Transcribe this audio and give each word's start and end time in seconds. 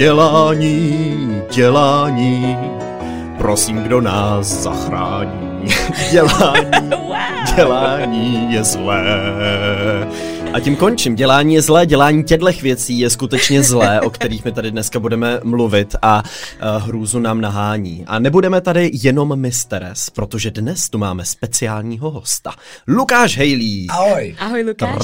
Dělání, 0.00 1.42
dělání, 1.50 2.56
prosím, 3.38 3.76
kdo 3.82 4.00
nás 4.00 4.46
zachrání. 4.46 5.68
Dělání, 6.10 6.90
dělání 7.56 8.52
je 8.52 8.64
zlé. 8.64 9.04
A 10.52 10.60
tím 10.60 10.76
končím. 10.76 11.14
Dělání 11.14 11.54
je 11.54 11.62
zlé, 11.62 11.86
dělání 11.86 12.24
těchto 12.24 12.50
věcí 12.62 12.98
je 12.98 13.10
skutečně 13.10 13.62
zlé, 13.62 14.00
o 14.00 14.10
kterých 14.10 14.44
my 14.44 14.52
tady 14.52 14.70
dneska 14.70 15.00
budeme 15.00 15.40
mluvit 15.44 15.96
a 16.02 16.22
uh, 16.22 16.82
hrůzu 16.82 17.18
nám 17.18 17.40
nahání. 17.40 18.04
A 18.06 18.18
nebudeme 18.18 18.60
tady 18.60 18.90
jenom 19.02 19.40
Misteres, 19.40 20.10
protože 20.10 20.50
dnes 20.50 20.88
tu 20.90 20.98
máme 20.98 21.24
speciálního 21.24 22.10
hosta. 22.10 22.52
Lukáš 22.88 23.36
Hejlí. 23.36 23.86
Ahoj. 23.90 24.36
Ahoj 24.38 24.62
Lukáš. 24.62 24.96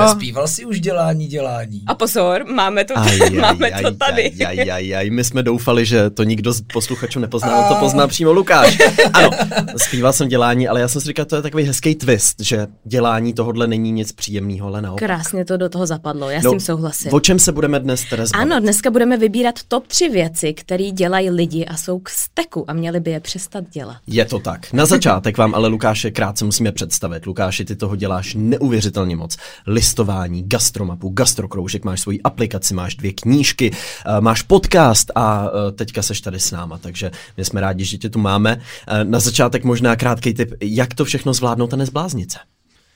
Nespíval 0.00 0.48
si 0.48 0.64
už 0.64 0.80
dělání, 0.80 1.26
dělání. 1.26 1.82
A 1.86 1.94
pozor, 1.94 2.44
máme 2.54 2.84
to, 2.84 2.98
aj, 2.98 3.30
máme 3.30 3.70
aj, 3.70 3.82
to 3.82 3.94
tady. 3.94 4.32
Aj, 4.46 4.60
aj, 4.60 4.70
aj, 4.70 4.96
aj, 4.96 5.10
my 5.10 5.24
jsme 5.24 5.42
doufali, 5.42 5.86
že 5.86 6.10
to 6.10 6.22
nikdo 6.22 6.52
z 6.52 6.60
posluchačů 6.72 7.20
nepoznal, 7.20 7.68
to 7.68 7.74
pozná 7.74 8.06
přímo 8.06 8.32
Lukáš. 8.32 8.78
Ano, 9.12 9.30
zpíval 9.76 10.12
jsem 10.12 10.28
dělání, 10.28 10.68
ale 10.68 10.80
já 10.80 10.88
jsem 10.88 11.00
si 11.00 11.06
říkal, 11.06 11.24
to 11.24 11.36
je 11.36 11.42
takový 11.42 11.64
hezký 11.64 11.94
twist, 11.94 12.40
že 12.40 12.66
dělání 12.84 13.32
tohohle 13.32 13.66
není 13.66 13.92
nic 13.92 14.12
příjemného 14.12 14.41
příjemného, 14.42 14.68
ale 14.68 14.82
naopak. 14.82 14.98
Krásně 14.98 15.44
to 15.44 15.56
do 15.56 15.68
toho 15.68 15.86
zapadlo, 15.86 16.30
já 16.30 16.40
no, 16.44 16.50
s 16.50 16.52
tím 16.52 16.60
souhlasím. 16.60 17.14
O 17.14 17.20
čem 17.20 17.38
se 17.38 17.52
budeme 17.52 17.80
dnes 17.80 18.04
teda 18.10 18.26
zbavit? 18.26 18.42
Ano, 18.42 18.60
dneska 18.60 18.90
budeme 18.90 19.16
vybírat 19.16 19.54
top 19.68 19.86
tři 19.86 20.08
věci, 20.08 20.54
které 20.54 20.90
dělají 20.90 21.30
lidi 21.30 21.64
a 21.64 21.76
jsou 21.76 21.98
k 21.98 22.08
steku 22.08 22.70
a 22.70 22.72
měli 22.72 23.00
by 23.00 23.10
je 23.10 23.20
přestat 23.20 23.64
dělat. 23.70 23.96
Je 24.06 24.24
to 24.24 24.38
tak. 24.38 24.72
Na 24.72 24.86
začátek 24.86 25.38
vám 25.38 25.54
ale 25.54 25.68
Lukáše 25.68 26.10
krátce 26.10 26.44
musíme 26.44 26.72
představit. 26.72 27.26
Lukáši, 27.26 27.64
ty 27.64 27.76
toho 27.76 27.96
děláš 27.96 28.34
neuvěřitelně 28.38 29.16
moc. 29.16 29.36
Listování, 29.66 30.42
gastromapu, 30.46 31.08
gastrokroužek, 31.08 31.84
máš 31.84 32.00
svoji 32.00 32.22
aplikaci, 32.22 32.74
máš 32.74 32.94
dvě 32.94 33.12
knížky, 33.12 33.70
eh, 33.70 34.20
máš 34.20 34.42
podcast 34.42 35.10
a 35.14 35.46
eh, 35.68 35.72
teďka 35.72 36.02
seš 36.02 36.20
tady 36.20 36.40
s 36.40 36.50
náma, 36.50 36.78
takže 36.78 37.10
my 37.36 37.44
jsme 37.44 37.60
rádi, 37.60 37.84
že 37.84 37.98
tě 37.98 38.10
tu 38.10 38.18
máme. 38.18 38.60
Eh, 38.88 39.04
na 39.04 39.20
začátek 39.20 39.64
možná 39.64 39.96
krátký 39.96 40.34
tip, 40.34 40.54
jak 40.60 40.94
to 40.94 41.04
všechno 41.04 41.34
zvládnout 41.34 41.74
a 41.74 41.76
nezbláznit 41.76 42.32
se. 42.32 42.38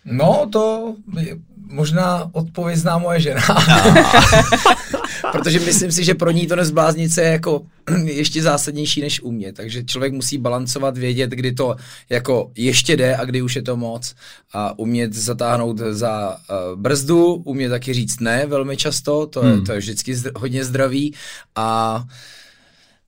No, 0.06 0.48
to 0.52 0.94
možná 1.68 2.30
odpověď 2.32 2.78
zná 2.78 2.98
moje 2.98 3.20
žena. 3.20 3.40
Protože 5.32 5.60
myslím 5.60 5.92
si, 5.92 6.04
že 6.04 6.14
pro 6.14 6.30
ní 6.30 6.46
to 6.46 6.56
nezbláznit 6.56 7.18
je 7.18 7.24
jako 7.24 7.62
ještě 8.04 8.42
zásadnější 8.42 9.00
než 9.00 9.20
u 9.20 9.30
mě. 9.30 9.52
Takže 9.52 9.84
člověk 9.84 10.12
musí 10.12 10.38
balancovat, 10.38 10.98
vědět, 10.98 11.30
kdy 11.30 11.52
to 11.52 11.77
jako 12.10 12.50
ještě 12.56 12.96
jde 12.96 13.16
a 13.16 13.24
kdy 13.24 13.42
už 13.42 13.56
je 13.56 13.62
to 13.62 13.77
moc. 13.77 14.14
A 14.52 14.78
umět 14.78 15.12
zatáhnout 15.12 15.78
za 15.78 16.36
uh, 16.50 16.80
brzdu, 16.80 17.34
umět 17.34 17.68
taky 17.68 17.92
říct 17.92 18.20
ne 18.20 18.46
velmi 18.46 18.77
často, 18.77 19.27
to, 19.27 19.40
hmm. 19.40 19.50
je, 19.50 19.60
to 19.60 19.72
je 19.72 19.78
vždycky 19.78 20.14
zdr- 20.14 20.38
hodně 20.38 20.64
zdravý. 20.64 21.14
A 21.56 22.04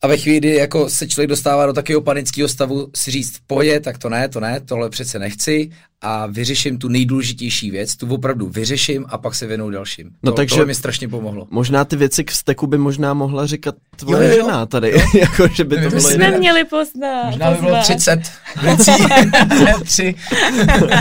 a 0.02 0.06
ve 0.06 0.16
chvíli, 0.16 0.38
kdy 0.38 0.54
jako 0.54 0.88
se 0.88 1.08
člověk 1.08 1.30
dostává 1.30 1.66
do 1.66 1.72
takového 1.72 2.00
panického 2.00 2.48
stavu, 2.48 2.91
si 2.96 3.10
říct, 3.10 3.41
pohodě, 3.46 3.80
tak 3.80 3.98
to 3.98 4.08
ne, 4.08 4.28
to 4.28 4.41
ne, 4.41 4.60
tohle 4.60 4.91
přece 4.91 5.19
nechci 5.19 5.70
a 6.02 6.27
vyřeším 6.27 6.78
tu 6.78 6.88
nejdůležitější 6.88 7.70
věc, 7.70 7.96
tu 7.96 8.14
opravdu 8.14 8.48
vyřeším 8.48 9.06
a 9.08 9.18
pak 9.18 9.34
se 9.34 9.46
věnou 9.46 9.70
dalším. 9.70 10.10
No 10.22 10.32
to, 10.32 10.36
takže 10.36 10.52
tohle 10.52 10.66
mi 10.66 10.74
strašně 10.74 11.08
pomohlo. 11.08 11.46
Možná 11.50 11.84
ty 11.84 11.96
věci 11.96 12.24
k 12.24 12.30
steku 12.30 12.66
by 12.66 12.78
možná 12.78 13.14
mohla 13.14 13.46
říkat 13.46 13.74
tvoje 13.96 14.28
jo, 14.28 14.36
jo, 14.36 14.44
žena 14.46 14.66
tady. 14.66 14.91
Jo. 14.91 15.00
jako, 15.20 15.48
že 15.48 15.64
by 15.64 15.76
to, 15.76 15.82
to 15.82 15.88
bylo 15.88 16.00
jsme 16.00 16.12
jiné. 16.12 16.38
měli 16.38 16.64
poznat. 16.64 17.24
Možná 17.26 17.50
by 17.50 17.56
bylo 17.60 17.82
30 17.82 18.20
věcí. 19.64 20.16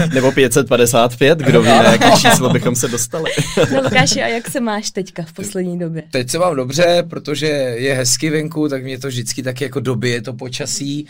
Nebo 0.14 0.32
555, 0.32 1.40
kdo 1.40 1.62
ví, 1.62 1.68
na 1.68 1.84
jaké 1.84 2.12
číslo 2.12 2.50
bychom 2.50 2.76
se 2.76 2.88
dostali. 2.88 3.32
no 3.74 3.82
Lukáši, 3.82 4.22
a 4.22 4.28
jak 4.28 4.50
se 4.50 4.60
máš 4.60 4.92
teďka 4.92 5.24
v 5.24 5.34
poslední 5.34 5.80
době? 5.80 6.04
Teď 6.12 6.30
se 6.30 6.40
mám 6.40 6.56
dobře, 6.56 7.04
protože 7.10 7.48
je 7.78 7.94
hezky 7.94 8.30
venku, 8.30 8.70
tak 8.70 8.84
mě 8.84 9.00
to 9.00 9.08
vždycky 9.08 9.44
taky 9.44 9.64
jako 9.64 9.80
dobije 9.80 10.22
to 10.22 10.34
počasí 10.34 11.08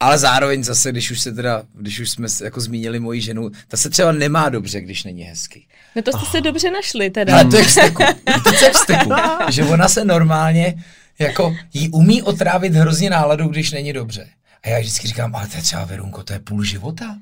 ale 0.00 0.18
zároveň 0.18 0.64
zase, 0.64 0.92
když 0.92 1.10
už 1.10 1.20
se 1.20 1.32
teda, 1.32 1.62
když 1.74 2.00
už 2.00 2.10
jsme 2.10 2.28
jako 2.44 2.60
zmínili 2.60 3.00
moji 3.00 3.20
ženu, 3.20 3.50
ta 3.68 3.76
se 3.76 3.90
třeba 3.90 4.12
nemá 4.12 4.48
dobře, 4.48 4.80
když 4.80 5.04
není 5.04 5.22
hezky. 5.22 5.66
No 5.96 6.02
to 6.02 6.10
jste 6.10 6.20
oh. 6.20 6.30
se 6.30 6.40
dobře 6.40 6.70
našli 6.70 7.10
teda. 7.10 7.34
Ale 7.34 7.44
to 7.44 7.56
je 7.56 7.64
v 7.64 7.70
steku. 7.70 8.02
To 8.44 8.64
je 8.64 8.70
v 8.70 8.76
steku. 8.76 9.10
že 9.50 9.64
ona 9.64 9.88
se 9.88 10.04
normálně, 10.04 10.84
jako 11.18 11.56
jí 11.72 11.88
umí 11.88 12.22
otrávit 12.22 12.74
hrozně 12.74 13.10
náladu, 13.10 13.48
když 13.48 13.72
není 13.72 13.92
dobře. 13.92 14.28
A 14.62 14.68
já 14.68 14.80
vždycky 14.80 15.08
říkám, 15.08 15.34
ale 15.36 15.46
to 15.46 15.56
je 15.56 15.62
třeba 15.62 15.84
Verunko, 15.84 16.22
to 16.22 16.32
je 16.32 16.38
půl 16.38 16.64
života. 16.64 17.18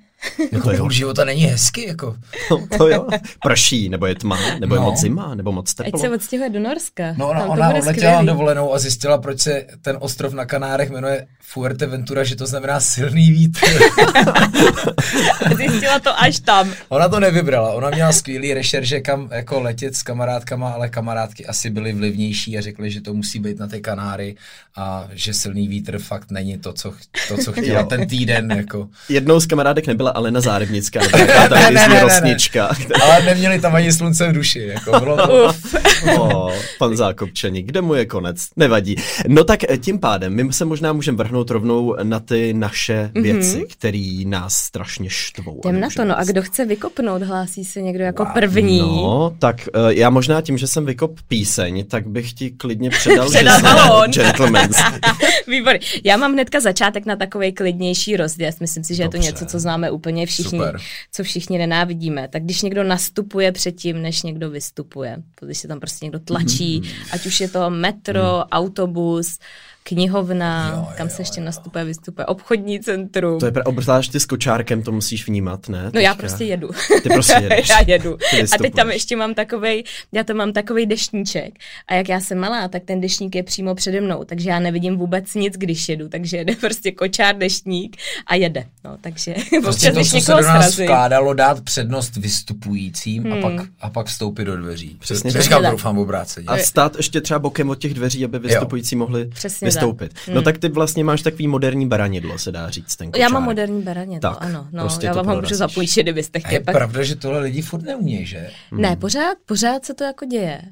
Jako 0.53 0.71
půl 0.77 0.91
života 0.91 1.25
není 1.25 1.43
hezky, 1.43 1.87
jako. 1.87 2.17
No, 2.51 2.67
to 2.79 2.89
jo. 2.89 3.07
Prší, 3.43 3.89
nebo 3.89 4.07
je 4.07 4.15
tma, 4.15 4.39
nebo 4.61 4.75
no. 4.75 4.81
je 4.81 4.85
moc 4.85 5.01
zima, 5.01 5.35
nebo 5.35 5.53
moc 5.53 5.75
teplo. 5.75 5.93
Ať 5.95 6.01
se 6.01 6.11
odstěhuje 6.11 6.51
do 6.51 6.61
Norska. 6.61 7.15
No 7.17 7.29
ona, 7.29 7.45
ona 7.45 7.75
odletěla 7.75 8.23
na 8.23 8.33
dovolenou 8.33 8.75
a 8.75 8.79
zjistila, 8.79 9.19
proč 9.19 9.41
se 9.41 9.65
ten 9.83 9.97
ostrov 10.01 10.35
na 10.35 10.45
Kanárech 10.45 10.91
jmenuje 10.91 11.27
Fuerteventura, 11.41 12.25
že 12.25 12.37
to 12.37 12.47
znamená 12.47 12.81
silný 12.81 13.31
vítr. 13.31 13.61
zjistila 15.57 15.99
to 15.99 16.21
až 16.21 16.41
tam. 16.41 16.73
Ona 16.89 17.09
to 17.09 17.21
nevybrala, 17.21 17.73
ona 17.73 17.91
měla 17.91 18.13
skvělý 18.13 18.55
rešerže, 18.55 19.01
kam 19.01 19.29
jako 19.33 19.61
letět 19.61 19.97
s 19.97 20.03
kamarádkama, 20.03 20.71
ale 20.71 20.89
kamarádky 20.89 21.47
asi 21.47 21.71
byly 21.71 21.93
vlivnější 21.93 22.59
a 22.59 22.61
řekly, 22.61 22.91
že 22.91 23.01
to 23.01 23.15
musí 23.15 23.39
být 23.39 23.59
na 23.59 23.67
té 23.67 23.81
Kanáry 23.81 24.37
a 24.77 25.09
že 25.13 25.35
silný 25.35 25.69
vítr 25.69 25.99
fakt 25.99 26.31
není 26.31 26.59
to, 26.59 26.73
co, 26.73 26.93
to, 27.29 27.37
co 27.37 27.53
chtěla 27.53 27.83
ten 27.83 28.09
týden. 28.09 28.51
Jako. 28.57 28.89
Jednou 29.09 29.41
z 29.41 29.47
kamarádek 29.47 29.87
nebyla 29.87 30.08
Alena 30.11 30.41
Zárybnická, 30.41 31.01
nebo 31.01 31.33
ta 31.49 31.55
ne, 31.55 31.71
ne, 31.71 31.89
ne, 31.89 32.01
rosnička. 32.01 32.69
Ne. 32.79 33.03
Ale 33.03 33.25
neměli 33.25 33.61
tam 33.61 33.75
ani 33.75 33.93
slunce 33.93 34.29
v 34.29 34.33
duši. 34.33 34.61
Jako 34.61 35.01
bylo 35.01 35.17
to... 35.17 35.53
o, 36.21 36.53
pan 36.79 36.97
Zákopčaník, 36.97 37.67
kde 37.67 37.81
mu 37.81 37.95
je 37.95 38.07
konec? 38.07 38.47
Nevadí. 38.57 38.97
No 39.29 39.45
tak 39.45 39.61
eh, 39.71 39.79
tím 39.79 39.99
pádem, 39.99 40.35
my 40.35 40.53
se 40.53 40.65
možná 40.65 40.93
můžeme 40.93 41.19
vrhnout 41.19 41.51
rovnou 41.51 41.97
na 42.03 42.21
ty 42.21 42.55
naše 42.55 43.11
mhm. 43.15 43.23
věci, 43.23 43.59
mm-hmm. 43.59 43.67
které 43.73 44.23
nás 44.27 44.55
strašně 44.55 45.11
štvou. 45.11 45.61
Jdem 45.65 45.81
na 45.81 45.89
to, 45.97 46.05
no 46.05 46.19
a 46.19 46.25
kdo 46.25 46.43
chce 46.43 46.65
vykopnout, 46.65 47.23
hlásí 47.23 47.65
se 47.65 47.83
někdo 47.83 48.05
jako 48.05 48.25
wow. 48.25 48.35
první. 48.35 48.79
No, 48.79 49.35
tak 49.39 49.69
uh, 49.75 49.89
já 49.89 50.11
možná 50.11 50.41
tím, 50.41 50.59
že 50.59 50.67
jsem 50.67 50.87
vykop 50.87 51.21
píseň, 51.29 51.85
tak 51.85 52.07
bych 52.07 52.33
ti 52.33 52.51
klidně 52.51 52.91
předal, 52.91 53.31
předal 53.31 53.61
balón. 53.63 54.11
Gentlemen. 54.11 54.71
Výborně. 55.49 55.81
Já 56.05 56.17
mám 56.17 56.33
hnedka 56.33 56.61
začátek 56.61 57.07
na 57.07 57.17
takový 57.17 57.53
klidnější 57.53 58.17
rozjezd. 58.17 58.61
Myslím 58.61 58.85
si, 58.85 58.95
že 58.95 59.03
Dobře. 59.05 59.19
je 59.19 59.23
to 59.23 59.27
něco, 59.27 59.47
co 59.47 59.59
známe 59.59 59.91
úplně 59.99 60.27
všichni, 60.27 60.59
Super. 60.59 60.81
co 61.13 61.23
všichni 61.23 61.59
nenávidíme. 61.59 62.29
Tak 62.29 62.43
když 62.43 62.63
někdo 62.63 62.85
nastupuje 62.85 63.53
předtím, 63.53 64.03
než 64.03 64.23
někdo 64.23 64.51
vystupuje, 64.51 65.17
když 65.41 65.59
se 65.59 65.69
tam 65.69 65.81
prostě 65.81 66.07
někdo 66.07 66.19
tlačí, 66.19 66.81
mm-hmm. 66.81 67.09
ať 67.13 67.27
už 67.27 67.41
je 67.41 67.49
to 67.49 67.71
metro, 67.71 68.37
mm. 68.37 68.43
autobus, 68.51 69.39
knihovna, 69.89 70.73
jo, 70.75 70.89
kam 70.97 71.07
jo, 71.07 71.15
se 71.15 71.23
ještě 71.23 71.41
jo. 71.41 71.45
nastupuje, 71.45 71.85
vystupuje, 71.85 72.27
obchodní 72.27 72.81
centrum. 72.81 73.41
To 73.41 73.47
je 73.47 73.53
obzvlášť 73.53 74.13
ty 74.13 74.21
s 74.21 74.27
kočárkem, 74.27 74.83
to 74.83 74.93
musíš 74.93 75.27
vnímat, 75.27 75.69
ne? 75.69 75.91
No 75.95 76.01
já 76.01 76.15
prostě 76.15 76.45
jedu. 76.45 76.69
Ty 77.03 77.09
prostě 77.09 77.33
jedeš. 77.43 77.69
já 77.69 77.81
jedu. 77.87 78.19
A 78.53 78.59
teď 78.59 78.75
tam 78.75 78.91
ještě 78.91 79.17
mám 79.17 79.35
takovej, 79.35 79.85
já 80.13 80.25
tam 80.25 80.37
mám 80.37 80.53
takovej 80.53 80.87
deštníček. 80.87 81.55
A 81.89 81.95
jak 81.95 82.09
já 82.09 82.21
jsem 82.21 82.39
malá, 82.39 82.69
tak 82.69 82.83
ten 82.85 83.01
deštník 83.01 83.35
je 83.35 83.43
přímo 83.43 83.75
přede 83.75 84.01
mnou, 84.01 84.25
takže 84.25 84.51
já 84.51 84.61
nevidím 84.61 84.97
vůbec 84.97 85.35
nic, 85.35 85.55
když 85.57 85.89
jedu, 85.89 86.09
takže 86.09 86.37
jede 86.37 86.57
prostě 86.61 86.93
kočár, 86.93 87.37
deštník 87.37 87.97
a 88.27 88.35
jede. 88.35 88.65
No, 88.85 88.97
takže 89.01 89.35
prostě 89.63 89.93
to, 89.93 90.05
co 90.05 90.21
se 90.21 90.33
do 90.33 90.43
nás 90.43 90.79
vkládalo, 90.79 91.35
dát 91.35 91.61
přednost 91.61 92.17
vystupujícím 92.17 93.23
hmm. 93.23 93.33
a, 93.33 93.41
pak, 93.41 93.69
a 93.81 93.91
pak 93.91 94.07
vstoupit 94.07 94.45
do 94.45 94.57
dveří. 94.57 94.97
Přesně. 95.01 95.31
Říkám, 95.31 95.63
doufám 95.71 95.99
obráceně. 95.99 96.47
A 96.47 96.59
stát 96.59 96.97
ještě 96.97 97.21
třeba 97.21 97.39
bokem 97.39 97.71
od 97.71 97.79
těch 97.79 97.95
dveří, 97.95 98.25
aby 98.25 98.39
vystupující 98.39 98.95
jo. 98.95 98.99
mohli 98.99 99.27
Přesně 99.27 99.78
vystoupit. 99.79 100.15
Hmm. 100.27 100.35
No 100.35 100.43
tak 100.43 100.59
ty 100.59 100.69
vlastně 100.69 101.05
máš 101.05 101.23
takový 101.23 101.49
moderní 101.49 101.89
baranidlo, 101.89 102.39
se 102.39 102.53
dá 102.53 102.71
říct. 102.71 102.97
Ten 102.97 103.11
kočár. 103.11 103.21
já 103.23 103.29
mám 103.29 103.43
moderní 103.43 103.83
baranidlo, 103.83 104.31
tak, 104.31 104.39
ano. 104.41 104.69
No, 104.73 104.83
prostě 104.83 105.07
já 105.07 105.13
vám 105.13 105.27
ho 105.27 105.41
můžu 105.41 105.55
zapůjčit, 105.55 106.03
kdybyste 106.03 106.41
chtěli. 106.41 106.55
Je 106.55 106.61
pak... 106.61 106.75
pravda, 106.75 107.03
že 107.03 107.17
tohle 107.17 107.41
lidi 107.41 107.63
furt 107.63 107.83
neumějí, 107.83 108.27
že? 108.27 108.51
Hmm. 108.71 108.81
Ne, 108.81 108.97
pořád, 108.97 109.39
pořád 109.47 109.85
se 109.85 109.95
to 109.95 110.05
jako 110.05 110.25
děje. 110.25 110.63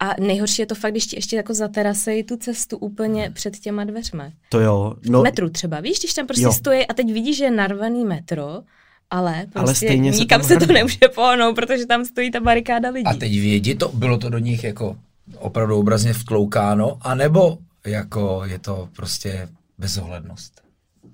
A 0.00 0.14
nejhorší 0.20 0.62
je 0.62 0.66
to 0.66 0.74
fakt, 0.74 0.90
když 0.90 1.06
ti 1.06 1.16
ještě 1.16 1.36
jako 1.36 1.54
zaterasejí 1.54 2.22
tu 2.22 2.36
cestu 2.36 2.76
úplně 2.76 3.24
hmm. 3.24 3.34
před 3.34 3.58
těma 3.58 3.84
dveřmi. 3.84 4.24
To 4.48 4.60
jo. 4.60 4.94
No, 5.08 5.22
metru 5.22 5.50
třeba, 5.50 5.80
víš, 5.80 5.98
když 5.98 6.14
tam 6.14 6.26
prostě 6.26 6.44
jo. 6.44 6.52
stojí 6.52 6.86
a 6.86 6.94
teď 6.94 7.12
vidíš, 7.12 7.36
že 7.36 7.44
je 7.44 7.50
narvaný 7.50 8.04
metro, 8.04 8.62
ale 9.10 9.46
prostě 9.52 9.58
ale 9.58 9.74
stejně 9.74 10.10
nikam 10.10 10.42
se, 10.42 10.48
se 10.48 10.66
to 10.66 10.72
nemůže 10.72 10.98
pohnout, 11.14 11.56
protože 11.56 11.86
tam 11.86 12.04
stojí 12.04 12.30
ta 12.30 12.40
barikáda 12.40 12.90
lidí. 12.90 13.06
A 13.06 13.14
teď 13.14 13.32
vědí 13.32 13.74
to, 13.74 13.88
bylo 13.88 14.18
to 14.18 14.30
do 14.30 14.38
nich 14.38 14.64
jako 14.64 14.96
opravdu 15.38 15.76
obrazně 15.78 16.12
vtloukáno, 16.12 16.98
anebo 17.00 17.58
jako 17.86 18.42
je 18.44 18.58
to 18.58 18.88
prostě 18.96 19.48
bezohlednost. 19.78 20.60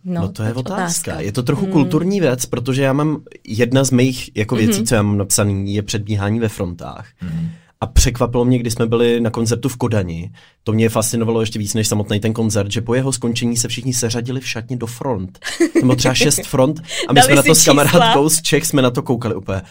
No, 0.05 0.21
no 0.21 0.29
to 0.29 0.43
je 0.43 0.55
otázka. 0.55 0.75
otázka. 0.75 1.21
Je 1.21 1.33
to 1.33 1.43
trochu 1.43 1.63
hmm. 1.63 1.73
kulturní 1.73 2.21
věc, 2.21 2.47
protože 2.47 2.83
já 2.83 2.93
mám 2.93 3.23
jedna 3.47 3.85
z 3.85 3.91
mých 3.91 4.37
jako 4.37 4.57
věcí, 4.57 4.77
hmm. 4.77 4.87
co 4.87 4.95
já 4.95 5.03
mám 5.03 5.19
napsaný, 5.19 5.75
je 5.75 5.83
předbíhání 5.83 6.41
ve 6.41 6.49
frontách. 6.49 7.09
Hmm. 7.17 7.51
A 7.81 7.87
překvapilo 7.87 8.45
mě, 8.45 8.59
když 8.59 8.73
jsme 8.73 8.87
byli 8.87 9.21
na 9.21 9.31
koncertu 9.31 9.69
v 9.69 9.77
Kodani, 9.77 10.33
to 10.65 10.73
mě 10.73 10.89
fascinovalo 10.89 11.41
ještě 11.41 11.59
víc 11.59 11.75
než 11.75 11.89
samotný 11.89 12.21
ten 12.21 12.33
koncert, 12.33 12.73
že 12.73 12.81
po 12.81 12.95
jeho 12.95 13.13
skončení 13.13 13.57
se 13.57 13.69
všichni 13.69 13.95
seřadili 13.95 14.41
v 14.41 14.49
šatně 14.49 14.77
do 14.77 14.87
front. 14.87 15.39
Nebo 15.75 15.97
třeba 15.97 16.15
šest 16.15 16.47
front 16.47 16.83
a 17.09 17.13
my 17.13 17.23
jsme 17.23 17.35
na 17.35 17.43
to 17.43 17.55
s 17.55 17.65
kamarádkou 17.65 18.29
z 18.29 18.43
Čech 18.43 18.67
jsme 18.67 18.83
na 18.83 18.91
to 18.91 19.03
koukali 19.03 19.35
úplně 19.35 19.63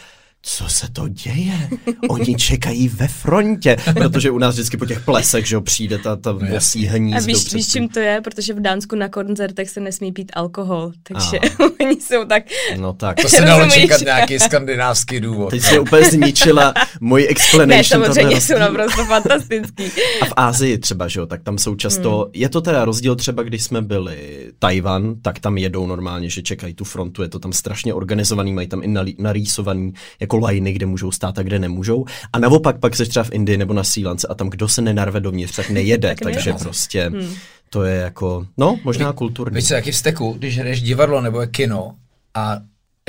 co 0.47 0.69
se 0.69 0.91
to 0.91 1.07
děje? 1.07 1.69
Oni 2.09 2.35
čekají 2.35 2.87
ve 2.87 3.07
frontě, 3.07 3.77
protože 3.93 4.31
u 4.31 4.37
nás 4.37 4.53
vždycky 4.53 4.77
po 4.77 4.85
těch 4.85 4.99
plesech, 4.99 5.47
že 5.47 5.55
jo, 5.55 5.61
přijde 5.61 5.97
ta, 5.97 6.15
ta 6.15 6.31
vosí 6.31 6.85
hnízdo. 6.85 7.17
A 7.17 7.25
víš, 7.25 7.53
víš, 7.53 7.67
čím 7.67 7.89
to 7.89 7.99
je? 7.99 8.21
Protože 8.21 8.53
v 8.53 8.59
Dánsku 8.59 8.95
na 8.95 9.09
koncertech 9.09 9.69
se 9.69 9.79
nesmí 9.79 10.11
pít 10.11 10.31
alkohol, 10.35 10.91
takže 11.03 11.39
oni 11.81 12.01
jsou 12.01 12.25
tak... 12.25 12.43
No 12.77 12.93
tak. 12.93 13.21
To 13.21 13.29
se 13.29 13.41
dalo 13.41 13.69
čekat 13.69 14.01
nějaký 14.01 14.39
skandinávský 14.39 15.19
důvod. 15.19 15.49
Teď 15.49 15.61
se 15.61 15.79
úplně 15.79 16.11
zničila 16.11 16.73
můj 17.01 17.27
explanation. 17.29 18.01
Ne, 18.01 18.07
samozřejmě 18.07 18.41
jsou 18.41 18.59
naprosto 18.59 19.05
fantastický. 19.05 19.83
A 20.21 20.25
v 20.25 20.33
Ázii 20.35 20.77
třeba, 20.77 21.07
že 21.07 21.19
jo, 21.19 21.25
tak 21.25 21.43
tam 21.43 21.57
jsou 21.57 21.75
často, 21.75 22.17
hmm. 22.17 22.31
je 22.33 22.49
to 22.49 22.61
teda 22.61 22.85
rozdíl 22.85 23.15
třeba, 23.15 23.43
když 23.43 23.63
jsme 23.63 23.81
byli 23.81 24.17
Tajvan, 24.59 25.15
tak 25.21 25.39
tam 25.39 25.57
jedou 25.57 25.87
normálně, 25.87 26.29
že 26.29 26.41
čekají 26.41 26.73
tu 26.73 26.83
frontu, 26.83 27.21
je 27.21 27.29
to 27.29 27.39
tam 27.39 27.53
strašně 27.53 27.93
organizovaný, 27.93 28.53
mají 28.53 28.67
tam 28.67 28.83
i 28.83 28.87
narýsovaný 29.17 29.93
jako 30.19 30.34
lajny, 30.37 30.73
kde 30.73 30.85
můžou 30.85 31.11
stát 31.11 31.39
a 31.39 31.43
kde 31.43 31.59
nemůžou. 31.59 32.05
A 32.33 32.39
naopak 32.39 32.79
pak 32.79 32.95
se 32.95 33.05
třeba 33.05 33.23
v 33.23 33.33
Indii 33.33 33.57
nebo 33.57 33.73
na 33.73 33.83
Sýlance 33.83 34.27
a 34.27 34.33
tam 34.35 34.49
kdo 34.49 34.67
se 34.67 34.81
nenarve 34.81 35.19
dovnitř, 35.19 35.55
tak 35.55 35.69
nejede, 35.69 36.09
tak 36.09 36.19
takže 36.19 36.49
nejde. 36.49 36.63
prostě 36.63 37.09
hmm. 37.13 37.33
to 37.69 37.83
je 37.83 37.95
jako, 37.95 38.47
no, 38.57 38.79
možná 38.83 39.13
kulturní. 39.13 39.55
Víš 39.55 39.67
co, 39.67 39.73
jaký 39.73 39.91
vzteku, 39.91 40.35
když 40.37 40.57
hraješ 40.57 40.81
divadlo 40.81 41.21
nebo 41.21 41.41
je 41.41 41.47
kino 41.47 41.95
a 42.33 42.59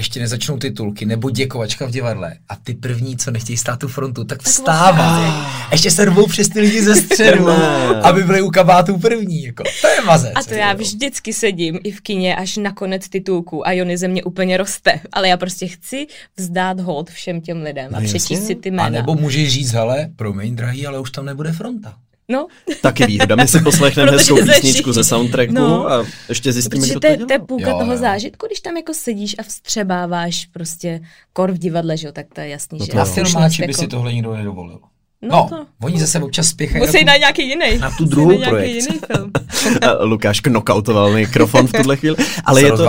ještě 0.01 0.21
nezačnou 0.21 0.57
titulky, 0.57 1.07
nebo 1.07 1.31
děkovačka 1.31 1.87
v 1.87 1.91
divadle 1.91 2.37
a 2.49 2.57
ty 2.57 2.75
první, 2.75 3.17
co 3.17 3.31
nechtějí 3.31 3.57
stát 3.57 3.79
tu 3.79 3.89
frontu, 3.89 4.25
tak 4.25 4.43
vstávají. 4.43 5.33
Ještě 5.73 5.91
se 5.91 6.05
rvou 6.05 6.27
přes 6.27 6.49
ty 6.49 6.61
lidi 6.61 6.83
ze 6.83 6.95
středu, 6.95 7.49
aby 8.03 8.23
byli 8.23 8.43
u 8.43 8.51
kabátů 8.51 8.99
první. 8.99 9.43
Jako. 9.43 9.63
To 9.81 9.89
je 9.89 10.01
mazec. 10.07 10.33
A 10.35 10.43
to 10.43 10.55
já 10.55 10.73
vždycky 10.73 11.33
sedím 11.33 11.79
i 11.85 11.91
v 11.91 12.01
kině 12.01 12.37
až 12.37 12.57
na 12.57 12.73
konec 12.73 13.09
titulku 13.09 13.67
a 13.67 13.73
Jony 13.73 13.99
ze 13.99 14.09
mě 14.09 14.25
úplně 14.25 14.57
roste. 14.57 15.01
Ale 15.13 15.29
já 15.29 15.37
prostě 15.37 15.67
chci 15.67 16.07
vzdát 16.37 16.81
hold 16.81 17.11
všem 17.11 17.41
těm 17.41 17.63
lidem 17.63 17.95
a 17.95 18.01
no 18.01 18.07
přečíst 18.07 18.47
si 18.47 18.55
ty 18.55 18.71
jména. 18.71 18.85
A 18.85 18.89
nebo 18.89 19.15
můžeš 19.15 19.53
říct, 19.53 19.73
hele, 19.73 20.11
promiň, 20.17 20.57
drahý, 20.57 20.87
ale 20.87 21.01
už 21.01 21.11
tam 21.11 21.25
nebude 21.25 21.53
fronta. 21.53 21.97
No. 22.29 22.47
Taky 22.83 23.07
výhoda. 23.07 23.37
My 23.37 23.49
si 23.49 23.61
poslechneme 23.61 24.11
hezkou 24.17 24.37
písničku 24.37 24.93
ze 24.93 25.05
soundtracku 25.05 25.55
no. 25.55 25.91
a 25.91 26.07
ještě 26.29 26.53
zjistíme, 26.53 26.87
kdo 26.87 27.01
to, 27.01 27.27
to 27.27 27.33
je 27.33 27.39
půlka 27.39 27.71
jo, 27.71 27.79
toho 27.79 27.93
jo. 27.93 27.99
zážitku, 27.99 28.47
když 28.47 28.61
tam 28.61 28.77
jako 28.77 28.95
sedíš 28.95 29.37
a 29.39 29.43
vstřebáváš 29.43 30.47
prostě 30.47 31.01
kor 31.33 31.53
v 31.53 31.59
divadle, 31.59 31.97
že 31.97 32.07
jo, 32.07 32.13
tak 32.13 32.27
to 32.35 32.41
je 32.41 32.49
jasný, 32.49 32.79
no 32.79 32.87
to 32.87 32.93
že... 32.93 32.99
Na 32.99 33.05
filmáči 33.05 33.63
by 33.63 33.69
jako... 33.69 33.81
si 33.81 33.89
tohle 33.89 34.13
nikdo 34.13 34.35
nedovolil. 34.35 34.79
No, 35.23 35.29
no 35.29 35.49
to... 35.49 35.67
oni 35.83 36.01
zase 36.01 36.21
občas 36.21 36.49
spěchají. 36.49 36.87
Musí 36.87 37.05
na, 37.05 37.13
na 37.13 37.17
nějaký 37.17 37.49
jiný. 37.49 37.79
Na 37.79 37.91
tu 37.91 38.05
druhou 38.05 38.45
projekt. 38.45 38.69
Jiný 38.69 39.01
film. 39.13 39.31
Lukáš 40.01 40.41
knockoutoval 40.41 41.13
mikrofon 41.13 41.67
v 41.67 41.73
tuhle 41.73 41.97
chvíli. 41.97 42.17
Ale 42.45 42.63
je 42.63 42.73
to... 42.73 42.89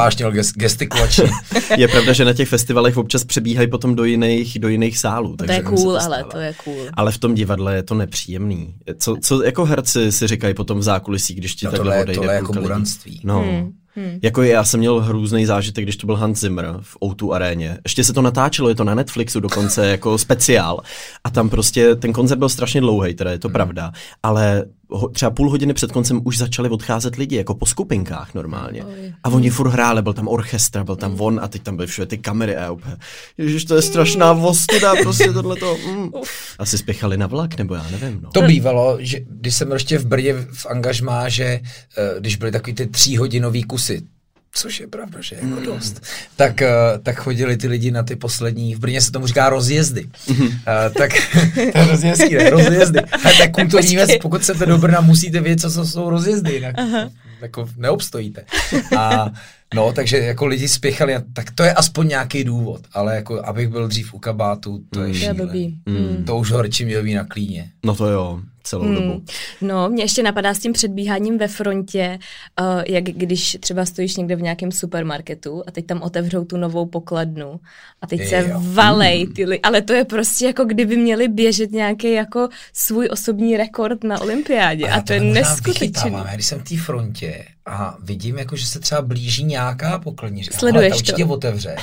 gestikulační. 0.56 1.30
je 1.78 1.88
pravda, 1.88 2.14
že 2.14 2.26
na 2.26 2.34
těch 2.34 2.50
festivalech 2.50 2.98
občas 2.98 3.24
přebíhají 3.24 3.70
potom 3.70 3.96
do 3.96 4.04
jiných, 4.04 4.60
do 4.60 4.68
jiných 4.68 4.98
sálů. 4.98 5.36
To 5.36 5.52
je 5.52 5.62
cool, 5.62 5.94
to 5.94 6.02
ale 6.02 6.24
to 6.24 6.38
je 6.38 6.54
cool. 6.64 6.86
Ale 6.94 7.12
v 7.12 7.18
tom 7.18 7.36
divadle 7.36 7.76
je 7.76 7.84
to 7.84 7.96
nepříjemný. 7.96 8.76
Co, 8.98 9.18
co 9.22 9.44
jako 9.44 9.66
herci 9.66 10.12
si 10.12 10.28
říkají 10.28 10.54
potom 10.54 10.80
v 10.80 10.84
zákulisí, 10.84 11.36
když 11.36 11.56
ti 11.56 11.66
no, 11.66 11.72
takhle 11.72 11.92
tohle, 11.92 12.02
odejde 12.02 12.20
tohle 12.20 12.34
jako 12.34 12.54
buranství. 12.54 13.22
No. 13.24 13.40
Hmm. 13.40 13.72
Hmm. 13.98 14.20
Jako 14.22 14.44
já 14.44 14.64
jsem 14.64 14.80
měl 14.80 15.00
hrůzný 15.00 15.46
zážitek, 15.46 15.86
když 15.86 15.98
to 15.98 16.06
byl 16.06 16.16
Hans 16.16 16.40
Zimmer 16.40 16.78
v 16.82 16.98
O2 16.98 17.34
aréně. 17.34 17.78
Ještě 17.86 18.04
se 18.04 18.14
to 18.14 18.22
natáčelo, 18.22 18.70
je 18.70 18.76
to 18.76 18.84
na 18.84 18.96
Netflixu 18.96 19.40
dokonce 19.40 19.88
jako 19.92 20.18
speciál. 20.18 20.80
A 21.24 21.30
tam 21.30 21.50
prostě 21.50 21.96
ten 21.96 22.14
koncert 22.14 22.38
byl 22.38 22.50
strašně 22.50 22.82
dlouhý, 22.82 23.14
teda 23.14 23.32
je 23.32 23.40
to 23.40 23.48
hmm. 23.48 23.54
pravda. 23.54 23.92
Ale 24.24 24.66
třeba 25.14 25.32
půl 25.32 25.50
hodiny 25.50 25.74
před 25.74 25.92
koncem 25.92 26.22
už 26.24 26.38
začali 26.38 26.70
odcházet 26.70 27.16
lidi, 27.16 27.36
jako 27.36 27.56
po 27.56 27.66
skupinkách 27.66 28.34
normálně. 28.34 28.84
A 29.24 29.30
oni 29.30 29.50
furt 29.50 29.70
hráli, 29.70 30.02
byl 30.02 30.14
tam 30.14 30.28
orchestra, 30.28 30.84
byl 30.84 30.96
tam 30.96 31.22
on 31.22 31.40
a 31.44 31.48
teď 31.48 31.62
tam 31.62 31.76
byly 31.76 31.88
všude 31.88 32.06
ty 32.06 32.18
kamery 32.18 32.56
a 32.56 32.72
úplně, 32.72 32.96
ježiš, 33.38 33.66
to 33.66 33.76
je 33.76 33.82
strašná 33.82 34.34
vostuda, 34.34 34.96
prostě 34.96 35.34
tohleto. 35.34 35.78
Mm. 35.88 36.10
Asi 36.60 36.78
spěchali 36.78 37.18
na 37.18 37.28
vlak, 37.28 37.58
nebo 37.58 37.76
já 37.76 37.86
nevím. 37.92 38.20
No. 38.22 38.30
To 38.32 38.42
bývalo, 38.42 38.98
že 39.00 39.20
když 39.20 39.56
jsem 39.56 39.72
ještě 39.72 39.98
v 39.98 40.06
Brně 40.06 40.34
v 40.34 40.66
angažmá, 40.66 41.30
že 41.30 41.44
eh, 41.44 41.62
když 42.20 42.36
byly 42.36 42.52
takový 42.52 42.74
ty 42.74 42.88
tříhodinový 42.88 43.64
kusy, 43.64 44.02
což 44.58 44.80
je 44.80 44.88
pravda, 44.88 45.22
že 45.22 45.36
jako 45.36 45.48
mm. 45.48 45.64
dost, 45.64 46.06
tak, 46.36 46.62
uh, 46.62 47.04
tak 47.04 47.16
chodili 47.16 47.58
ty 47.58 47.68
lidi 47.68 47.92
na 47.92 48.04
ty 48.04 48.16
poslední, 48.16 48.76
v 48.76 48.80
Brně 48.80 49.02
se 49.02 49.12
tomu 49.12 49.28
říká 49.28 49.50
rozjezdy. 49.50 50.10
Mm. 50.30 50.42
Uh, 50.42 50.52
tak 50.98 51.12
to 51.54 51.60
je 51.60 51.86
rozjezdy, 51.86 52.38
ne, 52.38 52.50
rozjezdy. 52.50 53.00
A 53.00 53.30
tak 53.38 53.52
kulturní 53.52 53.96
věc, 53.96 54.10
pokud 54.22 54.44
se 54.44 54.54
do 54.54 54.78
Brna, 54.78 55.02
musíte 55.02 55.42
vědět, 55.42 55.62
co 55.62 55.86
jsou 55.86 56.10
rozjezdy, 56.10 56.54
jinak 56.54 56.76
Aha. 56.78 57.10
jako 57.42 57.70
neobstojíte. 57.78 58.46
A 58.98 59.32
No, 59.76 59.94
takže 59.94 60.18
jako 60.18 60.46
lidi 60.46 60.68
spěchali, 60.68 61.16
tak 61.34 61.52
to 61.52 61.64
je 61.64 61.74
aspoň 61.74 62.08
nějaký 62.08 62.44
důvod, 62.44 62.82
ale 62.94 63.16
jako 63.16 63.46
abych 63.46 63.68
byl 63.68 63.88
dřív 63.88 64.14
u 64.14 64.20
kabátu, 64.20 64.80
to 64.90 65.02
je 65.02 65.08
mm. 65.08 65.14
šílený. 65.14 65.80
Mm. 65.86 66.24
To 66.26 66.38
už 66.38 66.52
horčí 66.52 66.86
měl 66.86 67.04
být 67.04 67.16
na 67.16 67.24
klíně. 67.24 67.70
No 67.86 67.96
to 67.96 68.08
jo 68.08 68.40
celou 68.70 68.84
hmm. 68.84 68.96
dobu. 68.96 69.22
No, 69.62 69.90
mě 69.90 70.04
ještě 70.04 70.24
napadá 70.24 70.54
s 70.54 70.60
tím 70.60 70.74
předbíháním 70.74 71.38
ve 71.38 71.48
frontě, 71.48 72.20
uh, 72.62 72.84
jak 72.88 73.04
když 73.04 73.58
třeba 73.60 73.86
stojíš 73.86 74.16
někde 74.16 74.36
v 74.36 74.42
nějakém 74.42 74.72
supermarketu 74.72 75.64
a 75.68 75.72
teď 75.72 75.86
tam 75.86 76.02
otevřou 76.02 76.46
tu 76.46 76.58
novou 76.58 76.86
pokladnu 76.86 77.60
a 78.02 78.08
teď 78.08 78.20
je, 78.20 78.28
se 78.28 78.50
jo. 78.50 78.62
valej 78.64 79.24
hmm. 79.24 79.34
ty 79.34 79.46
li- 79.46 79.60
ale 79.64 79.82
to 79.82 79.94
je 79.94 80.06
prostě 80.06 80.46
jako 80.46 80.66
kdyby 80.66 80.98
měli 80.98 81.28
běžet 81.28 81.72
nějaký 81.72 82.12
jako 82.12 82.50
svůj 82.74 83.10
osobní 83.12 83.58
rekord 83.58 84.04
na 84.04 84.22
olympiádě 84.22 84.88
a, 84.88 84.96
a 84.96 85.00
to, 85.00 85.06
to 85.06 85.14
je 85.14 85.20
neskutečný. 85.20 86.12
Když 86.34 86.46
jsem 86.46 86.60
v 86.60 86.64
té 86.64 86.78
frontě 86.78 87.46
a 87.66 87.98
vidím, 88.04 88.38
jako, 88.38 88.56
že 88.56 88.66
se 88.66 88.80
třeba 88.80 89.02
blíží 89.02 89.44
nějaká 89.44 90.00
pokladní. 90.00 90.44
Sleduješ 90.44 90.94
to. 90.94 90.98
určitě 90.98 91.26
otevře. 91.26 91.76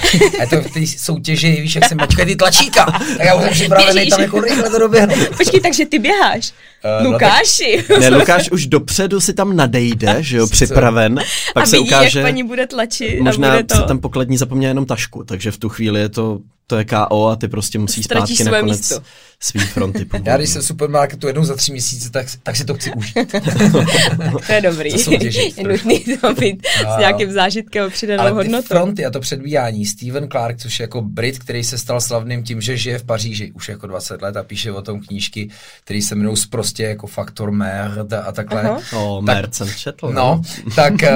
A 0.43 0.47
to 0.47 0.63
v 0.63 0.73
té 0.73 0.87
soutěži, 0.87 1.61
víš, 1.61 1.75
jak 1.75 1.85
se 1.85 1.95
mačkají 1.95 2.29
ty 2.29 2.37
tlačítka. 2.37 2.85
Tak 2.85 3.27
já 3.27 3.35
už 3.35 3.43
jsem 3.43 3.53
připravený 3.53 4.11
tam 4.11 4.21
jako 4.21 4.41
rychle 4.41 4.71
to 4.71 4.79
doběhnu. 4.79 5.15
Počkej, 5.37 5.61
takže 5.61 5.87
ty 5.87 5.99
běháš. 5.99 6.53
Uh, 6.85 7.13
Lukáši. 7.13 7.85
No 7.91 7.97
tak... 7.97 8.01
ne, 8.11 8.17
Lukáš 8.17 8.51
už 8.51 8.67
dopředu 8.67 9.21
si 9.21 9.35
tam 9.35 9.57
nadejde, 9.57 10.17
že 10.21 10.37
jo, 10.37 10.47
připraven. 10.47 11.21
Pak 11.55 11.63
a 11.63 11.67
se 11.67 11.77
vidí, 11.77 11.89
ukáže, 11.89 12.19
jak 12.19 12.27
paní 12.27 12.43
bude 12.43 12.67
tlačit. 12.67 13.21
Možná 13.21 13.49
a 13.49 13.53
bude 13.53 13.65
to... 13.65 13.75
se 13.75 13.83
tam 13.83 13.99
pokladní 13.99 14.37
zapomněla 14.37 14.69
jenom 14.69 14.87
tašku, 14.87 15.25
takže 15.25 15.51
v 15.51 15.59
tu 15.59 15.69
chvíli 15.69 16.01
je 16.01 16.09
to 16.09 16.39
to 16.67 16.77
je 16.79 16.85
KO 16.85 17.27
a 17.27 17.37
ty 17.37 17.49
prostě 17.49 17.79
musíš 17.79 18.05
Ztratíš 18.05 18.37
zpátky 18.39 18.51
nakonec 18.51 18.79
místo. 18.79 19.03
svý 19.41 19.61
fronty. 19.61 20.07
Já 20.25 20.37
když 20.37 20.51
jsem 20.51 20.63
v 20.63 20.65
supermarketu 20.65 21.27
jednou 21.27 21.45
za 21.45 21.57
tři 21.57 21.73
měsíce, 21.73 22.11
tak, 22.11 22.27
tak 22.43 22.57
si 22.57 22.65
to 22.65 22.75
chci 22.75 22.93
užít. 22.93 23.33
to 24.47 24.53
je 24.53 24.61
dobrý. 24.61 24.91
je 25.57 25.65
nutný 25.69 26.05
to 26.21 26.35
být 26.35 26.67
a... 26.87 26.97
s 26.97 26.99
nějakým 26.99 27.33
zážitkem 27.33 27.91
přidanou 27.91 28.21
Ale 28.21 28.31
hodnotou. 28.31 28.63
ty 28.63 28.69
fronty 28.69 29.05
a 29.05 29.11
to 29.11 29.21
předbíjání. 29.21 29.87
Steven 29.87 30.29
Clark, 30.29 30.59
což 30.59 30.81
je 30.81 30.85
jako 30.85 31.03
Brit, 31.03 31.39
který 31.39 31.65
se 31.65 31.79
stal 31.79 32.01
slavným 32.01 32.43
tím, 32.43 32.61
že 32.61 32.77
žije 32.77 32.99
v 32.99 33.05
Paříži 33.05 33.53
už 33.53 33.69
jako 33.69 33.87
20 33.87 34.23
let 34.23 34.37
a 34.37 34.43
píše 34.43 34.73
o 34.73 34.83
tom 34.83 35.01
knížky, 35.01 35.51
který 35.85 36.03
se 36.03 36.15
jmenují 36.15 36.37
prostě 36.51 36.83
jako 36.83 37.07
Faktor 37.07 37.51
Merde 37.51 38.19
a 38.19 38.33
takhle. 38.33 38.63
Aha. 38.63 38.81
O, 38.97 39.23
tak, 39.27 39.37
Merd 39.37 39.55
jsem 39.55 39.69
četl. 39.69 40.13
No, 40.13 40.43
no 40.65 40.75
tak, 40.75 40.93
uh, 40.93 41.09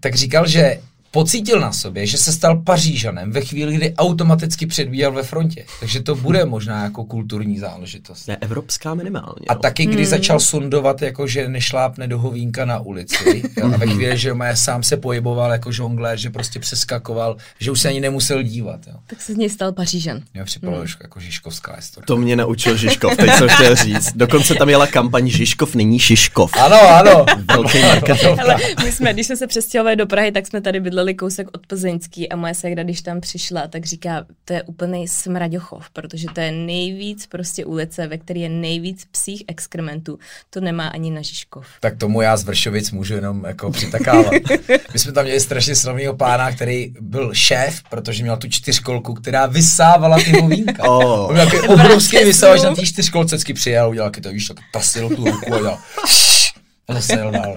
tak 0.00 0.14
říkal, 0.14 0.46
že 0.46 0.80
pocítil 1.10 1.60
na 1.60 1.72
sobě, 1.72 2.06
že 2.06 2.18
se 2.18 2.32
stal 2.32 2.62
Pařížanem 2.62 3.32
ve 3.32 3.40
chvíli, 3.40 3.74
kdy 3.74 3.94
automaticky 3.94 4.66
předbíjel 4.66 5.12
ve 5.12 5.22
frontě. 5.22 5.64
Takže 5.80 6.02
to 6.02 6.14
bude 6.14 6.44
možná 6.44 6.84
jako 6.84 7.04
kulturní 7.04 7.58
záležitost. 7.58 8.28
Ne, 8.28 8.36
evropská 8.40 8.94
minimálně. 8.94 9.46
A 9.48 9.54
no. 9.54 9.60
taky, 9.60 9.86
kdy 9.86 9.96
hmm. 9.96 10.10
začal 10.10 10.40
sundovat, 10.40 11.02
jako 11.02 11.26
že 11.26 11.48
nešlápne 11.48 12.06
do 12.06 12.18
hovínka 12.18 12.64
na 12.64 12.78
ulici. 12.78 13.42
jo, 13.56 13.70
a 13.74 13.76
ve 13.76 13.86
chvíli, 13.86 14.18
že 14.18 14.34
má 14.34 14.56
sám 14.56 14.82
se 14.82 14.96
pohyboval 14.96 15.52
jako 15.52 15.72
žonglér, 15.72 16.18
že 16.18 16.30
prostě 16.30 16.58
přeskakoval, 16.58 17.36
že 17.60 17.70
už 17.70 17.80
se 17.80 17.88
ani 17.88 18.00
nemusel 18.00 18.42
dívat. 18.42 18.80
Jo. 18.86 18.94
Tak 19.06 19.22
se 19.22 19.34
z 19.34 19.36
něj 19.36 19.50
stal 19.50 19.72
Pařížan. 19.72 20.20
Mě 20.34 20.44
připadalo 20.44 20.78
hmm. 20.78 20.88
jako 21.02 21.20
Žižkovská 21.20 21.76
historie. 21.76 22.06
To 22.06 22.16
mě 22.16 22.36
naučil 22.36 22.76
Žižkov, 22.76 23.16
teď 23.16 23.30
jsem 23.34 23.48
chtěl 23.48 23.76
říct. 23.76 24.12
Dokonce 24.14 24.54
tam 24.54 24.68
jela 24.68 24.86
kampaň 24.86 25.28
Žižkov 25.28 25.74
není 25.74 25.98
Šiškov. 25.98 26.50
Ano, 26.60 26.80
ano. 26.80 27.26
Velký 27.52 27.82
marketing. 27.82 28.40
my 28.84 28.92
jsme, 28.92 29.12
když 29.12 29.26
jsme 29.26 29.36
se 29.36 29.46
přestěhovali 29.46 29.96
do 29.96 30.06
Prahy, 30.06 30.32
tak 30.32 30.46
jsme 30.46 30.60
tady 30.60 30.80
bydleli 30.80 30.99
bydleli 31.00 31.14
kousek 31.14 31.48
od 31.52 31.66
Plzeňský 31.66 32.28
a 32.28 32.36
moje 32.36 32.54
segra, 32.54 32.82
když 32.82 33.02
tam 33.02 33.20
přišla, 33.20 33.68
tak 33.68 33.84
říká, 33.84 34.26
to 34.44 34.52
je 34.52 34.62
úplný 34.62 35.08
smraďochov, 35.08 35.90
protože 35.90 36.26
to 36.34 36.40
je 36.40 36.52
nejvíc 36.52 37.26
prostě 37.26 37.64
ulice, 37.64 38.06
ve 38.06 38.18
které 38.18 38.40
je 38.40 38.48
nejvíc 38.48 39.04
psích 39.10 39.44
exkrementů. 39.48 40.18
To 40.50 40.60
nemá 40.60 40.88
ani 40.88 41.10
na 41.10 41.22
Žižkov. 41.22 41.66
Tak 41.80 41.96
tomu 41.96 42.20
já 42.20 42.36
z 42.36 42.44
Vršovic 42.44 42.90
můžu 42.90 43.14
jenom 43.14 43.44
jako 43.44 43.70
přitakávat. 43.70 44.32
My 44.92 44.98
jsme 44.98 45.12
tam 45.12 45.24
měli 45.24 45.40
strašně 45.40 45.74
slavného 45.74 46.16
pána, 46.16 46.52
který 46.52 46.92
byl 47.00 47.34
šéf, 47.34 47.82
protože 47.90 48.22
měl 48.22 48.36
tu 48.36 48.48
čtyřkolku, 48.48 49.14
která 49.14 49.46
vysávala 49.46 50.16
ty 50.24 50.40
hovínka. 50.40 50.82
Oh. 50.90 51.32
Měl 51.32 51.48
obrovský 51.68 52.16
vysávač 52.16 52.62
na 52.62 52.74
té 52.74 52.86
čtyřkolce, 52.86 53.36
přijel, 53.54 53.90
udělal 53.90 54.10
to, 54.10 54.30
víš, 54.30 54.46
tak 54.46 54.56
tasil 54.72 55.08
tu 55.08 55.24
ruku 55.24 55.54
a 55.54 55.58
dělal. 55.58 55.78
A 56.90 56.94
zase 56.94 57.12
jel 57.12 57.30
dál. 57.30 57.56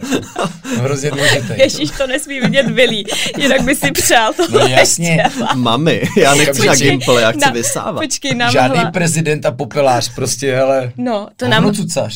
hrozně 0.63 1.11
důležitý. 1.11 1.53
Ježíš, 1.55 1.91
to 1.97 2.07
nesmí 2.07 2.39
vidět 2.39 2.71
Billy, 2.71 3.03
jinak 3.37 3.61
by 3.61 3.75
si 3.75 3.91
přál 3.91 4.33
to. 4.33 4.43
No 4.49 4.59
jasně. 4.59 5.23
Mami, 5.55 6.01
já 6.17 6.35
nechci 6.35 6.67
na 6.67 6.75
Gimple, 6.75 7.21
já 7.21 7.31
chci 7.31 7.39
na, 7.39 7.51
vysávat. 7.51 8.01
Počkej, 8.01 8.35
nám 8.35 8.51
Žádný 8.51 8.79
hla... 8.79 8.91
prezident 8.91 9.45
a 9.45 9.51
popelář, 9.51 10.15
prostě, 10.15 10.55
hele. 10.55 10.91
No, 10.97 11.27
to 11.35 11.47
nám, 11.47 11.71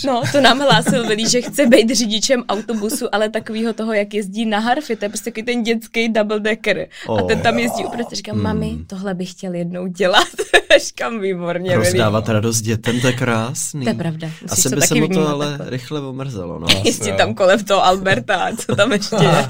no, 0.05 0.21
to 0.31 0.41
nám 0.41 0.59
hlásil 0.59 1.07
Billy, 1.07 1.29
že 1.29 1.41
chce 1.41 1.65
být 1.65 1.89
řidičem 1.89 2.43
autobusu, 2.49 3.15
ale 3.15 3.29
takového 3.29 3.73
toho, 3.73 3.93
jak 3.93 4.13
jezdí 4.13 4.45
na 4.45 4.59
harfě, 4.59 4.95
to 4.95 5.05
je 5.05 5.09
prostě 5.09 5.31
takový 5.31 5.45
ten 5.45 5.63
dětský 5.63 6.09
double 6.09 6.39
decker. 6.39 6.87
Oh, 7.07 7.19
a 7.19 7.23
ten 7.23 7.39
tam 7.39 7.59
jezdí 7.59 7.85
uprostřed. 7.85 8.15
Říkám, 8.15 8.35
hmm. 8.35 8.43
mami, 8.43 8.77
tohle 8.87 9.13
bych 9.13 9.31
chtěl 9.31 9.53
jednou 9.53 9.87
dělat. 9.87 10.27
Říkám, 10.87 11.19
výborně. 11.19 11.75
Rozdávat 11.75 12.29
radost 12.29 12.61
dětem, 12.61 13.01
to 13.01 13.07
je 13.07 13.13
krásný. 13.13 13.83
To 13.83 13.89
je 13.89 13.95
pravda. 13.95 14.27
Asi 14.49 14.75
by 14.75 14.81
se 14.81 14.95
mu 14.95 15.07
to 15.07 15.27
ale 15.27 15.49
takhle. 15.49 15.69
rychle 15.69 16.01
omrzelo. 16.01 16.59
No. 16.59 16.67
Jezdí 17.07 17.17
tam 17.17 17.33
kolem 17.33 17.63
toho 17.63 17.85
Alberta, 17.85 18.49
co 18.57 18.75
tam 18.75 18.91
ještě 18.91 19.15
je. 19.15 19.47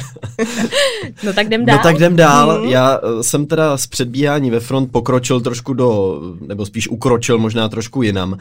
no 1.23 1.33
tak 1.33 1.47
jdem 1.47 1.65
dál. 1.65 1.77
No 1.77 1.83
tak 1.83 1.95
jdem 1.95 2.15
dál. 2.15 2.59
Hmm. 2.59 2.69
Já 2.69 2.99
eh, 3.03 3.23
jsem 3.23 3.45
teda 3.45 3.77
z 3.77 3.87
předbíhání 3.87 4.51
ve 4.51 4.59
front 4.59 4.91
pokročil 4.91 5.41
trošku 5.41 5.73
do, 5.73 6.21
nebo 6.47 6.65
spíš 6.65 6.87
ukročil 6.87 7.37
možná 7.37 7.69
trošku 7.69 8.03
jinam. 8.03 8.31
Uh, 8.31 8.37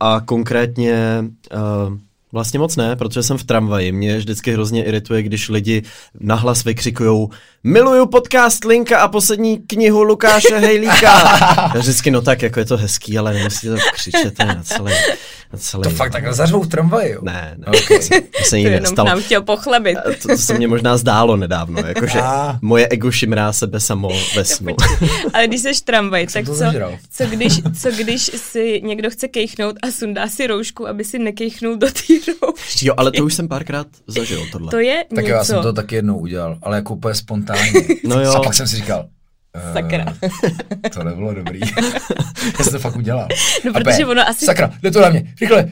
a 0.00 0.20
konkrétně 0.24 1.24
uh, 1.54 1.94
Vlastně 2.32 2.58
moc 2.58 2.76
ne, 2.76 2.96
protože 2.96 3.22
jsem 3.22 3.38
v 3.38 3.44
tramvaji. 3.44 3.92
Mě 3.92 4.16
vždycky 4.16 4.52
hrozně 4.52 4.84
irituje, 4.84 5.22
když 5.22 5.48
lidi 5.48 5.82
nahlas 6.20 6.64
vykrikují 6.64 7.28
Miluju 7.64 8.06
podcast 8.06 8.64
Linka 8.64 8.98
a 8.98 9.08
poslední 9.08 9.58
knihu 9.58 10.02
Lukáše 10.02 10.58
Hejlíka. 10.58 11.38
Já 11.74 11.80
vždycky, 11.80 12.10
no 12.10 12.22
tak, 12.22 12.42
jako 12.42 12.58
je 12.58 12.64
to 12.64 12.76
hezký, 12.76 13.18
ale 13.18 13.34
nemusíte 13.34 13.74
to 13.74 13.80
křičet 13.94 14.38
na 14.38 14.62
celé, 14.62 14.92
na 15.52 15.58
celé. 15.58 15.82
To 15.82 15.90
fakt 15.90 16.12
takhle 16.12 16.34
zařvou 16.34 16.62
v 16.62 16.68
tramvaji, 16.68 17.12
jo? 17.12 17.20
Ne, 17.22 17.54
ne. 17.58 17.66
Okay. 17.66 17.98
To 18.38 18.44
se 18.44 18.58
nikdy 18.58 18.80
nestalo. 18.80 19.08
nám 19.08 19.22
chtěl 19.22 19.42
pochlebit. 19.42 19.98
To, 20.22 20.28
to, 20.28 20.36
se 20.36 20.54
mně 20.54 20.68
možná 20.68 20.96
zdálo 20.96 21.36
nedávno, 21.36 21.78
jakože 21.86 22.20
moje 22.62 22.88
ego 22.88 23.10
šimrá 23.10 23.52
sebe 23.52 23.80
samo 23.80 24.08
ve 24.36 24.44
snu. 24.44 24.76
ale 25.32 25.46
když 25.46 25.60
jsi 25.60 25.84
tramvaj, 25.84 26.26
tak 26.26 26.46
co, 26.46 26.54
co, 27.12 27.24
když, 27.26 27.60
co 27.80 27.90
když 27.90 28.30
si 28.36 28.80
někdo 28.84 29.10
chce 29.10 29.28
kejchnout 29.28 29.76
a 29.82 29.90
sundá 29.90 30.28
si 30.28 30.46
roušku, 30.46 30.88
aby 30.88 31.04
si 31.04 31.18
nekejchnul 31.18 31.76
do 31.76 31.86
té 31.86 32.14
roušky? 32.42 32.86
Jo, 32.86 32.94
ale 32.96 33.12
to 33.12 33.24
už 33.24 33.34
jsem 33.34 33.48
párkrát 33.48 33.86
zažil, 34.06 34.46
tohle. 34.52 34.70
To 34.70 34.78
je 34.78 35.04
Tak 35.14 35.24
něco. 35.24 35.36
já 35.36 35.44
jsem 35.44 35.62
to 35.62 35.72
taky 35.72 35.94
jednou 35.94 36.18
udělal, 36.18 36.58
ale 36.62 36.76
jako 36.76 36.94
úplně 36.94 37.14
spontánně 37.14 37.40
spontánně. 37.40 37.96
No 38.04 38.20
jo. 38.20 38.32
A 38.32 38.42
pak 38.42 38.54
jsem 38.54 38.66
si 38.66 38.76
říkal, 38.76 39.04
Uh, 39.56 39.72
Sakra. 39.72 40.04
to 40.94 41.04
nebylo 41.04 41.34
dobrý. 41.34 41.60
Já 42.58 42.64
jsem 42.64 42.72
to 42.72 42.78
fakt 42.78 42.96
udělal. 42.96 43.28
No, 43.64 43.72
protože 43.72 44.06
ono 44.06 44.28
asi... 44.28 44.44
Sakra, 44.44 44.70
jde 44.82 44.90
to 44.90 45.00
na 45.00 45.08
mě, 45.08 45.34
rychle. 45.40 45.70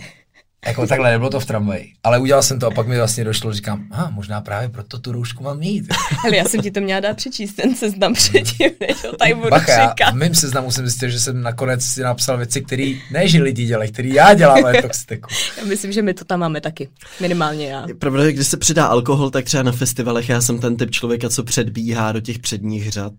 Jako 0.67 0.87
takhle, 0.87 1.11
nebylo 1.11 1.31
to 1.31 1.41
v 1.41 1.47
tramvaji. 1.47 1.93
Ale 2.05 2.19
udělal 2.19 2.43
jsem 2.43 2.59
to 2.59 2.67
a 2.67 2.71
pak 2.71 2.87
mi 2.87 2.97
vlastně 2.99 3.25
došlo, 3.25 3.53
říkám, 3.53 3.87
a 3.91 4.11
možná 4.11 4.41
právě 4.41 4.69
proto 4.69 4.99
tu 4.99 5.13
roušku 5.13 5.45
mám 5.45 5.59
mít. 5.59 5.87
Ale 6.25 6.37
já 6.37 6.45
jsem 6.45 6.61
ti 6.61 6.71
to 6.71 6.81
měla 6.81 7.01
dát 7.01 7.17
přečíst, 7.17 7.53
ten 7.53 7.75
seznam 7.75 8.15
předtím, 8.15 8.71
než 8.81 9.05
ho 9.05 9.17
tady 9.17 9.35
budu 9.35 9.51
Bacha, 9.51 9.95
já 10.01 10.11
v 10.11 10.15
mým 10.15 10.35
seznamu 10.35 10.71
jsem 10.71 10.87
zjistil, 10.87 11.09
že 11.09 11.21
jsem 11.21 11.43
nakonec 11.43 11.85
si 11.85 12.03
napsal 12.03 12.37
věci, 12.37 12.61
které 12.61 12.95
ne, 13.11 13.29
že 13.29 13.43
lidi 13.43 13.67
dělají, 13.67 13.93
které 13.93 14.09
já 14.09 14.35
dělám, 14.35 14.65
ale 14.65 14.83
toxiku. 14.83 15.29
Já 15.59 15.65
myslím, 15.65 15.93
že 15.93 16.03
my 16.03 16.15
to 16.15 16.25
tam 16.25 16.41
máme 16.41 16.61
taky. 16.61 16.89
Minimálně 17.21 17.67
já. 17.67 17.87
Pravda, 17.99 18.25
že 18.25 18.33
když 18.33 18.47
se 18.47 18.57
přidá 18.57 18.87
alkohol, 18.87 19.31
tak 19.31 19.45
třeba 19.45 19.63
na 19.63 19.73
festivalech 19.73 20.29
já 20.29 20.41
jsem 20.41 20.59
ten 20.59 20.77
typ 20.77 20.91
člověka, 20.91 21.29
co 21.29 21.45
předbíhá 21.45 22.13
do 22.13 22.21
těch 22.21 22.39
předních 22.39 22.91
řad. 22.91 23.13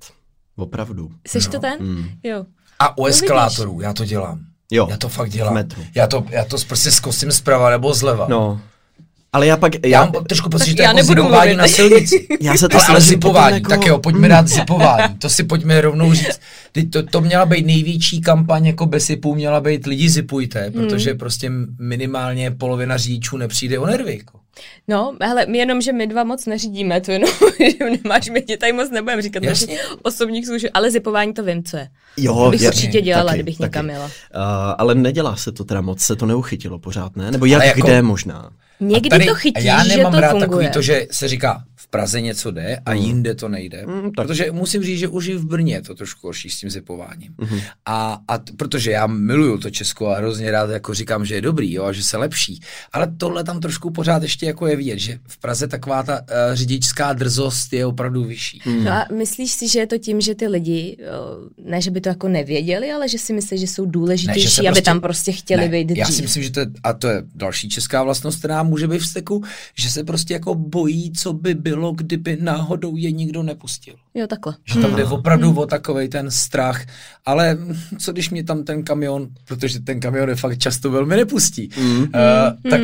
Opravdu. 0.59 1.11
Jsi 1.27 1.39
no. 1.39 1.51
to 1.51 1.59
ten? 1.59 1.77
Mm. 1.79 2.09
Jo. 2.23 2.45
A 2.79 2.97
u 2.97 3.05
eskalátorů 3.05 3.81
já 3.81 3.93
to 3.93 4.05
dělám. 4.05 4.39
Jo, 4.71 4.87
já 4.89 4.97
to 4.97 5.09
fakt 5.09 5.29
dělám. 5.29 5.63
Já 5.95 6.07
to, 6.07 6.25
já 6.29 6.45
to 6.45 6.57
prostě 6.67 6.91
zkusím 6.91 7.31
zprava 7.31 7.69
nebo 7.69 7.93
zleva. 7.93 8.25
No. 8.29 8.61
Ale 9.33 9.47
já 9.47 9.57
pak... 9.57 9.73
Já, 9.73 9.89
já 9.89 10.05
mám 10.05 10.23
trošku 10.23 10.49
pocit, 10.49 10.69
že 10.69 10.75
to 10.75 10.81
je 10.81 10.87
jako 10.87 11.03
zipování 11.03 11.55
na 11.55 11.67
silnici. 11.67 12.27
já 12.41 12.57
se 12.57 12.69
to 12.69 12.77
ale, 12.77 12.87
ale 12.87 13.01
zipování, 13.01 13.55
jako... 13.55 13.69
tak 13.69 13.85
jo, 13.85 13.97
pojďme 13.99 14.27
dát 14.27 14.47
zipování. 14.47 15.15
To 15.17 15.29
si 15.29 15.43
pojďme 15.43 15.81
rovnou 15.81 16.13
říct. 16.13 16.39
To, 16.91 17.03
to 17.03 17.21
měla 17.21 17.45
být 17.45 17.65
největší 17.65 18.21
kampaň 18.21 18.65
jako 18.65 18.85
bez 18.85 19.05
zipů, 19.05 19.35
měla 19.35 19.61
být 19.61 19.85
lidi 19.85 20.09
zipujte, 20.09 20.61
hmm. 20.61 20.71
protože 20.73 21.13
prostě 21.13 21.51
minimálně 21.79 22.51
polovina 22.51 22.97
řidičů 22.97 23.37
nepřijde 23.37 23.79
o 23.79 23.85
nervy. 23.85 24.17
Jako. 24.17 24.39
No, 24.87 25.15
hele, 25.21 25.45
my 25.45 25.57
jenom, 25.57 25.81
že 25.81 25.93
my 25.93 26.07
dva 26.07 26.23
moc 26.23 26.45
neřídíme, 26.45 27.01
to 27.01 27.11
jenom, 27.11 27.29
že 27.59 27.89
nemáš, 28.03 28.29
my 28.29 28.41
ti 28.41 28.57
tady 28.57 28.73
moc 28.73 28.91
nebudeme 28.91 29.21
říkat 29.21 29.43
naši 29.43 29.79
osobních 30.03 30.45
služeb, 30.45 30.71
ale 30.73 30.91
zipování 30.91 31.33
to 31.33 31.43
vím, 31.43 31.63
co 31.63 31.77
je. 31.77 31.89
Jo, 32.17 32.43
to 32.45 32.51
bych 32.51 32.61
jasně, 32.61 32.77
určitě 32.77 33.01
dělala, 33.01 33.25
taky, 33.25 33.37
kdybych 33.37 33.57
taky. 33.57 33.63
někam 33.63 33.89
jela. 33.89 34.05
Uh, 34.05 34.11
ale 34.77 34.95
nedělá 34.95 35.35
se 35.35 35.51
to 35.51 35.63
teda 35.63 35.81
moc, 35.81 36.01
se 36.01 36.15
to 36.15 36.25
neuchytilo 36.25 36.79
pořád, 36.79 37.15
ne? 37.15 37.31
Nebo 37.31 37.45
jak, 37.45 37.65
jako, 37.65 37.81
kde 37.81 38.01
možná? 38.01 38.49
Někdy 38.79 39.09
tady, 39.09 39.25
to 39.25 39.35
chytí, 39.35 39.65
já 39.65 39.83
nemám 39.83 40.13
že 40.13 40.17
to 40.17 40.21
rád 40.21 40.31
funguje. 40.31 40.47
takový 40.47 40.69
to, 40.69 40.81
že 40.81 41.07
se 41.11 41.27
říká, 41.27 41.63
Praze 41.89 42.21
něco 42.21 42.51
jde 42.51 42.77
a 42.85 42.93
mm. 42.93 42.97
jinde 42.97 43.35
to 43.35 43.49
nejde. 43.49 43.85
Mm, 43.85 44.11
protože 44.11 44.51
musím 44.51 44.83
říct, 44.83 44.99
že 44.99 45.07
už 45.07 45.27
i 45.27 45.35
v 45.35 45.45
Brně 45.45 45.73
je 45.73 45.81
to 45.81 45.95
trošku 45.95 46.27
horší 46.27 46.49
s 46.49 46.59
tím 46.59 46.69
zipováním. 46.69 47.35
Mm. 47.37 47.59
A, 47.85 48.19
a 48.27 48.37
t- 48.37 48.53
protože 48.57 48.91
já 48.91 49.07
miluju 49.07 49.57
to 49.57 49.69
Česko 49.69 50.07
a 50.07 50.17
hrozně 50.17 50.51
rád 50.51 50.69
jako 50.69 50.93
říkám, 50.93 51.25
že 51.25 51.35
je 51.35 51.41
dobrý, 51.41 51.73
jo, 51.73 51.83
a 51.83 51.91
že 51.91 52.03
se 52.03 52.17
lepší. 52.17 52.61
Ale 52.93 53.11
tohle 53.17 53.43
tam 53.43 53.59
trošku 53.59 53.91
pořád 53.91 54.23
ještě 54.23 54.45
jako 54.45 54.67
je 54.67 54.75
vidět, 54.75 54.99
že 54.99 55.19
v 55.27 55.37
Praze 55.37 55.67
taková 55.67 56.03
ta 56.03 56.21
uh, 56.21 56.27
řidičská 56.53 57.13
drzost 57.13 57.73
je 57.73 57.85
opravdu 57.85 58.23
vyšší. 58.23 58.61
Mm. 58.65 58.83
No 58.83 58.91
a 58.91 59.05
myslíš 59.17 59.51
si, 59.51 59.67
že 59.67 59.79
je 59.79 59.87
to 59.87 59.97
tím, 59.97 60.21
že 60.21 60.35
ty 60.35 60.47
lidi, 60.47 60.97
ne, 61.65 61.81
že 61.81 61.91
by 61.91 62.01
to 62.01 62.09
jako 62.09 62.27
nevěděli, 62.27 62.91
ale 62.91 63.09
že 63.09 63.17
si 63.17 63.33
myslí, 63.33 63.57
že 63.57 63.67
jsou 63.67 63.85
důležitější, 63.85 64.45
ne, 64.45 64.49
že 64.49 64.61
aby 64.61 64.67
prostě, 64.67 64.81
tam 64.81 65.01
prostě 65.01 65.31
chtěli 65.31 65.61
ne, 65.61 65.69
být 65.69 65.85
dřív. 65.85 65.97
Já 65.97 66.05
si 66.05 66.21
myslím, 66.21 66.43
že 66.43 66.51
to 66.51 66.59
je, 66.59 66.67
a 66.83 66.93
to 66.93 67.07
je 67.07 67.23
další 67.35 67.69
česká 67.69 68.03
vlastnost, 68.03 68.39
která 68.39 68.63
může 68.63 68.87
být 68.87 69.01
v 69.01 69.07
steku, 69.07 69.43
že 69.75 69.89
se 69.89 70.03
prostě 70.03 70.33
jako 70.33 70.55
bojí, 70.55 71.13
co 71.13 71.33
by 71.33 71.53
bylo, 71.53 71.78
kdyby 71.91 72.37
náhodou 72.41 72.95
je 72.95 73.11
nikdo 73.11 73.43
nepustil. 73.43 73.95
Jo, 74.13 74.27
takhle. 74.27 74.55
Že 74.65 74.79
tam 74.81 74.95
jde 74.95 75.03
hmm. 75.03 75.13
opravdu 75.13 75.49
hmm. 75.49 75.57
o 75.57 75.65
takový 75.65 76.07
ten 76.07 76.31
strach, 76.31 76.85
ale 77.25 77.57
co 77.99 78.11
když 78.11 78.29
mě 78.29 78.43
tam 78.43 78.63
ten 78.63 78.83
kamion, 78.83 79.27
protože 79.45 79.79
ten 79.79 79.99
kamion 79.99 80.29
je 80.29 80.35
fakt 80.35 80.57
často 80.57 80.91
velmi 80.91 81.15
nepustí, 81.15 81.69
mm. 81.77 81.99
uh, 81.99 82.07
tak 82.69 82.81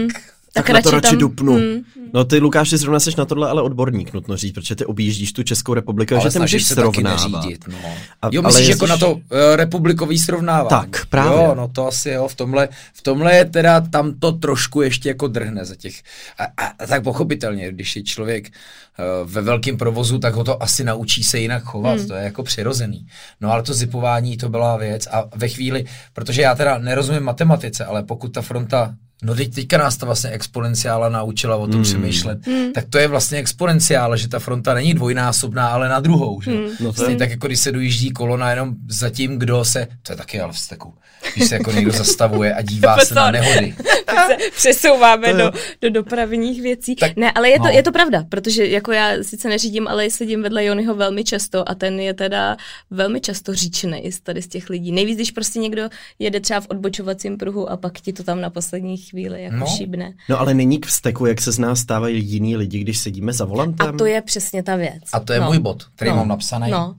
tak, 0.55 0.65
tak 0.65 0.75
na 0.75 0.81
to 0.81 0.91
radši 0.91 1.09
tam, 1.09 1.19
dupnu. 1.19 1.53
Hmm. 1.53 1.81
No 2.13 2.25
ty 2.25 2.39
Lukáš, 2.39 2.69
ty 2.69 2.77
zrovna 2.77 3.00
seš 3.00 3.15
na 3.15 3.25
tohle 3.25 3.50
ale 3.50 3.62
odborník, 3.62 4.13
nutno 4.13 4.38
říct, 4.38 4.53
protože 4.53 4.75
ty 4.75 4.85
objíždíš 4.85 5.33
tu 5.33 5.43
Českou 5.43 5.74
republiku, 5.74 6.15
ale 6.15 6.24
že 6.24 6.29
ty 6.29 6.39
můžeš 6.39 6.67
srovnávat. 6.67 7.31
Neřídit, 7.31 7.65
no. 7.67 7.77
a, 8.21 8.29
jo, 8.31 8.41
myslíš 8.41 8.67
jako 8.67 8.88
na 8.88 8.97
to 8.97 9.13
uh, 9.13 9.21
republikový 9.55 10.19
srovnávání. 10.19 10.69
Tak, 10.91 11.05
právě. 11.05 11.43
Jo, 11.43 11.55
no 11.55 11.67
to 11.67 11.88
asi 11.88 12.09
jo, 12.09 12.27
v 12.27 12.35
tomhle, 12.35 12.69
v 12.93 13.01
tomhle 13.01 13.35
je 13.35 13.45
teda 13.45 13.81
tam 13.81 14.13
to 14.19 14.31
trošku 14.31 14.81
ještě 14.81 15.09
jako 15.09 15.27
drhne 15.27 15.65
za 15.65 15.75
těch. 15.75 16.01
A, 16.39 16.43
a, 16.43 16.67
a 16.79 16.88
tak 16.88 17.03
pochopitelně, 17.03 17.71
když 17.71 17.95
je 17.95 18.03
člověk 18.03 18.50
uh, 18.50 19.31
ve 19.31 19.41
velkém 19.41 19.77
provozu, 19.77 20.19
tak 20.19 20.33
ho 20.33 20.43
to 20.43 20.63
asi 20.63 20.83
naučí 20.83 21.24
se 21.24 21.39
jinak 21.39 21.63
chovat, 21.63 21.97
hmm. 21.97 22.07
to 22.07 22.13
je 22.13 22.24
jako 22.24 22.43
přirozený. 22.43 23.07
No 23.41 23.51
ale 23.51 23.63
to 23.63 23.74
zipování, 23.74 24.38
to 24.38 24.50
byla 24.50 24.77
věc 24.77 25.07
a 25.07 25.24
ve 25.35 25.47
chvíli, 25.50 25.85
protože 26.13 26.41
já 26.41 26.55
teda 26.55 26.77
nerozumím 26.77 27.24
matematice, 27.24 27.85
ale 27.85 28.03
pokud 28.03 28.27
ta 28.27 28.41
fronta 28.41 28.95
No 29.24 29.36
teď, 29.36 29.55
teďka 29.55 29.77
nás 29.77 29.98
ta 29.98 30.05
vlastně 30.05 30.29
exponenciála 30.29 31.10
naučila 31.10 31.55
o 31.55 31.67
tom 31.67 31.77
mm. 31.77 31.84
přemýšlet. 31.84 32.48
Mm. 32.48 32.72
Tak 32.74 32.86
to 32.89 32.98
je 32.98 33.07
vlastně 33.07 33.38
exponenciála, 33.38 34.15
že 34.15 34.27
ta 34.27 34.39
fronta 34.39 34.74
není 34.74 34.93
dvojnásobná, 34.93 35.67
ale 35.67 35.89
na 35.89 36.00
druhou. 36.00 36.41
Že? 36.41 36.51
Mm. 36.51 36.67
No 36.79 36.93
Stejně 36.93 37.15
tak 37.15 37.29
jako 37.29 37.48
když 37.48 37.60
se 37.60 37.72
dojíždí 37.72 38.12
kolona 38.12 38.50
jenom 38.50 38.75
za 38.89 39.10
tím, 39.10 39.39
kdo 39.39 39.65
se, 39.65 39.88
to 40.03 40.13
je 40.13 40.17
taky 40.17 40.41
ale 40.41 40.53
v 40.53 40.60
steku, 40.60 40.93
když 41.36 41.50
se 41.50 41.55
jako 41.55 41.72
někdo 41.72 41.91
zastavuje 41.98 42.53
a 42.53 42.62
dívá 42.62 42.98
se 42.98 43.15
na 43.15 43.31
nehody. 43.31 43.75
se 44.27 44.38
přesouváme 44.55 45.34
do, 45.34 45.51
do 45.81 45.89
dopravních 45.89 46.62
věcí. 46.62 46.95
Tak, 46.95 47.15
ne, 47.15 47.31
ale 47.31 47.50
je 47.50 47.57
to, 47.57 47.63
no. 47.65 47.69
je 47.69 47.84
to 47.84 47.91
pravda, 47.91 48.25
protože 48.29 48.67
jako 48.67 48.91
já 48.91 49.24
sice 49.24 49.50
neřídím, 49.50 49.88
ale 49.88 50.10
sedím 50.10 50.41
vedle 50.41 50.65
Jonyho 50.65 50.95
velmi 50.95 51.24
často 51.24 51.69
a 51.69 51.75
ten 51.75 52.00
je 52.00 52.13
teda 52.13 52.57
velmi 52.91 53.22
často 53.22 53.53
říčný 53.53 54.10
tady 54.24 54.41
z 54.41 54.48
těch 54.48 54.69
lidí. 54.69 54.91
Nejvíc, 54.91 55.15
když 55.15 55.31
prostě 55.31 55.60
někdo 55.60 55.89
jede 56.19 56.39
třeba 56.39 56.62
v 56.62 56.67
odbočovacím 56.69 57.38
pruhu 57.38 57.69
a 57.69 57.77
pak 57.77 58.00
ti 58.00 58.13
to 58.13 58.24
tam 58.24 58.41
na 58.41 58.50
poslední 58.50 58.98
chvíli 59.09 59.43
jako 59.43 59.55
no. 59.55 59.65
šibne. 59.65 60.13
No 60.29 60.39
ale 60.39 60.53
není 60.53 60.79
k 60.79 60.85
vzteku, 60.85 61.25
jak 61.25 61.41
se 61.41 61.51
z 61.51 61.59
nás 61.59 61.79
stávají 61.79 62.25
jiní 62.25 62.57
lidi, 62.57 62.79
když 62.79 62.97
sedíme 62.97 63.33
za 63.33 63.45
volantem. 63.45 63.88
A 63.88 63.91
to 63.91 64.05
je 64.05 64.21
přesně 64.21 64.63
ta 64.63 64.75
věc. 64.75 65.03
A 65.13 65.19
to 65.19 65.33
je 65.33 65.39
no. 65.39 65.45
můj 65.45 65.59
bod, 65.59 65.83
který 65.95 66.12
no. 66.12 66.17
mám 66.17 66.27
napsaný. 66.27 66.71
No. 66.71 66.95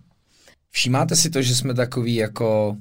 Všímáte 0.70 1.16
si 1.16 1.30
to, 1.30 1.42
že 1.42 1.56
jsme 1.56 1.74
takový 1.74 2.14
jako 2.14 2.76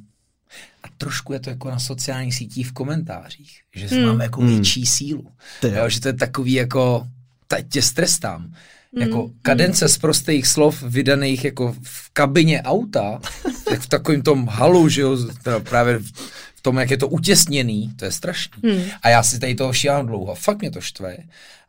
a 0.86 0.88
trošku 0.98 1.34
je 1.34 1.40
to 1.40 1.50
jako 1.50 1.70
na 1.70 1.80
sociálních 1.80 2.36
sítích 2.36 2.68
v 2.68 2.74
komentářích, 2.74 3.60
že 3.76 3.88
hmm. 3.88 4.06
máme 4.06 4.24
jako 4.24 4.42
hmm. 4.42 4.50
větší 4.50 4.86
sílu. 4.86 5.28
Jo, 5.64 5.90
že 5.90 6.02
to 6.02 6.08
je 6.08 6.14
takový 6.14 6.54
jako, 6.54 7.08
teď 7.48 7.66
tě 7.70 7.82
strestám. 7.82 8.42
Hmm. 8.42 9.02
Jako 9.02 9.32
kadence 9.42 9.88
z 9.88 9.98
prostých 9.98 10.48
slov 10.48 10.82
vydaných 10.82 11.46
jako 11.46 11.76
v 11.84 12.10
kabině 12.14 12.62
auta, 12.62 13.20
jak 13.72 13.82
v 13.82 13.88
takovém 13.88 14.22
tom 14.22 14.48
halu, 14.48 14.90
že 14.90 15.02
jo, 15.02 15.18
teda 15.44 15.60
právě 15.60 16.00
v 16.55 16.55
tom, 16.66 16.78
jak 16.78 16.92
je 16.92 16.98
to 16.98 17.08
utěsněný, 17.08 17.94
to 17.96 18.06
je 18.06 18.12
strašný. 18.12 18.62
Hmm. 18.64 18.84
A 19.02 19.10
já 19.10 19.24
si 19.24 19.40
tady 19.40 19.56
toho 19.56 19.74
šílám 19.74 20.06
dlouho, 20.06 20.36
fakt 20.36 20.62
mě 20.62 20.72
to 20.72 20.82
štve 20.82 21.18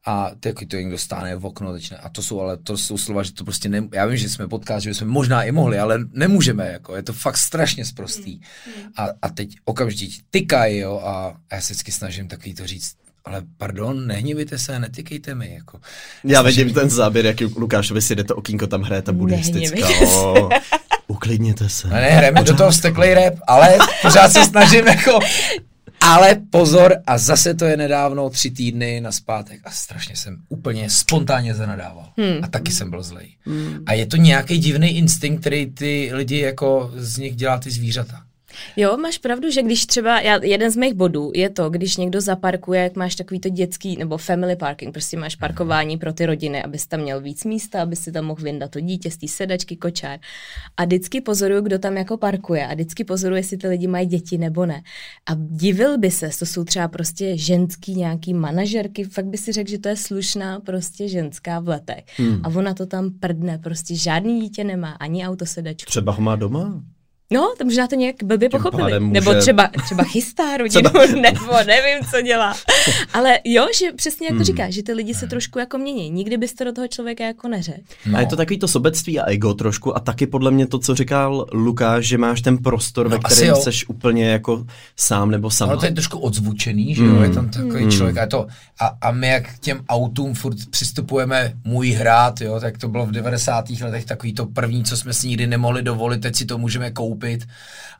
a 0.05 0.31
taky 0.41 0.67
to 0.67 0.77
někdo 0.77 0.99
stáne 0.99 1.37
v 1.37 1.47
okno 1.47 1.73
začne. 1.73 1.97
A 1.97 2.09
to 2.09 2.23
jsou 2.23 2.41
ale 2.41 2.57
to 2.57 2.77
jsou 2.77 2.99
slova, 2.99 3.23
že 3.23 3.33
to 3.33 3.45
prostě 3.45 3.69
ne, 3.69 3.89
já 3.93 4.07
vím, 4.07 4.17
že 4.17 4.29
jsme 4.29 4.49
podcast, 4.49 4.85
že 4.85 4.91
bychom 4.91 5.09
možná 5.09 5.43
i 5.43 5.53
mohli, 5.53 5.79
ale 5.79 5.99
nemůžeme, 6.13 6.69
jako, 6.69 6.97
je 6.97 7.03
to 7.03 7.13
fakt 7.13 7.37
strašně 7.37 7.85
sprostý. 7.85 8.41
A, 8.97 9.09
a 9.23 9.29
teď 9.29 9.57
okamžitě 9.65 10.23
tykají, 10.31 10.79
jo, 10.79 11.01
a 11.05 11.37
já 11.53 11.61
se 11.61 11.73
vždycky 11.73 11.93
snažím 11.93 12.29
takový 12.29 12.55
to 12.55 12.67
říct, 12.67 12.97
ale 13.27 13.43
pardon, 13.57 14.07
nehnívejte 14.07 14.59
se, 14.59 14.79
netykejte 14.79 15.35
mi. 15.35 15.55
Jako. 15.55 15.81
Já 16.25 16.43
vidím 16.43 16.75
ten 16.75 16.91
záběr, 16.91 17.27
jak 17.27 17.37
Lukášovi 17.57 18.03
si 18.03 18.15
jde 18.15 18.25
to 18.25 18.37
okýnko, 18.37 18.67
tam 18.67 18.83
hraje 18.83 19.03
ta 19.03 19.13
buddhistická. 19.13 19.89
uklidněte 21.07 21.69
se. 21.69 21.89
Ne, 21.89 22.01
ne, 22.01 22.11
hrajeme 22.11 22.43
do 22.43 22.57
toho 22.57 22.73
steklej 22.73 23.15
rap, 23.15 23.35
ale 23.47 23.79
pořád 24.03 24.33
se 24.33 24.45
snažím 24.45 24.87
jako 24.87 25.19
ale 26.01 26.37
pozor, 26.51 26.95
a 27.07 27.19
zase 27.19 27.55
to 27.55 27.65
je 27.65 27.77
nedávno, 27.77 28.31
tři 28.31 28.51
týdny 28.51 29.01
na 29.01 29.13
zpátek 29.13 29.61
a 29.65 29.71
strašně 29.71 30.17
jsem 30.17 30.37
úplně 30.49 30.91
spontánně 30.91 31.55
zanadával. 31.55 32.09
Hmm. 32.17 32.39
A 32.43 32.47
taky 32.49 32.73
jsem 32.73 32.91
byl 32.91 33.03
zlej. 33.03 33.37
Hmm. 33.47 33.79
A 33.87 33.93
je 33.93 34.07
to 34.07 34.17
nějaký 34.17 34.59
divný 34.59 34.97
instinkt, 34.97 35.41
který 35.41 35.67
ty 35.67 36.11
lidi 36.13 36.39
jako 36.39 36.91
z 36.95 37.19
nich 37.19 37.37
dělá 37.37 37.59
ty 37.59 37.71
zvířata. 37.71 38.23
Jo, 38.77 38.97
máš 38.97 39.19
pravdu, 39.19 39.51
že 39.51 39.63
když 39.63 39.87
třeba, 39.87 40.21
já, 40.21 40.45
jeden 40.45 40.71
z 40.71 40.77
mých 40.77 40.95
bodů 40.95 41.33
je 41.35 41.51
to, 41.51 41.71
když 41.71 41.97
někdo 41.97 42.21
zaparkuje, 42.21 42.83
jak 42.83 42.97
máš 42.97 43.15
takový 43.15 43.41
to 43.41 43.49
dětský, 43.49 43.97
nebo 43.97 44.19
family 44.19 44.57
parking, 44.57 44.93
prostě 44.93 45.17
máš 45.17 45.37
parkování 45.37 45.99
pro 45.99 46.13
ty 46.13 46.27
rodiny, 46.27 46.63
abys 46.63 46.87
tam 46.87 47.01
měl 47.01 47.21
víc 47.21 47.45
místa, 47.45 47.83
aby 47.83 47.97
si 47.97 48.13
tam 48.13 48.25
mohl 48.25 48.43
vyndat 48.43 48.71
to 48.71 48.81
dítě 48.81 49.11
z 49.11 49.17
té 49.17 49.29
sedačky, 49.29 49.77
kočár. 49.77 50.19
A 50.77 50.85
vždycky 50.85 51.21
pozoruju, 51.21 51.61
kdo 51.61 51.79
tam 51.79 51.97
jako 51.97 52.17
parkuje 52.17 52.67
a 52.67 52.75
vždycky 52.75 53.05
pozoruju, 53.05 53.37
jestli 53.37 53.57
ty 53.57 53.69
lidi 53.69 53.87
mají 53.87 54.07
děti 54.07 54.39
nebo 54.39 54.67
ne. 54.67 54.83
A 55.27 55.33
divil 55.35 55.99
by 55.99 56.11
se, 56.11 56.31
to 56.39 56.47
jsou 56.47 56.65
třeba 56.65 56.89
prostě 56.89 57.37
ženský 57.37 57.95
nějaký 57.95 58.35
manažerky, 58.35 59.05
fakt 59.05 59.27
by 59.27 59.39
si 59.39 59.53
řekl, 59.53 59.71
že 59.71 59.79
to 59.79 59.89
je 59.89 59.97
slušná 59.97 60.61
prostě 60.61 61.09
ženská 61.09 61.61
v 61.61 61.69
letech. 61.69 62.05
Hmm. 62.17 62.41
A 62.43 62.49
ona 62.49 62.75
to 62.75 62.87
tam 62.87 63.11
prdne, 63.11 63.59
prostě 63.59 63.97
žádný 63.97 64.41
dítě 64.41 64.65
nemá, 64.65 64.91
ani 64.91 65.27
autosedačku. 65.27 65.91
Třeba 65.91 66.13
ho 66.13 66.23
má 66.23 66.37
doma? 66.37 66.83
No, 67.31 67.55
to 67.59 67.65
možná 67.65 67.87
to 67.87 67.95
nějak 67.95 68.17
blbě 68.25 68.49
pochopili. 68.49 69.01
Může... 69.01 69.13
Nebo 69.13 69.35
třeba, 69.35 69.71
třeba 69.85 70.05
chystá 70.05 70.57
rodinu, 70.57 70.91
třeba... 70.91 71.07
nebo 71.21 71.53
nevím, 71.67 72.05
co 72.11 72.21
dělá. 72.21 72.55
Ale 73.13 73.39
jo, 73.45 73.67
že 73.79 73.87
přesně 73.97 74.27
jak 74.27 74.33
to 74.33 74.37
hmm. 74.37 74.45
říká, 74.45 74.71
že 74.71 74.83
ty 74.83 74.93
lidi 74.93 75.15
se 75.15 75.27
trošku 75.27 75.59
jako 75.59 75.79
mění. 75.79 76.11
Nikdy 76.11 76.37
byste 76.37 76.65
do 76.65 76.73
toho 76.73 76.89
člověka 76.89 77.25
jako 77.25 77.49
neřekl. 77.49 77.81
No. 78.07 78.19
A 78.19 78.21
je 78.21 78.27
to 78.27 78.37
takový 78.37 78.59
to 78.59 78.69
sobectví 78.69 79.21
a 79.21 79.31
ego 79.31 79.55
trošku 79.55 79.97
a 79.97 80.01
taky 80.01 80.27
podle 80.27 80.51
mě 80.51 80.67
to, 80.67 80.79
co 80.79 80.95
říkal 80.95 81.47
Lukáš, 81.53 82.07
že 82.07 82.19
máš 82.19 82.41
ten 82.41 82.59
prostor, 82.59 83.11
no, 83.11 83.11
ve 83.11 83.19
kterém 83.19 83.57
jsi 83.57 83.71
úplně 83.89 84.29
jako 84.29 84.67
sám 84.97 85.31
nebo 85.31 85.51
sama. 85.51 85.73
No 85.73 85.81
to 85.81 85.87
je 85.87 85.93
trošku 85.93 86.19
odzvučený, 86.19 86.95
že 86.95 87.05
jo, 87.05 87.23
je 87.23 87.31
tam 87.31 87.49
takový 87.49 87.85
mm. 87.85 87.91
člověk 87.91 88.19
a, 88.19 88.27
to, 88.27 88.47
a, 88.81 88.93
a 89.01 89.11
my 89.11 89.29
jak 89.29 89.55
k 89.55 89.59
těm 89.59 89.81
autům 89.89 90.35
furt 90.35 90.57
přistupujeme 90.71 91.53
můj 91.65 91.91
hrát, 91.91 92.41
jo, 92.41 92.61
tak 92.61 92.79
to 92.79 92.89
bylo 92.89 93.07
v 93.07 93.11
90. 93.11 93.71
letech 93.71 94.05
takový 94.05 94.33
to 94.33 94.47
první, 94.47 94.85
co 94.85 94.97
jsme 94.97 95.13
si 95.13 95.29
nikdy 95.29 95.47
nemohli 95.47 95.83
dovolit, 95.83 96.21
teď 96.21 96.37
si 96.37 96.45
to 96.45 96.59
můžeme 96.59 96.91
koupit 96.91 97.16
koupit 97.17 97.49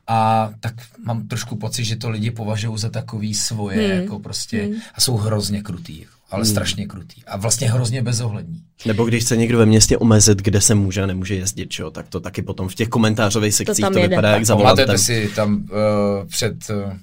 a 0.07 0.49
tak 0.59 0.73
mám 1.05 1.27
trošku 1.27 1.55
pocit, 1.55 1.83
že 1.85 1.95
to 1.95 2.09
lidi 2.09 2.31
považují 2.31 2.77
za 2.77 2.89
takový 2.89 3.33
svoje, 3.33 3.87
hmm. 3.87 4.01
jako 4.01 4.19
prostě 4.19 4.63
hmm. 4.63 4.73
a 4.93 5.01
jsou 5.01 5.17
hrozně 5.17 5.61
krutý, 5.61 6.05
ale 6.29 6.43
hmm. 6.43 6.51
strašně 6.51 6.85
krutý 6.85 7.23
a 7.25 7.37
vlastně 7.37 7.71
hrozně 7.71 8.01
bezohlední. 8.01 8.61
Nebo 8.85 9.05
když 9.05 9.23
chce 9.23 9.37
někdo 9.37 9.57
ve 9.57 9.65
městě 9.65 9.97
omezit, 9.97 10.37
kde 10.37 10.61
se 10.61 10.75
může 10.75 11.03
a 11.03 11.05
nemůže 11.05 11.35
jezdit, 11.35 11.69
čo, 11.69 11.91
tak 11.91 12.07
to 12.07 12.19
taky 12.19 12.41
potom 12.41 12.67
v 12.69 12.75
těch 12.75 12.87
komentářových 12.87 13.53
sekcích 13.53 13.85
to, 13.85 13.93
to 13.93 14.01
vypadá 14.01 14.29
jak 14.29 14.45
zavolat. 14.45 14.79
si 14.95 15.29
tam 15.35 15.55
uh, 15.55 16.27
před 16.27 16.55
uh, 16.69 16.93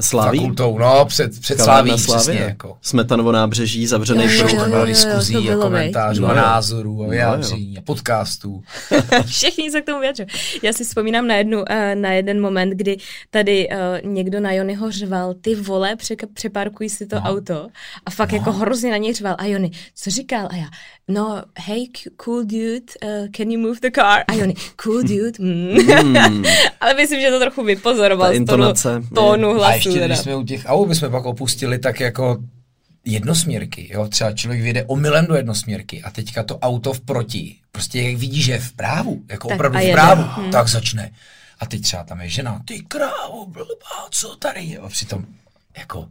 Slaví? 0.00 0.38
Fakultou, 0.38 0.78
no, 0.78 1.04
před, 1.04 1.40
před 1.40 1.60
Slaví, 1.60 1.92
přesně. 1.96 2.38
Jako. 2.38 2.76
Smetanovo 2.82 3.32
nábřeží, 3.32 3.86
zavřený 3.86 4.28
pruh. 4.38 4.64
To 4.64 4.70
bylo 4.70 4.86
diskuzí 4.86 5.50
a 5.50 5.56
komentářů 5.56 6.26
a 6.26 6.34
názorů 6.34 7.04
a 7.04 7.08
vyjádření 7.08 7.78
a 7.78 7.80
podcastů. 7.80 8.62
Všichni 9.26 9.70
se 9.70 9.80
k 9.80 9.86
tomu 9.86 10.00
vyjadřují. 10.00 10.28
Já 10.62 10.72
si 10.72 10.84
vzpomínám 10.84 11.26
na, 11.26 11.34
jednu, 11.34 11.58
uh, 11.58 11.64
na 11.94 12.12
jeden 12.12 12.40
moment, 12.40 12.70
kdy 12.70 12.96
tady 13.30 13.68
uh, 13.68 14.10
někdo 14.10 14.40
na 14.40 14.52
Jonyho 14.52 14.90
řval, 14.90 15.34
ty 15.34 15.54
vole, 15.54 15.96
pře- 15.96 16.16
přeparkuj 16.34 16.88
si 16.88 17.06
to 17.06 17.16
no. 17.16 17.22
auto. 17.22 17.68
A 18.06 18.10
fakt 18.10 18.32
no. 18.32 18.38
jako 18.38 18.52
hrozně 18.52 18.90
na 18.90 18.96
něj 18.96 19.14
řval. 19.14 19.34
A 19.38 19.44
Jony, 19.44 19.70
co 19.94 20.10
říkal? 20.10 20.48
A 20.50 20.56
já, 20.56 20.66
no, 21.08 21.42
hey, 21.58 21.86
cool 22.16 22.42
dude, 22.44 22.92
uh, 23.04 23.28
can 23.36 23.50
you 23.50 23.60
move 23.60 23.80
the 23.82 23.90
car? 23.94 24.24
A 24.28 24.32
Jony, 24.34 24.54
cool 24.84 25.02
dude, 25.02 25.32
mm. 25.38 25.76
mm. 26.02 26.44
Ale 26.80 26.94
myslím, 26.94 27.20
že 27.20 27.30
to 27.30 27.40
trochu 27.40 27.64
vypozoroval 27.64 28.34
z 28.34 28.44
tónu, 28.46 28.72
tónu 29.14 29.54
hlasu 29.54 29.81
ještě 29.88 30.00
teda. 30.00 30.14
když 30.14 30.18
jsme 30.18 30.36
u 30.36 30.44
těch 30.44 30.62
aut 30.66 30.88
bychom 30.88 31.10
pak 31.10 31.24
opustili, 31.24 31.78
tak 31.78 32.00
jako 32.00 32.38
jednosměrky, 33.04 33.90
jo, 33.92 34.08
třeba 34.08 34.32
člověk 34.32 34.62
vyjde 34.62 34.84
omylem 34.84 35.26
do 35.26 35.34
jednosměrky 35.34 36.02
a 36.02 36.10
teďka 36.10 36.42
to 36.42 36.58
auto 36.58 36.92
vproti, 36.92 37.56
prostě 37.72 38.02
jak 38.02 38.16
vidí, 38.16 38.42
že 38.42 38.52
je 38.52 38.58
v 38.58 38.72
právu, 38.72 39.22
jako 39.28 39.48
tak 39.48 39.54
opravdu 39.54 39.78
v 39.78 39.92
právu, 39.92 40.22
hmm. 40.22 40.50
tak 40.50 40.68
začne. 40.68 41.12
A 41.58 41.66
teď 41.66 41.82
třeba 41.82 42.04
tam 42.04 42.20
je 42.20 42.28
žena, 42.28 42.62
ty 42.64 42.80
krávo, 42.80 43.46
blbá, 43.46 44.08
co 44.10 44.36
tady 44.36 44.64
je? 44.64 44.78
A 44.78 44.88
přitom, 44.88 45.26
jako, 45.78 46.08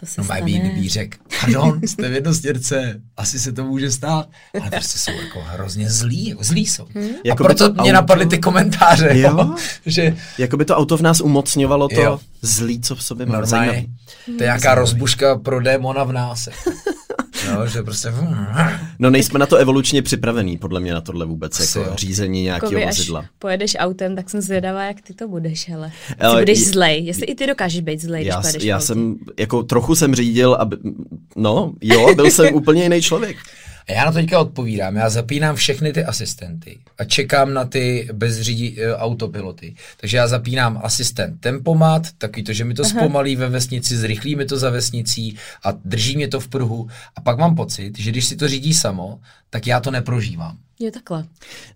to 0.00 0.06
se 0.06 0.20
no, 0.20 0.24
stane. 0.24 0.42
být 0.42 0.88
řek, 0.88 1.16
pardon, 1.40 1.80
jste 1.86 2.08
v 2.08 2.12
jednostěrce, 2.12 3.00
asi 3.16 3.38
se 3.38 3.52
to 3.52 3.64
může 3.64 3.90
stát, 3.90 4.28
ale 4.60 4.70
prostě 4.70 4.98
jsou 4.98 5.12
jako 5.12 5.40
hrozně 5.40 5.90
zlí, 5.90 6.28
jako 6.28 6.44
zlí 6.44 6.66
jsou. 6.66 6.86
Hmm. 6.94 7.04
A 7.04 7.18
jako 7.24 7.44
proto 7.44 7.72
mě 7.72 7.80
auto... 7.80 7.92
napadly 7.92 8.26
ty 8.26 8.38
komentáře, 8.38 9.08
jo? 9.12 9.36
jo? 9.38 9.54
že... 9.86 10.16
Jako 10.38 10.56
by 10.56 10.64
to 10.64 10.76
auto 10.76 10.96
v 10.96 11.02
nás 11.02 11.20
umocňovalo 11.20 11.88
to 11.88 12.00
jo. 12.00 12.20
zlý, 12.42 12.80
co 12.80 12.94
v 12.94 13.02
sobě 13.02 13.26
má. 13.26 13.40
Normálně, 13.40 13.86
to 14.24 14.30
je 14.32 14.46
nějaká 14.46 14.74
rozbuška 14.74 15.38
pro 15.38 15.60
démona 15.60 16.04
v 16.04 16.12
nás. 16.12 16.48
No, 17.52 17.66
že 17.66 17.82
prostě... 17.82 18.08
No 18.98 19.10
nejsme 19.10 19.38
na 19.38 19.46
to 19.46 19.56
evolučně 19.56 20.02
připravený, 20.02 20.56
podle 20.58 20.80
mě 20.80 20.94
na 20.94 21.00
tohle 21.00 21.26
vůbec, 21.26 21.60
Asi 21.60 21.78
jako 21.78 21.90
jo. 21.90 21.96
řízení 21.96 22.42
nějakého 22.42 22.72
jako 22.72 22.86
vozidla. 22.86 23.24
pojedeš 23.38 23.76
autem, 23.78 24.16
tak 24.16 24.30
jsem 24.30 24.40
zvědavá, 24.40 24.84
jak 24.84 25.00
ty 25.00 25.14
to 25.14 25.28
budeš, 25.28 25.68
hele. 25.68 25.92
Jestli 26.22 26.38
budeš 26.40 26.58
je, 26.58 26.64
zlej, 26.64 27.04
jestli 27.04 27.26
i 27.26 27.34
ty 27.34 27.46
dokážeš 27.46 27.80
být 27.80 28.00
zlej, 28.00 28.26
já, 28.26 28.34
když 28.34 28.42
pojedeš 28.42 28.64
Já 28.64 28.80
jsem, 28.80 29.16
jako 29.38 29.62
trochu 29.62 29.94
jsem 29.94 30.14
řídil, 30.14 30.54
aby, 30.54 30.76
no, 31.36 31.72
jo, 31.80 32.14
byl 32.14 32.30
jsem 32.30 32.54
úplně 32.54 32.82
jiný 32.82 33.02
člověk. 33.02 33.36
A 33.88 33.92
já 33.92 34.04
na 34.04 34.12
to 34.12 34.18
teďka 34.18 34.40
odpovídám. 34.40 34.96
Já 34.96 35.10
zapínám 35.10 35.56
všechny 35.56 35.92
ty 35.92 36.04
asistenty 36.04 36.78
a 36.98 37.04
čekám 37.04 37.54
na 37.54 37.64
ty 37.64 38.08
bezřídí 38.12 38.80
e, 38.80 38.96
autopiloty. 38.96 39.74
Takže 40.00 40.16
já 40.16 40.28
zapínám 40.28 40.80
asistent 40.82 41.40
tempomat, 41.40 42.02
takový 42.18 42.44
to, 42.44 42.52
že 42.52 42.64
mi 42.64 42.74
to 42.74 42.82
Aha. 42.82 42.90
zpomalí 42.90 43.36
ve 43.36 43.48
vesnici, 43.48 43.96
zrychlí 43.96 44.36
mi 44.36 44.44
to 44.44 44.58
za 44.58 44.70
vesnicí 44.70 45.36
a 45.64 45.72
drží 45.84 46.16
mě 46.16 46.28
to 46.28 46.40
v 46.40 46.48
pruhu. 46.48 46.88
A 47.16 47.20
pak 47.20 47.38
mám 47.38 47.54
pocit, 47.54 47.98
že 47.98 48.10
když 48.10 48.24
si 48.24 48.36
to 48.36 48.48
řídí 48.48 48.74
samo, 48.74 49.20
tak 49.50 49.66
já 49.66 49.80
to 49.80 49.90
neprožívám. 49.90 50.58
Je 50.78 50.90
takhle. 50.90 51.24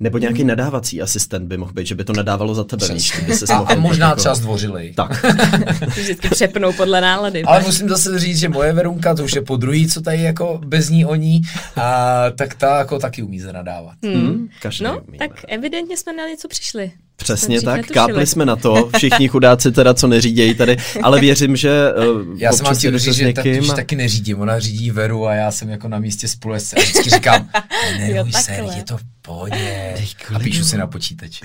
Nebo 0.00 0.18
nějaký 0.18 0.42
mm. 0.42 0.48
nadávací 0.48 1.02
asistent 1.02 1.48
by 1.48 1.56
mohl 1.56 1.72
být, 1.72 1.86
že 1.86 1.94
by 1.94 2.04
to 2.04 2.12
nadávalo 2.12 2.54
za 2.54 2.64
tebe. 2.64 2.88
Víš, 2.88 3.20
by 3.26 3.34
se 3.34 3.44
a, 3.52 3.56
a 3.56 3.74
možná 3.74 4.08
jako... 4.08 4.18
třeba 4.20 4.34
zdvořilej. 4.34 4.92
Tak. 4.94 5.24
Vždycky 5.86 6.28
přepnou 6.28 6.72
podle 6.72 7.00
nálady. 7.00 7.42
Ale 7.42 7.62
musím 7.62 7.88
zase 7.88 8.18
říct, 8.18 8.38
že 8.38 8.48
moje 8.48 8.72
Verunka, 8.72 9.14
to 9.14 9.24
už 9.24 9.32
je 9.32 9.42
po 9.42 9.56
druhý, 9.56 9.88
co 9.88 10.00
tady 10.00 10.22
jako 10.22 10.60
bez 10.66 10.88
ní 10.88 11.04
oní, 11.04 11.42
a 11.76 12.24
tak 12.30 12.54
ta 12.54 12.78
jako 12.78 12.98
taky 12.98 13.22
umí 13.22 13.40
se 13.40 13.52
nadávat. 13.52 13.94
Hmm. 14.02 14.14
Hmm, 14.14 14.48
no, 14.82 15.00
umíme. 15.08 15.18
tak 15.18 15.44
evidentně 15.48 15.96
jsme 15.96 16.12
na 16.12 16.28
něco 16.28 16.48
přišli. 16.48 16.92
Přesně 17.22 17.62
tak, 17.62 17.76
netušili. 17.76 17.94
kápli 17.94 18.26
jsme 18.26 18.46
na 18.46 18.56
to, 18.56 18.90
všichni 18.96 19.28
chudáci 19.28 19.72
teda, 19.72 19.94
co 19.94 20.06
neřídějí 20.06 20.54
tady, 20.54 20.76
ale 21.02 21.20
věřím, 21.20 21.56
že 21.56 21.92
uh, 21.92 22.38
Já 22.38 22.52
jsem 22.52 22.66
vám 22.66 22.74
chtěl 22.74 22.98
říct, 22.98 23.14
že 23.14 23.24
někým... 23.24 23.66
taky 23.66 23.96
neřídím, 23.96 24.40
ona 24.40 24.58
řídí 24.58 24.90
Veru 24.90 25.26
a 25.26 25.34
já 25.34 25.50
jsem 25.50 25.68
jako 25.68 25.88
na 25.88 25.98
místě 25.98 26.28
společce 26.28 26.76
a 26.76 26.80
vždycky 26.80 27.10
říkám, 27.10 27.48
nenervuj 27.98 28.32
se, 28.32 28.52
je 28.52 28.82
to 28.84 28.96
v 28.96 29.02
pohodě 29.22 29.94
a 30.34 30.38
píšu 30.38 30.64
si 30.64 30.76
na 30.76 30.86
počítači. 30.86 31.44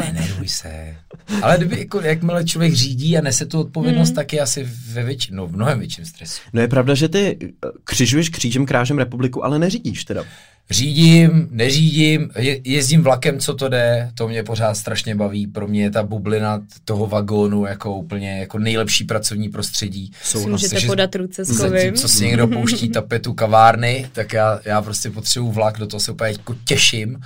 Nenervuj 0.00 0.48
se. 0.48 0.96
Ale 1.42 1.56
kdyby, 1.56 1.78
jako, 1.78 2.00
jakmile 2.00 2.44
člověk 2.44 2.74
řídí 2.74 3.18
a 3.18 3.20
nese 3.20 3.46
tu 3.46 3.60
odpovědnost, 3.60 4.08
hmm. 4.08 4.16
tak 4.16 4.32
je 4.32 4.40
asi 4.40 4.68
ve 4.92 5.04
většině, 5.04 5.36
no, 5.36 5.46
v 5.46 5.52
mnohem 5.52 5.78
větším 5.78 6.04
stresu. 6.04 6.40
No 6.52 6.60
je 6.60 6.68
pravda, 6.68 6.94
že 6.94 7.08
ty 7.08 7.38
eh, 7.42 7.68
křižuješ 7.84 8.28
křížem 8.28 8.66
krážem 8.66 8.98
republiku, 8.98 9.44
ale 9.44 9.58
neřídíš 9.58 10.04
teda. 10.04 10.24
Řídím, 10.70 11.48
neřídím, 11.50 12.30
je, 12.38 12.60
jezdím 12.64 13.02
vlakem, 13.02 13.38
co 13.38 13.54
to 13.54 13.68
jde, 13.68 14.10
to 14.14 14.28
mě 14.28 14.42
pořád 14.42 14.74
strašně 14.74 15.14
baví. 15.14 15.46
Pro 15.46 15.68
mě 15.68 15.82
je 15.82 15.90
ta 15.90 16.02
bublina 16.02 16.62
toho 16.84 17.06
vagónu 17.06 17.66
jako 17.66 17.96
úplně 17.96 18.38
jako 18.38 18.58
nejlepší 18.58 19.04
pracovní 19.04 19.48
prostředí. 19.48 20.12
Si 20.22 20.38
můžete 20.38 20.80
že, 20.80 20.86
podat 20.86 21.14
ruce 21.14 21.44
s 21.44 21.80
tím, 21.82 21.94
co 21.94 22.08
si 22.08 22.26
někdo 22.26 22.46
pouští 22.46 22.88
tapetu 22.92 23.34
kavárny, 23.34 24.10
tak 24.12 24.32
já, 24.32 24.60
já 24.64 24.82
prostě 24.82 25.10
potřebuji 25.10 25.52
vlak, 25.52 25.78
do 25.78 25.86
toho 25.86 26.00
se 26.00 26.12
úplně 26.12 26.30
jako 26.30 26.54
těším 26.64 27.20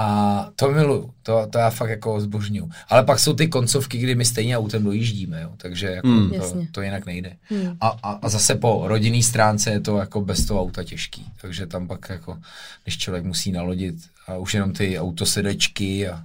a 0.00 0.50
to 0.56 0.70
miluju, 0.70 1.10
to, 1.22 1.46
to 1.50 1.58
já 1.58 1.70
fakt 1.70 1.90
jako 1.90 2.20
zbožňuju. 2.20 2.70
Ale 2.88 3.04
pak 3.04 3.18
jsou 3.18 3.32
ty 3.32 3.48
koncovky, 3.48 3.98
kdy 3.98 4.14
my 4.14 4.24
stejně 4.24 4.58
autem 4.58 4.84
dojíždíme, 4.84 5.42
jo, 5.42 5.50
takže 5.56 5.86
jako 5.86 6.08
hmm. 6.08 6.30
to, 6.30 6.66
to 6.72 6.82
jinak 6.82 7.06
nejde. 7.06 7.36
Hmm. 7.42 7.76
A, 7.80 7.88
a, 7.88 8.10
a 8.12 8.28
zase 8.28 8.54
po 8.54 8.82
rodinný 8.84 9.22
stránce 9.22 9.70
je 9.70 9.80
to 9.80 9.98
jako 9.98 10.20
bez 10.20 10.44
toho 10.44 10.60
auta 10.60 10.84
těžký, 10.84 11.26
takže 11.40 11.66
tam 11.66 11.88
pak 11.88 12.08
jako, 12.08 12.38
když 12.82 12.98
člověk 12.98 13.24
musí 13.24 13.52
nalodit 13.52 13.96
a 14.26 14.36
už 14.36 14.54
jenom 14.54 14.72
ty 14.72 14.98
autosedečky 14.98 16.08
a 16.08 16.24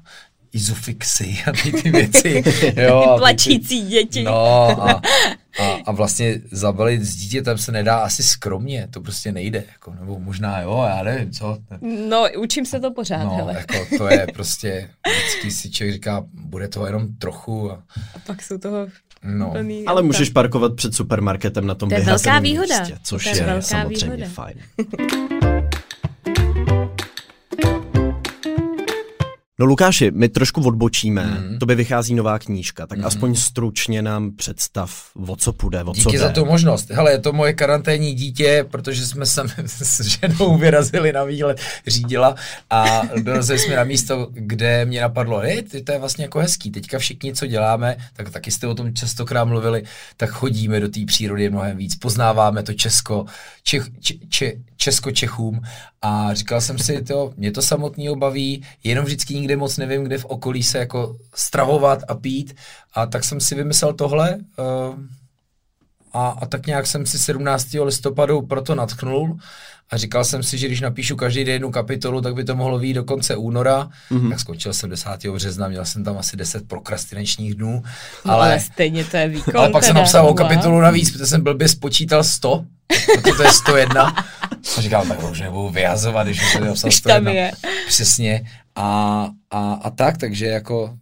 izofixy 0.53 1.37
a 1.47 1.51
ty, 1.51 1.71
ty 1.71 1.91
věci. 1.91 2.43
jo, 2.81 3.15
Plačící 3.17 3.81
ty, 3.83 3.89
děti. 3.89 4.23
No 4.23 4.81
a, 4.81 5.01
a, 5.59 5.77
a 5.85 5.91
vlastně 5.91 6.41
zabalit 6.51 7.01
s 7.01 7.15
dítětem 7.15 7.57
se 7.57 7.71
nedá 7.71 7.97
asi 7.97 8.23
skromně, 8.23 8.87
to 8.91 9.01
prostě 9.01 9.31
nejde, 9.31 9.63
jako, 9.71 9.93
nebo 9.99 10.19
možná 10.19 10.61
jo, 10.61 10.85
já 10.89 11.03
nevím, 11.03 11.31
co. 11.31 11.57
No, 12.09 12.25
učím 12.37 12.65
se 12.65 12.79
to 12.79 12.91
pořád, 12.91 13.23
no, 13.23 13.35
hele. 13.35 13.53
jako 13.57 13.97
to 13.97 14.07
je 14.09 14.27
prostě, 14.33 14.89
vždycky 15.07 15.51
si 15.51 15.71
člověk 15.71 15.93
říká, 15.93 16.23
bude 16.33 16.67
toho 16.67 16.85
jenom 16.85 17.15
trochu. 17.15 17.71
A, 17.71 17.75
a 18.15 18.19
pak 18.25 18.43
jsou 18.43 18.57
toho 18.57 18.87
No. 19.27 19.53
Ale 19.87 20.03
můžeš 20.03 20.29
parkovat 20.29 20.75
před 20.75 20.95
supermarketem 20.95 21.67
na 21.67 21.75
tom 21.75 21.89
To 21.89 21.95
je 21.95 22.01
velká 22.01 22.39
výhoda. 22.39 22.79
Místě, 22.79 22.97
což 23.03 23.23
to 23.23 23.29
je, 23.29 23.55
je 23.55 23.61
samozřejmě 23.61 24.15
výhoda. 24.15 24.27
fajn. 24.33 24.55
No 29.59 29.65
Lukáši, 29.65 30.11
my 30.11 30.29
trošku 30.29 30.67
odbočíme, 30.67 31.25
mm. 31.25 31.59
to 31.59 31.65
by 31.65 31.75
vychází 31.75 32.15
nová 32.15 32.39
knížka, 32.39 32.87
tak 32.87 32.97
mm. 32.97 33.05
aspoň 33.05 33.35
stručně 33.35 34.01
nám 34.01 34.31
představ, 34.31 35.09
o 35.27 35.35
co 35.35 35.53
půjde, 35.53 35.83
o 35.83 35.93
Díky 35.93 36.03
co 36.03 36.11
jde. 36.11 36.19
za 36.19 36.29
tu 36.29 36.45
možnost. 36.45 36.89
Hele, 36.89 37.11
je 37.11 37.19
to 37.19 37.33
moje 37.33 37.53
karanténní 37.53 38.13
dítě, 38.13 38.65
protože 38.71 39.05
jsme 39.05 39.25
se 39.25 39.43
s 39.65 40.01
ženou 40.01 40.57
vyrazili 40.57 41.13
na 41.13 41.23
výlet, 41.23 41.61
řídila 41.87 42.35
a 42.69 43.01
dorazili 43.21 43.59
jsme 43.59 43.75
na 43.75 43.83
místo, 43.83 44.27
kde 44.31 44.85
mě 44.85 45.01
napadlo, 45.01 45.37
hej, 45.37 45.63
to 45.83 45.91
je 45.91 45.99
vlastně 45.99 46.23
jako 46.23 46.39
hezký, 46.39 46.71
teďka 46.71 46.99
všichni, 46.99 47.33
co 47.33 47.47
děláme, 47.47 47.97
tak 48.13 48.29
taky 48.29 48.51
jste 48.51 48.67
o 48.67 48.75
tom 48.75 48.93
častokrát 48.93 49.47
mluvili, 49.47 49.83
tak 50.17 50.29
chodíme 50.29 50.79
do 50.79 50.89
té 50.89 50.99
přírody 51.05 51.49
mnohem 51.49 51.77
víc, 51.77 51.95
poznáváme 51.95 52.63
to 52.63 52.73
Česko, 52.73 53.25
Čech, 53.63 53.89
če, 53.99 54.13
če, 54.29 54.53
Česko-Čechům 54.77 55.61
a 56.01 56.33
říkal 56.33 56.61
jsem 56.61 56.79
si, 56.79 57.01
to, 57.03 57.33
mě 57.37 57.51
to 57.51 57.61
samotný 57.61 58.09
baví, 58.15 58.63
jenom 58.83 59.05
vždycky 59.05 59.33
nikde 59.45 59.57
moc 59.57 59.77
nevím, 59.77 60.03
kde 60.03 60.17
v 60.17 60.25
okolí 60.25 60.63
se 60.63 60.77
jako 60.77 61.15
stravovat 61.35 61.99
a 62.07 62.15
pít 62.15 62.55
a 62.93 63.05
tak 63.05 63.23
jsem 63.23 63.39
si 63.39 63.55
vymyslel 63.55 63.93
tohle 63.93 64.37
uh, 64.57 64.95
a, 66.13 66.27
a 66.29 66.45
tak 66.45 66.65
nějak 66.65 66.87
jsem 66.87 67.05
si 67.05 67.19
17. 67.19 67.67
listopadu 67.83 68.41
proto 68.41 68.75
natknul 68.75 69.37
a 69.89 69.97
říkal 69.97 70.23
jsem 70.23 70.43
si, 70.43 70.57
že 70.57 70.67
když 70.67 70.81
napíšu 70.81 71.15
každý 71.15 71.43
den 71.43 71.53
jednu 71.53 71.71
kapitolu, 71.71 72.21
tak 72.21 72.35
by 72.35 72.43
to 72.43 72.55
mohlo 72.55 72.79
být 72.79 72.93
do 72.93 73.03
konce 73.03 73.35
února. 73.35 73.89
Mm-hmm. 74.11 74.29
Tak 74.29 74.39
skončil 74.39 74.73
jsem 74.73 74.89
10. 74.89 75.09
března, 75.33 75.67
měl 75.67 75.85
jsem 75.85 76.03
tam 76.03 76.17
asi 76.17 76.37
10 76.37 76.67
prokrastinačních 76.67 77.55
dnů. 77.55 77.83
No, 78.25 78.33
ale, 78.33 78.47
ale 78.47 78.59
stejně 78.59 79.05
to 79.05 79.17
je 79.17 79.27
výkon. 79.27 79.57
Ale 79.57 79.69
pak 79.69 79.81
teda, 79.81 79.87
jsem 79.87 79.95
napsal 79.95 80.27
o 80.27 80.33
kapitolu 80.33 80.79
navíc, 80.79 81.11
protože 81.11 81.25
jsem 81.25 81.43
blbě 81.43 81.67
spočítal 81.67 82.23
100, 82.23 82.65
protože 82.87 83.37
to 83.37 83.43
je 83.43 83.51
101. 83.51 84.15
A 84.77 84.81
říkal, 84.81 85.05
tak 85.05 85.23
už 85.31 85.39
nebudu 85.41 85.69
vyhazovat, 85.69 86.27
když 86.27 86.51
jsem 86.51 86.65
napsal 86.65 86.91
101. 86.91 87.31
Je. 87.31 87.51
Přesně. 87.87 88.41
A, 88.75 89.29
a, 89.49 89.73
a 89.73 89.89
tak, 89.89 90.17
takže 90.17 90.45
jako 90.45 90.97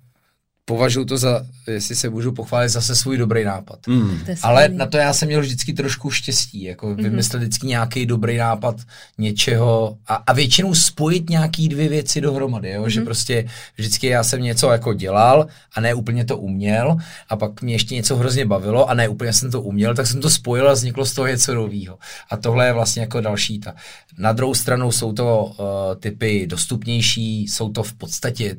považuji 0.66 1.06
to 1.06 1.18
za, 1.18 1.46
jestli 1.68 1.96
se 1.96 2.10
můžu 2.10 2.32
pochválit, 2.32 2.70
zase 2.70 2.96
svůj 2.96 3.18
dobrý 3.18 3.44
nápad. 3.44 3.88
Mm. 3.88 4.20
Ale 4.42 4.70
na 4.70 4.86
to 4.86 4.98
já 4.98 5.14
jsem 5.14 5.28
měl 5.28 5.42
vždycky 5.42 5.74
trošku 5.74 6.12
štěstí, 6.12 6.64
jako 6.64 6.88
mm-hmm. 6.88 7.04
vymyslet 7.04 7.40
vždycky 7.40 7.68
nějaký 7.68 8.06
dobrý 8.06 8.38
nápad 8.38 8.76
něčeho 9.18 9.98
a, 10.08 10.16
a 10.16 10.34
většinou 10.34 10.76
spojit 10.76 11.30
nějaký 11.30 11.70
dvě 11.70 11.90
věci 11.90 12.22
dohromady, 12.22 12.70
jo? 12.70 12.84
Mm-hmm. 12.84 12.88
že 12.88 13.02
prostě 13.02 13.46
vždycky 13.78 14.08
já 14.08 14.24
jsem 14.24 14.42
něco 14.42 14.72
jako 14.72 14.94
dělal 14.94 15.48
a 15.76 15.82
ne 15.82 15.94
úplně 15.94 16.26
to 16.26 16.38
uměl 16.38 16.98
a 17.30 17.36
pak 17.36 17.62
mě 17.62 17.74
ještě 17.74 17.96
něco 17.96 18.16
hrozně 18.16 18.46
bavilo 18.46 18.90
a 18.90 18.94
ne 18.94 19.08
úplně 19.08 19.34
jsem 19.34 19.52
to 19.52 19.62
uměl, 19.62 19.96
tak 19.96 20.08
jsem 20.08 20.22
to 20.22 20.30
spojil 20.30 20.70
a 20.70 20.74
vzniklo 20.74 21.06
z 21.06 21.14
toho 21.14 21.28
něco 21.28 21.56
nového. 21.56 21.98
A 22.30 22.38
tohle 22.38 22.66
je 22.66 22.74
vlastně 22.74 23.02
jako 23.02 23.22
další 23.22 23.60
ta. 23.60 23.74
Na 24.18 24.34
druhou 24.34 24.54
stranu 24.54 24.92
jsou 24.92 25.14
to 25.14 25.46
uh, 25.46 25.56
typy 26.00 26.48
dostupnější, 26.48 27.48
jsou 27.48 27.70
to 27.70 27.84
v 27.84 27.94
podstatě, 27.94 28.56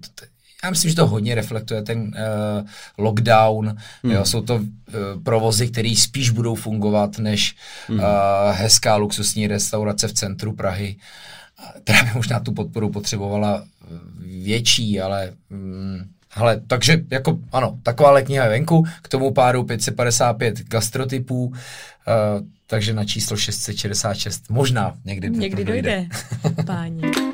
já 0.65 0.71
myslím, 0.71 0.91
že 0.91 0.97
to 0.97 1.07
hodně 1.07 1.35
reflektuje 1.35 1.83
ten 1.83 2.01
uh, 2.01 2.67
lockdown. 2.99 3.77
Hmm. 4.03 4.13
Jo, 4.13 4.25
jsou 4.25 4.43
to 4.43 4.55
uh, 4.55 4.65
provozy, 5.23 5.69
které 5.69 5.95
spíš 5.97 6.31
budou 6.31 6.55
fungovat 6.55 7.19
než 7.19 7.57
hmm. 7.89 7.99
uh, 7.99 8.05
hezká 8.51 8.97
luxusní 8.97 9.47
restaurace 9.47 10.09
v 10.09 10.13
centru 10.13 10.53
Prahy, 10.53 10.97
která 11.85 12.03
by 12.03 12.11
možná 12.15 12.41
tu 12.41 12.53
podporu 12.53 12.91
potřebovala 12.91 13.65
větší, 14.21 15.01
ale 15.01 15.33
um, 15.51 16.05
hele, 16.31 16.61
takže 16.67 17.05
jako 17.11 17.39
ano, 17.53 17.79
taková 17.83 18.23
kniha 18.23 18.45
je 18.45 18.51
venku, 18.51 18.85
k 19.03 19.09
tomu 19.09 19.31
páru 19.31 19.65
555 19.65 20.69
gastrotypů, 20.69 21.45
uh, 21.45 21.55
takže 22.67 22.93
na 22.93 23.05
číslo 23.05 23.37
666 23.37 24.51
možná 24.51 24.95
někdy, 25.05 25.31
někdy 25.31 25.65
dojde. 25.65 26.09
dojde. 26.43 26.65
Páni. 26.67 27.03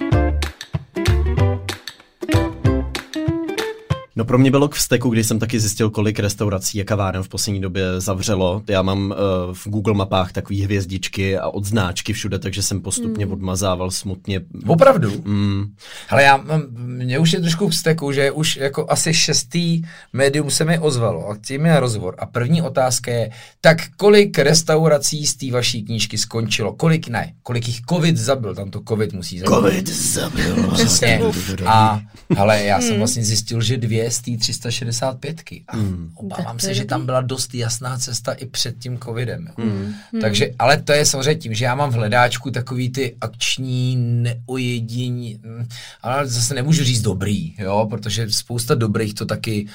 No 4.20 4.24
pro 4.24 4.38
mě 4.38 4.50
bylo 4.50 4.68
k 4.68 4.74
vzteku, 4.74 5.10
když 5.10 5.26
jsem 5.26 5.38
taky 5.38 5.60
zjistil, 5.60 5.90
kolik 5.90 6.18
restaurací 6.18 6.80
a 6.80 6.84
kaváren 6.84 7.22
v 7.22 7.28
poslední 7.28 7.60
době 7.60 8.00
zavřelo. 8.00 8.62
Já 8.68 8.82
mám 8.82 9.10
uh, 9.10 9.16
v 9.54 9.68
Google 9.68 9.94
mapách 9.94 10.32
takové 10.32 10.64
hvězdičky 10.64 11.38
a 11.38 11.48
odznáčky 11.48 12.12
všude, 12.12 12.38
takže 12.38 12.62
jsem 12.62 12.80
postupně 12.80 13.26
mm. 13.26 13.32
odmazával 13.32 13.90
smutně. 13.90 14.40
Opravdu? 14.66 15.22
Mm. 15.24 15.64
Ale 16.10 16.22
já 16.22 16.36
mám, 16.36 16.62
mě 16.76 17.18
už 17.18 17.32
je 17.32 17.40
trošku 17.40 17.68
k 17.68 17.72
vzteku, 17.72 18.12
že 18.12 18.30
už 18.30 18.56
jako 18.56 18.86
asi 18.88 19.14
šestý 19.14 19.82
médium 20.12 20.50
se 20.50 20.64
mi 20.64 20.78
ozvalo 20.78 21.30
a 21.30 21.36
tím 21.46 21.66
je 21.66 21.80
rozhovor. 21.80 22.14
A 22.18 22.26
první 22.26 22.62
otázka 22.62 23.10
je, 23.10 23.30
tak 23.60 23.78
kolik 23.96 24.38
restaurací 24.38 25.26
z 25.26 25.36
té 25.36 25.50
vaší 25.50 25.82
knížky 25.82 26.18
skončilo? 26.18 26.72
Kolik 26.72 27.08
ne? 27.08 27.32
Kolik 27.42 27.68
jich 27.68 27.80
covid 27.88 28.16
zabil? 28.16 28.54
Tam 28.54 28.70
to 28.70 28.80
covid 28.88 29.12
musí 29.12 29.38
zabil. 29.38 29.60
Covid 29.60 29.88
zabil. 29.88 30.70
Přesně. 30.72 31.20
A 31.66 32.00
ale 32.36 32.64
já 32.64 32.80
jsem 32.80 32.90
hmm. 32.90 32.98
vlastně 32.98 33.24
zjistil, 33.24 33.62
že 33.62 33.76
dvě 33.76 34.09
z 34.10 34.20
té 34.20 34.36
365. 34.36 35.42
A 35.68 35.76
mm. 35.76 36.12
obávám 36.14 36.58
se, 36.58 36.74
že 36.74 36.84
tam 36.84 37.06
byla 37.06 37.20
dost 37.20 37.54
jasná 37.54 37.98
cesta 37.98 38.32
i 38.32 38.46
před 38.46 38.78
tím 38.78 38.98
covidem. 38.98 39.48
Mm. 39.56 39.94
Takže, 40.20 40.50
ale 40.58 40.82
to 40.82 40.92
je 40.92 41.06
samozřejmě 41.06 41.34
tím, 41.34 41.54
že 41.54 41.64
já 41.64 41.74
mám 41.74 41.90
v 41.90 41.94
hledáčku 41.94 42.50
takový 42.50 42.90
ty 42.90 43.16
akční 43.20 43.96
neojediní, 43.96 45.40
hm, 45.44 45.68
ale 46.02 46.26
zase 46.26 46.54
nemůžu 46.54 46.84
říct 46.84 47.02
dobrý, 47.02 47.54
jo, 47.58 47.86
protože 47.90 48.30
spousta 48.30 48.74
dobrých 48.74 49.14
to 49.14 49.26
taky 49.26 49.64
uh, 49.64 49.70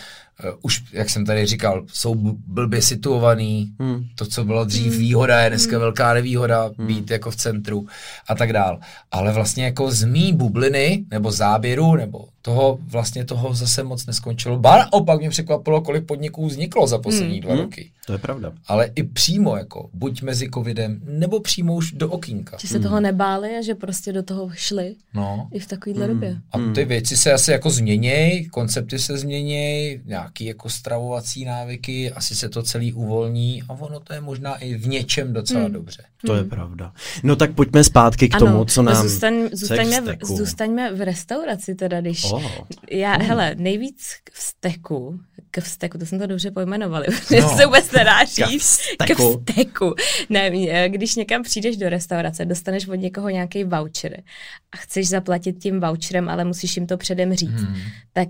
už, 0.61 0.83
jak 0.91 1.09
jsem 1.09 1.25
tady 1.25 1.45
říkal, 1.45 1.85
jsou 1.93 2.15
blbě 2.47 2.81
situovaný, 2.81 3.73
hmm. 3.79 4.05
to, 4.15 4.25
co 4.25 4.43
bylo 4.43 4.65
dřív 4.65 4.91
hmm. 4.91 4.99
výhoda, 4.99 5.41
je 5.41 5.49
dneska 5.49 5.71
hmm. 5.71 5.79
velká 5.79 6.13
nevýhoda 6.13 6.71
hmm. 6.77 6.87
být 6.87 7.11
jako 7.11 7.31
v 7.31 7.35
centru 7.35 7.87
a 8.27 8.35
tak 8.35 8.53
dál. 8.53 8.79
Ale 9.11 9.33
vlastně 9.33 9.65
jako 9.65 9.91
z 9.91 10.03
mý 10.03 10.33
bubliny, 10.33 11.05
nebo 11.11 11.31
záběru, 11.31 11.95
nebo 11.95 12.25
toho 12.41 12.79
vlastně 12.87 13.25
toho 13.25 13.53
zase 13.53 13.83
moc 13.83 14.05
neskončilo. 14.05 14.59
Ba 14.59 14.93
opak 14.93 15.19
mě 15.19 15.29
překvapilo, 15.29 15.81
kolik 15.81 16.05
podniků 16.05 16.47
vzniklo 16.47 16.87
za 16.87 16.97
poslední 16.97 17.33
hmm. 17.33 17.41
dva 17.41 17.53
hmm. 17.53 17.61
roky. 17.61 17.91
To 18.05 18.13
je 18.13 18.17
pravda. 18.17 18.51
Ale 18.67 18.91
i 18.95 19.03
přímo, 19.03 19.57
jako 19.57 19.89
buď 19.93 20.21
mezi 20.21 20.49
covidem, 20.53 21.01
nebo 21.05 21.39
přímo 21.39 21.75
už 21.75 21.91
do 21.91 22.09
okýnka. 22.09 22.57
Že 22.61 22.67
se 22.67 22.73
hmm. 22.73 22.83
toho 22.83 22.99
nebáli 22.99 23.57
a 23.57 23.61
že 23.61 23.75
prostě 23.75 24.13
do 24.13 24.23
toho 24.23 24.49
šli 24.53 24.95
no. 25.13 25.47
i 25.53 25.59
v 25.59 25.67
takovéhle 25.67 26.05
hmm. 26.05 26.13
době. 26.13 26.37
A 26.51 26.73
ty 26.75 26.85
věci 26.85 27.17
se 27.17 27.33
asi 27.33 27.51
jako 27.51 27.69
změnějí, 27.69 28.49
koncepty 28.49 28.99
se 28.99 29.17
změnějí, 29.17 30.01
nějaký 30.25 30.45
jako 30.45 30.69
stravovací 30.69 31.45
návyky, 31.45 32.11
asi 32.11 32.35
se 32.35 32.49
to 32.49 32.63
celý 32.63 32.93
uvolní 32.93 33.63
a 33.69 33.73
ono 33.73 33.99
to 33.99 34.13
je 34.13 34.21
možná 34.21 34.55
i 34.55 34.75
v 34.75 34.87
něčem 34.87 35.33
docela 35.33 35.63
hmm. 35.63 35.73
dobře. 35.73 36.03
To 36.25 36.33
hmm. 36.33 36.43
je 36.43 36.49
pravda. 36.49 36.93
No 37.23 37.35
tak 37.35 37.53
pojďme 37.53 37.83
zpátky 37.83 38.29
k 38.29 38.35
ano, 38.35 38.45
tomu, 38.45 38.65
co 38.65 38.81
nám... 38.81 39.07
Zůstaň, 39.07 39.49
zůstaňme, 39.51 40.01
v, 40.01 40.25
zůstaňme 40.25 40.93
v 40.93 41.01
restauraci 41.01 41.75
teda, 41.75 42.01
když... 42.01 42.23
Oh. 42.23 42.43
Já, 42.91 43.13
hmm. 43.13 43.27
hele, 43.27 43.55
nejvíc 43.57 44.13
k 44.23 44.31
vzteku, 44.31 45.19
k 45.51 45.59
vzteku, 45.59 45.97
to 45.97 46.05
jsem 46.05 46.19
to 46.19 46.27
dobře 46.27 46.51
pojmenovali, 46.51 47.07
no. 47.41 47.57
se 47.57 47.65
vůbec 47.65 47.91
nedá 47.91 48.23
říct. 48.23 48.79
K 49.07 49.15
vzteku. 49.15 49.95
Ne, 50.29 50.51
když 50.89 51.15
někam 51.15 51.43
přijdeš 51.43 51.77
do 51.77 51.89
restaurace, 51.89 52.45
dostaneš 52.45 52.87
od 52.87 52.95
někoho 52.95 53.29
nějaký 53.29 53.63
voucher 53.63 54.23
a 54.71 54.77
chceš 54.77 55.09
zaplatit 55.09 55.53
tím 55.59 55.79
voucherem, 55.79 56.29
ale 56.29 56.45
musíš 56.45 56.77
jim 56.77 56.87
to 56.87 56.97
předem 56.97 57.33
říct, 57.33 57.61
hmm. 57.61 57.75
tak 58.13 58.27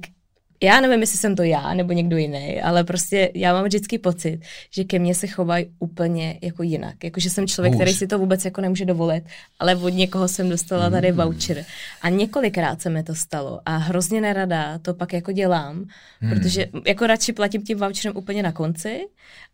já 0.63 0.81
nevím, 0.81 1.01
jestli 1.01 1.17
jsem 1.17 1.35
to 1.35 1.43
já 1.43 1.73
nebo 1.73 1.93
někdo 1.93 2.17
jiný, 2.17 2.61
ale 2.61 2.83
prostě 2.83 3.31
já 3.33 3.53
mám 3.53 3.65
vždycky 3.65 3.97
pocit, 3.97 4.39
že 4.71 4.83
ke 4.83 4.99
mně 4.99 5.15
se 5.15 5.27
chovají 5.27 5.65
úplně 5.79 6.39
jako 6.41 6.63
jinak. 6.63 7.03
Jako, 7.03 7.19
že 7.19 7.29
jsem 7.29 7.47
člověk, 7.47 7.73
Už. 7.73 7.77
který 7.77 7.93
si 7.93 8.07
to 8.07 8.19
vůbec 8.19 8.45
jako 8.45 8.61
nemůže 8.61 8.85
dovolit, 8.85 9.23
ale 9.59 9.75
od 9.75 9.89
někoho 9.89 10.27
jsem 10.27 10.49
dostala 10.49 10.89
tady 10.89 11.11
mm. 11.11 11.17
voucher. 11.17 11.65
A 12.01 12.09
několikrát 12.09 12.81
se 12.81 12.89
mi 12.89 13.03
to 13.03 13.15
stalo 13.15 13.59
a 13.65 13.77
hrozně 13.77 14.21
nerada 14.21 14.77
to 14.77 14.93
pak 14.93 15.13
jako 15.13 15.31
dělám, 15.31 15.85
mm. 16.21 16.29
protože 16.29 16.65
jako 16.87 17.07
radši 17.07 17.33
platím 17.33 17.61
tím 17.63 17.77
voucherem 17.77 18.17
úplně 18.17 18.43
na 18.43 18.51
konci 18.51 19.07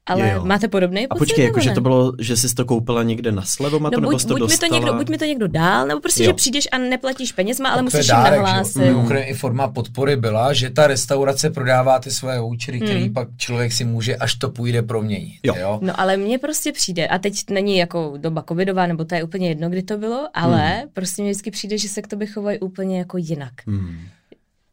ale 0.05 0.31
jo. 0.31 0.45
máte 0.45 0.67
podobný 0.67 1.07
pocit? 1.07 1.11
A 1.11 1.15
počkej, 1.19 1.45
jako, 1.45 1.59
že 1.59 1.71
to 1.71 1.81
bylo, 1.81 2.13
že 2.19 2.37
jsi 2.37 2.55
to 2.55 2.65
koupila 2.65 3.03
někde 3.03 3.31
na 3.31 3.41
slevu, 3.41 3.79
no, 3.79 3.91
to, 3.91 4.01
nebo 4.01 4.11
buď, 4.11 4.21
to 4.21 4.27
buď 4.27 4.39
dostala? 4.39 4.67
Mi 4.67 4.69
to 4.69 4.75
někdo, 4.75 4.97
buď 4.97 5.09
mi 5.09 5.17
to 5.17 5.25
někdo 5.25 5.47
dál, 5.47 5.87
nebo 5.87 6.01
prostě, 6.01 6.23
jo. 6.23 6.29
že 6.29 6.33
přijdeš 6.33 6.67
a 6.71 6.77
neplatíš 6.77 7.31
penězma, 7.31 7.69
ale 7.69 7.81
musíš 7.81 8.07
jim 8.07 8.17
nahlásit. 8.17 8.81
Mimochodem 8.81 9.23
i 9.25 9.33
forma 9.33 9.67
podpory 9.67 10.15
byla, 10.15 10.53
že 10.53 10.69
ta 10.69 10.87
restaurace 10.87 11.49
prodává 11.49 11.99
ty 11.99 12.11
svoje 12.11 12.39
vouchery, 12.39 12.79
hmm. 12.79 12.87
který 12.87 13.09
pak 13.09 13.27
člověk 13.37 13.73
si 13.73 13.85
může, 13.85 14.15
až 14.15 14.35
to 14.35 14.49
půjde 14.49 14.81
proměnit. 14.81 15.39
Jo. 15.43 15.55
jo. 15.59 15.79
No 15.81 15.99
ale 15.99 16.17
mně 16.17 16.37
prostě 16.39 16.71
přijde, 16.71 17.07
a 17.07 17.17
teď 17.17 17.49
není 17.49 17.77
jako 17.77 18.13
doba 18.17 18.43
covidová, 18.49 18.87
nebo 18.87 19.05
to 19.05 19.15
je 19.15 19.23
úplně 19.23 19.49
jedno, 19.49 19.69
kdy 19.69 19.83
to 19.83 19.97
bylo, 19.97 20.27
ale 20.33 20.67
hmm. 20.67 20.89
prostě 20.93 21.21
mně 21.21 21.31
vždycky 21.31 21.51
přijde, 21.51 21.77
že 21.77 21.89
se 21.89 22.01
k 22.01 22.07
tobě 22.07 22.27
chovají 22.27 22.59
úplně 22.59 22.97
jako 22.97 23.17
jinak. 23.17 23.53
Hmm. 23.67 23.97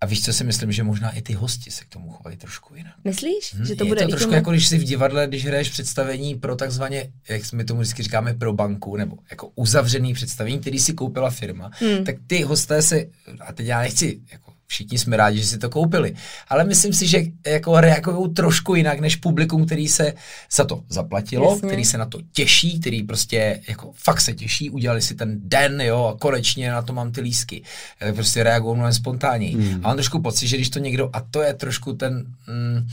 A 0.01 0.07
víš, 0.07 0.25
co 0.25 0.33
si 0.33 0.45
myslím, 0.45 0.73
že 0.73 0.83
možná 0.83 1.11
i 1.11 1.23
ty 1.23 1.33
hosti 1.33 1.71
se 1.71 1.85
k 1.85 1.89
tomu 1.89 2.11
chovají 2.11 2.37
trošku 2.37 2.75
jinak. 2.75 2.95
Myslíš, 3.05 3.55
hmm, 3.55 3.67
že 3.67 3.75
to 3.75 3.85
je 3.85 3.89
bude 3.89 4.03
to 4.03 4.09
trošku 4.09 4.25
tomu... 4.25 4.35
jako 4.35 4.51
když 4.51 4.69
si 4.69 4.79
v 4.79 4.85
divadle, 4.85 5.27
když 5.27 5.47
hraješ 5.47 5.71
představení 5.71 6.35
pro 6.35 6.57
takzvaně, 6.57 7.13
jak 7.29 7.53
my 7.53 7.65
tomu 7.65 7.81
vždycky 7.81 8.03
říkáme, 8.03 8.35
pro 8.35 8.53
banku, 8.53 8.97
nebo 8.97 9.17
jako 9.31 9.53
uzavřený 9.55 10.15
představení, 10.15 10.59
který 10.59 10.79
si 10.79 10.93
koupila 10.93 11.31
firma, 11.31 11.71
hmm. 11.73 12.05
tak 12.05 12.17
ty 12.27 12.43
hosté 12.43 12.83
se, 12.83 13.05
a 13.41 13.53
teď 13.53 13.67
já 13.67 13.81
nechci 13.81 14.21
jako 14.33 14.48
všichni 14.69 14.99
jsme 14.99 15.17
rádi, 15.17 15.39
že 15.39 15.47
si 15.47 15.59
to 15.59 15.71
koupili. 15.71 16.15
Ale 16.49 16.65
myslím 16.65 16.93
si, 16.93 17.07
že 17.07 17.23
jako 17.47 17.81
reagují 17.81 18.35
trošku 18.35 18.75
jinak 18.75 19.01
než 19.01 19.17
publikum, 19.17 19.67
který 19.67 19.89
se 19.89 20.13
za 20.53 20.65
to 20.65 20.83
zaplatilo, 20.89 21.51
Jasně. 21.51 21.69
který 21.69 21.85
se 21.85 21.99
na 21.99 22.07
to 22.07 22.19
těší, 22.33 22.81
který 22.81 23.03
prostě 23.03 23.61
jako 23.69 23.93
fakt 23.95 24.21
se 24.21 24.33
těší, 24.33 24.71
udělali 24.71 25.03
si 25.03 25.15
ten 25.15 25.41
den, 25.43 25.81
jo, 25.81 26.13
a 26.15 26.19
konečně 26.19 26.71
na 26.71 26.83
to 26.83 26.93
mám 26.93 27.13
ty 27.13 27.21
lísky. 27.21 27.63
Eh, 28.01 28.13
prostě 28.13 28.43
reagují 28.43 28.77
mnohem 28.77 28.95
spontánněji. 28.95 29.55
Hmm. 29.55 29.81
A 29.85 29.89
mám 29.89 29.97
trošku 29.97 30.23
pocit, 30.23 30.49
že 30.49 30.57
když 30.57 30.71
to 30.71 30.79
někdo, 30.79 31.11
a 31.13 31.21
to 31.21 31.43
je 31.43 31.55
trošku 31.55 31.93
ten, 31.93 32.27
mm, 32.47 32.89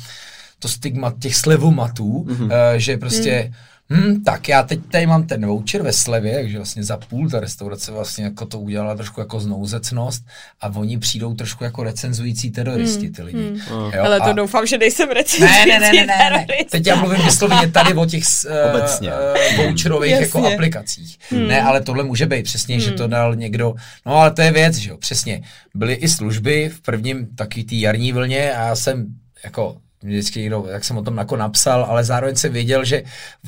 to 0.60 0.68
stigma 0.68 1.14
těch 1.20 1.36
slevomatů, 1.36 2.24
hmm. 2.30 2.44
uh, 2.44 2.50
že 2.78 2.98
prostě 2.98 3.32
hmm 3.32 3.54
hm, 3.90 4.24
tak 4.24 4.50
já 4.50 4.64
teď 4.64 4.80
tady 4.92 5.08
mám 5.08 5.28
ten 5.28 5.46
voucher 5.46 5.82
ve 5.82 5.94
slevě, 5.94 6.34
takže 6.34 6.58
vlastně 6.58 6.84
za 6.84 6.98
půl 6.98 7.30
ta 7.30 7.40
restaurace 7.40 7.92
vlastně 7.92 8.24
jako 8.24 8.46
to 8.46 8.60
udělala 8.60 8.96
trošku 8.96 9.20
jako 9.20 9.40
znouzecnost 9.40 10.26
a 10.62 10.68
oni 10.76 10.98
přijdou 10.98 11.34
trošku 11.34 11.64
jako 11.64 11.84
recenzující 11.84 12.52
teroristi, 12.52 13.10
ty 13.10 13.24
lidi. 13.24 13.38
Hmm. 13.38 13.92
Jo, 13.94 14.04
Ale 14.04 14.20
to 14.20 14.26
a... 14.26 14.34
doufám, 14.34 14.68
že 14.68 14.78
nejsem 14.78 15.10
recenzující 15.10 15.70
ne, 15.70 15.80
ne, 15.80 15.92
ne, 15.92 16.06
ne, 16.06 16.06
ne, 16.06 16.46
ne. 16.50 16.66
Teď 16.70 16.88
já 16.88 16.96
mluvím 16.96 17.26
vysloveně 17.26 17.72
tady 17.72 17.94
o 17.94 18.06
těch 18.06 18.24
uh, 18.46 18.82
uh, 19.02 19.66
voucherových 19.66 20.12
jako 20.12 20.48
aplikacích. 20.48 21.18
Hmm. 21.30 21.48
Ne, 21.48 21.62
ale 21.62 21.82
tohle 21.82 22.04
může 22.04 22.26
být 22.26 22.44
přesně, 22.44 22.76
hmm. 22.76 22.86
že 22.86 22.92
to 22.92 23.08
dal 23.08 23.36
někdo, 23.36 23.76
no 24.06 24.16
ale 24.16 24.32
to 24.32 24.42
je 24.42 24.52
věc, 24.52 24.76
že 24.76 24.90
jo, 24.90 24.98
přesně. 24.98 25.42
Byly 25.76 25.94
i 25.94 26.08
služby 26.08 26.70
v 26.70 26.82
prvním 26.82 27.28
taky 27.36 27.64
té 27.64 27.76
jarní 27.76 28.12
vlně 28.12 28.54
a 28.54 28.68
já 28.68 28.76
jsem 28.76 29.06
jako 29.44 29.78
vždycky 30.06 30.40
někdo, 30.40 30.66
jak 30.70 30.84
jsem 30.84 30.98
o 30.98 31.02
tom 31.02 31.18
jako 31.18 31.36
napsal, 31.36 31.86
ale 31.90 32.04
zároveň 32.04 32.36
se 32.36 32.50
věděl, 32.50 32.86
že 32.86 33.04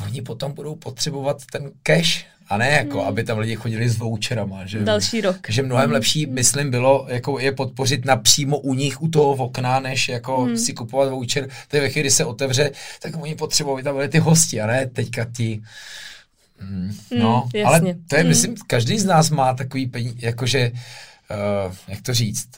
oni 0.06 0.22
potom 0.22 0.54
budou 0.54 0.76
potřebovat 0.76 1.38
ten 1.52 1.72
cash, 1.84 2.26
a 2.50 2.58
ne 2.58 2.70
jako, 2.70 3.00
hmm. 3.00 3.08
aby 3.08 3.24
tam 3.24 3.40
lidi 3.40 3.56
chodili 3.56 3.90
s 3.90 3.98
voucherama. 3.98 4.66
Že, 4.66 4.80
Další 4.80 5.22
rok. 5.22 5.38
Že 5.50 5.64
mnohem 5.64 5.86
hmm. 5.86 5.94
lepší, 5.94 6.26
myslím, 6.26 6.72
bylo 6.72 7.06
jako 7.10 7.40
je 7.40 7.52
podpořit 7.52 8.06
napřímo 8.06 8.60
u 8.60 8.74
nich, 8.74 9.02
u 9.02 9.08
toho 9.08 9.32
okna, 9.32 9.80
než 9.80 10.10
jako 10.10 10.42
hmm. 10.42 10.58
si 10.58 10.74
kupovat 10.74 11.10
voucher. 11.10 11.48
To 11.68 11.78
je 11.78 11.82
ve 11.82 11.90
chvíli, 11.90 12.04
kdy 12.04 12.12
se 12.12 12.26
otevře, 12.26 12.72
tak 13.02 13.12
oni 13.22 13.36
potřebují, 13.36 13.84
tam 13.84 13.96
byly 13.96 14.10
ty 14.10 14.20
hosti, 14.20 14.62
a 14.62 14.68
ne 14.68 14.86
teďka 14.86 15.26
ty 15.26 15.62
Hmm, 16.60 16.98
no, 17.20 17.50
hmm, 17.56 17.68
ale 17.68 17.80
to 17.80 18.16
je, 18.16 18.22
hmm. 18.22 18.28
myslím, 18.28 18.56
každý 18.68 19.00
z 19.00 19.06
nás 19.06 19.30
má 19.30 19.54
takový 19.54 19.88
peníze, 19.88 20.16
jakože, 20.20 20.72
uh, 20.72 21.74
jak 21.88 22.02
to 22.02 22.14
říct, 22.14 22.50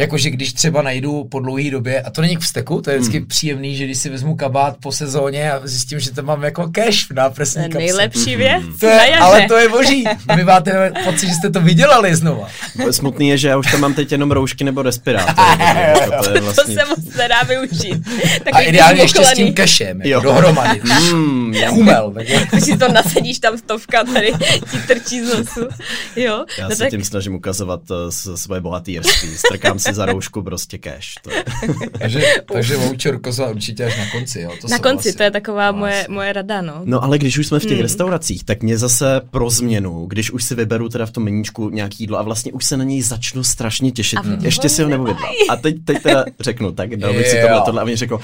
Jakože 0.00 0.30
když 0.30 0.52
třeba 0.52 0.82
najdu 0.82 1.24
po 1.24 1.40
dlouhé 1.40 1.70
době, 1.70 2.02
a 2.02 2.10
to 2.10 2.20
není 2.20 2.36
k 2.36 2.40
vzteku, 2.40 2.80
to 2.80 2.90
je 2.90 2.98
vždycky 2.98 3.18
hmm. 3.18 3.26
příjemný, 3.26 3.76
že 3.76 3.84
když 3.84 3.98
si 3.98 4.10
vezmu 4.10 4.36
kabát 4.36 4.76
po 4.82 4.92
sezóně 4.92 5.52
a 5.52 5.66
zjistím, 5.66 6.00
že 6.00 6.10
to 6.10 6.22
mám 6.22 6.42
jako 6.42 6.70
cash 6.74 7.10
v 7.10 7.12
náprsní 7.12 7.62
kapse. 7.62 7.78
Nejlepší 7.78 8.36
věc. 8.36 8.62
To 8.80 8.86
je, 8.86 9.16
ale 9.16 9.48
to 9.48 9.56
je 9.56 9.68
boží. 9.68 10.04
Vy 10.36 10.44
máte 10.44 10.92
pocit, 11.04 11.28
že 11.28 11.34
jste 11.34 11.50
to 11.50 11.60
vydělali 11.60 12.16
znova. 12.16 12.48
Smutný 12.90 13.28
je, 13.28 13.38
že 13.38 13.48
já 13.48 13.56
už 13.56 13.72
tam 13.72 13.80
mám 13.80 13.94
teď 13.94 14.12
jenom 14.12 14.30
roušky 14.30 14.64
nebo 14.64 14.82
respirátory. 14.82 15.36
to, 16.24 16.30
je 16.30 16.40
vlastně... 16.40 16.74
to 16.76 16.80
se 16.80 16.88
moc 16.88 17.14
nedá 17.16 17.42
využít. 17.42 18.08
a 18.52 18.60
ideálně 18.60 19.02
ještě 19.02 19.24
s 19.24 19.32
tím 19.32 19.54
cashem, 19.54 20.02
jako 20.02 20.24
dohromady. 20.24 20.80
Mm, 21.12 21.54
Chumel. 21.68 22.14
Když 22.50 22.64
si 22.64 22.76
to 22.76 22.92
nasadíš, 22.92 23.38
tam 23.38 23.58
stovka 23.58 24.04
tady 24.04 24.32
ti 24.70 24.78
trčí 24.86 25.20
z 25.20 25.38
nosu. 25.38 25.68
Jo? 26.16 26.44
Já 26.58 26.68
no 26.68 26.74
se 26.74 26.78
tak... 26.78 26.90
tím 26.90 27.04
snažím 27.04 27.34
ukazovat 27.34 27.80
uh, 27.90 27.96
svoje 28.36 28.60
bohatýrství. 28.60 29.36
Strkám 29.36 29.78
si 29.82 29.94
za 29.94 30.06
roušku 30.06 30.42
prostě 30.42 30.78
cash. 30.78 31.14
To 31.22 31.30
je. 31.30 31.44
takže, 31.98 32.22
takže 32.52 32.76
voucher 32.76 33.20
kozla 33.20 33.50
určitě 33.50 33.84
až 33.84 33.98
na 33.98 34.10
konci, 34.10 34.40
jo? 34.40 34.52
To 34.60 34.68
na 34.68 34.78
konci, 34.78 35.08
asi, 35.08 35.18
to 35.18 35.22
je 35.22 35.30
taková 35.30 35.72
moje, 35.72 36.06
moje 36.08 36.32
rada, 36.32 36.62
no. 36.62 36.80
No 36.84 37.04
ale 37.04 37.18
když 37.18 37.38
už 37.38 37.46
jsme 37.46 37.58
v 37.58 37.62
těch 37.62 37.72
hmm. 37.72 37.82
restauracích, 37.82 38.44
tak 38.44 38.62
mě 38.62 38.78
zase 38.78 39.20
pro 39.30 39.50
změnu, 39.50 40.06
když 40.06 40.30
už 40.30 40.44
si 40.44 40.54
vyberu 40.54 40.88
teda 40.88 41.06
v 41.06 41.10
tom 41.10 41.24
meníčku 41.24 41.70
nějaký 41.70 41.96
jídlo 42.02 42.18
a 42.18 42.22
vlastně 42.22 42.52
už 42.52 42.64
se 42.64 42.76
na 42.76 42.84
něj 42.84 43.02
začnu 43.02 43.44
strašně 43.44 43.92
těšit. 43.92 44.18
A 44.18 44.22
Ještě 44.42 44.68
si 44.68 44.82
ho 44.82 44.88
nevyvedla. 44.88 45.28
A 45.50 45.56
teď, 45.56 45.76
teď 45.84 46.02
teda 46.02 46.24
řeknu, 46.40 46.72
tak 46.72 46.96
dal 46.96 47.14
bych 47.14 47.28
si 47.28 47.40
tohle, 47.40 47.62
tohle 47.64 47.82
a 47.82 47.84
mě 47.84 47.96
řekl, 47.96 48.20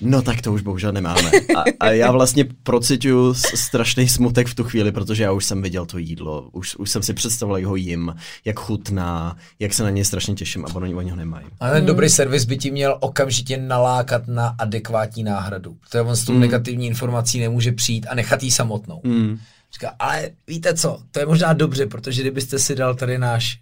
no 0.00 0.22
tak 0.22 0.40
to 0.40 0.52
už 0.52 0.62
bohužel 0.62 0.92
nemáme. 0.92 1.30
A, 1.56 1.64
a 1.80 1.90
já 1.90 2.12
vlastně 2.12 2.44
procituju 2.62 3.34
strašný 3.34 4.08
smutek 4.08 4.46
v 4.46 4.54
tu 4.54 4.64
chvíli, 4.64 4.92
protože 4.92 5.22
já 5.22 5.32
už 5.32 5.44
jsem 5.44 5.62
viděl 5.62 5.86
to 5.86 5.98
jídlo, 5.98 6.48
už, 6.52 6.76
už 6.76 6.90
jsem 6.90 7.02
si 7.02 7.14
představoval, 7.14 7.58
jak 7.58 7.66
ho 7.66 7.76
jim, 7.76 8.14
jak 8.44 8.60
chutná, 8.60 9.36
jak 9.58 9.74
se 9.74 9.82
na 9.82 9.90
něj 9.90 10.04
strašně 10.04 10.34
těším 10.34 10.64
a 10.64 10.74
oni, 10.74 10.94
oni 11.02 11.10
ho 11.10 11.16
nemají. 11.16 11.46
A 11.60 11.68
ten 11.68 11.78
hmm. 11.78 11.86
dobrý 11.86 12.08
servis 12.08 12.44
by 12.44 12.56
ti 12.56 12.70
měl 12.70 12.96
okamžitě 13.00 13.56
nalákat 13.58 14.28
na 14.28 14.54
adekvátní 14.58 15.22
náhradu. 15.22 15.76
To 15.90 16.04
on 16.04 16.16
s 16.16 16.24
tou 16.24 16.32
hmm. 16.32 16.40
negativní 16.40 16.86
informací 16.86 17.40
nemůže 17.40 17.72
přijít 17.72 18.06
a 18.10 18.14
nechat 18.14 18.42
jí 18.42 18.50
samotnou. 18.50 19.00
Hmm. 19.04 19.38
Říká, 19.72 19.94
ale 19.98 20.30
víte 20.46 20.74
co, 20.74 20.98
to 21.10 21.20
je 21.20 21.26
možná 21.26 21.52
dobře, 21.52 21.86
protože 21.86 22.22
kdybyste 22.22 22.58
si 22.58 22.74
dal 22.74 22.94
tady 22.94 23.18
náš 23.18 23.58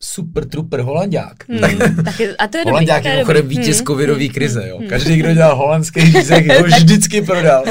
super 0.00 0.48
trooper 0.48 0.80
holandák. 0.80 1.48
Hmm, 1.48 2.04
tak 2.04 2.20
je, 2.20 2.36
a 2.36 2.46
to 2.46 2.58
je 2.58 2.64
holandák 2.64 2.96
dobrý, 2.96 3.10
je 3.10 3.16
mimochodem 3.16 3.48
vítěz 3.48 3.76
hmm. 3.76 3.86
covidový 3.86 4.28
krize. 4.28 4.68
Jo. 4.68 4.78
Hmm. 4.78 4.88
Každý, 4.88 5.16
kdo 5.16 5.34
dělal 5.34 5.56
holandský 5.56 6.00
řízek, 6.00 6.46
ho 6.58 6.64
vždycky 6.64 7.22
prodal. 7.22 7.64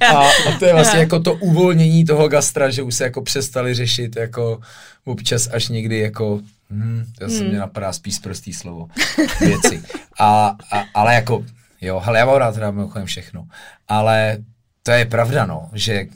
A, 0.00 0.16
a 0.16 0.58
to 0.58 0.64
je 0.64 0.72
vlastně 0.72 1.00
jako 1.00 1.20
to 1.20 1.34
uvolnění 1.34 2.04
toho 2.04 2.28
gastra, 2.28 2.70
že 2.70 2.82
už 2.82 2.94
se 2.94 3.04
jako 3.04 3.22
přestali 3.22 3.74
řešit 3.74 4.16
jako 4.16 4.60
občas 5.04 5.48
až 5.52 5.68
někdy 5.68 5.98
jako 5.98 6.40
Hmm, 6.70 7.04
to 7.18 7.24
hmm. 7.24 7.36
se 7.36 7.44
mě 7.44 7.58
napadá 7.58 7.92
spíš 7.92 8.18
prostý 8.18 8.52
slovo. 8.52 8.88
Věci. 9.40 9.82
A, 10.18 10.56
a, 10.72 10.84
ale 10.94 11.14
jako, 11.14 11.44
jo, 11.80 12.00
hele, 12.04 12.18
já 12.18 12.26
mám 12.26 12.36
rád 12.36 12.54
teda 12.54 12.70
mimochodem 12.70 13.06
všechno. 13.06 13.46
Ale 13.88 14.38
to 14.82 14.90
je 14.90 15.04
pravda, 15.04 15.46
no, 15.46 15.70
že 15.72 16.06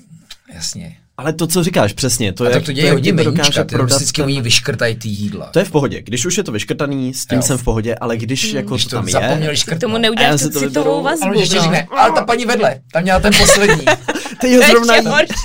jasně, 0.55 0.97
ale 1.19 1.33
to, 1.33 1.47
co 1.47 1.65
říkáš, 1.65 1.93
přesně, 1.93 2.33
to 2.33 2.45
a 2.45 2.49
je, 2.49 2.55
to, 2.55 2.61
to 2.61 2.73
děje 2.73 2.93
hodně 2.93 3.13
dokáže 3.13 3.65
prodat 3.65 3.97
vždycky 3.97 4.17
ten... 4.17 4.25
oni 4.25 4.41
vyškrtají 4.41 4.97
ty 4.97 5.09
jídla. 5.09 5.47
To 5.47 5.59
je 5.59 5.65
v 5.65 5.71
pohodě, 5.71 6.03
když 6.03 6.27
už 6.27 6.37
je 6.37 6.45
to 6.45 6.53
vyškrtaný, 6.53 7.15
s 7.15 7.27
tím 7.27 7.37
jo. 7.37 7.43
jsem 7.43 7.59
v 7.59 7.65
pohodě, 7.65 7.95
ale 7.95 8.17
když 8.17 8.47
hmm. 8.47 8.57
jako 8.57 8.75
když 8.75 8.85
to 8.85 8.97
tam 8.97 9.09
je... 9.09 9.55
K 9.57 9.81
tomu 9.81 9.99
neuděláš 9.99 10.41
tu 10.41 10.51
citovou 10.51 11.03
vazbu. 11.03 11.27
Ale 11.27 11.39
ještě 11.39 11.57
no. 11.57 11.63
řekne, 11.63 11.87
ale 11.99 12.13
ta 12.13 12.25
paní 12.25 12.47
vedle, 12.47 12.81
tam 12.93 13.03
měla 13.03 13.21
ten 13.21 13.33
poslední. 13.39 13.85
Ty 14.41 14.49
je 14.49 14.69
zrovna 14.69 14.95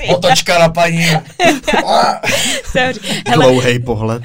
Otočka 0.09 0.59
na 0.59 0.69
paní. 0.69 1.07
Dlouhej 3.33 3.79
pohled. 3.79 4.23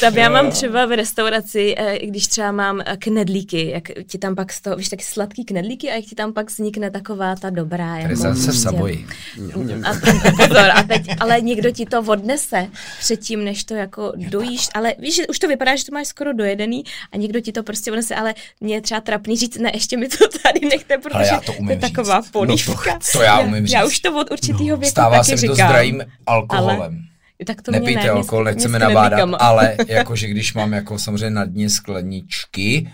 Tam 0.00 0.18
já 0.18 0.28
mám 0.28 0.50
třeba 0.50 0.86
v 0.86 0.96
restauraci, 0.96 1.74
eh, 1.78 2.06
když 2.06 2.26
třeba 2.26 2.52
mám 2.52 2.80
eh, 2.86 2.96
knedlíky, 2.96 3.70
jak 3.70 3.88
ti 4.06 4.18
tam 4.18 4.34
pak 4.34 4.52
z 4.52 4.60
toho, 4.60 4.76
víš, 4.76 4.88
taky 4.88 5.04
sladký 5.04 5.44
knedlíky 5.44 5.90
a 5.90 5.94
jak 5.94 6.04
ti 6.04 6.14
tam 6.14 6.32
pak 6.32 6.50
vznikne 6.50 6.90
taková 6.90 7.36
ta 7.36 7.50
dobrá. 7.50 7.98
Jako 7.98 8.16
se 8.16 8.52
v 8.52 8.58
Savoji. 8.58 9.06
A, 9.84 9.92
pozor, 10.36 10.70
a 10.74 10.82
teď, 10.82 11.06
ale 11.20 11.40
někdo 11.40 11.70
ti 11.70 11.86
to 11.86 12.00
odnese 12.02 12.68
předtím, 13.00 13.44
než 13.44 13.64
to 13.64 13.74
jako 13.74 14.12
dojíš, 14.16 14.68
ale 14.74 14.94
víš, 14.98 15.16
že 15.16 15.26
už 15.26 15.38
to 15.38 15.48
vypadá, 15.48 15.76
že 15.76 15.84
to 15.84 15.92
máš 15.94 16.06
skoro 16.06 16.32
dojedený 16.32 16.84
a 17.12 17.16
někdo 17.16 17.40
ti 17.40 17.52
to 17.52 17.62
prostě 17.62 17.90
odnese, 17.90 18.14
ale 18.14 18.34
mě 18.60 18.74
je 18.74 18.80
třeba 18.80 19.00
trapný 19.00 19.36
říct, 19.36 19.58
ne, 19.58 19.70
ještě 19.74 19.96
mi 19.96 20.08
to 20.08 20.28
tady 20.42 20.60
nechte, 20.60 20.98
protože 20.98 21.30
já 21.32 21.40
to, 21.40 21.52
to 21.52 21.70
je 21.70 21.76
taková 21.76 22.22
polívka. 22.32 22.72
No 22.92 22.98
to, 22.98 23.18
to 23.18 23.22
já 23.22 23.40
umím 23.40 23.66
říct. 23.66 23.74
Já 23.74 23.84
už 23.84 24.00
to 24.00 24.20
od 24.20 24.30
určitého 24.30 24.68
no, 24.68 24.76
věku 24.76 24.90
Stává 24.90 25.18
taky 25.18 25.38
se 25.38 25.46
to 25.46 25.54
zdravým 25.54 26.04
alkoholem. 26.26 26.80
Ale 26.80 26.90
tak 27.44 27.62
to 27.62 27.70
Nepijte 27.70 28.00
mě 28.00 28.04
ne, 28.04 28.10
alkohol, 28.10 28.44
nechceme 28.44 28.78
nabádat, 28.78 29.30
ale 29.38 29.76
jakože 29.88 30.28
když 30.28 30.54
mám 30.54 30.72
jako 30.72 30.98
samozřejmě 30.98 31.30
na 31.30 31.44
dně 31.44 31.70
skleničky 31.70 32.90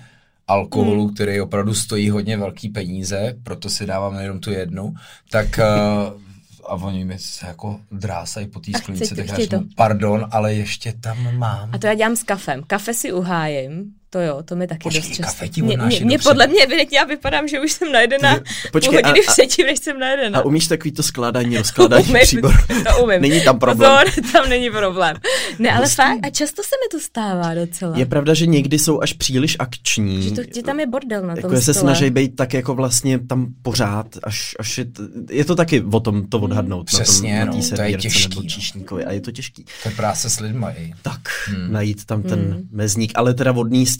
alkoholu, 0.48 1.04
hmm. 1.04 1.14
který 1.14 1.40
opravdu 1.40 1.74
stojí 1.74 2.11
hodně 2.11 2.37
velký 2.37 2.68
peníze, 2.68 3.35
proto 3.42 3.68
si 3.70 3.87
dávám 3.87 4.18
jenom 4.18 4.40
tu 4.40 4.50
jednu, 4.50 4.94
tak 5.30 5.46
uh, 5.59 6.20
a 6.66 6.74
oni 6.74 7.04
mi 7.04 7.18
se 7.18 7.46
jako 7.46 7.80
drásají 7.92 8.46
po 8.46 8.61
té 8.61 8.72
sklenici, 8.78 9.14
tak 9.16 9.28
já 9.28 9.37
řeknu, 9.37 9.68
pardon, 9.76 10.26
ale 10.30 10.54
ještě 10.54 10.92
tam 11.00 11.38
mám. 11.38 11.70
A 11.72 11.78
to 11.78 11.87
já 11.87 11.94
dělám 11.94 12.16
s 12.16 12.22
kafem. 12.22 12.62
Kafe 12.66 12.94
si 12.94 13.12
uhájím, 13.12 13.85
to 14.16 14.22
jo, 14.22 14.42
to 14.44 14.57
mi 14.57 14.66
taky 14.66 14.83
Počkej, 14.83 15.02
dost 15.02 15.16
často. 15.16 15.22
Kafe 15.22 15.48
ti 15.48 15.62
mě, 15.62 15.76
mě, 15.76 16.00
mě 16.00 16.18
podle 16.18 16.46
mě 16.46 16.62
evidentně 16.62 16.98
já 16.98 17.05
vypadám, 17.05 17.48
že 17.48 17.61
už 17.61 17.72
jsem 17.72 17.92
najedena 17.92 18.40
Počkej, 18.72 18.90
půl 18.90 19.09
hodiny 19.09 19.26
a, 19.26 19.33
předtím, 19.33 19.66
než 19.66 19.79
jsem 19.79 19.98
najedena. 19.98 20.38
A 20.38 20.42
umíš 20.42 20.66
takový 20.66 20.92
to 20.92 21.02
skládání, 21.02 21.59
rozkládání 21.59 22.14
příbor? 22.22 22.55
To 22.66 23.02
umím. 23.05 23.20
není 23.20 23.40
tam 23.40 23.59
problém. 23.59 23.90
Pozor, 23.90 24.33
tam 24.33 24.48
není 24.48 24.70
problém. 24.70 25.16
Ne, 25.59 25.70
ale 25.70 25.79
Vlastně. 25.79 26.05
fakt, 26.05 26.18
a 26.22 26.31
často 26.31 26.62
se 26.62 26.68
mi 26.85 26.98
to 26.98 27.00
stává 27.00 27.55
docela. 27.55 27.98
Je 27.98 28.07
pravda, 28.07 28.35
že 28.35 28.46
někdy 28.46 28.79
jsou 28.79 29.00
až 29.00 29.12
příliš 29.12 29.57
akční. 29.59 30.22
Že, 30.22 30.31
to, 30.31 30.42
že 30.55 30.62
tam 30.62 30.81
je 30.81 30.87
bordel 30.87 31.22
na 31.22 31.35
tom 31.35 31.52
jako 31.52 31.61
se 31.61 31.74
snaží 31.74 32.11
být 32.11 32.37
tak 32.37 32.55
jako 32.55 32.74
vlastně 32.74 33.18
tam 33.18 33.46
pořád, 33.62 34.07
až, 34.22 34.55
až 34.59 34.79
je, 34.79 34.85
t, 34.85 35.02
je 35.31 35.44
to 35.44 35.57
taky 35.57 35.83
o 35.92 36.00
tom 36.00 36.26
to 36.26 36.40
odhadnout. 36.40 36.87
Přesně, 36.87 37.38
na, 37.40 37.52
tom, 37.52 37.61
no, 37.61 37.66
na 37.70 37.76
to 37.76 37.83
je 37.83 37.96
těžký. 37.96 38.48
Nebo 38.74 38.98
no. 38.98 39.02
a 39.07 39.12
je 39.12 39.20
to 39.20 39.33
těžký. 39.33 39.64
To 39.83 39.88
je 39.88 39.94
práce 39.94 40.31
s 40.31 40.40
lidmi. 40.40 40.94
Tak, 41.02 41.20
hmm. 41.46 41.72
najít 41.72 42.05
tam 42.05 42.22
ten 42.22 42.38
hmm. 42.38 42.68
mezník, 42.70 43.12
ale 43.14 43.35
teda 43.35 43.52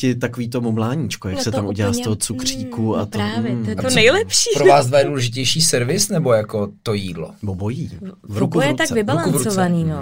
vodnísti 0.07 0.21
takový 0.21 0.49
tomu 0.49 0.73
mláníčko, 0.73 1.29
jak 1.29 1.39
no 1.39 1.45
se 1.45 1.51
tam 1.51 1.67
udělá 1.67 1.91
úplně, 1.91 2.03
z 2.03 2.05
toho 2.05 2.17
cukříku 2.17 2.83
mm, 2.83 2.95
a 2.95 3.05
to. 3.05 3.11
Právě, 3.11 3.55
mm. 3.55 3.65
to 3.65 3.71
je 3.71 3.77
to 3.77 3.91
nejlepší. 3.91 4.51
Pro 4.55 4.67
vás 4.67 4.87
dva 4.87 4.99
je 4.99 5.05
důležitější 5.05 5.61
servis 5.61 6.09
nebo 6.09 6.33
jako 6.33 6.69
to 6.83 6.95
jídlo? 6.95 7.31
Obojí. 7.47 7.89
V 7.89 7.93
ruku, 7.93 8.17
v 8.23 8.39
ruku 8.39 8.61
je 8.61 8.75
tak 8.75 8.91
vybalancovaný, 8.91 9.85
no. 9.85 9.97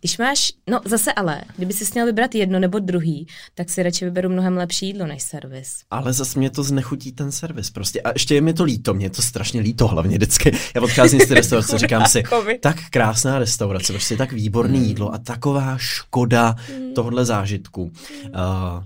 Když 0.00 0.18
máš, 0.18 0.52
no 0.70 0.80
zase 0.84 1.12
ale, 1.12 1.40
kdyby 1.56 1.72
si 1.72 1.84
měl 1.94 2.06
vybrat 2.06 2.34
jedno 2.34 2.58
nebo 2.58 2.78
druhý, 2.78 3.26
tak 3.54 3.70
si 3.70 3.82
radši 3.82 4.04
vyberu 4.04 4.28
mnohem 4.28 4.56
lepší 4.56 4.86
jídlo 4.86 5.06
než 5.06 5.22
servis. 5.22 5.68
Ale 5.90 6.12
zase 6.12 6.38
mě 6.38 6.50
to 6.50 6.62
znechutí 6.62 7.12
ten 7.12 7.32
servis 7.32 7.70
prostě. 7.70 8.00
A 8.00 8.10
ještě 8.12 8.34
je 8.34 8.40
mi 8.40 8.52
to 8.52 8.64
líto, 8.64 8.94
mě 8.94 9.06
je 9.06 9.10
to 9.10 9.22
strašně 9.22 9.60
líto 9.60 9.86
hlavně 9.86 10.16
vždycky. 10.16 10.56
Já 10.74 10.82
odcházím 10.82 11.20
z 11.20 11.26
té 11.26 11.34
restaurace, 11.34 11.78
říkám 11.78 12.06
si, 12.06 12.22
tak 12.60 12.76
krásná 12.90 13.38
restaurace, 13.38 13.92
prostě 13.92 14.16
tak 14.16 14.32
výborný 14.32 14.78
hmm. 14.78 14.88
jídlo 14.88 15.14
a 15.14 15.18
taková 15.18 15.76
škoda 15.78 16.56
hmm. 16.68 16.94
tohle 16.94 17.24
zážitku. 17.24 17.82
Uh, 17.82 17.90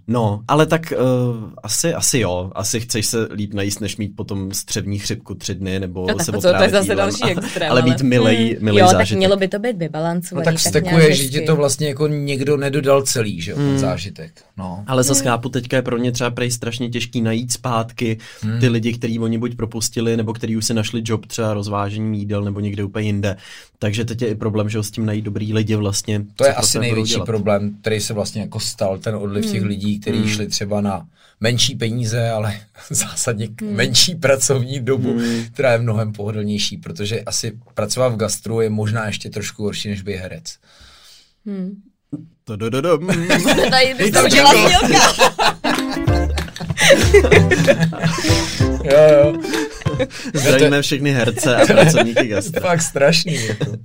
no, 0.08 0.42
ale 0.52 0.66
tak 0.66 0.92
uh, 0.92 1.50
asi, 1.62 1.94
asi 1.94 2.18
jo, 2.18 2.50
asi 2.54 2.80
chceš 2.80 3.06
se 3.06 3.28
líp 3.32 3.54
najíst, 3.54 3.80
než 3.80 3.96
mít 3.96 4.16
potom 4.16 4.52
střevní 4.54 4.98
chřipku 4.98 5.34
tři 5.34 5.54
dny, 5.54 5.80
nebo 5.80 6.06
no, 6.06 6.24
se 6.24 6.32
to, 6.32 6.40
to 6.40 6.62
je 6.62 6.70
zase 6.70 6.94
další 6.94 7.24
extrém. 7.24 7.70
Ale, 7.70 7.80
ale 7.80 7.90
být 7.90 8.02
milej, 8.02 8.36
hmm. 8.36 8.64
milej 8.64 8.80
jo, 8.80 8.88
zážitek. 8.88 9.08
tak 9.08 9.18
mělo 9.18 9.36
by 9.36 9.48
to 9.48 9.58
být 9.58 9.76
vybalancovaný. 9.76 10.46
No 10.46 10.52
tak 10.52 10.60
stekuje, 10.60 11.14
že 11.14 11.28
ti 11.28 11.40
to 11.40 11.56
vlastně 11.56 11.88
jako 11.88 12.06
někdo 12.08 12.56
nedodal 12.56 13.02
celý, 13.02 13.40
že 13.40 13.54
hmm. 13.54 13.68
ten 13.68 13.78
zážitek. 13.78 14.32
No. 14.62 14.84
Ale 14.86 15.02
zase 15.02 15.24
chápu, 15.24 15.48
teďka 15.48 15.76
je 15.76 15.82
pro 15.82 15.98
ně 15.98 16.12
třeba 16.12 16.30
prej 16.30 16.50
strašně 16.50 16.88
těžký 16.88 17.20
najít 17.20 17.52
zpátky 17.52 18.18
hmm. 18.40 18.60
ty 18.60 18.68
lidi, 18.68 18.92
který 18.92 19.18
oni 19.18 19.38
buď 19.38 19.56
propustili, 19.56 20.16
nebo 20.16 20.32
který 20.32 20.56
už 20.56 20.64
si 20.64 20.74
našli 20.74 21.02
job 21.04 21.26
třeba 21.26 21.54
rozvážení 21.54 22.18
jídel, 22.18 22.44
nebo 22.44 22.60
někde 22.60 22.84
úplně 22.84 23.06
jinde. 23.06 23.36
Takže 23.78 24.04
teď 24.04 24.22
je 24.22 24.28
i 24.28 24.34
problém, 24.34 24.68
že 24.68 24.78
ho 24.78 24.84
s 24.84 24.90
tím 24.90 25.06
najít 25.06 25.24
dobrý 25.24 25.54
lidi 25.54 25.76
vlastně. 25.76 26.24
To 26.36 26.44
je 26.44 26.54
asi 26.54 26.78
největší 26.78 27.20
problém, 27.26 27.76
který 27.80 28.00
se 28.00 28.14
vlastně 28.14 28.40
jako 28.40 28.60
stal, 28.60 28.98
ten 28.98 29.14
odliv 29.14 29.44
hmm. 29.44 29.52
těch 29.52 29.62
lidí, 29.62 30.00
kteří 30.00 30.18
hmm. 30.18 30.28
šli 30.28 30.46
třeba 30.46 30.80
na 30.80 31.06
menší 31.40 31.74
peníze, 31.74 32.30
ale 32.30 32.60
zásadně 32.90 33.48
hmm. 33.60 33.72
menší 33.72 34.14
pracovní 34.14 34.80
dobu, 34.80 35.18
hmm. 35.18 35.44
která 35.52 35.72
je 35.72 35.78
mnohem 35.78 36.12
pohodlnější, 36.12 36.76
protože 36.76 37.20
asi 37.20 37.58
pracovat 37.74 38.08
v 38.08 38.16
gastru 38.16 38.60
je 38.60 38.70
možná 38.70 39.06
ještě 39.06 39.30
trošku 39.30 39.62
horší, 39.62 39.88
než 39.88 40.02
být 40.02 40.16
herec. 40.16 40.56
Hmm. 41.46 41.82
To 42.44 42.56
do, 42.56 42.70
do, 42.70 42.80
do. 42.80 42.98
Tady 43.70 43.94
jo, 44.36 44.46
jo. 48.84 49.32
Zdravíme 50.34 50.82
všechny 50.82 51.10
herce 51.12 51.56
a 51.56 51.66
pracovníky 51.66 52.26
gastra. 52.26 52.60
Fakt 52.68 52.82
strašný. 52.82 53.46
Jako. 53.46 53.76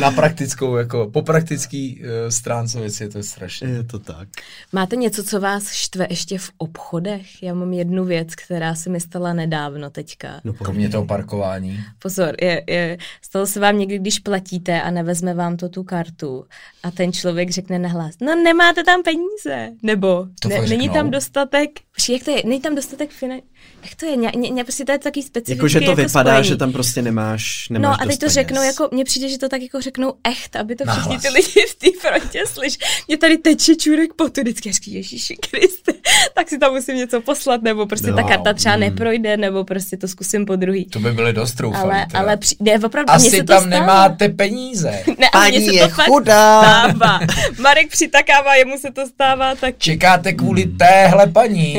Na 0.00 0.10
praktickou, 0.10 0.76
jako 0.76 1.10
po 1.12 1.22
praktický 1.22 2.00
uh, 2.00 2.08
stránce 2.28 2.80
věci 2.80 3.04
je 3.04 3.08
to 3.08 3.22
strašné. 3.22 3.68
Je 3.68 3.84
to 3.84 3.98
tak. 3.98 4.28
Máte 4.72 4.96
něco, 4.96 5.24
co 5.24 5.40
vás 5.40 5.72
štve 5.72 6.06
ještě 6.10 6.38
v 6.38 6.50
obchodech? 6.58 7.42
Já 7.42 7.54
mám 7.54 7.72
jednu 7.72 8.04
věc, 8.04 8.34
která 8.34 8.74
se 8.74 8.90
mi 8.90 9.00
stala 9.00 9.32
nedávno 9.32 9.90
teďka. 9.90 10.40
No, 10.44 10.52
Kromě 10.52 10.88
toho 10.88 11.06
parkování. 11.06 11.80
Pozor, 11.98 12.34
je, 12.42 12.64
je, 12.66 12.98
stalo 13.22 13.46
se 13.46 13.60
vám 13.60 13.78
někdy, 13.78 13.98
když 13.98 14.18
platíte 14.18 14.82
a 14.82 14.90
nevezme 14.90 15.34
vám 15.34 15.56
to 15.56 15.68
tu 15.68 15.84
kartu 15.84 16.44
a 16.82 16.90
ten 16.90 17.12
člověk 17.12 17.50
řekne 17.50 17.78
nahlas, 17.78 18.14
no 18.20 18.34
nemáte 18.34 18.84
tam 18.84 19.02
peníze, 19.02 19.72
nebo 19.82 20.26
ne, 20.48 20.60
není 20.60 20.88
tam 20.88 21.10
dostatek, 21.10 21.70
jak 22.10 22.24
to 22.24 22.30
je, 22.30 22.42
není 22.44 22.60
tam 22.60 22.74
dostatek 22.74 23.10
financí, 23.10 23.44
jak 23.84 23.94
to 23.94 24.06
je, 24.06 24.16
ně, 24.16 24.30
ně, 24.50 24.64
prostě 24.64 24.84
to 24.84 24.92
je 24.92 24.98
takový 24.98 25.22
specifický 25.40 25.56
Jako, 25.56 25.68
že 25.68 25.78
to 25.80 25.84
jako 25.84 25.96
vypadá, 25.96 26.30
spojení. 26.30 26.48
že 26.48 26.56
tam 26.56 26.72
prostě 26.72 27.02
nemáš, 27.02 27.68
nemáš 27.70 27.82
No 27.98 28.02
a 28.02 28.06
teď 28.06 28.14
to 28.14 28.20
peněz. 28.20 28.32
řeknou, 28.32 28.62
jako, 28.62 28.88
mně 28.92 29.04
přijde, 29.04 29.28
že 29.28 29.38
to 29.38 29.48
tak 29.48 29.62
jako 29.62 29.80
řeknou 29.80 30.14
echt, 30.24 30.56
aby 30.56 30.76
to 30.76 30.84
všichni 30.92 31.18
ty 31.18 31.28
lidi 31.28 31.66
v 31.70 31.74
té 31.74 31.86
frontě 32.00 32.42
slyš. 32.46 32.78
Mě 33.08 33.16
tady 33.16 33.38
teče 33.38 33.76
čurek 33.76 34.12
po 34.14 34.28
tu, 34.28 34.40
vždycky 34.40 34.72
říkají, 34.72 34.96
Ježíši 34.96 35.36
Kriste, 35.36 35.92
tak 36.34 36.48
si 36.48 36.58
tam 36.58 36.72
musím 36.74 36.96
něco 36.96 37.20
poslat, 37.20 37.62
nebo 37.62 37.86
prostě 37.86 38.10
No, 38.10 38.16
ta 38.16 38.22
karta 38.22 38.52
třeba 38.52 38.74
mm. 38.74 38.80
neprojde, 38.80 39.36
nebo 39.36 39.64
prostě 39.64 39.96
to 39.96 40.08
zkusím 40.08 40.46
po 40.46 40.56
druhý. 40.56 40.84
To 40.84 41.00
by 41.00 41.12
byly 41.12 41.32
dost 41.32 41.52
troufalý. 41.52 41.82
Ale, 41.92 42.06
teda. 42.06 42.18
ale 42.18 42.36
při, 42.36 42.56
ne, 42.60 42.72
opravdu, 42.84 43.10
Asi 43.12 43.30
se 43.30 43.36
to 43.36 43.44
tam 43.44 43.60
stává. 43.66 43.80
nemáte 43.80 44.28
peníze. 44.28 45.02
Ne, 45.20 45.28
ale 45.32 45.48
mně 45.50 45.58
Paní 45.60 45.66
se 45.68 45.74
je 45.74 45.82
to 45.82 45.88
fakt 45.94 46.06
chudá. 46.06 46.60
stává. 46.62 47.20
Marek 47.58 47.88
přitakává, 47.90 48.54
jemu 48.54 48.78
se 48.78 48.90
to 48.92 49.06
stává 49.06 49.54
tak 49.54 49.74
Čekáte 49.78 50.32
kvůli 50.32 50.64
téhle 50.66 51.26
paní. 51.26 51.78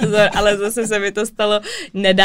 Pozor, 0.00 0.28
ale 0.34 0.56
zase 0.56 0.86
se 0.86 0.98
mi 0.98 1.12
to 1.12 1.26
stalo 1.26 1.60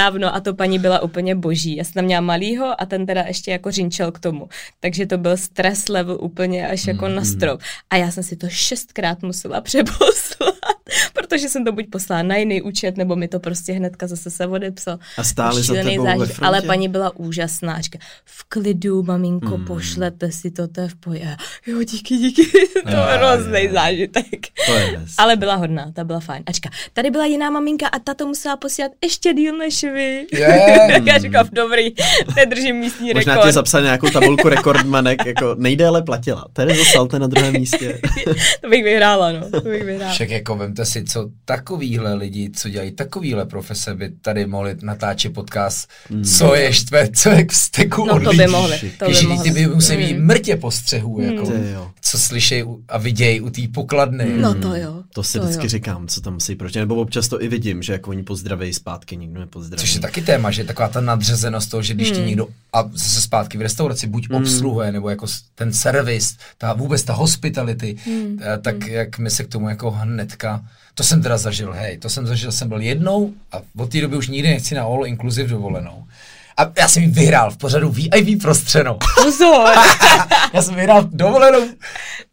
nedávno 0.02 0.36
a 0.36 0.40
to 0.40 0.54
paní 0.54 0.80
byla 0.80 1.02
úplně 1.02 1.36
boží. 1.36 1.76
Já 1.76 1.84
jsem 1.84 1.94
tam 1.94 2.06
měla 2.06 2.22
malýho 2.22 2.82
a 2.82 2.86
ten 2.86 3.06
teda 3.06 3.22
ještě 3.28 3.52
jako 3.52 3.72
řinčel 3.72 4.12
k 4.12 4.20
tomu. 4.20 4.50
Takže 4.80 5.06
to 5.06 5.18
byl 5.18 5.38
stres 5.38 5.90
level 5.90 6.18
úplně 6.22 6.68
až 6.68 6.88
jako 6.88 7.08
na 7.08 7.26
strop. 7.26 7.62
A 7.90 7.96
já 7.96 8.12
jsem 8.12 8.24
si 8.24 8.36
to 8.36 8.50
šestkrát 8.50 9.22
musela 9.22 9.62
přeposlat, 9.62 10.81
protože 11.14 11.50
jsem 11.50 11.66
to 11.66 11.72
buď 11.72 11.86
poslala 11.90 12.24
na 12.24 12.36
jiný 12.36 12.62
účet, 12.62 12.98
nebo 12.98 13.16
mi 13.16 13.28
to 13.28 13.40
prostě 13.40 13.74
hnedka 13.74 14.08
zase 14.08 14.32
se 14.32 14.48
odepsal. 14.48 14.98
A 15.18 15.24
stáli 15.24 15.64
za 15.64 15.74
tebou 15.74 15.86
ve 15.86 15.94
zážitek. 16.04 16.36
frontě? 16.36 16.46
Ale 16.46 16.62
paní 16.62 16.88
byla 16.90 17.16
úžasná. 17.16 17.82
Říká, 17.82 18.00
v 18.26 18.44
klidu, 18.44 19.04
maminko, 19.04 19.56
Hmm. 19.56 19.66
pošlete 19.66 20.32
si 20.32 20.52
to, 20.52 20.68
to 20.68 20.82
je 20.82 20.88
v 20.88 20.96
já, 21.14 21.36
Jo, 21.68 21.84
díky, 21.84 22.18
díky. 22.18 22.44
to 22.84 22.90
byl 22.90 23.04
hrozný 23.04 23.70
zážitek. 23.74 24.26
To 24.66 24.74
je. 24.74 25.02
Ale 25.18 25.36
byla 25.36 25.56
hodná, 25.56 25.92
ta 25.92 26.04
byla 26.04 26.20
fajn. 26.20 26.44
A 26.46 26.52
říká, 26.52 26.70
tady 26.94 27.12
byla 27.12 27.26
jiná 27.26 27.50
maminka 27.50 27.88
a 27.88 28.00
ta 28.00 28.14
to 28.14 28.28
musela 28.28 28.58
posílat 28.58 28.92
ještě 29.04 29.34
díl 29.34 29.58
než 29.58 29.84
vy. 29.84 30.28
Je. 30.34 30.48
tak 30.94 31.06
já 31.06 31.18
říkám, 31.18 31.48
dobrý, 31.52 31.94
nedržím 32.36 32.76
místní 32.76 33.14
Možná 33.14 33.34
rekord. 33.34 33.48
ti 33.50 33.54
zapsal 33.54 33.82
nějakou 33.82 34.10
tabulku 34.10 34.50
rekordmanek, 34.50 35.26
jako 35.26 35.56
nejdéle 35.58 36.02
platila. 36.02 36.46
Tereza 36.54 36.84
Salte 36.92 37.20
na 37.20 37.28
druhém 37.28 37.54
místě. 37.54 38.00
to 38.62 38.70
bych 38.70 38.84
vyhrála, 38.84 39.32
no. 39.32 39.50
To 39.52 39.62
bych 39.70 39.84
vyhrála. 39.84 40.14
Však 40.14 40.30
jako 40.30 40.56
vemte 40.72 40.86
si, 40.86 41.04
co 41.04 41.30
takovýhle 41.46 42.14
lidi, 42.14 42.50
co 42.56 42.70
dělají 42.70 42.92
takovýhle 42.92 43.46
profese, 43.46 43.96
by 43.96 44.10
tady 44.22 44.46
mohli 44.46 44.76
natáčet 44.82 45.34
podcast, 45.34 45.90
co 46.38 46.56
je 46.56 46.74
štve, 46.74 47.10
co 47.16 47.30
je 47.30 47.44
k 47.44 47.52
vzteku 47.52 48.06
No 48.06 48.14
od 48.16 48.24
to 48.24 48.34
by 48.34 48.48
mohli, 48.48 48.80
to 49.00 49.06
by 49.06 49.12
Když 49.12 49.26
mohli. 49.26 49.44
ty 49.44 49.52
by 49.52 49.68
museli 49.68 49.98
mít 49.98 50.18
Mm. 50.18 50.26
mrtě 50.26 50.56
postřehů, 50.58 51.22
jako, 51.22 51.46
Ty 51.52 51.72
jo. 51.74 51.92
co 52.02 52.20
slyšejí 52.20 52.64
a 52.90 52.98
vidějí 52.98 53.42
u 53.42 53.50
té 53.50 53.62
pokladny. 53.74 54.38
No 54.38 54.54
to 54.54 54.76
jo. 54.76 55.04
To 55.14 55.24
si 55.24 55.38
to 55.40 55.44
vždycky 55.46 55.66
jo. 55.66 55.70
říkám, 55.70 56.08
co 56.08 56.22
tam 56.22 56.34
musí 56.34 56.56
proč. 56.56 56.74
Nebo 56.74 56.96
občas 56.96 57.28
to 57.28 57.42
i 57.44 57.48
vidím, 57.48 57.84
že 57.84 57.94
jako 57.94 58.10
oni 58.10 58.24
pozdraví 58.24 58.74
zpátky, 58.74 59.18
nikdo 59.18 59.40
nepozdraví. 59.40 59.80
Což 59.82 59.96
je 59.96 60.02
taky 60.02 60.22
téma, 60.22 60.52
že 60.52 60.64
taková 60.64 60.88
ta 60.88 61.02
nadřazenost 61.02 61.70
toho, 61.72 61.84
že 61.84 61.94
když 61.94 62.12
Hmm. 62.12 62.20
ti 62.20 62.26
někdo 62.26 62.48
a 62.74 62.90
zase 62.94 63.22
zpátky 63.22 63.58
v 63.58 63.62
restauraci 63.62 64.08
buď 64.08 64.30
Hmm. 64.30 64.42
obsluhuje, 64.42 64.92
nebo 64.92 65.10
jako 65.10 65.26
ten 65.56 65.74
servis, 65.74 66.38
ta 66.58 66.74
vůbec 66.74 67.04
ta 67.04 67.14
hospitality, 67.14 67.96
Hmm. 68.06 68.38
eh, 68.42 68.58
tak 68.62 68.88
jak 68.88 69.20
my 69.20 69.30
se 69.30 69.44
k 69.44 69.48
tomu 69.48 69.70
jako 69.70 69.92
hnedka, 69.92 70.61
to 70.96 71.04
jsem 71.04 71.22
teda 71.22 71.38
zažil, 71.38 71.74
hej, 71.74 71.98
to 71.98 72.10
jsem 72.10 72.28
zažil, 72.28 72.52
jsem 72.52 72.70
byl 72.70 72.82
jednou 72.82 73.34
a 73.52 73.62
od 73.78 73.92
té 73.92 74.02
doby 74.02 74.18
už 74.18 74.28
nikdy 74.28 74.50
nechci 74.50 74.76
na 74.76 74.84
all 74.84 75.06
inclusive 75.06 75.50
dovolenou. 75.50 76.08
A 76.58 76.72
já 76.80 76.88
jsem 76.88 77.04
ji 77.04 77.10
vyhrál 77.10 77.52
v 77.52 77.58
pořadu 77.58 77.90
VIP 77.90 78.42
prostřenou. 78.42 79.00
Pozor. 79.24 79.70
já 80.54 80.62
jsem 80.62 80.76
vyhrál 80.76 81.04
dovolenou, 81.12 81.60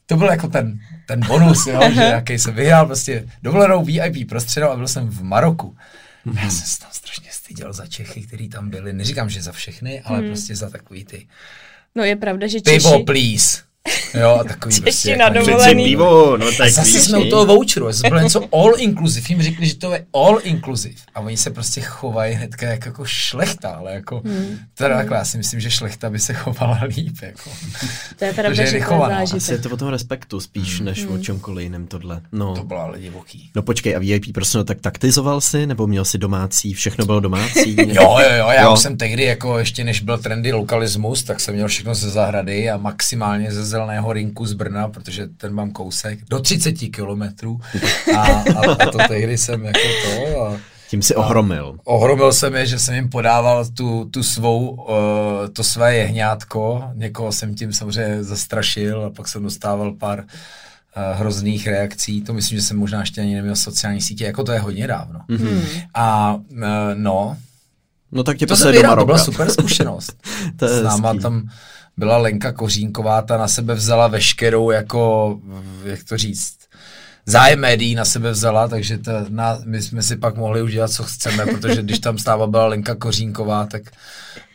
to 0.07 0.17
byl 0.17 0.27
jako 0.27 0.49
ten, 0.49 0.81
ten 1.07 1.21
bonus, 1.27 1.67
jo, 1.67 1.81
že 1.95 2.01
jaký 2.01 2.39
jsem 2.39 2.55
vyhrál 2.55 2.87
prostě 2.87 3.29
dovolenou 3.43 3.85
VIP 3.85 4.29
prostřenou 4.29 4.71
a 4.71 4.77
byl 4.77 4.89
jsem 4.89 5.09
v 5.09 5.23
Maroku. 5.23 5.77
Já 6.35 6.51
jsem 6.51 6.67
se 6.67 6.81
tam 6.81 6.91
strašně 6.93 7.29
styděl 7.31 7.73
za 7.73 7.87
Čechy, 7.87 8.23
který 8.23 8.49
tam 8.49 8.71
byli. 8.71 8.93
Neříkám, 8.93 9.31
že 9.31 9.43
za 9.43 9.53
všechny, 9.53 10.01
ale 10.01 10.23
prostě 10.23 10.57
za 10.57 10.71
takový 10.71 11.05
ty 11.05 11.27
No 11.95 12.05
je 12.05 12.17
pravda, 12.17 12.47
že 12.47 12.61
Češi... 12.61 12.77
pivo, 12.77 13.05
please. 13.05 13.63
Jo, 14.15 14.39
a 14.41 14.45
takový 14.45 14.75
Češi 14.75 14.83
prostě. 14.83 15.17
na 15.17 15.25
jako- 15.25 15.39
dovolený. 15.47 15.85
Pivo, 15.85 16.37
no 16.37 16.47
a 16.47 16.51
tak 16.59 16.71
zase 16.71 16.89
víš, 16.99 17.03
jsme 17.03 17.19
u 17.19 17.25
ne? 17.25 17.31
toho 17.31 17.47
voucheru, 17.47 17.87
zase 17.87 18.09
bylo 18.09 18.21
něco 18.21 18.49
all 18.53 18.73
inclusive, 18.79 19.27
jim 19.29 19.43
řekli, 19.43 19.67
že 19.67 19.75
to 19.77 19.93
je 19.93 20.07
all 20.15 20.39
inclusive 20.43 20.95
a 21.15 21.21
oni 21.21 21.37
se 21.37 21.51
prostě 21.51 21.81
chovají 21.81 22.35
hnedka 22.35 22.67
jak 22.67 22.87
jako 22.87 23.05
šlechta, 23.07 23.69
ale 23.71 23.93
jako, 23.93 24.23
Hmm. 24.25 24.59
teda 24.75 24.97
takhle, 24.97 25.17
já 25.17 25.25
si 25.25 25.39
myslím, 25.39 25.61
že 25.61 25.71
šlechta 25.71 26.11
by 26.11 26.19
se 26.19 26.35
chovala 26.35 26.79
líp, 26.97 27.17
jako. 27.23 27.51
To 28.19 28.25
je 28.25 28.33
pravda, 28.33 28.55
že 28.55 28.63
to 28.63 28.69
je 28.69 28.73
vychovaná. 28.75 29.19
Asi 29.19 29.53
je 29.53 29.59
to 29.59 29.71
o 29.71 29.77
toho 29.77 29.91
respektu 29.91 30.41
spíš, 30.41 30.81
než 30.81 31.05
o 31.07 31.19
čemkoliv 31.19 31.63
jiném 31.65 31.87
tohle. 31.87 32.21
No. 32.33 32.55
To 32.55 32.65
byla 32.65 32.83
ale 32.83 32.99
divoký. 32.99 33.51
No 33.57 33.63
počkej, 33.63 33.97
a 33.97 33.99
VIP 33.99 34.33
prostě 34.35 34.59
no, 34.59 34.65
tak 34.65 34.81
taktizoval 34.81 35.41
si, 35.41 35.67
nebo 35.67 35.87
měl 35.87 36.05
si 36.05 36.19
domácí, 36.19 36.75
všechno 36.75 37.07
bylo 37.07 37.21
domácí? 37.21 37.77
Jo, 37.89 38.19
jo, 38.23 38.35
jo, 38.39 38.49
já 38.51 38.63
Jo. 38.63 38.73
už 38.73 38.81
jsem 38.81 38.97
tehdy, 38.97 39.23
jako 39.25 39.59
ještě 39.59 39.85
než 39.85 40.01
byl 40.01 40.19
trendy 40.19 40.53
lokalismus, 40.53 41.23
tak 41.23 41.41
jsem 41.41 41.55
měl 41.55 41.69
všechno 41.69 41.95
ze 41.95 42.11
zahrady 42.11 42.71
a 42.71 42.77
maximálně 42.77 43.53
ze 43.53 43.65
zeleného 43.69 44.13
rinku 44.13 44.47
z 44.47 44.53
Brna, 44.53 44.89
protože 44.89 45.27
ten 45.37 45.53
mám 45.53 45.71
kousek, 45.71 46.19
do 46.31 46.39
30 46.41 46.73
kilometrů 46.73 47.61
a, 48.17 48.21
a, 48.21 48.73
a 48.83 48.91
to 48.91 48.99
tehdy 49.09 49.39
jsem 49.39 49.65
jako 49.65 49.79
to 50.05 50.41
a 50.47 50.57
Tím 50.91 51.03
si 51.03 51.15
ohromil. 51.15 51.79
ohromil 51.85 52.33
jsem 52.33 52.55
je, 52.55 52.67
že 52.67 52.79
jsem 52.79 52.95
jim 52.95 53.09
podával 53.09 53.65
tu, 53.65 54.05
tu 54.11 54.23
svou, 54.23 54.71
uh, 54.71 54.87
to 55.53 55.65
své 55.65 55.97
jehňátko, 55.97 56.85
někoho 56.95 57.33
jsem 57.33 57.55
tím 57.55 57.73
samozřejmě 57.73 58.25
zastrašil 58.25 59.05
a 59.05 59.11
pak 59.11 59.29
jsem 59.29 59.43
dostával 59.43 59.93
pár 59.93 60.19
uh, 60.19 61.19
hrozných 61.19 61.67
reakcí, 61.67 62.23
to 62.23 62.33
myslím, 62.33 62.59
že 62.59 62.65
jsem 62.65 62.77
možná 62.77 63.01
ještě 63.01 63.21
ani 63.21 63.35
neměl 63.35 63.57
sociální 63.57 64.01
sítě, 64.01 64.25
jako 64.25 64.45
to 64.45 64.53
je 64.53 64.59
hodně 64.61 64.87
dávno. 64.87 65.21
Mm-hmm. 65.29 65.63
A 65.95 66.35
uh, 66.35 66.61
no, 66.95 67.37
No 68.13 68.23
tak 68.23 68.37
tě 68.37 68.47
to, 68.47 68.57
jsem 68.57 68.73
vyhrál, 68.73 68.97
to 68.97 69.05
byla 69.05 69.19
Maroka. 69.19 69.33
super 69.33 69.51
zkušenost. 69.51 70.13
To 70.57 70.65
je 70.65 70.71
S 70.81 70.83
náma 70.83 71.09
hezký. 71.09 71.23
tam 71.23 71.49
byla 71.99 72.19
Lenka 72.19 72.53
Kořínková, 72.53 73.23
ta 73.23 73.37
na 73.37 73.49
sebe 73.49 73.75
vzala 73.75 74.09
veškerou, 74.09 74.71
jako, 74.71 75.39
jak 75.85 76.05
to 76.05 76.17
říct, 76.17 76.57
zájem 77.27 77.61
médií 77.61 77.95
na 77.95 78.05
sebe 78.05 78.31
vzala, 78.31 78.69
takže 78.69 78.99
ta, 78.99 79.25
na, 79.29 79.59
my 79.65 79.83
jsme 79.83 80.03
si 80.03 80.17
pak 80.17 80.37
mohli 80.37 80.63
udělat, 80.63 80.91
co 80.91 81.03
chceme, 81.03 81.47
protože 81.47 81.83
když 81.83 81.99
tam 81.99 82.19
stáva 82.19 82.47
byla 82.47 82.67
Lenka 82.67 82.95
Kořínková, 82.95 83.67
tak, 83.67 83.83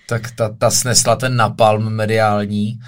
tak 0.08 0.32
ta, 0.32 0.50
ta 0.58 0.70
snesla 0.70 1.16
ten 1.16 1.36
napalm 1.36 1.89
mediální 1.89 2.80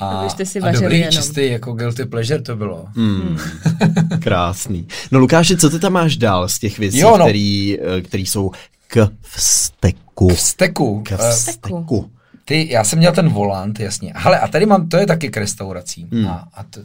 A, 0.00 0.28
si 0.44 0.60
a 0.60 0.72
dobrý, 0.72 0.98
jenom. 0.98 1.12
čistý, 1.12 1.50
jako 1.50 1.72
guilty 1.72 2.04
pleasure 2.04 2.42
to 2.42 2.56
bylo. 2.56 2.86
Hmm. 2.96 3.38
Krásný. 4.22 4.88
No 5.10 5.18
Lukáši, 5.18 5.56
co 5.56 5.70
ty 5.70 5.78
tam 5.78 5.92
máš 5.92 6.16
dál 6.16 6.48
z 6.48 6.58
těch 6.58 6.78
věcí, 6.78 6.98
jo, 6.98 7.16
no. 7.18 7.24
který, 7.24 7.78
eh, 7.80 8.00
který 8.00 8.26
jsou 8.26 8.50
k 8.86 9.10
vsteku? 9.22 10.28
K 10.28 10.34
vsteku. 10.34 11.02
K 11.02 11.12
eh, 11.12 11.30
vsteku. 11.30 12.10
Ty, 12.48 12.72
já 12.72 12.84
jsem 12.84 12.98
měl 12.98 13.12
ten 13.12 13.28
volant, 13.28 13.80
jasně. 13.80 14.12
Hele, 14.16 14.40
a 14.40 14.48
tady 14.48 14.66
mám, 14.66 14.88
to 14.88 14.96
je 14.96 15.06
taky 15.06 15.28
k 15.28 15.36
restauracím. 15.36 16.08
Hmm. 16.12 16.26
A, 16.26 16.48
a 16.54 16.62
to, 16.62 16.80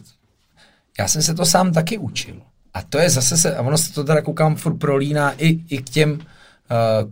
já 0.99 1.07
jsem 1.07 1.21
se 1.21 1.33
to 1.33 1.45
sám 1.45 1.73
taky 1.73 1.97
učil. 1.97 2.35
A 2.73 2.81
to 2.81 2.97
je 2.97 3.09
zase 3.09 3.37
se, 3.37 3.55
a 3.55 3.61
ono 3.61 3.77
se 3.77 3.93
to 3.93 4.03
teda 4.03 4.21
koukám 4.21 4.55
furt 4.55 4.77
prolíná 4.77 5.33
i, 5.37 5.59
i 5.69 5.77
k 5.77 5.89
těm 5.89 6.19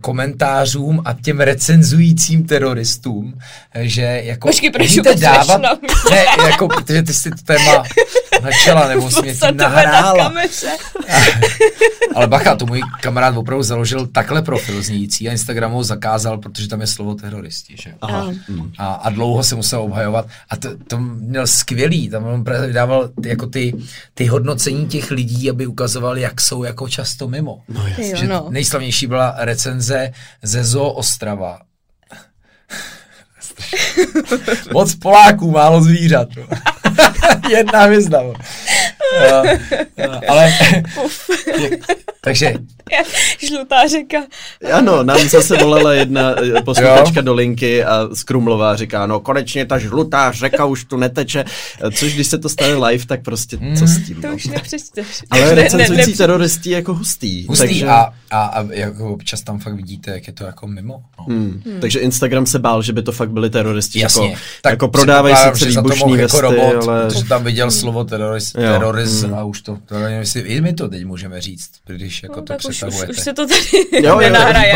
komentářům 0.00 1.02
a 1.04 1.12
těm 1.12 1.40
recenzujícím 1.40 2.46
teroristům, 2.46 3.34
že 3.74 4.20
jako 4.24 4.48
Počkej, 4.48 4.70
proč 4.70 4.98
dávat, 5.16 5.60
ne, 6.10 6.24
jako, 6.46 6.68
protože 6.68 7.02
ty 7.02 7.14
jsi 7.14 7.30
to 7.30 7.36
téma 7.44 7.82
načala, 8.42 8.88
nebo 8.88 9.10
jsi 9.10 9.22
mě 9.22 9.34
tím 9.34 9.56
nahrála. 9.56 10.32
Ale 12.14 12.26
bacha, 12.26 12.56
to 12.56 12.66
můj 12.66 12.80
kamarád 13.00 13.36
opravdu 13.36 13.62
založil 13.62 14.06
takhle 14.06 14.42
profil 14.42 14.82
znící 14.82 15.28
a 15.28 15.32
Instagram 15.32 15.72
ho 15.72 15.84
zakázal, 15.84 16.38
protože 16.38 16.68
tam 16.68 16.80
je 16.80 16.86
slovo 16.86 17.14
teroristi, 17.14 17.76
že? 17.82 17.94
Aha. 18.00 18.32
A, 18.78 18.86
a 18.86 19.10
dlouho 19.10 19.44
se 19.44 19.54
musel 19.54 19.82
obhajovat 19.82 20.26
a 20.50 20.56
to, 20.56 20.68
to 20.88 20.98
měl 20.98 21.46
skvělý, 21.46 22.08
tam 22.08 22.24
on 22.24 22.44
dával 22.72 23.10
jako 23.24 23.46
ty, 23.46 23.74
ty 24.14 24.26
hodnocení 24.26 24.86
těch 24.86 25.10
lidí, 25.10 25.50
aby 25.50 25.66
ukazoval, 25.66 26.18
jak 26.18 26.40
jsou 26.40 26.64
jako 26.64 26.88
často 26.88 27.28
mimo. 27.28 27.62
No, 27.68 27.86
jasně. 27.86 28.16
Že 28.16 28.26
no. 28.26 28.46
nejslavnější 28.50 29.06
byla 29.06 29.34
recenze 29.50 30.12
ze 30.42 30.64
Zoo 30.64 30.90
Ostrava. 30.90 31.60
Moc 34.72 34.94
Poláků, 34.94 35.50
málo 35.50 35.82
zvířat. 35.82 36.28
Jedna 37.50 37.82
hvězda. 37.82 38.18
Uh, 39.10 39.50
uh, 40.06 40.20
ale, 40.28 40.52
takže 42.20 42.54
Žlutá 43.38 43.88
řeka. 43.88 44.18
Ano, 44.72 45.02
nám 45.02 45.28
zase 45.28 45.56
volala 45.56 45.92
jedna 45.94 46.34
eh, 46.42 46.62
posluchačka 46.62 47.20
do 47.20 47.34
linky 47.34 47.84
a 47.84 48.08
Skrumlová 48.14 48.76
říká, 48.76 49.06
no 49.06 49.20
konečně 49.20 49.66
ta 49.66 49.78
žlutá 49.78 50.32
řeka 50.32 50.64
už 50.64 50.84
tu 50.84 50.96
neteče, 50.96 51.44
eh, 51.80 51.90
což 51.90 52.14
když 52.14 52.26
se 52.26 52.38
to 52.38 52.48
stane 52.48 52.74
live, 52.74 53.06
tak 53.06 53.22
prostě 53.22 53.56
mm. 53.56 53.76
co 53.76 53.86
s 53.86 54.06
tím? 54.06 54.20
To 54.22 54.28
no? 54.28 54.34
už 54.34 54.46
nepřečteš. 54.46 55.06
Ale 55.30 55.54
recenzující 55.54 56.12
teroristi 56.12 56.70
jako 56.70 56.94
hustý. 56.94 57.46
Hustý 57.46 57.66
takže... 57.66 57.86
a, 57.86 58.12
a, 58.30 58.42
a 58.42 58.66
jako 58.70 59.12
občas 59.12 59.42
tam 59.42 59.58
fakt 59.58 59.74
vidíte, 59.74 60.10
jak 60.10 60.26
je 60.26 60.32
to 60.32 60.44
jako 60.44 60.66
mimo. 60.66 61.02
No. 61.18 61.24
Hmm. 61.24 61.62
Hmm. 61.66 61.80
Takže 61.80 61.98
Instagram 61.98 62.46
se 62.46 62.58
bál, 62.58 62.82
že 62.82 62.92
by 62.92 63.02
to 63.02 63.12
fakt 63.12 63.30
byli 63.30 63.50
teroristi. 63.50 64.00
Jasně. 64.00 64.30
Jako, 64.30 64.40
tak 64.62 64.72
jako 64.72 64.88
prodávají 64.88 65.36
si 65.36 65.58
celý 65.58 65.76
bušní 65.82 66.16
vesty, 66.16 66.36
jako 66.36 66.40
robot, 66.40 66.88
ale... 66.88 67.06
Protože 67.06 67.24
tam 67.24 67.44
viděl 67.44 67.70
slovo 67.70 68.04
teroris, 68.04 68.52
terorism 69.00 69.26
hmm. 69.26 69.38
a 69.38 69.44
už 69.44 69.62
to, 69.62 69.78
to 69.86 69.98
nevím, 69.98 70.18
jestli 70.18 70.40
i 70.40 70.60
my 70.60 70.72
to 70.72 70.88
teď 70.88 71.04
můžeme 71.04 71.40
říct, 71.40 71.70
když 71.86 72.22
jako 72.22 72.36
no, 72.36 72.42
to 72.42 72.54
přetahujete. 72.56 73.12
Už, 73.12 73.18
už 73.18 73.24
se 73.24 73.32
to 73.32 73.46
tady 73.46 73.60
jo, 74.06 74.18
nenahraje. 74.18 74.74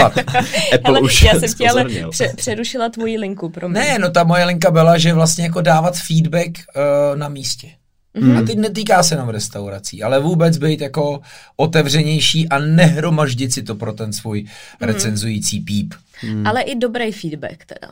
ale 0.85 1.01
už 1.01 1.22
já 1.22 1.41
jsem 1.41 1.53
ti 1.53 1.68
ale 1.68 1.85
pře- 2.11 2.33
přerušila 2.37 2.89
tvoji 2.89 3.18
linku, 3.18 3.49
pro 3.49 3.68
mě. 3.68 3.81
Ne, 3.81 3.99
no 3.99 4.11
ta 4.11 4.25
moje 4.25 4.45
linka 4.45 4.70
byla, 4.70 4.99
že 4.99 5.12
vlastně 5.12 5.45
jako 5.45 5.61
dávat 5.61 5.97
feedback 5.97 6.51
uh, 6.51 7.18
na 7.18 7.29
místě. 7.29 7.68
Mm. 8.20 8.37
A 8.37 8.43
teď 8.43 8.59
netýká 8.59 9.03
se 9.03 9.14
jenom 9.14 9.29
restaurací, 9.29 10.03
ale 10.03 10.20
vůbec 10.20 10.59
být 10.59 10.81
jako 10.81 11.20
otevřenější 11.57 12.49
a 12.49 12.59
nehromaždit 12.59 13.53
si 13.53 13.62
to 13.62 13.75
pro 13.75 13.93
ten 13.93 14.12
svůj 14.12 14.43
mm. 14.43 14.49
recenzující 14.81 15.61
píp. 15.61 15.95
Mm. 16.22 16.47
Ale 16.47 16.62
i 16.62 16.75
dobrý 16.75 17.12
feedback 17.12 17.64
teda. 17.66 17.89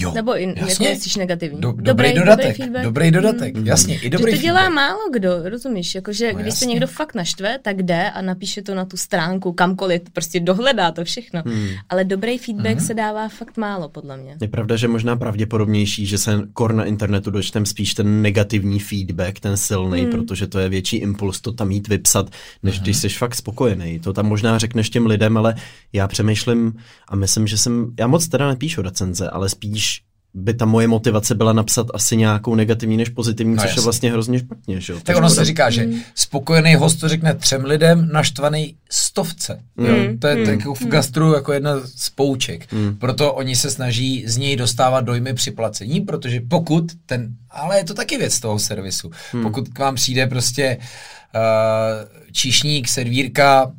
Jo, 0.00 0.12
Nebo 0.14 0.40
i 0.40 0.54
jasně. 0.56 0.88
jako 0.88 1.18
negativní. 1.18 1.60
Do, 1.60 1.72
dobrý, 1.72 1.84
dobrý 1.84 2.14
dodatek, 2.14 2.58
dobrý, 2.58 2.82
dobrý 2.82 3.10
dodatek, 3.10 3.56
mm. 3.56 3.66
jasně, 3.66 3.98
i 4.00 4.10
dobrý 4.10 4.32
Že 4.32 4.38
to 4.38 4.42
dělá 4.42 4.60
feedback. 4.60 4.74
málo 4.74 5.00
kdo, 5.12 5.48
rozumíš, 5.48 5.94
jakože 5.94 6.32
no, 6.32 6.38
když 6.38 6.46
jasně. 6.46 6.58
se 6.58 6.66
někdo 6.66 6.86
fakt 6.86 7.14
naštve, 7.14 7.58
tak 7.62 7.82
jde 7.82 8.10
a 8.10 8.22
napíše 8.22 8.62
to 8.62 8.74
na 8.74 8.84
tu 8.84 8.96
stránku, 8.96 9.52
kamkoliv, 9.52 10.02
prostě 10.12 10.40
dohledá 10.40 10.92
to 10.92 11.04
všechno. 11.04 11.42
Mm. 11.44 11.68
Ale 11.88 12.04
dobrý 12.04 12.38
feedback 12.38 12.74
mm. 12.74 12.86
se 12.86 12.94
dává 12.94 13.28
fakt 13.28 13.56
málo, 13.56 13.88
podle 13.88 14.16
mě. 14.16 14.36
Je 14.40 14.48
pravda, 14.48 14.76
že 14.76 14.88
možná 14.88 15.16
pravděpodobnější, 15.16 16.06
že 16.06 16.18
se 16.18 16.40
kor 16.52 16.74
na 16.74 16.84
internetu 16.84 17.30
dočtem 17.30 17.66
spíš 17.66 17.94
ten 17.94 18.22
negativní 18.22 18.80
feedback, 18.80 19.40
ten 19.40 19.56
silný, 19.56 20.02
mm. 20.02 20.10
protože 20.10 20.46
to 20.46 20.58
je 20.58 20.68
větší 20.68 20.96
impuls 20.96 21.40
to 21.40 21.52
tam 21.52 21.68
mít 21.68 21.88
vypsat, 21.88 22.30
než 22.62 22.78
mm. 22.78 22.82
když 22.82 22.96
jsi 22.96 23.08
fakt 23.08 23.34
spokojený. 23.34 23.98
To 23.98 24.12
tam 24.12 24.26
možná 24.26 24.58
řekneš 24.58 24.90
těm 24.90 25.06
lidem, 25.06 25.36
ale 25.36 25.54
já 25.92 26.08
přemýšlím 26.08 26.72
a 27.08 27.16
myslím, 27.16 27.46
že 27.46 27.58
jsem, 27.58 27.94
já 27.98 28.06
moc 28.06 28.28
teda 28.28 28.48
nepíšu 28.48 28.82
recenze, 28.82 29.30
ale 29.30 29.48
spíš 29.48 29.89
by 30.34 30.54
ta 30.54 30.64
moje 30.64 30.88
motivace 30.88 31.34
byla 31.34 31.52
napsat 31.52 31.86
asi 31.94 32.16
nějakou 32.16 32.54
negativní 32.54 32.96
než 32.96 33.08
pozitivní, 33.08 33.54
no 33.54 33.62
což 33.62 33.70
jasný. 33.70 33.80
je 33.80 33.84
vlastně 33.84 34.12
hrozně 34.12 34.38
špatně. 34.38 34.80
Že? 34.80 34.94
Tak 35.02 35.16
ono 35.16 35.30
se 35.30 35.44
říká, 35.44 35.70
že 35.70 35.86
mm. 35.86 36.00
spokojený 36.14 36.74
host 36.74 37.00
to 37.00 37.08
řekne 37.08 37.34
třem 37.34 37.64
lidem, 37.64 38.08
naštvaný 38.12 38.76
stovce. 38.90 39.60
Mm. 39.76 39.86
Jo? 39.86 39.94
To 40.18 40.26
je 40.26 40.36
mm. 40.36 40.42
jako 40.50 40.74
v 40.74 40.86
gastru 40.86 41.34
jako 41.34 41.52
jedna 41.52 41.72
z 41.84 42.10
pouček. 42.10 42.72
Mm. 42.72 42.96
Proto 42.96 43.32
oni 43.32 43.56
se 43.56 43.70
snaží 43.70 44.24
z 44.26 44.36
něj 44.36 44.56
dostávat 44.56 45.00
dojmy 45.00 45.34
při 45.34 45.50
placení, 45.50 46.00
protože 46.00 46.40
pokud 46.48 46.84
ten, 47.06 47.28
ale 47.50 47.78
je 47.78 47.84
to 47.84 47.94
taky 47.94 48.18
věc 48.18 48.40
toho 48.40 48.58
servisu, 48.58 49.10
mm. 49.32 49.42
pokud 49.42 49.68
k 49.68 49.78
vám 49.78 49.94
přijde 49.94 50.26
prostě 50.26 50.76
uh, 50.76 52.32
číšník, 52.32 52.88
servírka, 52.88 53.72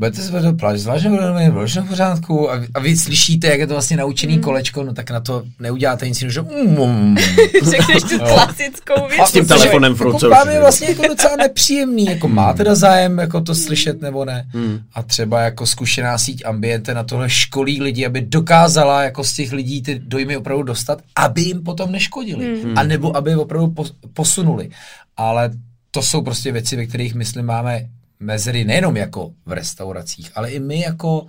budete 0.00 0.22
se 0.22 0.42
to 0.42 0.52
pláž, 0.52 0.80
zvláštně 0.80 1.10
budeme 1.10 1.50
v 1.50 1.88
pořádku 1.88 2.50
a, 2.50 2.60
a 2.74 2.80
vy 2.80 2.96
slyšíte, 2.96 3.46
jak 3.46 3.60
je 3.60 3.66
to 3.66 3.74
vlastně 3.74 3.96
naučený 3.96 4.36
mm. 4.36 4.42
kolečko, 4.42 4.82
no 4.82 4.94
tak 4.94 5.10
na 5.10 5.20
to 5.20 5.42
neuděláte 5.58 6.08
nic 6.08 6.22
jiného, 6.22 6.32
že 6.32 6.40
mm, 6.40 7.16
Řekneš 7.62 8.02
tu 8.02 8.18
klasickou 8.18 9.08
věc. 9.08 9.28
S 9.28 9.32
tím 9.32 9.46
telefonem 9.46 9.94
v 9.94 10.00
ruce. 10.00 10.26
Jako 10.26 10.48
je 10.48 10.60
vlastně 10.60 10.88
jako 10.88 11.06
docela 11.08 11.36
nepříjemný, 11.36 12.04
jako 12.04 12.28
má 12.28 12.52
teda 12.52 12.74
zájem 12.74 13.18
jako 13.18 13.40
to 13.40 13.54
slyšet 13.54 14.00
nebo 14.00 14.24
ne. 14.24 14.48
Mm. 14.54 14.80
A 14.94 15.02
třeba 15.02 15.40
jako 15.40 15.66
zkušená 15.66 16.18
síť 16.18 16.42
ambiente 16.44 16.94
na 16.94 17.04
tohle 17.04 17.30
školí 17.30 17.82
lidi, 17.82 18.06
aby 18.06 18.20
dokázala 18.20 19.02
jako 19.02 19.24
z 19.24 19.32
těch 19.32 19.52
lidí 19.52 19.82
ty 19.82 20.00
dojmy 20.04 20.36
opravdu 20.36 20.62
dostat, 20.62 21.02
aby 21.16 21.42
jim 21.42 21.62
potom 21.62 21.92
neškodili. 21.92 22.64
Mm. 22.64 22.78
A 22.78 22.82
nebo 22.82 23.16
aby 23.16 23.30
je 23.30 23.36
opravdu 23.36 23.74
posunuli. 24.14 24.70
Ale 25.16 25.50
to 25.90 26.02
jsou 26.02 26.22
prostě 26.22 26.52
věci, 26.52 26.76
ve 26.76 26.86
kterých, 26.86 27.14
myslím, 27.14 27.46
máme 27.46 27.86
mezery 28.20 28.64
nejenom 28.64 28.96
jako 28.96 29.32
v 29.46 29.52
restauracích, 29.52 30.30
ale 30.34 30.50
i 30.50 30.60
my 30.60 30.80
jako, 30.80 31.26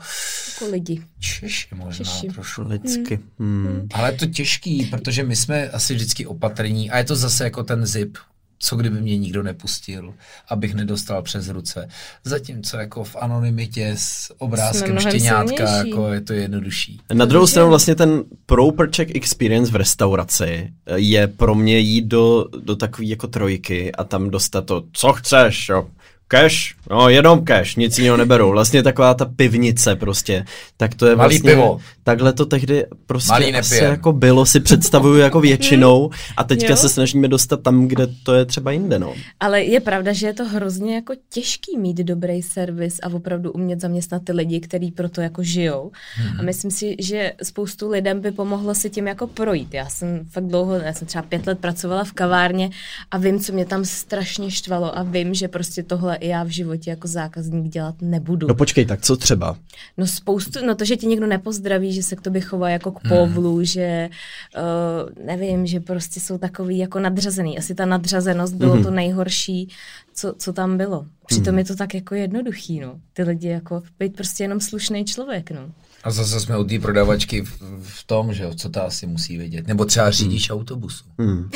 jako 0.53 0.71
lidi. 0.71 1.01
Češi 1.19 1.67
možná 1.75 2.05
Češi. 2.05 2.27
trošku. 2.27 2.61
Lidsky. 2.61 3.19
Hmm. 3.39 3.67
Hmm. 3.67 3.87
Ale 3.93 4.11
to 4.11 4.25
těžký, 4.25 4.85
protože 4.85 5.23
my 5.23 5.35
jsme 5.35 5.69
asi 5.69 5.95
vždycky 5.95 6.25
opatrní 6.25 6.91
a 6.91 6.97
je 6.97 7.03
to 7.03 7.15
zase 7.15 7.43
jako 7.43 7.63
ten 7.63 7.85
zip, 7.85 8.17
co 8.59 8.75
kdyby 8.75 9.01
mě 9.01 9.17
nikdo 9.17 9.43
nepustil, 9.43 10.13
abych 10.49 10.73
nedostal 10.73 11.21
přes 11.21 11.49
ruce. 11.49 11.89
Zatímco 12.23 12.77
jako 12.77 13.03
v 13.03 13.15
anonymitě 13.15 13.93
s 13.97 14.33
obrázkem 14.37 14.99
štěňátka 14.99 15.77
jako 15.77 16.07
je 16.07 16.21
to 16.21 16.33
jednodušší. 16.33 16.99
Na 17.13 17.25
druhou 17.25 17.47
stranu 17.47 17.69
vlastně 17.69 17.95
ten 17.95 18.23
proper 18.45 18.89
check 18.95 19.15
experience 19.15 19.71
v 19.71 19.75
restauraci 19.75 20.73
je 20.95 21.27
pro 21.27 21.55
mě 21.55 21.79
jít 21.79 22.05
do, 22.05 22.45
do 22.63 22.75
takové 22.75 23.07
jako 23.07 23.27
trojky 23.27 23.91
a 23.91 24.03
tam 24.03 24.29
dostat 24.29 24.65
to, 24.65 24.83
co 24.93 25.13
chceš, 25.13 25.69
jo 25.69 25.87
Cash, 26.32 26.75
no 26.89 27.09
jenom 27.09 27.45
cash, 27.45 27.75
nic 27.75 27.97
jiného 27.97 28.17
neberu. 28.17 28.51
Vlastně 28.51 28.84
taková 28.84 29.13
ta 29.13 29.25
pivnice 29.25 29.95
prostě. 29.95 30.45
Tak 30.77 30.95
to 30.95 31.05
je 31.05 31.15
Malý 31.15 31.36
vlastně, 31.36 31.51
pivo. 31.51 31.79
takhle 32.03 32.34
to 32.34 32.45
tehdy 32.45 32.86
prostě 33.05 33.32
Malý 33.32 33.55
asi 33.55 33.75
jako 33.75 34.13
bylo, 34.13 34.45
si 34.45 34.59
představuju 34.59 35.17
jako 35.17 35.41
většinou 35.51 36.09
a 36.38 36.43
teďka 36.43 36.75
se 36.75 36.89
snažíme 36.89 37.27
dostat 37.27 37.61
tam, 37.61 37.88
kde 37.88 38.07
to 38.23 38.34
je 38.34 38.45
třeba 38.45 38.71
jinde, 38.71 38.99
no. 38.99 39.13
Ale 39.39 39.63
je 39.63 39.79
pravda, 39.79 40.13
že 40.13 40.27
je 40.27 40.34
to 40.34 40.45
hrozně 40.45 40.95
jako 40.95 41.13
těžký 41.29 41.77
mít 41.77 41.97
dobrý 41.97 42.41
servis 42.41 42.99
a 43.03 43.13
opravdu 43.13 43.51
umět 43.51 43.82
zaměstnat 43.82 44.23
ty 44.25 44.32
lidi, 44.32 44.59
kteří 44.59 44.91
pro 44.91 45.09
to 45.09 45.21
jako 45.21 45.43
žijou. 45.43 45.91
Hmm. 46.15 46.39
A 46.39 46.43
myslím 46.43 46.71
si, 46.71 46.95
že 46.99 47.34
spoustu 47.43 47.89
lidem 47.89 48.21
by 48.21 48.32
pomohlo 48.32 48.75
si 48.75 48.89
tím 48.89 49.07
jako 49.07 49.27
projít. 49.27 49.73
Já 49.73 49.89
jsem 49.89 50.25
fakt 50.32 50.47
dlouho, 50.47 50.75
já 50.75 50.93
jsem 50.93 51.07
třeba 51.07 51.21
pět 51.21 51.47
let 51.47 51.59
pracovala 51.59 52.03
v 52.03 52.11
kavárně 52.11 52.69
a 53.11 53.17
vím, 53.17 53.39
co 53.39 53.53
mě 53.53 53.65
tam 53.65 53.86
strašně 53.86 54.51
štvalo 54.51 54.97
a 54.97 55.03
vím, 55.03 55.34
že 55.34 55.47
prostě 55.47 55.84
tohle 55.84 56.17
i 56.22 56.28
já 56.28 56.43
v 56.43 56.47
životě 56.47 56.89
jako 56.89 57.07
zákazník 57.07 57.72
dělat 57.72 57.95
nebudu. 58.01 58.47
No 58.47 58.55
počkej, 58.55 58.86
tak 58.86 59.01
co 59.01 59.17
třeba? 59.17 59.57
No 59.97 60.07
spoustu, 60.07 60.65
no 60.65 60.76
to, 60.76 60.86
že 60.86 60.97
ti 60.97 61.07
někdo 61.07 61.28
nepozdraví, 61.28 61.93
že 61.93 62.03
se 62.03 62.15
k 62.15 62.22
tobě 62.22 62.41
chová 62.41 62.69
jako 62.69 62.91
k 62.91 62.99
povlu, 63.09 63.55
hmm. 63.55 63.65
že 63.65 64.09
uh, 64.57 65.26
nevím, 65.26 65.65
že 65.65 65.80
prostě 65.80 66.19
jsou 66.19 66.38
takový 66.38 66.78
jako 66.78 66.99
nadřazený. 66.99 67.57
Asi 67.57 67.76
ta 67.76 67.86
nadřazenost 67.86 68.53
bylo 68.53 68.74
hmm. 68.74 68.84
to 68.84 68.91
nejhorší, 68.91 69.69
co, 70.13 70.34
co 70.38 70.53
tam 70.53 70.78
bylo. 70.78 71.05
Přitom 71.26 71.47
hmm. 71.47 71.59
je 71.59 71.65
to 71.65 71.76
tak 71.76 71.93
jako 71.93 72.15
jednoduchý, 72.15 72.80
no. 72.80 72.99
Ty 73.13 73.24
lidi 73.24 73.47
jako 73.47 73.84
být 73.99 74.15
prostě 74.15 74.43
jenom 74.43 74.59
slušný 74.59 75.05
člověk, 75.05 75.51
no. 75.51 75.72
A 76.03 76.11
zase 76.11 76.39
jsme 76.39 76.57
u 76.57 76.63
té 76.63 76.79
prodavačky 76.79 77.41
v, 77.41 77.61
v 77.83 78.03
tom, 78.03 78.33
že 78.33 78.47
co 78.55 78.69
ta 78.69 78.81
asi 78.81 79.07
musí 79.07 79.37
vědět. 79.37 79.67
Nebo 79.67 79.85
třeba 79.85 80.11
řidič 80.11 80.49
hmm. 80.49 80.59
autobusu. 80.59 81.03
Hmm. 81.19 81.49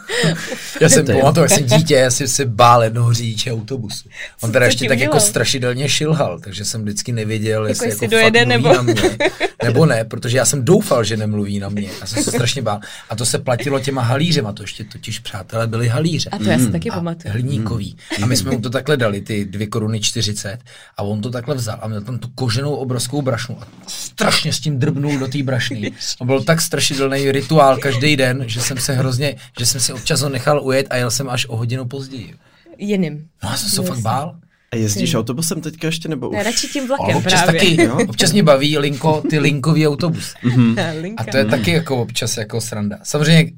já 0.80 0.88
jsem 0.88 1.06
pamatoval, 1.06 1.50
já 1.50 1.56
jsem 1.56 1.66
dítě, 1.66 1.94
já 1.94 2.10
jsem 2.10 2.28
se 2.28 2.44
bál 2.44 2.84
jednoho 2.84 3.14
řidiče 3.14 3.52
autobusu. 3.52 4.08
On 4.40 4.52
teda 4.52 4.66
ještě 4.66 4.88
tak 4.88 4.98
jako 4.98 5.20
strašidelně 5.20 5.88
šilhal, 5.88 6.40
takže 6.40 6.64
jsem 6.64 6.82
vždycky 6.82 7.12
nevěděl, 7.12 7.66
jako 7.66 7.84
jestli, 7.84 8.04
jako 8.04 8.10
dojede, 8.10 8.46
nebo... 8.46 8.72
na 8.72 8.82
mě, 8.82 9.18
nebo 9.64 9.86
ne, 9.86 10.04
protože 10.04 10.36
já 10.38 10.44
jsem 10.44 10.64
doufal, 10.64 11.04
že 11.04 11.16
nemluví 11.16 11.58
na 11.58 11.68
mě. 11.68 11.90
Já 12.00 12.06
jsem 12.06 12.24
se 12.24 12.30
strašně 12.30 12.62
bál. 12.62 12.80
A 13.10 13.16
to 13.16 13.26
se 13.26 13.38
platilo 13.38 13.80
těma 13.80 14.02
halířema, 14.02 14.52
to 14.52 14.62
ještě 14.62 14.84
totiž 14.84 15.18
přátelé 15.18 15.66
byli 15.66 15.88
halíře. 15.88 16.30
A 16.30 16.38
to 16.38 16.44
já 16.44 16.58
si 16.58 16.64
mm. 16.64 16.72
taky 16.72 16.90
pamatuju. 16.90 17.32
Hliníkový. 17.32 17.96
Mm. 18.18 18.24
A 18.24 18.26
my 18.26 18.36
jsme 18.36 18.50
mu 18.50 18.60
to 18.60 18.70
takhle 18.70 18.96
dali, 18.96 19.20
ty 19.20 19.44
dvě 19.44 19.66
koruny 19.66 20.00
40, 20.00 20.58
a 20.96 21.02
on 21.02 21.20
to 21.20 21.30
takhle 21.30 21.54
vzal 21.54 21.78
a 21.82 21.88
měl 21.88 22.00
tam 22.00 22.18
tu 22.18 22.28
koženou 22.34 22.74
obrovskou 22.74 23.22
brašnu 23.22 23.62
a 23.62 23.65
strašně 23.86 24.52
s 24.52 24.60
tím 24.60 24.78
drbnul 24.78 25.18
do 25.18 25.28
té 25.28 25.42
brašny. 25.42 25.92
A 26.20 26.24
byl 26.24 26.44
tak 26.44 26.60
strašidelný 26.60 27.32
rituál 27.32 27.76
každý 27.76 28.16
den, 28.16 28.44
že 28.46 28.60
jsem 28.60 28.78
se 28.78 28.92
hrozně, 28.92 29.36
že 29.58 29.66
jsem 29.66 29.80
si 29.80 29.92
občas 29.92 30.20
ho 30.20 30.28
nechal 30.28 30.60
ujet 30.62 30.86
a 30.90 30.96
jel 30.96 31.10
jsem 31.10 31.30
až 31.30 31.46
o 31.48 31.56
hodinu 31.56 31.84
později. 31.84 32.34
Jiným. 32.78 33.26
No 33.44 33.50
já 33.50 33.56
jsem 33.56 33.70
se 33.70 33.82
fakt 33.82 33.98
bál. 34.00 34.36
A 34.72 34.76
jezdíš 34.76 35.10
Ty. 35.10 35.16
autobusem 35.16 35.60
teďka 35.60 35.86
ještě 35.86 36.08
nebo 36.08 36.28
už? 36.28 36.36
Ne, 36.36 36.42
radši 36.42 36.68
tím 36.68 36.88
vlakem 36.88 37.16
občas 37.16 37.42
právě. 37.42 37.60
taky, 37.60 37.82
jo? 37.82 37.98
občas 38.08 38.32
mě 38.32 38.42
baví 38.42 38.78
linko, 38.78 39.22
ty 39.30 39.38
linkový 39.38 39.88
autobus. 39.88 40.34
Mm-hmm. 40.44 41.14
A 41.16 41.24
to 41.24 41.36
je 41.36 41.44
taky 41.44 41.70
jako 41.70 42.02
občas 42.02 42.36
jako 42.36 42.60
sranda. 42.60 42.98
Samozřejmě 43.02 43.52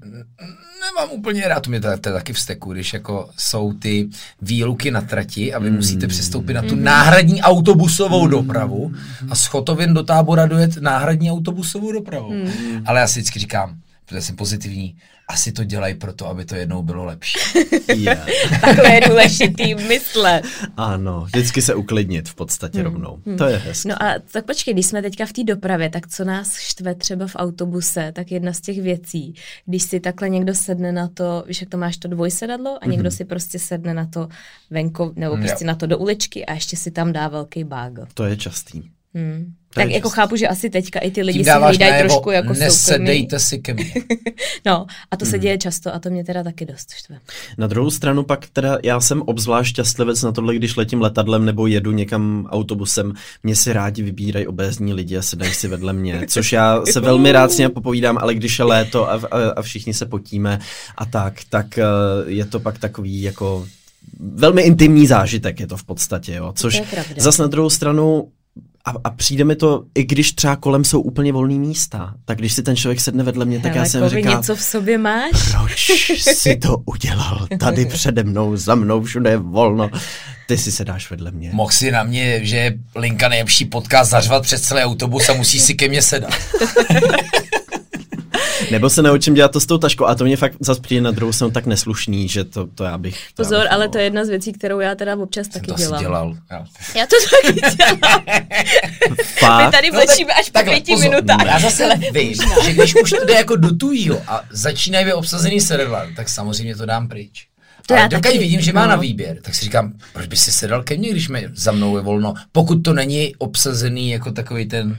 nemám 0.95 1.11
úplně 1.11 1.49
rád, 1.49 1.67
mě 1.67 1.81
to, 1.81 1.89
to 2.01 2.09
je 2.09 2.13
taky 2.13 2.33
v 2.33 2.41
steku, 2.41 2.73
když 2.73 2.93
jako 2.93 3.31
jsou 3.39 3.73
ty 3.73 4.09
výluky 4.43 4.91
na 4.91 5.01
trati 5.01 5.55
a 5.55 5.59
vy 5.59 5.71
mm. 5.71 5.77
musíte 5.77 6.07
přestoupit 6.07 6.55
na 6.55 6.63
tu 6.63 6.77
mm. 6.77 6.85
náhradní 6.85 7.43
autobusovou 7.43 8.25
mm. 8.25 8.31
dopravu 8.31 8.93
a 9.31 9.35
z 9.35 9.47
Chotovin 9.47 9.95
do 9.95 10.03
tábora 10.03 10.47
dojet 10.47 10.77
náhradní 10.77 11.31
autobusovou 11.31 11.93
dopravu. 11.93 12.31
Mm. 12.31 12.51
Ale 12.87 13.01
já 13.01 13.07
si 13.07 13.21
vždycky 13.21 13.39
říkám, 13.39 13.77
protože 14.09 14.23
jsem 14.23 14.37
pozitivní, 14.37 14.97
asi 15.29 15.53
to 15.53 15.65
dělají 15.65 15.95
proto, 15.95 16.27
aby 16.27 16.45
to 16.45 16.55
jednou 16.55 16.83
bylo 16.83 17.05
lepší. 17.05 17.39
Yeah. 17.97 18.27
Takhle 18.61 18.95
je 18.95 19.01
důležitý 19.09 19.75
myslet. 19.75 20.43
Ano, 20.77 21.21
vždycky 21.21 21.63
se 21.63 21.75
uklidnit 21.75 22.29
v 22.29 22.35
podstatě 22.35 22.79
hmm. 22.79 22.85
rovnou. 22.85 23.19
Hmm. 23.27 23.37
To 23.37 23.45
je 23.45 23.57
hezké. 23.57 23.89
No 23.89 24.03
a 24.03 24.15
tak 24.33 24.47
počkej, 24.47 24.75
když 24.75 24.87
jsme 24.87 25.03
teďka 25.03 25.27
v 25.27 25.33
té 25.33 25.45
dopravě, 25.45 25.91
tak 25.91 26.09
co 26.09 26.25
nás 26.25 26.57
štve 26.57 26.95
třeba 26.95 27.27
v 27.27 27.37
autobuse, 27.37 28.13
tak 28.13 28.31
jedna 28.31 28.53
z 28.53 28.61
těch 28.61 28.83
věcí, 28.83 29.35
když 29.67 29.83
si 29.83 30.01
takhle 30.01 30.29
někdo 30.29 30.55
sedne 30.55 30.93
na 30.93 31.09
to, 31.09 31.45
víš, 31.47 31.61
jak 31.61 31.71
to 31.71 31.77
máš 31.77 31.97
to 31.97 32.09
dvojsedadlo 32.09 32.79
a 32.81 32.87
někdo 32.87 33.09
mm-hmm. 33.09 33.17
si 33.17 33.25
prostě 33.25 33.59
sedne 33.59 33.95
na 33.95 34.07
to 34.07 34.29
venko, 34.71 35.13
nebo 35.17 35.37
prostě 35.37 35.65
jo. 35.65 35.67
na 35.67 35.75
to 35.75 35.87
do 35.87 35.99
uličky 35.99 36.47
a 36.47 36.55
ještě 36.55 36.77
si 36.77 36.91
tam 36.91 37.13
dá 37.13 37.29
velký 37.29 37.65
bágl. 37.65 38.07
To 38.15 38.25
je 38.25 38.37
častý. 38.37 38.83
Hmm. 39.19 39.53
Tak 39.75 39.91
jako 39.91 40.11
chápu, 40.11 40.37
že 40.37 40.49
asi 40.49 40.71
teďka 40.71 41.01
i 41.01 41.11
ty 41.11 41.23
lidi 41.23 41.45
si 41.45 41.51
hlídají 41.51 42.03
trošku 42.03 42.31
jako 42.31 42.53
Nesedejte 42.53 43.39
si 43.39 43.59
ke 43.59 43.75
mně. 43.75 43.93
no, 44.67 44.87
a 45.11 45.17
to 45.17 45.25
se 45.25 45.31
hmm. 45.31 45.41
děje 45.41 45.59
často 45.59 45.95
a 45.95 45.99
to 45.99 46.11
mě 46.11 46.25
teda 46.25 46.43
taky 46.43 46.67
dost 46.67 46.91
štve. 46.93 47.19
Na 47.59 47.67
druhou 47.67 47.91
stranu 47.91 48.23
pak 48.23 48.47
teda 48.53 48.79
já 48.85 49.01
jsem 49.01 49.23
obzvlášť 49.23 49.71
šťastlivec 49.71 50.23
na 50.23 50.33
tohle, 50.33 50.55
když 50.55 50.77
letím 50.77 51.01
letadlem 51.01 51.45
nebo 51.45 51.67
jedu 51.67 51.93
někam 51.93 52.47
autobusem. 52.51 53.13
Mě 53.43 53.57
si 53.57 53.73
rádi 53.73 54.03
vybírají 54.03 54.47
obézní 54.47 54.95
lidi 54.95 55.17
a 55.17 55.23
sedají 55.23 55.55
si 55.55 55.69
vedle 55.69 55.93
mě, 55.93 56.23
což 56.29 56.53
já 56.53 56.83
se 56.87 57.01
velmi 57.01 57.33
rád 57.33 57.53
s 57.53 57.59
ním 57.59 57.71
popovídám, 57.71 58.19
ale 58.19 58.35
když 58.35 58.59
je 58.59 58.65
léto 58.65 59.11
a, 59.11 59.15
a, 59.15 59.51
a 59.57 59.63
všichni 59.63 59.95
se 59.95 60.07
potíme 60.07 60.59
a 60.97 61.07
tak, 61.07 61.35
tak 61.51 61.79
eh, 61.79 61.85
je 62.27 62.45
to 62.45 62.61
pak 62.61 62.79
takový 62.79 63.23
jako 63.23 63.67
velmi 64.21 64.63
intimní 64.63 65.07
zážitek 65.07 65.61
je 65.61 65.67
to 65.67 65.77
v 65.77 65.85
podstatě, 65.85 66.35
jo. 66.35 66.53
Což 66.57 66.83
zas 67.17 67.39
na 67.39 67.47
druhou 67.47 67.71
stranu 67.71 68.29
a, 68.89 68.95
a 69.05 69.11
přijde 69.11 69.45
mi 69.45 69.57
to, 69.57 69.85
i 69.95 70.05
když 70.05 70.33
třeba 70.33 70.57
kolem 70.57 70.85
jsou 70.85 71.01
úplně 71.01 71.33
volné 71.33 71.55
místa, 71.55 72.15
tak 72.25 72.39
když 72.39 72.53
si 72.53 72.63
ten 72.63 72.77
člověk 72.77 73.01
sedne 73.01 73.25
vedle 73.25 73.45
mě, 73.45 73.61
tak 73.61 73.73
Hele, 73.73 73.87
já 73.87 73.91
jsem 73.91 74.09
říkal, 74.09 74.37
něco 74.37 74.57
v 74.57 74.63
sobě 74.63 74.99
máš? 74.99 75.31
Proč 75.53 75.91
si 76.23 76.57
to 76.57 76.77
udělal? 76.85 77.47
Tady 77.61 77.87
přede 77.87 78.23
mnou, 78.23 78.57
za 78.57 78.75
mnou, 78.75 79.03
všude 79.03 79.31
je 79.31 79.37
volno. 79.37 79.91
Ty 80.47 80.59
si 80.59 80.73
sedáš 80.73 81.11
vedle 81.11 81.31
mě. 81.31 81.51
Mohl 81.53 81.71
si 81.71 81.91
na 81.91 82.03
mě, 82.03 82.45
že 82.45 82.57
je 82.57 82.79
Linka 82.97 83.29
nejlepší 83.29 83.65
podcast 83.65 84.11
zařvat 84.11 84.43
přes 84.43 84.63
celý 84.63 84.83
autobus 84.83 85.29
a 85.29 85.35
musí 85.35 85.61
si 85.61 85.75
ke 85.75 85.89
mně 85.89 86.03
sedat. 86.03 86.31
Nebo 88.71 88.91
se 88.91 89.03
naučím 89.03 89.35
dělat 89.35 89.53
to 89.53 89.61
s 89.61 89.67
tou 89.67 89.79
taškou 89.79 90.05
a 90.05 90.15
to 90.15 90.25
mě 90.25 90.37
fakt 90.37 90.55
zase 90.61 90.81
přijde 90.81 91.01
na 91.01 91.11
druhou 91.11 91.33
stranu 91.33 91.51
tak 91.51 91.67
neslušný, 91.67 92.29
že 92.29 92.45
to, 92.45 92.67
to 92.67 92.85
já 92.85 92.99
bych... 92.99 93.27
To 93.35 93.43
Pozor, 93.43 93.59
já 93.59 93.63
bych 93.63 93.73
ale 93.73 93.89
to 93.89 93.99
je 93.99 94.05
jedna 94.05 94.25
z 94.25 94.29
věcí, 94.29 94.53
kterou 94.53 94.81
já 94.81 94.95
teda 94.95 95.17
občas 95.17 95.47
Jsem 95.47 95.53
taky 95.53 95.67
to 95.67 95.75
dělám. 95.75 96.01
dělal. 96.01 96.37
Já. 96.51 96.65
já 96.97 97.07
to 97.07 97.17
taky 97.43 97.61
dělám. 97.77 98.01
Fakt? 99.39 99.67
My 99.67 99.73
tady 99.73 99.91
vlečíme 99.91 100.33
no, 100.35 100.41
až 100.41 100.51
po 100.51 100.63
pěti 100.63 100.97
minutách. 100.97 101.47
Já 101.47 101.59
zase 101.59 101.89
vím, 102.13 102.35
že 102.65 102.73
když 102.73 102.95
už 103.03 103.11
to 103.11 103.25
jde 103.25 103.35
jako 103.35 103.57
do 103.57 103.77
tujího 103.77 104.23
a 104.27 104.45
začínají 104.51 105.05
být 105.07 105.13
obsazený 105.13 105.61
server, 105.61 106.09
tak 106.17 106.29
samozřejmě 106.29 106.77
to 106.77 106.87
dám 106.87 107.09
pryč. 107.09 107.49
To 107.87 107.95
Ale 107.95 108.09
dokud 108.09 108.33
vidím, 108.39 108.61
že 108.61 108.73
má 108.73 108.83
no. 108.83 108.89
na 108.89 108.97
výběr, 108.97 109.39
tak 109.43 109.55
si 109.55 109.65
říkám, 109.65 109.93
proč 110.13 110.27
by 110.27 110.37
si 110.37 110.53
sedal 110.53 110.83
ke 110.83 110.97
mně, 110.97 111.11
když 111.11 111.29
mi 111.29 111.49
za 111.55 111.73
mnou 111.73 111.97
je 111.97 112.03
volno, 112.03 112.35
pokud 112.53 112.77
to 112.77 112.93
není 112.93 113.37
obsazený 113.37 114.11
jako 114.11 114.33
takový 114.33 114.67
ten 114.67 114.97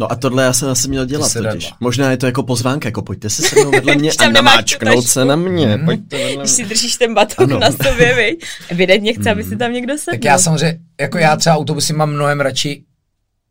No 0.00 0.12
a 0.12 0.16
tohle 0.16 0.42
já 0.42 0.52
jsem 0.52 0.68
asi 0.68 0.88
měl 0.88 1.06
dělat 1.06 1.32
totiž. 1.32 1.72
Možná 1.80 2.10
je 2.10 2.16
to 2.16 2.26
jako 2.26 2.42
pozvánka, 2.42 2.88
jako 2.88 3.02
pojďte 3.02 3.30
se 3.30 3.42
se 3.42 3.60
mnou 3.60 3.70
vedle 3.70 3.94
mě 3.94 4.10
a 4.18 4.28
namáčknout 4.28 5.06
se 5.06 5.24
na 5.24 5.36
mě. 5.36 5.66
Hmm. 5.66 5.84
Pojďte 5.84 6.16
vedle 6.16 6.30
mě. 6.30 6.38
Když 6.38 6.50
si 6.50 6.64
držíš 6.64 6.96
ten 6.96 7.14
batok 7.14 7.50
na 7.50 7.70
sobě, 7.70 8.14
viď? 8.14 8.44
Evidentně 8.68 9.12
chce, 9.12 9.30
aby 9.30 9.44
si 9.44 9.56
tam 9.56 9.72
někdo 9.72 9.98
sedl. 9.98 10.16
Tak 10.16 10.24
já 10.24 10.38
samozřejmě, 10.38 10.78
jako 11.00 11.18
já 11.18 11.36
třeba 11.36 11.56
autobusy 11.56 11.92
mám 11.92 12.10
mnohem 12.10 12.40
radši 12.40 12.84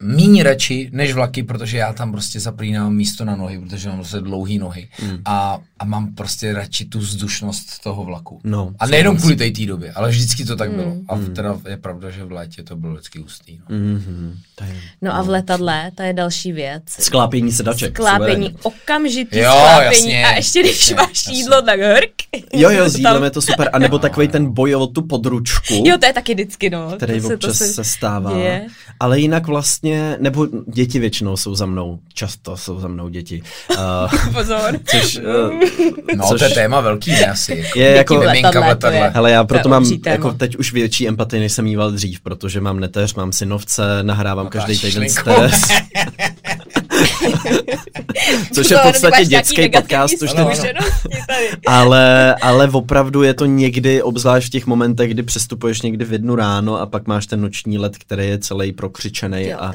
míň 0.02 0.42
radši 0.42 0.90
než 0.94 1.14
vlaky, 1.14 1.44
protože 1.44 1.78
já 1.78 1.94
tam 1.94 2.12
prostě 2.12 2.40
zaplínám 2.40 2.94
místo 2.94 3.26
na 3.26 3.36
nohy, 3.36 3.60
protože 3.60 3.90
mám 3.90 3.98
prostě 3.98 4.20
dlouhý 4.20 4.60
nohy 4.60 4.90
mm. 5.02 5.18
a, 5.26 5.60
a 5.80 5.86
mám 5.86 6.16
prostě 6.16 6.54
radši 6.54 6.86
tu 6.86 7.00
vzdušnost 7.00 7.84
toho 7.84 8.04
vlaku. 8.04 8.42
No, 8.44 8.74
a 8.80 8.88
nejenom 8.88 9.18
kvůli 9.18 9.36
té 9.36 9.66
době, 9.66 9.92
ale 9.92 10.10
vždycky 10.10 10.46
to 10.46 10.56
tak 10.56 10.70
mm. 10.70 10.76
bylo. 10.76 10.96
A 11.08 11.16
mm. 11.16 11.34
teda 11.34 11.60
je 11.70 11.78
pravda, 11.78 12.10
že 12.10 12.24
v 12.24 12.32
létě 12.32 12.64
to 12.64 12.76
bylo 12.76 12.94
vždycky 12.94 13.20
hustý. 13.20 13.60
No, 13.70 13.76
mm-hmm. 13.76 14.32
je, 14.68 14.76
no 15.02 15.16
a 15.16 15.22
v 15.22 15.30
letadle, 15.30 15.92
to 15.96 16.04
je 16.04 16.14
další 16.14 16.52
věc. 16.52 16.84
Sklápění 16.88 17.52
sedaček. 17.52 17.98
Sklápění, 17.98 18.56
okamžitý 18.64 19.38
jo, 19.38 19.52
sklápění 19.52 20.12
jasně, 20.12 20.26
a 20.26 20.36
ještě 20.36 20.60
když 20.60 20.80
jasně, 20.80 20.96
máš 20.96 21.10
jasně. 21.10 21.34
jídlo, 21.34 21.62
tak 21.62 21.80
hrk. 21.80 22.12
Jo, 22.54 22.70
jo, 22.70 22.90
s 22.90 22.96
jídlem 22.96 23.24
je 23.24 23.32
to 23.32 23.42
super. 23.42 23.70
A 23.74 23.80
nebo 23.80 24.00
takový 24.00 24.28
ten 24.28 24.54
boj 24.54 24.76
o 24.76 24.88
tu 24.88 25.02
područku. 25.02 25.84
Jo, 25.86 25.98
to 25.98 26.06
je 26.06 26.14
taky 26.14 26.34
vždycky, 26.34 26.70
no. 26.70 26.92
Který 26.98 27.22
to 27.22 27.28
občas 27.28 27.58
se, 27.58 27.68
se 27.68 27.84
stává. 27.84 28.38
Je. 28.38 28.68
Ale 29.00 29.20
jinak 29.20 29.48
vlastně, 29.48 29.87
nebo 30.20 30.48
děti 30.68 31.00
většinou 31.00 31.38
jsou 31.38 31.56
za 31.56 31.66
mnou. 31.66 32.00
Často 32.14 32.58
jsou 32.58 32.80
za 32.80 32.88
mnou 32.88 33.10
děti. 33.10 33.42
Uh, 33.72 34.34
Pozor. 34.34 34.80
Což, 34.86 35.18
uh, 35.18 35.24
no, 36.16 36.28
což, 36.28 36.40
to 36.40 36.46
je 36.46 36.52
téma 36.52 36.82
velký, 36.82 37.12
ne 37.12 37.26
asi. 37.26 37.66
Je 37.76 37.92
jako, 37.92 38.24
Hele, 39.14 39.32
já 39.32 39.44
proto 39.44 39.70
mám 39.70 39.86
jako 40.06 40.32
teď 40.32 40.56
už 40.56 40.74
větší 40.74 41.08
empatii, 41.08 41.40
než 41.40 41.52
jsem 41.52 41.66
mýval 41.66 41.92
dřív, 41.92 42.22
protože 42.22 42.62
mám 42.62 42.80
neteř, 42.80 43.14
mám 43.14 43.32
synovce, 43.32 44.04
nahrávám 44.04 44.46
no, 44.46 44.50
každý 44.50 44.80
týden 44.80 45.10
z 45.10 45.18
Což 48.54 48.70
je 48.70 48.78
v 48.78 48.82
podstatě 48.82 49.26
dětský 49.26 49.70
podcast. 49.70 50.18
Což 50.20 50.34
no, 50.34 50.44
no. 50.44 50.72
ale, 51.68 52.36
ale 52.36 52.70
opravdu 52.70 53.24
je 53.24 53.34
to 53.34 53.46
někdy, 53.46 54.02
obzvlášť 54.02 54.48
v 54.48 54.52
těch 54.52 54.66
momentech, 54.66 55.12
kdy 55.12 55.24
přestupuješ 55.24 55.82
někdy 55.82 56.06
v 56.06 56.12
jednu 56.12 56.36
ráno 56.36 56.80
a 56.80 56.86
pak 56.86 57.08
máš 57.08 57.26
ten 57.26 57.42
noční 57.42 57.78
let, 57.78 57.98
který 57.98 58.28
je 58.28 58.40
celý 58.40 58.72
prokřičený 58.72 59.54
a, 59.54 59.74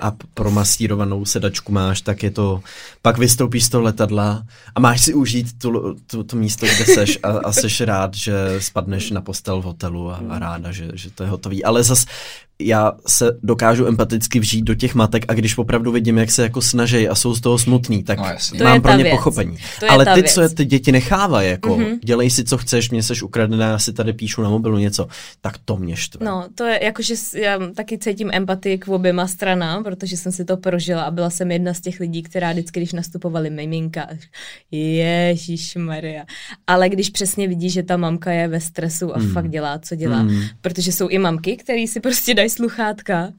a 0.00 0.12
promasírovanou 0.34 1.24
sedačku 1.24 1.72
máš, 1.72 2.00
tak 2.00 2.22
je 2.22 2.30
to, 2.30 2.62
pak 3.02 3.18
vystoupíš 3.18 3.64
z 3.64 3.68
toho 3.68 3.82
letadla 3.82 4.42
a 4.74 4.80
máš 4.80 5.00
si 5.00 5.14
užít 5.14 5.58
tu, 5.58 5.96
tu, 6.06 6.24
tu 6.24 6.36
místo, 6.36 6.66
kde 6.66 6.84
seš 6.84 7.18
a, 7.22 7.28
a 7.28 7.52
seš 7.52 7.80
rád, 7.80 8.14
že 8.14 8.34
spadneš 8.58 9.10
na 9.10 9.20
postel 9.20 9.60
v 9.60 9.64
hotelu 9.64 10.10
a, 10.10 10.22
a 10.28 10.38
ráda, 10.38 10.72
že, 10.72 10.90
že 10.94 11.10
to 11.10 11.22
je 11.22 11.28
hotový. 11.28 11.64
Ale 11.64 11.82
zas 11.82 12.06
já 12.60 12.92
se 13.06 13.38
dokážu 13.42 13.86
empaticky 13.86 14.40
vžít 14.40 14.64
do 14.64 14.74
těch 14.74 14.94
matek 14.94 15.24
a 15.28 15.34
když 15.34 15.58
opravdu 15.58 15.92
vidím, 15.92 16.18
jak 16.18 16.30
se 16.30 16.42
jako 16.42 16.62
snaží 16.62 17.08
a 17.08 17.14
jsou 17.14 17.34
z 17.34 17.40
toho 17.40 17.58
smutný, 17.58 18.02
tak 18.02 18.18
no, 18.18 18.64
mám 18.64 18.82
pro 18.82 18.92
ně 18.92 19.04
věc. 19.04 19.16
pochopení. 19.16 19.56
Ale 19.88 20.04
ty, 20.04 20.22
věc. 20.22 20.34
co 20.34 20.40
je 20.40 20.48
ty 20.48 20.64
děti 20.64 20.92
nechávají, 20.92 21.50
jako 21.50 21.76
mm-hmm. 21.76 21.98
dělej 22.04 22.30
si, 22.30 22.44
co 22.44 22.58
chceš, 22.58 22.90
mě 22.90 23.02
seš 23.02 23.22
ukradená, 23.22 23.66
já 23.66 23.78
si 23.78 23.92
tady 23.92 24.12
píšu 24.12 24.42
na 24.42 24.48
mobilu 24.48 24.78
něco, 24.78 25.08
tak 25.40 25.58
to 25.64 25.76
mě 25.76 25.96
štve. 25.96 26.26
No, 26.26 26.44
to 26.54 26.64
je 26.64 26.84
jako, 26.84 27.02
že 27.02 27.14
já 27.34 27.58
taky 27.74 27.98
cítím 27.98 28.30
empatii 28.32 28.78
k 28.78 28.88
oběma 28.88 29.26
stranám, 29.26 29.84
protože 29.84 30.16
jsem 30.16 30.32
si 30.32 30.44
to 30.44 30.56
prožila 30.56 31.02
a 31.02 31.10
byla 31.10 31.30
jsem 31.30 31.50
jedna 31.50 31.74
z 31.74 31.80
těch 31.80 32.00
lidí, 32.00 32.22
která 32.22 32.52
vždycky, 32.52 32.80
když 32.80 32.92
nastupovali 32.92 33.50
miminka, 33.50 34.08
Ježíš 34.70 35.76
Maria. 35.76 36.24
Ale 36.66 36.88
když 36.88 37.10
přesně 37.10 37.48
vidí, 37.48 37.70
že 37.70 37.82
ta 37.82 37.96
mamka 37.96 38.32
je 38.32 38.48
ve 38.48 38.60
stresu 38.60 39.16
a 39.16 39.18
mm. 39.18 39.32
fakt 39.32 39.50
dělá, 39.50 39.78
co 39.78 39.94
dělá, 39.96 40.22
mm. 40.22 40.42
protože 40.60 40.92
jsou 40.92 41.08
i 41.08 41.18
mamky, 41.18 41.56
které 41.56 41.86
si 41.88 42.00
prostě 42.00 42.34
dají 42.34 42.43
sluchátka 42.48 43.32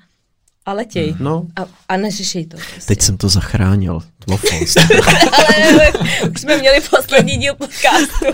a 0.65 0.73
letěj. 0.73 1.15
No. 1.19 1.47
A, 1.55 1.65
a 1.89 1.97
neřešej 1.97 2.45
to. 2.45 2.57
Prostě. 2.57 2.87
Teď 2.87 3.01
jsem 3.01 3.17
to 3.17 3.29
zachránil. 3.29 4.01
ale 5.31 5.91
už 6.31 6.41
jsme 6.41 6.57
měli 6.57 6.81
poslední 6.89 7.37
díl 7.37 7.55
podcastu. 7.55 8.25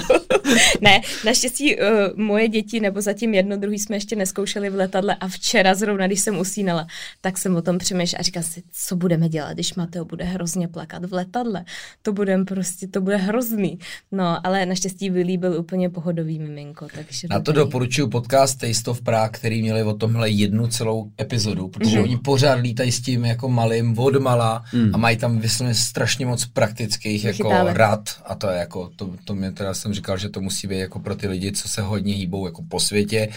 ne, 0.81 1.01
naštěstí 1.25 1.75
uh, 1.75 1.83
moje 2.15 2.47
děti, 2.47 2.79
nebo 2.79 3.01
zatím 3.01 3.33
jedno, 3.33 3.57
druhý 3.57 3.79
jsme 3.79 3.95
ještě 3.95 4.15
neskoušeli 4.15 4.69
v 4.69 4.75
letadle 4.75 5.15
a 5.15 5.27
včera 5.27 5.75
zrovna, 5.75 6.07
když 6.07 6.19
jsem 6.19 6.39
usínala, 6.39 6.87
tak 7.21 7.37
jsem 7.37 7.55
o 7.55 7.61
tom 7.61 7.77
přemýšlela 7.77 8.19
a 8.19 8.23
říkala 8.23 8.43
si, 8.43 8.63
co 8.71 8.95
budeme 8.95 9.29
dělat, 9.29 9.53
když 9.53 9.73
Mateo 9.75 10.05
bude 10.05 10.25
hrozně 10.25 10.67
plakat 10.67 11.05
v 11.05 11.13
letadle. 11.13 11.65
To 12.01 12.13
budeme 12.13 12.45
prostě, 12.45 12.87
to 12.87 13.01
bude 13.01 13.17
hrozný. 13.17 13.79
No, 14.11 14.47
ale 14.47 14.65
naštěstí 14.65 15.09
Willy 15.09 15.37
byl 15.37 15.59
úplně 15.59 15.89
pohodový 15.89 16.39
miminko, 16.39 16.87
takže... 16.95 17.27
Na 17.29 17.39
to 17.39 17.51
doporučuji 17.51 18.07
podcast 18.07 18.59
Taste 18.59 18.91
of 18.91 19.01
Prague, 19.01 19.39
který 19.39 19.61
měli 19.61 19.83
o 19.83 19.93
tomhle 19.93 20.29
jednu 20.29 20.67
celou 20.67 21.11
epizodu, 21.21 21.67
protože 21.67 21.97
mm. 21.97 22.03
oni 22.03 22.17
pořád 22.23 22.53
lítají 22.53 22.91
s 22.91 23.01
tím 23.01 23.25
jako 23.25 23.49
malým 23.49 23.99
odmala 23.99 24.63
mm. 24.73 24.95
a 24.95 24.97
mají 24.97 25.17
tam 25.17 25.39
vysloveně 25.39 25.75
strašně 25.75 26.25
moc 26.25 26.45
praktických 26.45 27.23
jako 27.23 27.51
rad 27.65 28.09
a 28.25 28.35
to 28.35 28.49
je 28.49 28.57
jako, 28.57 28.89
to, 28.95 29.09
to 29.25 29.35
mě 29.35 29.51
teda 29.51 29.73
jsem 29.73 29.93
říkal, 29.93 30.17
že 30.17 30.29
to 30.29 30.41
musí 30.41 30.67
být 30.67 30.79
jako 30.79 30.99
pro 30.99 31.15
ty 31.15 31.27
lidi, 31.27 31.51
co 31.51 31.69
se 31.69 31.81
hodně 31.81 32.13
hýbou 32.13 32.45
jako 32.45 32.61
po 32.69 32.79
světě, 32.79 33.29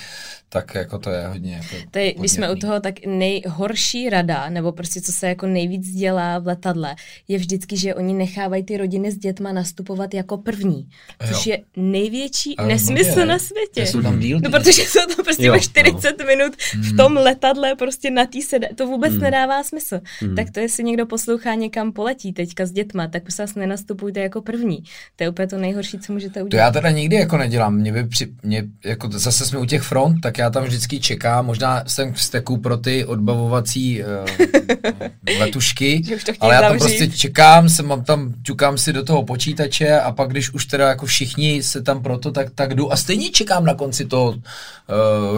tak 0.49 0.75
jako 0.75 0.99
to 0.99 1.11
je 1.11 1.27
hodně 1.27 1.55
jako 1.55 1.87
to 1.91 1.99
je, 1.99 2.15
Když 2.15 2.33
jsme 2.33 2.53
u 2.53 2.57
toho, 2.57 2.81
tak 2.81 2.95
nejhorší 3.07 4.11
rada, 4.11 4.49
nebo 4.49 4.73
prostě 4.73 5.01
co 5.01 5.13
se 5.13 5.29
jako 5.29 5.47
nejvíc 5.47 5.91
dělá 5.91 6.39
v 6.39 6.47
letadle, 6.47 6.97
je 7.29 7.39
vždycky, 7.39 7.77
že 7.77 7.95
oni 7.95 8.15
nechávají 8.15 8.65
ty 8.65 8.77
rodiny 8.77 9.13
s 9.13 9.19
dětma 9.19 9.53
nastupovat 9.53 10.15
jako 10.15 10.37
první, 10.37 10.89
což 11.29 11.47
jo. 11.47 11.53
je 11.53 11.63
největší 11.77 12.57
Ale 12.57 12.69
nesmysl 12.69 13.19
je. 13.19 13.27
na 13.27 13.39
světě. 13.39 13.87
Jsou 13.87 14.03
tam 14.03 14.19
díl, 14.19 14.41
no, 14.41 14.51
protože 14.51 14.83
jsou 14.83 15.01
to 15.17 15.23
prostě 15.23 15.45
jo, 15.45 15.61
40 15.61 16.19
no. 16.19 16.27
minut 16.27 16.55
v 16.57 16.75
hmm. 16.75 16.97
tom 16.97 17.17
letadle 17.17 17.75
prostě 17.77 18.11
na 18.11 18.27
tý 18.27 18.43
sede. 18.43 18.69
To 18.75 18.87
vůbec 18.87 19.13
hmm. 19.13 19.23
nedává 19.23 19.63
smysl. 19.63 20.01
Hmm. 20.21 20.37
Tak 20.37 20.51
to, 20.51 20.61
jestli 20.61 20.85
někdo 20.85 21.07
poslouchá 21.07 21.55
někam 21.55 21.93
poletí 21.93 22.33
teďka 22.33 22.67
s 22.67 22.73
dětma, 22.73 23.07
tak 23.07 23.23
prostě 23.23 23.45
nenastupujte 23.57 24.21
jako 24.21 24.43
první. 24.43 24.85
To 25.17 25.25
je 25.25 25.31
úplně 25.31 25.49
to 25.49 25.59
nejhorší, 25.59 25.99
co 25.99 26.13
můžete 26.13 26.43
udělat. 26.43 26.51
To 26.51 26.57
já 26.57 26.71
teda 26.71 26.91
nikdy 26.91 27.17
jako 27.17 27.37
nedělám. 27.37 27.75
Mě 27.75 27.93
by 27.93 28.05
při, 28.05 28.29
mě, 28.43 28.65
jako 28.85 29.09
zase 29.13 29.47
jsme 29.47 29.59
u 29.59 29.65
těch 29.65 29.83
front, 29.83 30.21
tak 30.21 30.39
já 30.39 30.51
tam 30.51 30.65
vždycky 30.65 31.01
čekám. 31.01 31.47
Možná 31.47 31.85
jsem 31.87 32.13
v 32.13 32.23
steku 32.23 32.57
pro 32.57 32.77
ty 32.77 33.05
odbavovací 33.05 34.03
uh, 34.03 35.39
letušky, 35.39 36.03
ale 36.41 36.55
já 36.55 36.61
tam 36.61 36.79
zavřít. 36.79 36.99
prostě 36.99 37.19
čekám, 37.19 37.69
jsem 37.69 37.87
mám 37.87 38.05
tam, 38.05 38.35
ťukám 38.43 38.79
si 38.79 38.93
do 38.93 39.05
toho 39.05 39.23
počítače 39.23 40.01
a 40.01 40.13
pak 40.13 40.31
když 40.31 40.55
už 40.55 40.67
teda 40.67 40.89
jako 40.89 41.07
všichni 41.07 41.63
se 41.63 41.83
tam 41.83 42.03
proto, 42.03 42.33
tak, 42.33 42.51
tak 42.55 42.75
jdu 42.75 42.93
a 42.93 42.97
stejně 42.97 43.31
čekám 43.31 43.65
na 43.65 43.75
konci 43.75 44.05
toho 44.05 44.31
uh, 44.31 44.39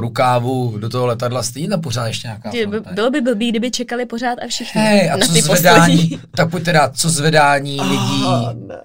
rukávu 0.01 0.79
do 0.79 0.89
toho 0.89 1.07
letadla, 1.07 1.43
stejně 1.43 1.69
tam 1.69 1.81
pořád 1.81 2.07
ještě 2.07 2.29
nějaká 2.29 2.51
by, 2.51 2.81
Bylo 2.95 3.11
by 3.11 3.21
blbý, 3.27 3.51
kdyby 3.51 3.71
čekali 3.71 4.07
pořád 4.07 4.39
a 4.43 4.47
všichni. 4.49 4.81
Hej, 4.81 5.11
a 5.11 5.19
co 5.19 5.33
zvedání, 5.33 6.21
tak 6.31 6.51
pojď 6.51 6.65
teda, 6.65 6.91
co 6.91 7.11
zvedání 7.11 7.81
lidí, 7.81 8.25
oh, 8.25 8.53
ne. 8.55 8.77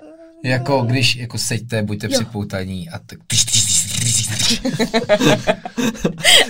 jako 0.43 0.81
když 0.81 1.15
jako 1.15 1.37
seďte, 1.37 1.83
buďte 1.83 2.07
jo. 2.07 2.11
připoutaní 2.11 2.89
a 2.89 2.99
tak 2.99 3.19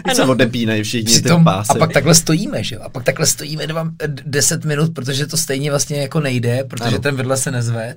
Teď 0.04 0.16
se 0.16 0.26
odepínají 0.26 0.84
všichni 0.84 1.14
Přitom, 1.14 1.42
ty 1.42 1.46
pásy. 1.46 1.70
A 1.70 1.76
pak 1.76 1.94
takhle 1.94 2.16
stojíme, 2.16 2.64
že 2.64 2.76
jo? 2.76 2.82
A 2.84 2.90
pak 2.90 3.04
takhle 3.04 3.26
stojíme 3.26 3.68
dva, 3.68 3.92
deset 4.26 4.66
minut, 4.66 4.94
protože 4.94 5.28
to 5.28 5.38
stejně 5.38 5.70
vlastně 5.70 6.02
jako 6.02 6.20
nejde, 6.20 6.64
protože 6.64 6.90
ano. 6.90 7.00
ten 7.00 7.16
vedle 7.16 7.38
se 7.38 7.52
nezve. 7.52 7.96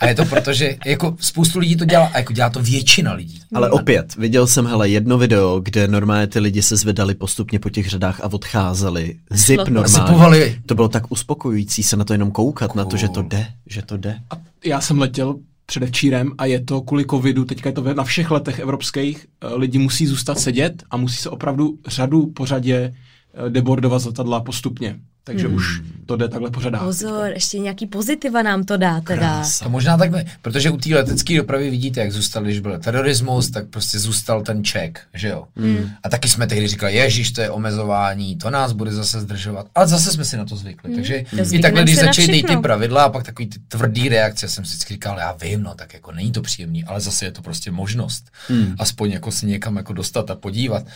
a 0.00 0.06
je 0.06 0.14
to 0.14 0.24
proto, 0.24 0.52
že 0.52 0.76
jako 0.86 1.16
spoustu 1.20 1.58
lidí 1.58 1.76
to 1.76 1.84
dělá, 1.84 2.06
a 2.06 2.18
jako 2.18 2.32
dělá 2.32 2.50
to 2.50 2.62
většina 2.62 3.12
lidí. 3.12 3.40
Ale 3.54 3.70
opět, 3.70 4.16
viděl 4.16 4.46
jsem 4.46 4.66
hele 4.66 4.88
jedno 4.88 5.18
video, 5.18 5.60
kde 5.60 5.88
normálně 5.88 6.26
ty 6.26 6.38
lidi 6.38 6.62
se 6.62 6.76
zvedali 6.76 7.14
postupně 7.14 7.58
po 7.58 7.70
těch 7.70 7.88
řadách 7.88 8.20
a 8.20 8.32
odcházeli. 8.32 9.16
Zip 9.30 9.68
normálně. 9.68 10.62
To 10.66 10.74
bylo 10.74 10.88
tak 10.88 11.12
uspokojující 11.12 11.82
se 11.82 11.96
na 11.96 12.04
to 12.04 12.14
jenom 12.14 12.30
koukat, 12.30 12.72
cool. 12.72 12.78
na 12.78 12.84
to, 12.84 12.96
že 12.96 13.08
to 13.08 13.22
jde, 13.22 13.46
že 13.66 13.82
to 13.82 13.96
jde. 13.96 14.16
A 14.30 14.36
já 14.64 14.80
jsem 14.80 14.98
letěl 14.98 15.36
předevčírem 15.70 16.32
a 16.38 16.44
je 16.46 16.60
to 16.64 16.80
kvůli 16.80 17.04
covidu, 17.06 17.44
teďka 17.44 17.68
je 17.68 17.72
to 17.72 17.94
na 17.94 18.04
všech 18.04 18.30
letech 18.30 18.58
evropských, 18.58 19.26
eh, 19.26 19.54
lidi 19.54 19.78
musí 19.78 20.06
zůstat 20.06 20.38
sedět 20.38 20.82
a 20.90 20.96
musí 20.96 21.16
se 21.16 21.30
opravdu 21.30 21.78
řadu 21.86 22.26
pořadě 22.26 22.94
eh, 23.34 23.50
debordovat 23.50 23.98
z 23.98 24.06
letadla 24.06 24.40
postupně. 24.40 25.00
Takže 25.24 25.46
hmm. 25.46 25.56
už 25.56 25.80
to 26.06 26.16
jde 26.16 26.28
takhle 26.28 26.50
pořadá. 26.50 26.78
Pozor, 26.78 27.30
ještě 27.30 27.58
nějaký 27.58 27.86
pozitiva 27.86 28.42
nám 28.42 28.64
to 28.64 28.76
dá 28.76 29.00
teda. 29.00 29.20
Krása. 29.20 29.64
A 29.64 29.68
možná 29.68 29.96
takhle, 29.96 30.24
protože 30.42 30.70
u 30.70 30.76
té 30.76 30.94
letecké 30.94 31.36
dopravy 31.36 31.70
vidíte, 31.70 32.00
jak 32.00 32.12
zůstal, 32.12 32.42
když 32.42 32.60
byl 32.60 32.78
terorismus, 32.78 33.50
tak 33.50 33.68
prostě 33.68 33.98
zůstal 33.98 34.42
ten 34.42 34.64
ček, 34.64 35.00
že 35.14 35.28
jo. 35.28 35.44
Hmm. 35.56 35.90
A 36.02 36.08
taky 36.08 36.28
jsme 36.28 36.46
tehdy 36.46 36.66
říkali, 36.66 36.94
ježíš, 36.94 37.32
to 37.32 37.40
je 37.40 37.50
omezování, 37.50 38.36
to 38.36 38.50
nás 38.50 38.72
bude 38.72 38.92
zase 38.92 39.20
zdržovat. 39.20 39.66
Ale 39.74 39.86
zase 39.86 40.12
jsme 40.12 40.24
si 40.24 40.36
na 40.36 40.44
to 40.44 40.56
zvykli. 40.56 40.88
Hmm. 40.90 40.96
Takže 40.96 41.24
hmm. 41.30 41.54
i 41.54 41.58
takhle, 41.58 41.82
když 41.82 41.96
začaly 41.96 42.42
ty 42.42 42.56
pravidla 42.56 43.04
a 43.04 43.08
pak 43.08 43.24
takový 43.24 43.48
ty 43.48 43.58
tvrdý 43.68 44.08
reakce, 44.08 44.48
jsem 44.48 44.64
si 44.64 44.68
vždycky 44.68 44.94
říkal, 44.94 45.18
já 45.18 45.32
vím, 45.32 45.62
no 45.62 45.74
tak 45.74 45.94
jako 45.94 46.12
není 46.12 46.32
to 46.32 46.42
příjemný, 46.42 46.84
ale 46.84 47.00
zase 47.00 47.24
je 47.24 47.32
to 47.32 47.42
prostě 47.42 47.70
možnost. 47.70 48.30
Hmm. 48.48 48.74
Aspoň 48.78 49.10
jako 49.10 49.32
si 49.32 49.46
někam 49.46 49.76
jako 49.76 49.92
dostat 49.92 50.30
a 50.30 50.34
podívat. 50.34 50.86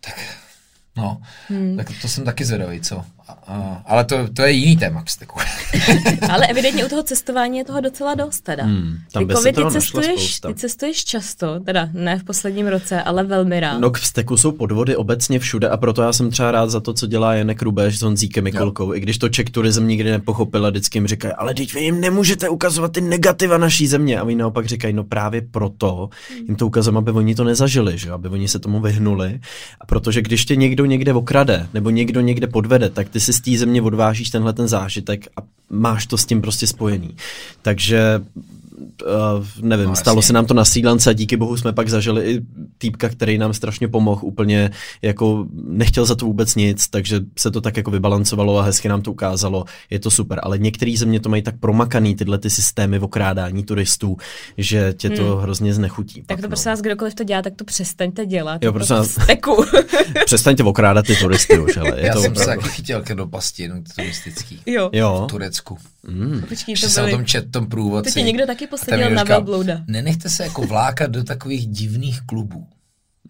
Tak 0.00 0.14
No, 0.96 1.20
hmm. 1.48 1.76
tak 1.76 1.86
to 2.02 2.08
jsem 2.08 2.24
taky 2.24 2.44
zvedavý, 2.44 2.80
co? 2.80 3.04
A, 3.28 3.82
ale 3.86 4.04
to, 4.04 4.28
to 4.32 4.42
je 4.42 4.52
jiný 4.52 4.76
téma 4.76 5.02
k 5.02 5.10
steku. 5.10 5.40
ale 6.30 6.46
evidentně 6.50 6.84
u 6.84 6.88
toho 6.88 7.02
cestování 7.02 7.58
je 7.58 7.64
toho 7.64 7.80
docela 7.80 8.14
dost 8.14 8.40
teda. 8.40 8.64
Hmm, 8.64 8.96
tam 9.12 9.26
ty, 9.26 9.52
ty, 9.52 9.62
cestuješ, 9.70 10.40
ty 10.40 10.54
cestuješ 10.54 11.04
často, 11.04 11.60
teda 11.60 11.88
ne 11.92 12.18
v 12.18 12.24
posledním 12.24 12.66
roce, 12.66 13.02
ale 13.02 13.24
velmi 13.24 13.60
rád. 13.60 13.78
No 13.78 13.90
k 13.90 13.98
steku 13.98 14.36
jsou 14.36 14.52
podvody 14.52 14.96
obecně 14.96 15.38
všude 15.38 15.68
a 15.68 15.76
proto 15.76 16.02
já 16.02 16.12
jsem 16.12 16.30
třeba 16.30 16.50
rád 16.50 16.70
za 16.70 16.80
to, 16.80 16.94
co 16.94 17.06
dělá 17.06 17.34
Janek 17.34 17.62
Rubeš 17.62 17.98
s 17.98 18.02
Honzíkem 18.02 18.44
Mikulkou. 18.44 18.86
Jo. 18.86 18.94
I 18.94 19.00
když 19.00 19.18
to 19.18 19.28
Czech 19.28 19.50
Tourism 19.50 19.86
nikdy 19.86 20.10
nepochopil 20.10 20.66
a 20.66 20.70
vždycky 20.70 20.98
jim 20.98 21.06
říkají, 21.06 21.34
ale 21.34 21.54
teď 21.54 21.74
vy 21.74 21.80
jim 21.80 22.00
nemůžete 22.00 22.48
ukazovat 22.48 22.92
ty 22.92 23.00
negativa 23.00 23.58
naší 23.58 23.86
země. 23.86 24.20
A 24.20 24.24
oni 24.24 24.34
naopak 24.34 24.66
říkají, 24.66 24.94
no 24.94 25.04
právě 25.04 25.42
proto 25.50 26.08
jim 26.46 26.56
to 26.56 26.66
ukazujeme, 26.66 26.98
aby 26.98 27.10
oni 27.10 27.34
to 27.34 27.44
nezažili, 27.44 27.98
že? 27.98 28.10
aby 28.10 28.28
oni 28.28 28.48
se 28.48 28.58
tomu 28.58 28.80
vyhnuli. 28.80 29.40
A 29.80 29.86
protože 29.86 30.22
když 30.22 30.44
tě 30.44 30.56
někdo 30.56 30.84
někde 30.84 31.12
okrade 31.12 31.66
nebo 31.74 31.90
někdo 31.90 32.20
někde 32.20 32.46
podvede, 32.46 32.90
tak 32.90 33.08
ty 33.14 33.20
si 33.20 33.32
z 33.32 33.40
té 33.40 33.58
země 33.58 33.82
odvážíš 33.82 34.30
tenhle 34.30 34.52
ten 34.52 34.68
zážitek 34.68 35.28
a 35.36 35.40
máš 35.70 36.06
to 36.06 36.18
s 36.18 36.26
tím 36.26 36.42
prostě 36.42 36.66
spojený. 36.66 37.16
Takže 37.62 38.20
uh, 38.78 39.46
nevím, 39.60 39.88
no, 39.88 39.96
stalo 39.96 40.22
se 40.22 40.32
nám 40.32 40.46
to 40.46 40.54
na 40.54 40.64
sílance 40.64 41.10
a 41.10 41.12
díky 41.12 41.36
bohu 41.36 41.56
jsme 41.56 41.72
pak 41.72 41.88
zažili 41.88 42.32
i 42.32 42.40
týpka, 42.78 43.08
který 43.08 43.38
nám 43.38 43.54
strašně 43.54 43.88
pomohl, 43.88 44.20
úplně 44.24 44.70
jako 45.02 45.46
nechtěl 45.52 46.06
za 46.06 46.14
to 46.14 46.26
vůbec 46.26 46.54
nic, 46.54 46.88
takže 46.88 47.20
se 47.38 47.50
to 47.50 47.60
tak 47.60 47.76
jako 47.76 47.90
vybalancovalo 47.90 48.58
a 48.58 48.62
hezky 48.62 48.88
nám 48.88 49.02
to 49.02 49.12
ukázalo, 49.12 49.64
je 49.90 49.98
to 49.98 50.10
super, 50.10 50.40
ale 50.42 50.58
některé 50.58 50.94
země 50.96 51.20
to 51.20 51.28
mají 51.28 51.42
tak 51.42 51.58
promakaný 51.60 52.14
tyhle 52.14 52.38
ty 52.38 52.50
systémy 52.50 52.98
v 52.98 53.04
okrádání 53.04 53.64
turistů, 53.64 54.16
že 54.58 54.94
tě 54.96 55.10
to 55.10 55.24
hmm. 55.24 55.42
hrozně 55.42 55.74
znechutí. 55.74 56.14
Tak 56.14 56.26
pak, 56.26 56.40
to 56.40 56.48
prosím 56.48 56.68
no. 56.68 56.72
vás, 56.72 56.80
kdokoliv 56.80 57.14
to 57.14 57.24
dělá, 57.24 57.42
tak 57.42 57.54
to 57.56 57.64
přestaňte 57.64 58.26
dělat. 58.26 58.64
Jo, 58.64 58.72
prosím 58.72 58.96
vás, 58.96 59.18
přestaňte 60.24 60.62
okrádat 60.62 61.06
ty 61.06 61.16
turisty 61.16 61.58
už, 61.58 61.76
ale 61.76 62.00
je 62.00 62.06
Já 62.06 62.14
to 62.14 62.20
jsem 62.20 62.34
se 62.34 62.46
taky 62.46 62.68
chytil 62.68 63.02
do 63.14 63.26
pasti 63.26 63.70
turistický. 63.96 64.60
Jo. 64.66 64.90
jo. 64.92 65.24
V 65.24 65.30
Turecku. 65.30 65.78
Mm. 66.08 66.42
Počkej, 66.48 66.74
to 66.74 66.88
byli... 66.88 67.12
o 67.12 67.16
tom 67.16 67.26
čet, 67.26 67.50
tom 67.50 67.66
průvodci. 67.66 68.12
To 68.12 68.20
ti 68.20 68.22
někdo 68.22 68.46
taky 68.46 68.63
posadil 68.66 69.10
na 69.10 69.24
velblouda. 69.24 69.84
Nenechte 69.86 70.28
se 70.28 70.44
jako 70.44 70.62
vlákat 70.62 71.10
do 71.10 71.24
takových 71.24 71.66
divných 71.66 72.20
klubů. 72.20 72.68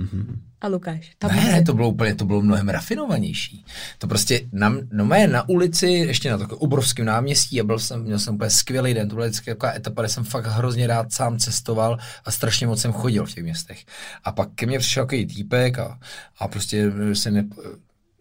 Mm-hmm. 0.00 0.38
A 0.60 0.68
Lukáš? 0.68 1.12
Tam 1.18 1.36
ne, 1.36 1.44
ne, 1.44 1.62
to 1.62 1.74
bylo 1.74 1.88
úplně, 1.88 2.14
to 2.14 2.24
bylo 2.24 2.42
mnohem 2.42 2.68
rafinovanější. 2.68 3.64
To 3.98 4.06
prostě 4.06 4.40
na, 4.52 4.74
no 4.92 5.04
mé 5.04 5.26
na 5.26 5.48
ulici, 5.48 5.86
ještě 5.86 6.30
na 6.30 6.38
takovém 6.38 6.62
obrovském 6.62 7.06
náměstí 7.06 7.60
a 7.60 7.64
byl 7.64 7.78
jsem, 7.78 8.02
měl 8.02 8.18
jsem 8.18 8.34
úplně 8.34 8.50
skvělý 8.50 8.94
den. 8.94 9.08
To 9.08 9.14
byla 9.14 9.26
vždycky 9.26 9.50
taková 9.50 9.72
etapa, 9.72 10.02
kde 10.02 10.08
jsem 10.08 10.24
fakt 10.24 10.46
hrozně 10.46 10.86
rád 10.86 11.12
sám 11.12 11.38
cestoval 11.38 11.98
a 12.24 12.30
strašně 12.30 12.66
moc 12.66 12.80
jsem 12.80 12.92
chodil 12.92 13.26
v 13.26 13.34
těch 13.34 13.44
městech. 13.44 13.84
A 14.24 14.32
pak 14.32 14.48
ke 14.54 14.66
mně 14.66 14.78
přišel 14.78 15.04
takový 15.04 15.26
týpek 15.26 15.78
a, 15.78 15.98
a 16.38 16.48
prostě 16.48 16.92
se 17.12 17.30
ne, 17.30 17.44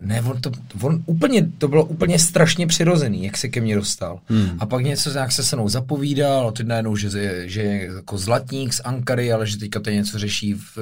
ne, 0.03 0.21
on 0.21 0.41
to, 0.41 0.51
on 0.81 1.03
úplně, 1.05 1.47
to 1.57 1.67
bylo 1.67 1.85
úplně 1.85 2.19
strašně 2.19 2.67
přirozený, 2.67 3.23
jak 3.23 3.37
se 3.37 3.47
ke 3.47 3.61
mně 3.61 3.75
dostal. 3.75 4.19
Hmm. 4.27 4.57
A 4.59 4.65
pak 4.65 4.83
něco 4.83 5.13
nějak 5.13 5.31
se 5.31 5.43
se 5.43 5.55
mnou 5.55 5.69
zapovídal, 5.69 6.47
a 6.47 6.51
teď 6.51 6.67
najednou, 6.67 6.95
že, 6.95 7.09
že 7.49 7.61
je 7.61 7.85
jako 7.95 8.17
zlatník 8.17 8.73
z 8.73 8.81
Ankary, 8.83 9.33
ale 9.33 9.47
že 9.47 9.57
teďka 9.57 9.79
to 9.79 9.89
něco 9.89 10.19
řeší 10.19 10.53
v, 10.53 10.77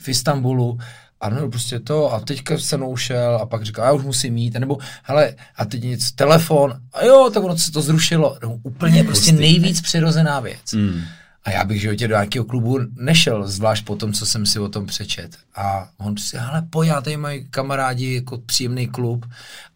v 0.00 0.08
Istanbulu. 0.08 0.78
A 1.20 1.28
no, 1.28 1.50
prostě 1.50 1.80
to, 1.80 2.12
a 2.12 2.20
teďka 2.20 2.58
se 2.58 2.76
mnou 2.76 2.96
šel 2.96 3.38
a 3.42 3.46
pak 3.46 3.64
říkal, 3.64 3.84
já 3.84 3.92
už 3.92 4.04
musím 4.04 4.36
jít, 4.36 4.54
nebo 4.54 4.78
hele, 5.02 5.34
a 5.56 5.64
teď 5.64 5.82
něco, 5.82 6.06
telefon, 6.14 6.74
a 6.92 7.04
jo, 7.04 7.30
tak 7.34 7.42
ono 7.42 7.58
se 7.58 7.72
to 7.72 7.82
zrušilo. 7.82 8.38
No, 8.42 8.58
úplně 8.62 9.04
prostě 9.04 9.32
nejvíc 9.32 9.80
přirozená 9.80 10.40
věc. 10.40 10.72
Hmm. 10.74 11.00
A 11.44 11.50
já 11.50 11.64
bych 11.64 11.78
v 11.78 11.80
životě 11.80 12.08
do 12.08 12.14
nějakého 12.14 12.44
klubu 12.44 12.78
nešel, 12.96 13.48
zvlášť 13.48 13.84
po 13.84 13.96
tom, 13.96 14.12
co 14.12 14.26
jsem 14.26 14.46
si 14.46 14.58
o 14.58 14.68
tom 14.68 14.86
přečet. 14.86 15.36
A 15.54 15.88
on 15.98 16.16
si, 16.16 16.38
ale 16.38 16.62
pojď, 16.70 16.88
já 16.88 17.00
tady 17.00 17.16
mají 17.16 17.46
kamarádi 17.50 18.14
jako 18.14 18.38
příjemný 18.38 18.86
klub. 18.86 19.26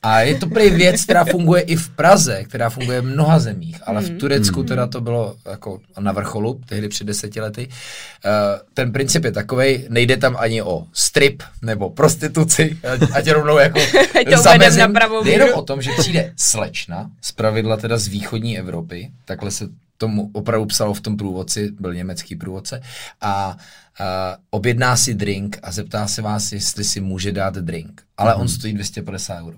A 0.02 0.20
je 0.20 0.34
to 0.34 0.46
prý 0.46 0.70
věc, 0.70 1.04
která 1.04 1.24
funguje 1.24 1.62
i 1.62 1.76
v 1.76 1.88
Praze, 1.88 2.44
která 2.44 2.70
funguje 2.70 3.00
v 3.00 3.04
mnoha 3.04 3.38
zemích, 3.38 3.80
ale 3.86 4.02
v 4.02 4.08
hmm. 4.08 4.18
Turecku 4.18 4.60
hmm. 4.60 4.68
teda 4.68 4.86
to 4.86 5.00
bylo 5.00 5.36
jako 5.50 5.80
na 6.00 6.12
vrcholu, 6.12 6.60
tehdy 6.66 6.88
před 6.88 7.04
deseti 7.04 7.40
lety. 7.40 7.68
Uh, 7.68 8.32
ten 8.74 8.92
princip 8.92 9.24
je 9.24 9.32
takový, 9.32 9.84
nejde 9.88 10.16
tam 10.16 10.36
ani 10.38 10.62
o 10.62 10.86
strip 10.92 11.42
nebo 11.62 11.90
prostituci, 11.90 12.78
ať 13.12 13.30
rovnou 13.30 13.58
jako 13.58 13.80
zamezím. 14.36 14.94
Jde 15.24 15.30
jenom 15.30 15.54
o 15.54 15.62
tom, 15.62 15.82
že 15.82 15.90
přijde 15.98 16.32
slečna, 16.36 17.10
z 17.22 17.32
pravidla 17.32 17.76
teda 17.76 17.98
z 17.98 18.08
východní 18.08 18.58
Evropy, 18.58 19.10
takhle 19.24 19.50
se 19.50 19.68
tomu 20.02 20.30
opravdu 20.32 20.66
psalo 20.66 20.94
v 20.94 21.00
tom 21.00 21.16
průvodci, 21.16 21.70
byl 21.80 21.94
německý 21.94 22.36
průvodce, 22.36 22.82
a 23.20 23.50
uh, 23.50 24.06
objedná 24.50 24.96
si 24.96 25.14
drink 25.14 25.58
a 25.62 25.72
zeptá 25.72 26.06
se 26.06 26.22
vás, 26.22 26.52
jestli 26.52 26.84
si 26.84 27.00
může 27.00 27.32
dát 27.32 27.54
drink. 27.54 28.02
Ale 28.16 28.32
mm-hmm. 28.32 28.40
on 28.40 28.48
stojí 28.48 28.72
250 28.74 29.38
euro. 29.38 29.56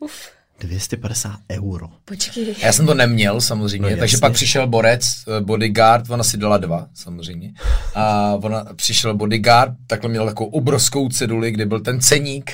Uf. 0.00 0.12
250 0.60 1.38
euro. 1.50 1.88
Počkej. 2.04 2.54
Já 2.62 2.72
jsem 2.72 2.86
to 2.86 2.94
neměl 2.94 3.40
samozřejmě, 3.40 3.90
no, 3.90 3.96
takže 3.96 4.18
pak 4.18 4.32
přišel 4.32 4.66
borec, 4.66 5.04
eh, 5.04 5.40
bodyguard, 5.40 6.10
ona 6.10 6.24
si 6.24 6.36
dala 6.36 6.58
dva 6.58 6.88
samozřejmě. 6.94 7.52
A 7.94 8.34
ona 8.42 8.64
přišel 8.76 9.14
bodyguard, 9.14 9.72
takhle 9.86 10.10
měl 10.10 10.26
takovou 10.26 10.50
obrovskou 10.50 11.08
ceduli, 11.08 11.50
kde 11.50 11.66
byl 11.66 11.80
ten 11.80 12.00
ceník. 12.00 12.52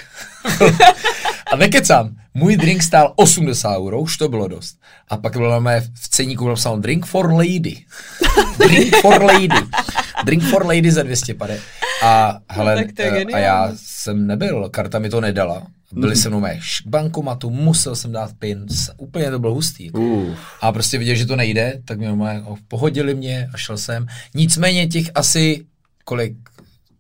a 1.55 1.57
nekecám, 1.57 2.16
můj 2.34 2.57
drink 2.57 2.82
stál 2.82 3.12
80 3.16 3.78
euro, 3.78 4.00
už 4.00 4.16
to 4.16 4.28
bylo 4.28 4.48
dost. 4.48 4.76
A 5.09 5.16
pak 5.16 5.36
bylo 5.36 5.61
mé 5.61 5.80
v 5.80 6.09
ceníku 6.09 6.48
napsáno 6.48 6.76
drink 6.76 7.07
for 7.07 7.32
lady. 7.32 7.76
drink 8.59 8.96
for 8.96 9.22
lady. 9.22 9.48
Drink 10.24 10.42
for 10.42 10.66
lady 10.66 10.90
za 10.90 11.02
250. 11.02 11.62
A, 12.02 12.38
hele, 12.50 12.84
no, 12.98 13.34
a 13.34 13.38
já 13.38 13.72
jsem 13.76 14.26
nebyl, 14.26 14.68
karta 14.68 14.98
mi 14.98 15.09
to 15.09 15.20
nedala 15.20 15.62
byli 15.92 16.16
se 16.16 16.28
mnou 16.28 16.40
mé 16.40 16.61
bankomatu, 16.86 17.50
musel 17.50 17.96
jsem 17.96 18.12
dát 18.12 18.30
pin, 18.38 18.66
úplně 18.96 19.30
to 19.30 19.38
bylo 19.38 19.55
hustý. 19.55 19.90
Uh. 19.90 20.34
A 20.61 20.72
prostě 20.72 20.98
viděl, 20.98 21.14
že 21.14 21.26
to 21.26 21.36
nejde, 21.36 21.82
tak 21.84 21.98
mě 21.98 22.09
pohodili 22.68 23.14
mě 23.14 23.48
a 23.55 23.57
šel 23.57 23.78
jsem. 23.78 24.07
Nicméně 24.34 24.86
těch 24.86 25.11
asi, 25.14 25.64
kolik, 26.05 26.36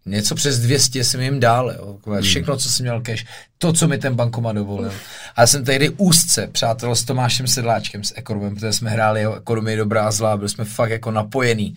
něco 0.06 0.34
přes 0.34 0.58
200 0.58 1.04
jsem 1.04 1.20
jim 1.20 1.40
dal, 1.40 1.70
jo. 1.70 1.98
Hmm. 2.06 2.22
všechno, 2.22 2.56
co 2.56 2.70
jsem 2.70 2.84
měl 2.84 3.00
cash, 3.00 3.24
to, 3.58 3.72
co 3.72 3.88
mi 3.88 3.98
ten 3.98 4.14
bankomat 4.14 4.56
dovolil. 4.56 4.92
A 5.36 5.40
já 5.40 5.46
jsem 5.46 5.64
tady 5.64 5.90
úzce 5.90 6.46
přátel 6.46 6.94
s 6.94 7.04
Tomášem 7.04 7.46
Sedláčkem, 7.46 8.04
s 8.04 8.12
Ekonomem, 8.16 8.54
protože 8.54 8.72
jsme 8.72 8.90
hráli 8.90 9.22
jo, 9.22 9.34
ekonomii 9.34 9.76
dobrá 9.76 10.06
a 10.06 10.10
zlá, 10.10 10.36
byli 10.36 10.48
jsme 10.48 10.64
fakt 10.64 10.90
jako 10.90 11.10
napojení. 11.10 11.74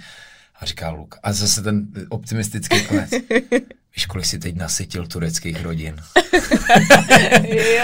A 0.60 0.66
říká 0.66 0.90
Luk. 0.90 1.16
A 1.24 1.34
zase 1.34 1.62
ten 1.62 1.88
optimistický 2.10 2.86
konec. 2.86 3.10
Víš, 3.98 4.06
kolik 4.06 4.26
si 4.26 4.40
teď 4.40 4.56
nasytil 4.56 5.08
tureckých 5.08 5.64
rodin? 5.64 5.96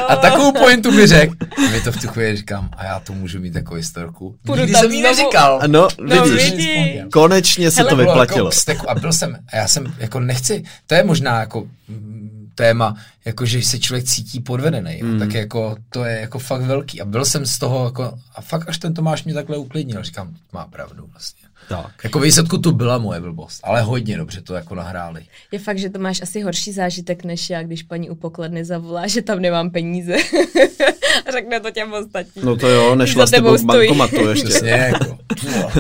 a 0.08 0.16
takovou 0.16 0.52
pointu 0.52 0.92
mi 0.92 1.08
řekl. 1.08 1.36
A 1.58 1.70
mi 1.72 1.82
to 1.82 1.92
v 1.92 2.02
tu 2.02 2.08
chvíli 2.08 2.38
říkám, 2.38 2.70
a 2.78 2.86
já 2.86 3.00
to 3.00 3.14
můžu 3.14 3.40
mít 3.40 3.56
jako 3.56 3.76
historku. 3.76 4.36
Půjdu 4.46 4.62
Nikdy 4.62 4.80
jsem 4.80 4.92
jí 4.92 5.02
neříkal. 5.02 5.62
No, 5.68 5.88
no 6.02 6.26
vidíš, 6.26 6.52
vidí. 6.52 7.02
konečně 7.14 7.72
se 7.72 7.78
Hele, 7.78 7.90
to 7.90 7.96
vyplatilo. 7.96 8.52
Jako 8.68 8.90
a 8.90 8.96
byl 8.96 9.14
jsem, 9.14 9.40
a 9.54 9.58
já 9.58 9.68
jsem 9.68 9.96
jako 9.98 10.20
nechci, 10.20 10.64
to 10.88 10.96
je 10.96 11.04
možná 11.04 11.40
jako 11.40 11.68
mm, 11.88 12.50
téma, 12.56 12.96
jako 13.26 13.46
že 13.46 13.62
se 13.62 13.80
člověk 13.80 14.06
cítí 14.06 14.40
podvedený, 14.40 15.00
mm. 15.04 15.20
tak 15.20 15.34
jako 15.34 15.76
to 15.90 16.04
je 16.04 16.20
jako 16.20 16.40
fakt 16.40 16.62
velký. 16.62 17.02
A 17.02 17.06
byl 17.06 17.26
jsem 17.26 17.46
z 17.46 17.60
toho 17.60 17.86
jako, 17.86 18.20
a 18.36 18.42
fakt 18.42 18.70
až 18.70 18.78
ten 18.78 18.94
Tomáš 18.94 19.24
mě 19.24 19.34
takhle 19.34 19.58
uklidnil, 19.58 20.04
říkám, 20.04 20.36
má 20.52 20.66
pravdu 20.66 21.08
vlastně. 21.12 21.43
Tak. 21.70 21.92
Jako 22.04 22.20
výsledku 22.20 22.58
to 22.58 22.72
byla 22.72 22.98
moje 22.98 23.22
blbost, 23.22 23.60
ale 23.64 23.82
hodně 23.82 24.18
dobře 24.18 24.42
to 24.42 24.54
jako 24.54 24.76
nahráli. 24.76 25.26
Je 25.52 25.60
fakt, 25.60 25.78
že 25.78 25.90
to 25.90 26.00
máš 26.00 26.22
asi 26.22 26.42
horší 26.42 26.72
zážitek 26.72 27.24
než 27.24 27.50
já, 27.50 27.64
když 27.64 27.84
paní 27.84 28.10
u 28.10 28.16
pokladny 28.16 28.66
zavolá, 28.66 29.08
že 29.08 29.22
tam 29.22 29.40
nemám 29.40 29.70
peníze. 29.70 30.16
a 31.28 31.32
řekne 31.32 31.60
to 31.60 31.72
těm 31.72 31.94
ostatním. 31.94 32.46
No 32.46 32.56
to 32.56 32.68
jo, 32.68 32.96
nešla 32.96 33.28
s 33.28 33.32
tebou 33.32 33.58
k 33.58 33.62
bankomatu 33.62 34.28
ještě. 34.30 34.48
Přesně, 34.48 34.70
jako. 34.70 35.18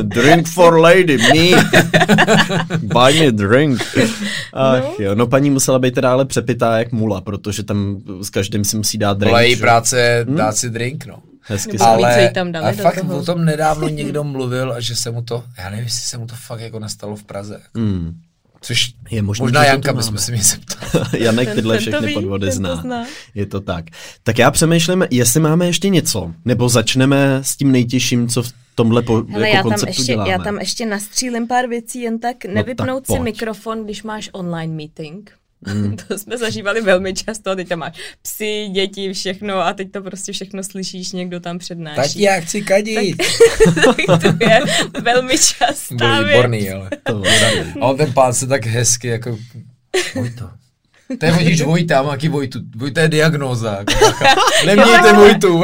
drink 0.01 0.47
for 0.47 0.79
lady, 0.79 1.17
me. 1.17 1.63
Buy 2.77 3.19
me 3.19 3.31
drink. 3.31 3.81
Ach 4.53 4.83
no. 4.83 5.05
jo, 5.05 5.15
no 5.15 5.27
paní 5.27 5.49
musela 5.49 5.79
být 5.79 5.93
teda 5.93 6.11
ale 6.11 6.25
přepitá 6.25 6.77
jak 6.77 6.91
mula, 6.91 7.21
protože 7.21 7.63
tam 7.63 8.01
s 8.21 8.29
každým 8.29 8.63
si 8.63 8.77
musí 8.77 8.97
dát 8.97 9.17
drink. 9.17 9.31
Byla 9.31 9.41
její 9.41 9.55
práce 9.55 10.25
hmm? 10.27 10.37
dát 10.37 10.57
si 10.57 10.69
drink, 10.69 11.05
no. 11.05 11.15
Hezky 11.43 11.77
se. 11.77 11.83
Ale, 11.83 12.31
tam 12.33 12.51
dali 12.51 12.65
ale 12.65 12.75
fakt 12.75 13.01
toho. 13.01 13.17
o 13.17 13.23
tom 13.23 13.45
nedávno 13.45 13.87
někdo 13.87 14.23
mluvil, 14.23 14.73
a 14.73 14.79
že 14.79 14.95
se 14.95 15.11
mu 15.11 15.21
to, 15.21 15.43
já 15.57 15.69
nevím, 15.69 15.85
jestli 15.85 16.01
se 16.01 16.17
mu 16.17 16.27
to 16.27 16.35
fakt 16.35 16.59
jako 16.59 16.79
nastalo 16.79 17.15
v 17.15 17.23
Praze. 17.23 17.61
Mm. 17.73 18.21
Což 18.61 18.93
je 19.11 19.21
možná, 19.21 19.43
možná 19.43 19.65
Janka 19.65 19.93
bychom 19.93 20.17
si 20.17 20.31
mě 20.31 20.43
zeptali. 20.43 21.05
Janek 21.23 21.47
ten, 21.47 21.55
tyhle 21.55 21.79
všechny 21.79 22.07
ví, 22.07 22.13
podvody 22.13 22.51
zná. 22.51 22.75
zná. 22.75 23.05
Je 23.35 23.45
to 23.45 23.61
tak. 23.61 23.85
Tak 24.23 24.37
já 24.37 24.51
přemýšlím, 24.51 25.05
jestli 25.11 25.39
máme 25.39 25.65
ještě 25.65 25.89
něco, 25.89 26.31
nebo 26.45 26.69
začneme 26.69 27.39
s 27.41 27.57
tím 27.57 27.71
nejtěžším, 27.71 28.27
co 28.27 28.43
v 28.43 28.53
tomhle 28.75 29.01
po, 29.01 29.23
Hele, 29.29 29.49
jako 29.49 29.69
já 29.71 29.77
tam 29.77 29.87
ještě, 29.87 30.03
děláme. 30.03 30.31
Já 30.31 30.37
tam 30.37 30.57
ještě 30.57 30.85
nastřílím 30.85 31.47
pár 31.47 31.67
věcí, 31.67 32.01
jen 32.01 32.19
tak 32.19 32.45
nevypnout 32.45 32.87
no, 32.87 32.99
tak 32.99 33.05
si 33.05 33.07
pojď. 33.07 33.21
mikrofon, 33.21 33.85
když 33.85 34.03
máš 34.03 34.29
online 34.33 34.73
meeting. 34.73 35.31
Mm. 35.67 35.97
to 36.07 36.17
jsme 36.17 36.37
zažívali 36.37 36.81
velmi 36.81 37.13
často 37.13 37.51
a 37.51 37.55
teď 37.55 37.67
tam 37.67 37.79
máš 37.79 37.97
psy, 38.21 38.69
děti, 38.71 39.13
všechno 39.13 39.55
a 39.55 39.73
teď 39.73 39.91
to 39.91 40.01
prostě 40.01 40.31
všechno 40.31 40.63
slyšíš, 40.63 41.11
někdo 41.11 41.39
tam 41.39 41.59
přednáší. 41.59 41.95
Tak 41.95 42.15
já 42.15 42.39
chci 42.39 42.61
kadit. 42.61 43.17
Tak, 43.85 44.21
to 44.21 44.45
je 44.45 44.61
velmi 45.01 45.37
častá 45.37 45.95
Byl 45.95 46.27
výborný, 46.27 46.69
ale. 46.69 46.89
To 47.03 47.23
a 47.81 47.87
on 47.87 47.97
ten 47.97 48.13
pán 48.13 48.33
se 48.33 48.47
tak 48.47 48.65
hezky 48.65 49.07
jako... 49.07 49.37
to. 50.37 50.62
To 51.19 51.25
je 51.25 51.31
vodíš 51.31 51.61
Vojta, 51.61 52.01
mám 52.01 52.11
jaký 52.11 52.27
Vojtu. 52.29 52.59
Vojta 52.75 53.01
je 53.01 53.07
diagnóza. 53.07 53.77
Jako 53.77 53.93
Nemějte 54.65 55.13
Vojtu. 55.13 55.63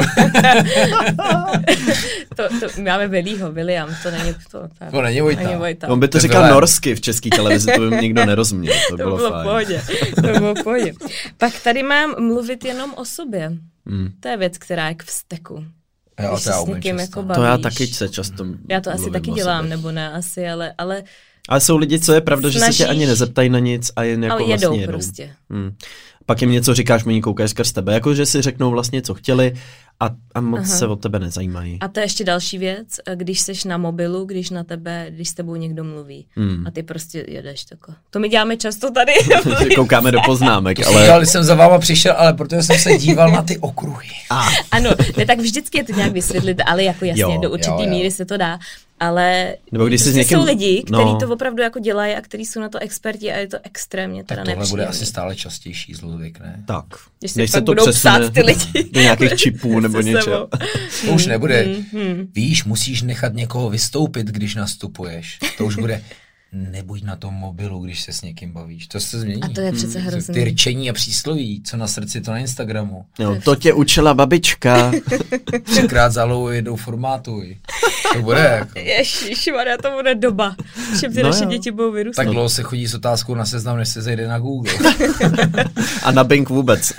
to, 2.36 2.42
to, 2.60 2.82
máme 2.82 3.08
Velího, 3.08 3.52
William, 3.52 3.96
to 4.02 4.10
není 4.10 4.34
to. 4.50 4.68
Tak, 4.78 4.90
to 4.90 5.02
není 5.02 5.20
Vojta. 5.20 5.42
Není 5.42 5.56
Vojta. 5.56 5.88
On 5.88 6.00
by 6.00 6.08
to, 6.08 6.12
to 6.12 6.20
říkal 6.20 6.42
byla... 6.42 6.54
norsky 6.54 6.94
v 6.94 7.00
české 7.00 7.28
televizi, 7.30 7.72
to 7.76 7.90
by 7.90 7.96
nikdo 7.96 8.26
nerozuměl. 8.26 8.74
To, 8.90 8.90
to 8.90 8.96
bylo, 8.96 9.16
bylo 9.16 9.30
fajn. 9.30 9.44
pohodě. 9.44 9.82
To 10.14 10.40
bylo 10.40 10.54
pohodě. 10.54 10.92
Pak 11.38 11.52
tady 11.64 11.82
mám 11.82 12.14
mluvit 12.18 12.64
jenom 12.64 12.94
o 12.96 13.04
sobě. 13.04 13.52
Hmm. 13.86 14.10
To 14.20 14.28
je 14.28 14.36
věc, 14.36 14.58
která 14.58 14.88
je 14.88 14.94
k 14.94 15.04
vzteku. 15.04 15.64
Jo, 16.22 16.38
to, 16.44 16.50
já 16.84 16.94
jako 17.00 17.22
to 17.34 17.42
já 17.42 17.58
taky 17.58 17.86
se 17.86 18.08
často 18.08 18.46
Já 18.68 18.80
to 18.80 18.90
asi 18.90 19.10
taky 19.10 19.30
dělám, 19.30 19.68
nebo 19.68 19.92
ne 19.92 20.12
asi, 20.12 20.48
ale, 20.48 20.74
ale 20.78 21.02
ale 21.48 21.60
jsou 21.60 21.76
lidi, 21.76 22.00
co 22.00 22.12
je 22.12 22.20
pravda, 22.20 22.50
Snažíš... 22.50 22.66
že 22.66 22.72
se 22.72 22.78
tě 22.78 22.86
ani 22.90 23.06
nezeptají 23.06 23.48
na 23.48 23.58
nic 23.58 23.90
a 23.96 24.02
jen 24.02 24.24
jako 24.24 24.34
Ale 24.36 24.42
jedou 24.42 24.68
vlastně 24.68 24.80
jedou. 24.80 24.92
prostě. 24.92 25.30
Hmm. 25.50 25.74
Pak 26.26 26.40
jim 26.40 26.50
něco 26.50 26.74
říkáš, 26.74 27.04
oni 27.04 27.22
koukají 27.22 27.48
skrz 27.48 27.72
tebe, 27.72 27.94
jako 27.94 28.14
že 28.14 28.26
si 28.26 28.42
řeknou 28.42 28.70
vlastně, 28.70 29.02
co 29.02 29.14
chtěli 29.14 29.54
a, 30.00 30.10
a 30.34 30.40
moc 30.40 30.60
Aha. 30.60 30.78
se 30.78 30.86
o 30.86 30.96
tebe 30.96 31.18
nezajímají. 31.18 31.78
A 31.80 31.88
to 31.88 32.00
je 32.00 32.04
ještě 32.04 32.24
další 32.24 32.58
věc, 32.58 32.88
když 33.14 33.40
seš 33.40 33.64
na 33.64 33.78
mobilu, 33.78 34.24
když 34.24 34.50
na 34.50 34.64
tebe, 34.64 35.06
když 35.10 35.28
s 35.28 35.34
tebou 35.34 35.56
někdo 35.56 35.84
mluví 35.84 36.26
hmm. 36.36 36.66
a 36.66 36.70
ty 36.70 36.82
prostě 36.82 37.24
jedeš 37.28 37.64
tako. 37.64 37.92
To 38.10 38.18
my 38.18 38.28
děláme 38.28 38.56
často 38.56 38.90
tady. 38.90 39.12
Koukáme 39.76 40.12
do 40.12 40.20
poznámek, 40.26 40.86
ale... 40.86 41.06
Já 41.06 41.20
jsem 41.20 41.44
za 41.44 41.54
váma 41.54 41.78
přišel, 41.78 42.14
ale 42.16 42.32
protože 42.32 42.62
jsem 42.62 42.78
se 42.78 42.98
díval 42.98 43.30
na 43.30 43.42
ty 43.42 43.58
okruhy. 43.58 44.08
Ah. 44.30 44.48
Ano, 44.70 44.90
ne, 45.16 45.26
tak 45.26 45.38
vždycky 45.38 45.78
je 45.78 45.84
to 45.84 45.92
nějak 45.92 46.12
vysvětlit, 46.12 46.62
ale 46.66 46.84
jako 46.84 47.04
jasně, 47.04 47.22
jo, 47.22 47.38
do 47.42 47.50
určitý 47.50 47.86
míry 47.86 48.10
se 48.10 48.24
to 48.24 48.36
dá 48.36 48.58
ale 49.00 49.56
Nebo 49.72 49.86
když 49.86 50.02
prostě 50.02 50.18
někým... 50.18 50.38
jsou 50.38 50.44
lidi, 50.44 50.82
kteří 50.86 51.02
no. 51.02 51.18
to 51.20 51.28
opravdu 51.28 51.62
jako 51.62 51.78
dělají 51.78 52.14
a 52.14 52.20
kteří 52.20 52.46
jsou 52.46 52.60
na 52.60 52.68
to 52.68 52.78
experti 52.78 53.32
a 53.32 53.38
je 53.38 53.48
to 53.48 53.58
extrémně 53.62 54.24
teda 54.24 54.44
Tak 54.44 54.54
tohle 54.54 54.68
bude 54.68 54.86
asi 54.86 55.06
stále 55.06 55.36
častější 55.36 55.94
zlověk, 55.94 56.40
ne? 56.40 56.64
Tak. 56.66 56.84
Když 57.18 57.34
Než 57.34 57.50
se 57.50 57.60
to 57.60 57.72
budou 57.72 57.92
psát 57.92 58.32
ty 58.32 58.42
lidi. 58.42 58.90
Do 58.92 59.00
nějakých 59.00 59.34
čipů 59.34 59.80
nebo 59.80 60.00
něco. 60.00 60.48
To 61.06 61.12
už 61.12 61.26
nebude. 61.26 61.62
Hmm. 61.92 62.28
Víš, 62.34 62.64
musíš 62.64 63.02
nechat 63.02 63.34
někoho 63.34 63.70
vystoupit, 63.70 64.26
když 64.26 64.54
nastupuješ. 64.54 65.38
To 65.58 65.64
už 65.64 65.76
bude 65.76 66.02
nebuď 66.52 67.02
na 67.02 67.16
tom 67.16 67.34
mobilu, 67.34 67.80
když 67.80 68.00
se 68.00 68.12
s 68.12 68.22
někým 68.22 68.52
bavíš. 68.52 68.86
To 68.86 69.00
se 69.00 69.20
změní. 69.20 69.42
A 69.42 69.48
to 69.48 69.60
je 69.60 69.72
přece 69.72 69.98
hmm. 69.98 70.08
hrozný. 70.08 70.34
Ty 70.34 70.44
rčení 70.44 70.90
a 70.90 70.92
přísloví, 70.92 71.62
co 71.62 71.76
na 71.76 71.86
srdci, 71.86 72.20
to 72.20 72.30
na 72.30 72.38
Instagramu. 72.38 73.04
No, 73.18 73.40
to 73.40 73.56
tě 73.56 73.72
učila 73.72 74.14
babička. 74.14 74.92
Třikrát 75.62 76.12
za 76.12 76.28
jednou 76.50 76.76
formátuj. 76.76 77.56
To 78.12 78.22
bude 78.22 78.40
jako. 78.40 78.78
Ježišmarja, 78.78 79.76
to 79.76 79.90
bude 79.90 80.14
doba. 80.14 80.56
Čím 81.00 81.12
ty 81.12 81.22
no 81.22 81.28
naše 81.28 81.44
jo. 81.44 81.50
děti 81.50 81.70
budou 81.70 81.92
vyrůstat. 81.92 82.24
Tak 82.24 82.32
dlouho 82.32 82.48
se 82.48 82.62
chodí 82.62 82.86
s 82.86 82.94
otázkou 82.94 83.34
na 83.34 83.44
seznam, 83.46 83.76
než 83.76 83.88
se 83.88 84.02
zejde 84.02 84.28
na 84.28 84.38
Google. 84.38 84.72
a 86.02 86.12
na 86.12 86.24
Bing 86.24 86.48
vůbec. 86.48 86.92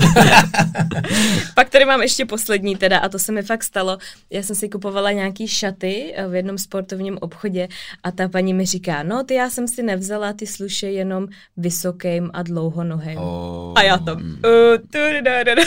Pak 1.56 1.70
tady 1.70 1.86
mám 1.86 2.02
ještě 2.02 2.26
poslední 2.26 2.76
teda 2.76 3.00
a 3.00 3.10
to 3.10 3.20
se 3.20 3.32
mi 3.32 3.44
fakt 3.44 3.64
stalo. 3.64 3.98
Já 4.30 4.44
jsem 4.44 4.56
si 4.56 4.70
kupovala 4.70 5.12
nějaký 5.12 5.48
šaty 5.48 6.14
v 6.30 6.36
jednom 6.36 6.58
sportovním 6.58 7.18
obchodě 7.22 7.68
a 8.04 8.12
ta 8.12 8.30
paní 8.30 8.54
mi 8.54 8.66
říká, 8.66 9.04
no 9.04 9.24
ty 9.24 9.41
já 9.42 9.50
jsem 9.50 9.68
si 9.68 9.84
nevzala 9.84 10.34
ty 10.34 10.48
sluše 10.48 10.88
jenom 10.88 11.28
vysokým 11.58 12.30
a 12.34 12.44
dlouhonohým. 12.44 13.18
Oh. 13.18 13.74
A 13.76 13.84
já 13.84 13.98
tam, 13.98 14.22
uh, 14.22 15.22
da, 15.24 15.44
da. 15.44 15.64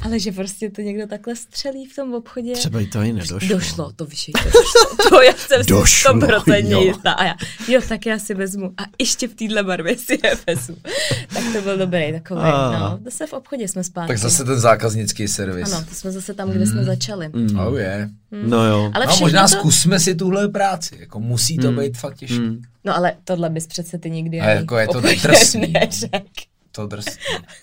ale 0.00 0.18
že 0.20 0.32
prostě 0.32 0.70
to 0.70 0.80
někdo 0.80 1.06
takhle 1.06 1.36
střelí 1.36 1.86
v 1.86 1.96
tom 1.96 2.14
obchodě. 2.14 2.52
Třeba 2.52 2.80
i 2.80 2.86
to 2.86 3.00
i 3.00 3.12
nedošlo. 3.12 3.48
Došlo, 3.48 3.92
to 3.92 4.04
víš, 4.04 4.30
to 4.42 4.44
došlo. 4.44 5.08
To 5.08 5.22
já 5.22 5.32
jsem 5.32 5.62
došlo, 5.66 6.12
si 6.12 6.18
100% 6.18 6.82
jistá. 6.82 7.12
A 7.12 7.24
já, 7.24 7.34
jo, 7.68 7.80
tak 7.88 8.06
já 8.06 8.18
si 8.18 8.34
vezmu. 8.34 8.72
A 8.76 8.82
ještě 8.98 9.28
v 9.28 9.34
téhle 9.34 9.62
barvě 9.62 9.98
si 9.98 10.18
je 10.24 10.34
vezmu. 10.46 10.76
tak 11.34 11.44
to 11.52 11.62
byl 11.62 11.78
dobrý 11.78 12.12
takový. 12.12 12.40
Ah. 12.40 12.78
No, 12.80 12.98
zase 13.04 13.26
v 13.26 13.32
obchodě 13.32 13.68
jsme 13.68 13.84
spát. 13.84 14.06
Tak 14.06 14.18
zase 14.18 14.44
ten 14.44 14.60
zákaznický 14.60 15.28
servis. 15.28 15.72
Ano, 15.72 15.84
to 15.88 15.94
jsme 15.94 16.12
zase 16.12 16.34
tam, 16.34 16.50
kde 16.50 16.60
mm. 16.60 16.66
jsme 16.66 16.84
začali. 16.84 17.28
Mm. 17.28 17.58
Oh 17.58 17.78
yeah. 17.78 18.08
Mm. 18.30 18.50
No 18.50 18.64
jo. 18.64 18.90
Ale 18.94 19.06
no, 19.06 19.16
možná 19.20 19.42
to... 19.42 19.48
zkusme 19.48 20.00
si 20.00 20.14
tuhle 20.14 20.48
práci. 20.48 20.96
Jako 21.00 21.20
musí 21.20 21.56
to 21.56 21.72
mm. 21.72 21.78
být 21.78 21.98
fakt 21.98 22.14
těžké. 22.14 22.38
Mm. 22.38 22.62
No 22.84 22.96
ale 22.96 23.12
tohle 23.24 23.50
bys 23.50 23.66
přece 23.66 23.98
ty 23.98 24.10
nikdy 24.10 24.40
a 24.40 24.50
jako 24.50 24.78
je 24.78 24.88
to 24.88 25.00
drsný. 25.22 25.72
neřek. 25.72 26.26
To 26.72 26.86
drsný. 26.86 27.12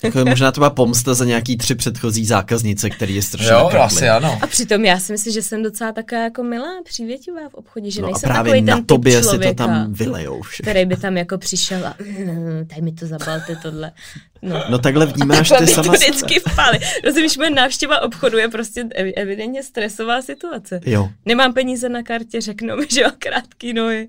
Jako 0.04 0.26
možná 0.26 0.52
to 0.52 0.60
byla 0.62 0.70
pomsta 0.70 1.14
za 1.14 1.26
nějaký 1.26 1.58
tři 1.58 1.76
předchozí 1.76 2.26
zákaznice, 2.26 2.90
který 2.90 3.16
je 3.16 3.22
strašně 3.22 3.52
Jo, 3.52 3.58
nakapli. 3.58 3.80
asi 3.80 4.10
ano. 4.10 4.40
A 4.42 4.48
přitom 4.48 4.86
já 4.86 5.00
si 5.00 5.12
myslím, 5.12 5.34
že 5.34 5.42
jsem 5.42 5.64
docela 5.64 5.92
taková 5.92 6.22
jako 6.22 6.44
milá, 6.44 6.68
přívětivá 6.84 7.50
v 7.50 7.54
obchodě, 7.54 7.92
že 7.92 8.02
No 8.02 8.08
a 8.08 8.12
nejsem 8.12 8.28
právě 8.30 8.52
takový 8.52 8.62
na 8.62 8.76
ten 8.76 8.86
tobě 8.86 9.14
typ 9.16 9.24
si 9.24 9.26
to 9.30 9.34
člověka, 9.36 9.68
tam 9.68 9.94
vylejou 9.94 10.42
vše. 10.42 10.64
který 10.64 10.86
by 10.86 10.98
tam 10.98 11.18
jako 11.18 11.38
přišel 11.38 11.88
a 11.88 11.96
"Mm, 12.20 12.66
tady 12.70 12.82
mi 12.82 12.92
to 12.92 13.08
zabalte 13.08 13.56
tohle. 13.56 13.92
No. 14.42 14.64
No 14.70 14.80
takhle 14.80 15.06
vnímáš 15.06 15.50
ty 15.50 15.54
mi 15.62 15.68
to 15.68 15.74
sama 15.74 15.94
vždycky 15.94 16.40
vpáli. 16.40 16.80
Rozumíš, 17.06 17.38
moje 17.38 17.50
návštěva 17.50 18.02
obchodu 18.02 18.38
je 18.38 18.50
prostě 18.50 18.84
ev- 18.84 19.14
evidentně 19.16 19.64
stresová 19.64 20.22
situace. 20.22 20.80
Jo, 20.86 21.10
Nemám 21.26 21.54
peníze 21.54 21.90
na 21.90 22.04
kartě, 22.04 22.42
řeknou 22.42 22.78
mi, 22.78 22.86
že 22.92 23.04
mám 23.04 23.12
krátký 23.20 23.74
nohy. 23.74 24.08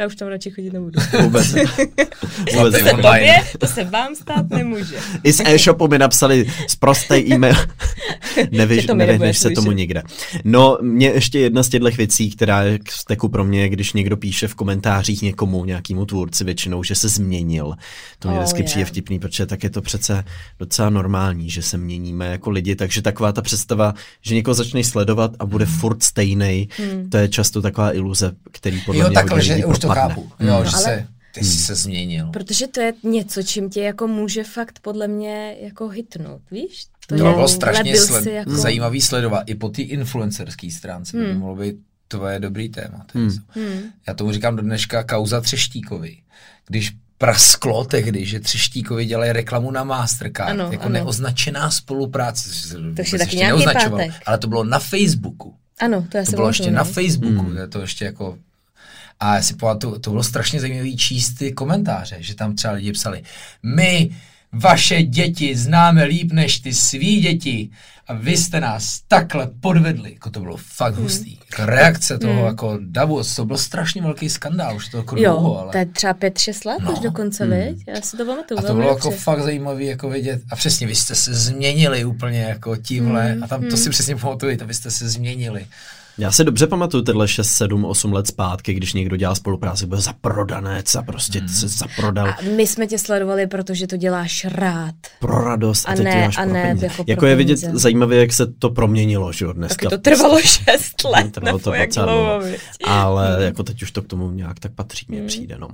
Já 0.00 0.06
už 0.06 0.16
tam 0.16 0.28
radši 0.28 0.50
chodit 0.50 0.72
nebudu. 0.72 1.00
vůbec. 1.22 1.46
vůbec 2.54 2.74
online. 2.92 3.00
Tobě 3.00 3.44
to 3.58 3.66
se 3.66 3.84
vám 3.84 4.14
stát 4.14 4.50
nemůže. 4.50 4.96
I 5.24 5.32
z 5.32 5.40
e-shopu 5.44 5.88
mi 5.88 5.98
napsali 5.98 6.46
zprostej 6.68 7.32
e-mail. 7.32 7.54
Nevyš, 8.50 8.80
Že 8.80 8.86
to 8.86 8.94
nevyhneš 8.94 9.38
se 9.38 9.50
tomu 9.50 9.72
nikde. 9.72 10.02
No, 10.44 10.78
mě 10.82 11.08
ještě 11.08 11.38
jedna 11.38 11.62
z 11.62 11.68
těchto 11.68 11.90
věcí, 11.90 12.30
která 12.30 12.62
je 12.62 12.78
k 12.78 12.92
steku 12.92 13.28
pro 13.28 13.44
mě, 13.44 13.68
když 13.68 13.92
někdo 13.92 14.16
píše 14.16 14.48
v 14.48 14.54
komentářích 14.54 15.22
někomu, 15.22 15.64
nějakému 15.64 16.06
tvůrci 16.06 16.44
většinou, 16.44 16.82
že 16.82 16.94
se 16.94 17.08
změnil. 17.08 17.74
To 18.18 18.28
mě 18.28 18.38
Oh, 18.38 18.44
vždycky 18.44 18.62
přijde 18.62 18.80
yeah. 18.80 18.88
vtipný, 18.88 19.18
protože 19.18 19.46
tak 19.46 19.62
je 19.64 19.70
to 19.70 19.82
přece 19.82 20.24
docela 20.58 20.90
normální, 20.90 21.50
že 21.50 21.62
se 21.62 21.78
měníme 21.78 22.26
jako 22.26 22.50
lidi, 22.50 22.76
takže 22.76 23.02
taková 23.02 23.32
ta 23.32 23.42
představa, 23.42 23.94
že 24.22 24.34
někoho 24.34 24.54
začneš 24.54 24.86
sledovat 24.86 25.30
a 25.38 25.46
bude 25.46 25.66
furt 25.66 26.02
stejný, 26.02 26.68
Hmm. 26.78 27.10
to 27.10 27.16
je 27.16 27.28
často 27.28 27.62
taková 27.62 27.94
iluze, 27.94 28.32
který 28.52 28.80
podle 28.80 29.00
Jo, 29.02 29.08
mě 29.08 29.14
takhle, 29.14 29.42
že 29.42 29.66
už 29.66 29.78
to 29.78 29.89
chápu. 29.94 30.30
Jo, 30.40 30.64
že 30.64 30.70
ale- 30.76 30.84
se, 30.84 31.06
ty 31.34 31.44
jsi 31.44 31.56
se 31.56 31.74
změnil. 31.74 32.30
Protože 32.32 32.66
to 32.66 32.80
je 32.80 32.92
něco, 33.02 33.42
čím 33.42 33.70
tě 33.70 33.82
jako 33.82 34.06
může 34.06 34.44
fakt 34.44 34.78
podle 34.82 35.08
mě 35.08 35.56
jako 35.60 35.88
hitnout, 35.88 36.42
víš? 36.50 36.84
To 37.06 37.14
je- 37.14 37.18
bylo 37.18 37.36
ale 37.36 37.48
strašně 37.48 37.96
sled, 37.96 38.26
jako... 38.26 38.50
zajímavý 38.50 39.00
sledovat 39.00 39.42
i 39.46 39.54
po 39.54 39.68
té 39.68 39.82
influencerské 39.82 40.70
stránce. 40.70 41.16
Hmm. 41.16 41.26
To 41.26 41.32
by 41.32 41.38
mohlo 41.38 41.56
být 41.56 41.76
tvoje 42.08 42.40
dobrý 42.40 42.68
téma. 42.68 43.06
Hmm. 43.14 43.30
Hmm. 43.48 43.80
Já 44.08 44.14
tomu 44.14 44.32
říkám 44.32 44.56
do 44.56 44.62
dneška 44.62 45.02
kauza 45.02 45.40
Třeštíkovi. 45.40 46.16
Když 46.66 46.92
prasklo 47.18 47.84
tehdy, 47.84 48.26
že 48.26 48.40
Třeštíkovi 48.40 49.04
dělají 49.04 49.32
reklamu 49.32 49.70
na 49.70 49.84
Mastercard, 49.84 50.50
Ano, 50.50 50.68
jako 50.72 50.84
ano. 50.84 50.92
neoznačená 50.92 51.70
spolupráce. 51.70 52.78
vůbec 52.78 53.12
je 53.12 53.18
taky 53.18 53.36
neoznačovalo, 53.36 53.96
pátek. 53.98 54.22
Ale 54.26 54.38
to 54.38 54.48
bylo 54.48 54.64
na 54.64 54.78
Facebooku. 54.78 55.54
Ano, 55.80 56.06
to 56.10 56.16
já 56.16 56.24
To 56.24 56.30
bylo 56.30 56.48
ještě 56.48 56.70
na 56.70 56.82
no. 56.82 56.92
Facebooku, 56.92 57.42
hmm. 57.42 57.56
to 57.70 57.80
ještě 57.80 58.04
jako... 58.04 58.38
A 59.20 59.34
já 59.36 59.42
si 59.42 59.54
pamatuju, 59.54 59.98
to 59.98 60.10
bylo 60.10 60.22
strašně 60.22 60.60
zajímavé 60.60 60.90
číst 60.92 61.34
ty 61.34 61.52
komentáře, 61.52 62.16
že 62.20 62.34
tam 62.34 62.54
třeba 62.54 62.72
lidi 62.74 62.92
psali, 62.92 63.22
my 63.62 64.10
vaše 64.52 65.02
děti 65.02 65.56
známe 65.56 66.04
líp 66.04 66.32
než 66.32 66.60
ty 66.60 66.74
svý 66.74 67.20
děti 67.20 67.70
a 68.06 68.14
vy 68.14 68.36
jste 68.36 68.60
nás 68.60 69.00
takhle 69.08 69.50
podvedli. 69.60 70.12
Jako 70.12 70.30
to 70.30 70.40
bylo 70.40 70.56
fakt 70.56 70.94
Hmm. 70.94 71.02
hustý. 71.02 71.38
Jako 71.50 71.66
reakce 71.70 72.18
toho 72.18 72.46
jako 72.46 72.78
davu, 72.82 73.22
to 73.36 73.44
byl 73.44 73.58
strašně 73.58 74.02
velký 74.02 74.30
skandál, 74.30 74.76
už 74.76 74.88
to 74.88 74.96
jako 74.96 75.14
dlouho, 75.16 75.48
Jo, 75.48 75.56
ale... 75.58 75.72
to 75.72 75.78
je 75.78 75.86
třeba 75.86 76.14
5-6 76.14 76.66
let 76.66 76.78
No. 76.82 76.92
už 76.92 76.98
dokonce, 76.98 77.44
Hmm. 77.44 77.52
viď? 77.54 77.84
Já 77.88 78.00
si 78.00 78.16
to 78.16 78.24
pamatuju. 78.26 78.58
A 78.60 78.62
to 78.62 78.74
bylo 78.74 78.88
jako 78.88 79.08
dobře. 79.08 79.18
fakt 79.22 79.42
zajímavé 79.42 79.84
jako 79.84 80.10
vidět. 80.10 80.42
A 80.50 80.56
přesně, 80.56 80.86
vy 80.86 80.94
jste 80.94 81.14
se 81.14 81.34
změnili 81.34 82.04
úplně 82.04 82.40
jako 82.42 82.76
tímhle. 82.76 83.32
Hmm, 83.32 83.44
A 83.44 83.46
tam 83.46 83.62
to 83.64 83.76
si 83.76 83.90
přesně 83.90 84.16
pamatuju, 84.16 84.56
to 84.56 84.66
vy 84.66 84.74
jste 84.74 84.90
se 84.90 85.08
změnili. 85.08 85.66
Já 86.20 86.32
si 86.32 86.44
dobře 86.44 86.66
pamatuju 86.66 87.02
tyhle 87.02 87.28
6, 87.28 87.48
7, 87.50 87.84
8 87.84 88.12
let 88.12 88.26
zpátky, 88.26 88.74
když 88.74 88.92
někdo 88.92 89.16
dělal 89.16 89.34
spolupráci, 89.34 89.86
byl 89.86 90.00
zaprodanec 90.00 90.94
a 90.94 91.02
prostě 91.02 91.42
se 91.48 91.68
zaprodal 91.68 92.28
A 92.28 92.36
my 92.56 92.66
jsme 92.66 92.86
tě 92.86 92.98
sledovali, 92.98 93.46
protože 93.46 93.86
to 93.86 93.96
děláš 93.96 94.44
rád. 94.44 94.94
pro 95.20 95.44
radost 95.44 95.84
a, 95.88 95.92
A 95.92 95.94
ne- 95.94 96.02
děláš 96.02 96.36
a 96.38 96.42
pro 96.42 96.52
ne 96.52 96.62
peníze. 96.62 96.86
jako 96.86 96.96
pro 97.04 97.04
jako 97.12 97.26
je 97.26 97.36
vidět 97.36 97.60
peníze. 97.60 97.78
zajímavě, 97.78 98.20
jak 98.20 98.32
se 98.32 98.46
to 98.46 98.70
proměnilo, 98.70 99.32
že 99.32 99.44
jo, 99.44 99.52
dneska. 99.52 99.76
Taky 99.90 99.96
to 99.96 100.02
trvalo 100.02 100.40
6 100.40 101.04
let, 101.04 101.32
Trvalo 101.32 101.58
to 101.58 101.74
jak 101.74 101.90
dlouho? 101.90 102.40
Ale 102.86 103.36
jako 103.44 103.62
teď 103.62 103.82
už 103.82 103.90
to 103.90 104.02
k 104.02 104.06
tomu 104.06 104.30
nějak 104.30 104.58
tak 104.60 104.72
patří, 104.74 105.06
mně 105.08 105.22
přijde, 105.22 105.56
no. 105.58 105.68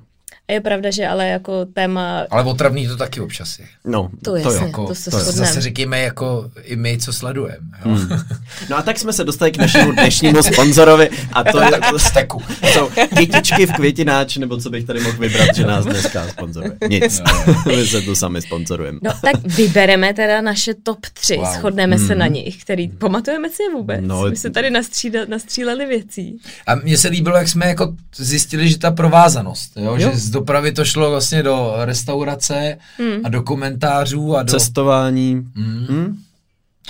A 0.48 0.52
je 0.52 0.60
pravda, 0.60 0.90
že 0.90 1.06
ale 1.06 1.26
jako 1.28 1.64
téma, 1.64 2.24
Ale 2.30 2.42
otravný 2.44 2.86
to 2.88 2.96
taky 2.96 3.20
občas 3.20 3.58
je. 3.58 3.64
No, 3.84 4.10
to, 4.24 4.30
to 4.30 4.36
jasně, 4.36 4.52
jo. 4.60 4.66
Jako, 4.66 4.86
to 4.86 4.94
se 4.94 5.10
to 5.10 5.18
shodneme. 5.18 5.46
zase 5.46 5.60
říkejme 5.60 6.00
jako 6.00 6.50
i 6.62 6.76
my, 6.76 6.98
co 6.98 7.12
sledujeme. 7.12 7.58
Hmm. 7.72 8.08
No 8.70 8.76
a 8.78 8.82
tak 8.82 8.98
jsme 8.98 9.12
se 9.12 9.24
dostali 9.24 9.52
k 9.52 9.58
našemu 9.58 9.92
dnešnímu 9.92 10.42
sponzorovi 10.42 11.10
a 11.32 11.44
to 11.44 11.60
je 11.60 11.70
Tak 11.70 11.84
steku. 12.00 12.42
to 12.60 12.66
jsou 12.66 12.90
kytičky 13.18 13.66
v 13.66 13.72
květináč, 13.72 14.36
nebo 14.36 14.56
co 14.56 14.70
bych 14.70 14.84
tady 14.84 15.00
mohl 15.00 15.18
vybrat, 15.18 15.56
že 15.56 15.66
nás 15.66 15.84
dneska 15.84 16.28
sponzoruje. 16.28 16.72
Nic, 16.88 17.22
my 17.66 17.86
se 17.86 18.00
tu 18.02 18.14
sami 18.14 18.42
sponzorujeme. 18.42 18.98
No 19.02 19.10
tak 19.22 19.46
vybereme 19.56 20.14
teda 20.14 20.40
naše 20.40 20.74
top 20.74 20.98
3, 21.12 21.36
Wow. 21.36 21.46
shodneme 21.46 21.98
se 21.98 22.14
na 22.14 22.26
nich, 22.26 22.56
který, 22.62 22.88
pamatujeme 22.88 23.48
si 23.50 23.62
je 23.62 23.70
vůbec? 23.70 24.00
No, 24.02 24.22
My 24.22 24.36
se 24.36 24.50
tady 24.50 24.70
nastřída, 24.70 25.20
nastříleli 25.28 25.86
věcí. 25.86 26.38
A 26.66 26.74
mně 26.74 26.98
se 26.98 27.08
líbilo, 27.08 27.36
jak 27.36 27.48
jsme 27.48 27.66
jako 27.66 27.94
zjistili, 28.16 28.68
že 28.68 28.78
ta 28.78 28.90
provázanost, 28.90 29.72
jo? 29.76 29.84
Jo. 29.84 29.98
že 29.98 30.18
z 30.18 30.30
dopravy 30.36 30.72
to 30.72 30.84
šlo 30.84 31.10
vlastně 31.10 31.42
do 31.42 31.72
restaurace 31.76 32.78
Hmm. 32.98 33.20
a 33.24 33.28
do 33.28 33.42
komentářů 33.42 34.36
a 34.36 34.42
do... 34.42 34.52
Cestování. 34.52 35.34
Mm. 35.34 35.86
Hmm. 35.88 36.18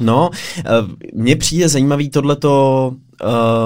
No, 0.01 0.31
eh, 0.59 0.63
mně 1.15 1.37
přijde 1.37 1.69
zajímavý 1.69 2.11
tohleto, 2.11 2.93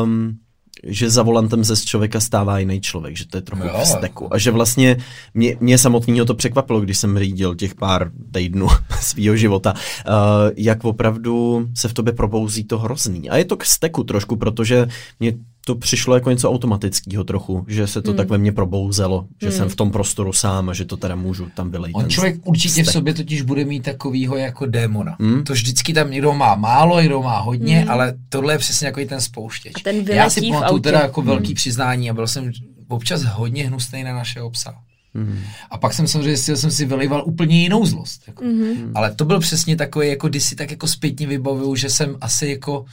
um, 0.03 0.37
že 0.85 1.11
za 1.11 1.23
volantem 1.23 1.65
se 1.65 1.77
z 1.77 1.85
člověka 1.85 2.21
stává 2.21 2.59
jiný 2.59 2.81
člověk, 2.81 3.17
že 3.17 3.27
to 3.27 3.37
je 3.37 3.43
trochu 3.43 3.67
Jo, 3.67 3.81
v 3.83 3.87
steku. 3.87 4.35
A 4.35 4.39
že 4.39 4.51
vlastně 4.51 4.97
mě, 5.35 5.57
mě 5.61 5.79
samotného 5.79 6.27
to 6.27 6.35
překvapilo, 6.35 6.81
když 6.81 6.99
jsem 6.99 7.19
řídil 7.19 7.55
těch 7.55 7.75
pár 7.75 8.11
týdnů 8.33 8.69
svého 9.01 9.37
života, 9.37 9.73
uh, 9.73 10.15
jak 10.57 10.85
opravdu 10.85 11.67
se 11.75 11.89
v 11.89 11.95
tobě 11.95 12.13
probouzí 12.13 12.65
to 12.65 12.79
hrozný. 12.79 13.31
A 13.31 13.37
je 13.37 13.45
to 13.45 13.57
k 13.57 13.65
steku 13.65 14.05
trošku, 14.05 14.37
protože 14.37 14.89
mě 15.21 15.33
to 15.67 15.75
přišlo 15.75 16.15
jako 16.15 16.31
něco 16.31 16.51
automatického 16.51 17.25
trochu, 17.25 17.65
že 17.69 17.87
se 17.87 18.03
to 18.03 18.11
Hmm. 18.11 18.17
tak 18.17 18.29
ve 18.29 18.39
mně 18.39 18.53
probouzelo, 18.53 19.27
že 19.41 19.49
Hmm. 19.49 19.57
jsem 19.57 19.69
v 19.69 19.77
tom 19.77 19.91
prostoru 19.91 20.33
sám 20.33 20.69
a 20.69 20.75
že 20.75 20.85
to 20.85 20.97
teda 20.97 21.15
můžu 21.17 21.49
tam 21.55 21.71
vylejt. 21.71 21.95
On 21.97 22.03
ten 22.03 22.11
člověk 22.11 22.37
určitě 22.45 22.83
v 22.83 22.87
vztek. 22.87 22.93
sobě 22.93 23.15
totiž 23.15 23.43
bude 23.43 23.65
mít 23.65 23.83
takovýho 23.83 24.37
jako 24.37 24.67
démona. 24.67 25.17
Hmm. 25.21 25.45
To 25.45 25.53
vždycky 25.53 25.93
tam 25.93 26.11
někdo 26.11 26.33
má 26.35 26.55
málo, 26.55 27.01
někdo 27.01 27.23
má 27.23 27.39
hodně, 27.39 27.79
Hmm. 27.81 27.91
ale 27.91 28.15
tohle 28.29 28.55
je 28.55 28.59
přesně 28.59 28.87
jako 28.87 29.01
ten 29.09 29.21
spouštěč. 29.21 29.73
A 29.77 29.81
ten 29.85 29.97
Já 29.97 30.31
si 30.31 30.41
v 30.41 30.51
pamatuju 30.53 30.79
teda 30.81 31.01
jako 31.01 31.23
velký 31.23 31.47
Hmm. 31.47 31.55
přiznání 31.55 32.11
a 32.11 32.15
byl 32.15 32.27
jsem 32.27 32.53
občas 32.89 33.23
hodně 33.23 33.67
hnusný 33.67 34.05
na 34.05 34.15
našeho 34.15 34.51
psa. 34.51 34.75
Hmm. 35.15 35.39
A 35.71 35.79
pak 35.79 35.93
jsem 35.95 36.07
samozřejmě 36.07 36.37
zjistil, 36.37 36.57
jsem 36.57 36.71
si 36.71 36.85
vylival 36.85 37.23
úplně 37.27 37.63
jinou 37.63 37.87
zlost. 37.87 38.23
Jako. 38.27 38.45
Mhm. 38.45 38.93
Ale 38.95 39.15
to 39.15 39.25
byl 39.25 39.41
přesně 39.41 39.77
takový, 39.77 40.09
jako 40.09 40.29
když 40.29 40.43
si 40.45 40.57
tak 40.57 40.71
jako 40.71 40.87
zpětně 40.87 41.27
vybavuju, 41.27 41.77
že 41.77 41.91
jsem 41.91 42.17
asi 42.21 42.49
jako 42.49 42.85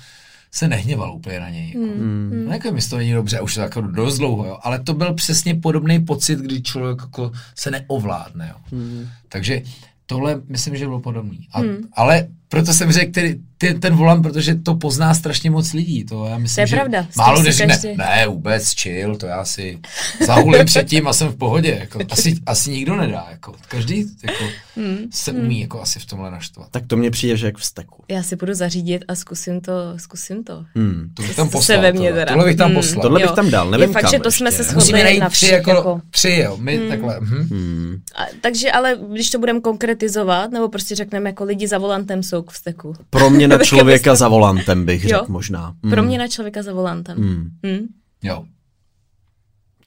se 0.52 0.68
nehněval 0.68 1.14
úplně 1.14 1.40
na 1.40 1.50
něj. 1.50 1.68
Jako. 1.68 1.80
Hmm. 1.80 2.44
No, 2.46 2.52
jako 2.52 2.72
mi 2.72 2.82
toho 2.82 2.98
není 2.98 3.14
dobře, 3.14 3.42
už 3.42 3.54
to 3.54 3.62
jako 3.62 3.82
dost 3.82 4.18
dlouho, 4.18 4.46
jo. 4.46 4.58
ale 4.62 4.80
to 4.80 4.94
byl 4.94 5.14
přesně 5.14 5.56
podobný 5.56 6.06
pocit, 6.06 6.40
kdy 6.40 6.62
člověk 6.62 6.98
jako 7.02 7.32
se 7.56 7.72
neovládne. 7.72 8.54
Jo. 8.54 8.62
Hmm. 8.72 9.08
Takže 9.30 9.62
tohle 10.06 10.42
myslím, 10.50 10.76
že 10.76 10.86
bylo 10.86 11.00
podobný. 11.00 11.48
A, 11.52 11.60
Hmm. 11.60 11.78
Ale 11.94 12.28
proto 12.50 12.74
jsem 12.74 12.92
řekl 12.92 13.12
který, 13.12 13.36
ten, 13.58 13.80
ten 13.80 13.96
volant, 13.96 14.22
protože 14.24 14.56
to 14.56 14.76
pozná 14.76 15.14
strašně 15.14 15.52
moc 15.52 15.74
lidí. 15.74 16.04
To 16.06 16.26
já 16.26 16.38
myslím, 16.38 16.56
To 16.56 16.62
je 16.62 16.68
že 16.68 16.76
pravda, 16.76 17.08
Málo 17.18 17.44
řekne, 17.44 17.68
každý- 17.74 17.98
ne, 17.98 18.26
vůbec 18.28 18.74
chill, 18.82 19.16
to 19.16 19.26
já 19.26 19.46
si 19.46 19.80
zahulím 20.26 20.66
předtím 20.66 21.08
a 21.08 21.14
jsem 21.14 21.28
v 21.28 21.36
pohodě. 21.36 21.78
Jako, 21.80 22.00
asi, 22.10 22.36
asi 22.46 22.72
nikdo 22.72 22.96
nedá. 22.96 23.28
Jako, 23.32 23.56
každý 23.68 24.06
jako, 24.24 24.44
Hmm. 24.76 24.98
se 25.12 25.32
umí 25.32 25.62
jako 25.62 25.82
asi 25.82 26.00
v 26.00 26.06
tomhle 26.06 26.32
naštvat. 26.32 26.68
Tak 26.72 26.84
to 26.88 26.98
mně 26.98 27.12
přijde, 27.12 27.38
že 27.38 27.46
jak 27.46 27.58
v 27.58 27.66
steku. 27.66 28.04
Já 28.10 28.24
si 28.24 28.36
budu 28.36 28.54
zařídit 28.54 29.06
a 29.08 29.16
zkusím 29.16 29.62
to, 29.62 29.74
zkusím 29.98 30.44
to. 30.44 30.66
Hmm. 30.76 31.10
To 31.14 31.22
bych 31.24 31.36
tam 31.36 31.48
se 31.48 31.52
poslal. 31.52 31.82
ve 31.82 31.92
mně 31.92 32.00
tohle. 32.10 32.14
teda. 32.14 32.26
tohle 32.32 32.46
bych 32.46 32.56
tam 32.58 32.68
Hmm. 32.68 32.76
poslal. 32.76 33.02
Tohle 33.02 33.20
bych 33.20 33.32
tam 33.32 33.50
dal, 33.52 33.72
nevím 33.72 33.90
Je 33.90 33.94
fakt, 33.94 34.02
kam 34.02 34.12
že 34.12 34.20
to 34.20 34.32
jsme 34.32 34.48
ještě. 34.50 34.64
se 34.64 34.76
Musíme 34.76 35.00
shodli 35.00 35.20
na 35.20 35.30
tři, 35.30 35.36
všech, 35.46 35.52
jako, 35.52 35.70
jako- 35.72 36.02
tři, 36.12 36.30
jo. 36.44 36.58
My 36.60 36.78
Hmm. 36.78 36.90
takhle. 36.90 37.18
Hm. 37.20 37.48
Hmm. 37.50 37.96
A, 38.16 38.26
takže 38.42 38.72
ale 38.72 38.98
když 39.12 39.30
to 39.30 39.40
budeme 39.40 39.60
konkretizovat, 39.62 40.52
nebo 40.52 40.70
prostě 40.70 40.96
řekneme, 40.96 41.30
jako 41.30 41.44
lidi 41.44 41.68
za 41.68 41.78
volantem 41.78 42.24
jsou 42.24 42.37
k 42.44 42.52
vzteku. 42.52 42.94
Pro 43.10 43.30
mě 43.30 43.48
na 43.48 43.58
člověka 43.58 44.16
za 44.16 44.28
volantem 44.28 44.86
bych 44.86 45.04
Jo. 45.04 45.10
řekl 45.10 45.26
možná. 45.32 45.74
Hmm. 45.84 45.92
Pro 45.92 46.04
mě 46.04 46.18
na 46.18 46.28
člověka 46.28 46.64
za 46.64 46.74
volantem. 46.74 47.18
Hmm. 47.18 47.50
Hmm. 47.64 47.88
Jo. 48.24 48.44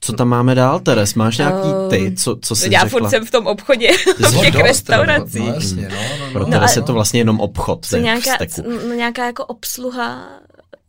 Co 0.03 0.13
tam 0.13 0.27
máme 0.27 0.55
dál, 0.55 0.79
Teres? 0.79 1.13
Máš 1.13 1.37
nějaký 1.37 1.67
ty, 1.89 2.07
Ehm, 2.07 2.15
co, 2.15 2.37
co 2.41 2.55
jsi 2.55 2.73
Já 2.73 2.83
řekla? 2.83 2.99
furt 2.99 3.09
jsem 3.09 3.25
v 3.25 3.31
tom 3.31 3.47
obchodě, 3.47 3.89
v 4.31 4.41
těch 4.41 4.55
restauracích. 4.55 5.47
No, 5.47 5.53
jasně, 5.53 5.89
no, 5.91 6.25
no, 6.25 6.31
Pro 6.31 6.43
no. 6.45 6.51
Teres 6.51 6.75
je 6.75 6.81
to 6.81 6.93
vlastně 6.93 7.19
jenom 7.19 7.39
obchod, 7.39 7.85
Co 7.85 7.97
nějaká, 7.97 8.37
no, 8.87 8.93
nějaká 8.93 9.25
jako 9.25 9.45
obsluha, 9.45 10.29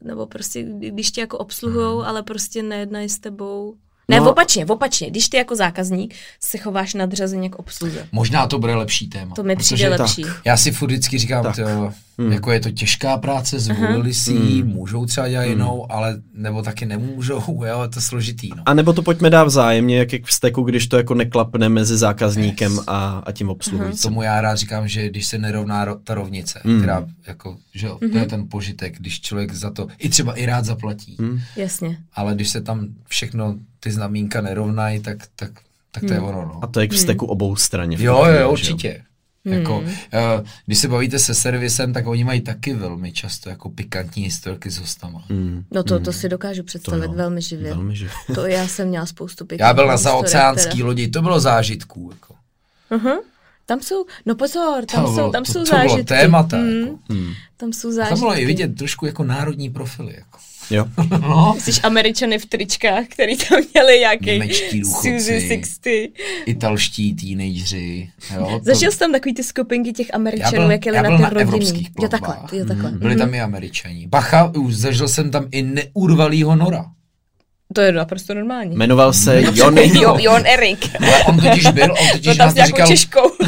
nebo 0.05 0.27
prostě 0.27 0.63
kdy- 0.63 0.91
když 0.91 1.11
tě 1.11 1.21
jako 1.21 1.39
obsluhujou, 1.39 2.03
ale 2.03 2.23
prostě 2.23 2.63
nejednají 2.63 3.09
s 3.09 3.19
tebou. 3.19 3.75
Ne, 4.09 4.21
no, 4.21 4.31
opačně, 4.31 4.67
opačně. 4.67 5.11
Když 5.11 5.29
ty 5.29 5.37
jako 5.37 5.57
zákazník 5.57 6.15
se 6.41 6.59
chováš 6.59 6.95
nadřazeně 6.95 7.51
k 7.51 7.55
obsluze. 7.55 8.07
Možná 8.13 8.47
to 8.47 8.59
bude 8.59 8.75
lepší 8.75 9.09
téma. 9.09 9.35
To 9.35 9.43
mi 9.43 9.57
přijde 9.57 9.89
lepší. 9.89 10.23
Tak. 10.23 10.41
Já 10.45 10.57
si 10.57 10.73
furt 10.73 10.89
vždycky 10.89 11.19
říkám, 11.19 11.53
to, 11.53 11.93
hmm. 12.19 12.33
jako 12.33 12.53
je 12.53 12.61
to 12.61 12.71
těžká 12.71 13.17
práce, 13.17 13.61
zvolili 13.61 14.15
si 14.15 14.35
hmm. 14.35 14.67
můžou 14.69 15.07
třeba 15.07 15.29
dělat 15.29 15.43
hmm. 15.43 15.51
jinou, 15.51 15.93
ale 15.93 16.17
nebo 16.35 16.63
taky 16.63 16.87
nemůžou, 16.87 17.65
jo, 17.67 17.83
je 17.83 17.89
to 17.89 18.01
složitý. 18.01 18.51
No. 18.57 18.63
A 18.67 18.75
nebo 18.75 18.93
to 18.93 19.03
pojďme 19.03 19.31
dát 19.31 19.45
vzájemně, 19.45 19.99
jak 19.99 20.09
v 20.25 20.33
steku, 20.33 20.63
když 20.63 20.87
to 20.87 20.97
jako 20.97 21.15
neklapne 21.15 21.69
mezi 21.69 21.97
zákazníkem 21.97 22.73
yes. 22.73 22.85
a, 22.87 23.23
a 23.27 23.33
tím 23.33 23.49
obsluhujícím. 23.49 24.09
Hmm. 24.09 24.13
Tomu 24.13 24.23
já 24.23 24.41
rád 24.41 24.57
říkám, 24.57 24.89
že 24.89 25.09
když 25.09 25.27
se 25.27 25.39
nerovná 25.39 25.85
ro, 25.85 25.95
ta 25.95 26.15
rovnice, 26.15 26.61
hmm. 26.65 26.79
která 26.79 27.07
jako, 27.27 27.57
že 27.75 27.87
jo, 27.87 27.99
to 27.99 28.05
je 28.05 28.21
mhm. 28.21 28.31
ten 28.31 28.49
požitek, 28.49 28.99
když 28.99 29.21
člověk 29.21 29.55
za 29.55 29.71
to 29.71 29.87
i 29.99 30.09
třeba 30.09 30.35
i 30.35 30.47
rád 30.47 30.65
zaplatí. 30.65 31.17
Hmm. 31.19 31.41
Jasně. 31.57 31.99
Ale 32.15 32.35
když 32.35 32.49
se 32.49 32.61
tam 32.61 32.89
všechno 33.09 33.57
ty 33.83 33.91
znamínka 33.91 34.41
nerovnají, 34.41 35.01
tak, 35.01 35.19
tak, 35.37 35.51
tak 35.91 36.05
to 36.05 36.13
je 36.13 36.19
hmm. 36.19 36.29
ono. 36.29 36.43
No. 36.43 36.65
A 36.65 36.67
to 36.67 36.81
je 36.81 36.89
k 36.89 36.93
vzteku 36.93 37.27
hmm. 37.27 37.33
obou 37.33 37.57
straně. 37.57 37.97
Jo, 38.01 38.25
jo, 38.25 38.51
určitě. 38.51 39.03
Hmm. 39.45 39.55
Jako, 39.55 39.85
když 40.67 40.79
se 40.79 40.89
bavíte 40.89 41.19
se 41.19 41.35
servisem, 41.35 41.93
tak 41.93 42.07
oni 42.07 42.25
mají 42.25 42.41
taky 42.41 42.75
velmi 42.75 43.13
často 43.13 43.51
jako 43.51 43.71
pikantní 43.71 44.25
historky 44.25 44.71
s 44.71 44.79
hostama. 44.79 45.25
Hmm. 45.29 45.65
No 45.71 45.83
to, 45.83 45.99
to 45.99 46.11
hmm. 46.11 46.21
si 46.21 46.29
dokážu 46.29 46.63
představit 46.63 47.07
to, 47.07 47.13
velmi 47.13 47.43
živě. 47.43 47.75
Velmi 47.75 47.97
živě. 47.97 48.15
To 48.35 48.47
já 48.47 48.69
jsem 48.69 48.89
měla 48.89 49.07
spoustu 49.07 49.45
pikantních 49.45 49.69
Já 49.69 49.75
byl 49.75 49.87
na 49.87 49.97
zaoceánský 49.97 50.83
lodi, 50.83 51.09
to 51.09 51.23
bylo 51.23 51.41
zážitků. 51.41 52.11
Jako. 52.13 52.35
Uh-huh. 52.91 53.19
Tam 53.67 53.81
jsou, 53.81 54.05
no 54.27 54.35
pozor, 54.35 54.85
tam 54.87 55.05
to 55.05 55.15
jsou, 55.15 55.31
tam 55.31 55.45
to, 55.45 55.53
jsou 55.53 55.59
to 55.59 55.67
zážitky. 55.67 55.95
Bylo 55.95 56.05
témata. 56.05 56.57
Mm. 56.57 56.81
Jako. 56.81 56.99
Hmm. 57.11 57.33
Tam 57.57 57.73
jsou 57.73 57.93
zážitky. 57.93 58.11
tam 58.11 58.19
bylo 58.19 58.39
i 58.39 58.45
vidět 58.45 58.77
trošku 58.77 59.07
jako 59.07 59.25
národní 59.25 59.71
profily. 59.71 60.15
Jako. 60.17 60.39
Jo. 60.71 60.85
No. 61.21 61.57
Jsi 61.59 61.81
američany 61.83 62.39
v 62.39 62.47
tričkách, 62.47 63.05
který 63.09 63.37
tam 63.37 63.61
měli 63.75 63.99
nějaký 63.99 64.85
Suzy 64.85 65.49
60. 65.49 65.87
Italští 66.47 67.15
teenageři. 67.15 68.11
Jo, 68.35 68.61
Zažil 68.63 68.93
jsi 68.93 68.99
tam 68.99 69.13
takový 69.13 69.35
ty 69.35 69.45
skupinky 69.45 69.93
těch 69.93 70.15
američanů, 70.15 70.71
jak 70.71 70.87
jeli 70.87 71.03
na 71.03 71.29
ty 71.31 71.35
rodiny. 71.35 71.87
Jo, 72.03 72.09
takhle, 72.09 72.37
jo, 72.53 72.65
takhle. 72.65 72.91
Mm. 72.91 72.99
Byli 72.99 73.17
tam 73.17 73.35
i 73.35 73.41
američani. 73.41 74.07
Bacha, 74.07 74.53
už 74.57 74.75
zažil 74.75 75.09
jsem 75.09 75.31
tam 75.31 75.49
i 75.51 75.63
neurvalýho 75.63 76.57
Nora. 76.57 76.85
To 77.73 77.81
je 77.81 77.93
naprosto 77.93 78.35
normální. 78.35 78.77
Jmenoval 78.77 79.13
se 79.13 79.43
Jon, 79.55 79.79
jo, 79.79 80.17
Jon 80.21 80.47
Erik. 80.47 80.89
Ale 81.01 81.25
on 81.25 81.41
totiž 81.41 81.67
byl, 81.67 81.93
on 82.01 82.09
totiž 82.13 82.37
nás 82.37 82.55
říkal 82.55 82.89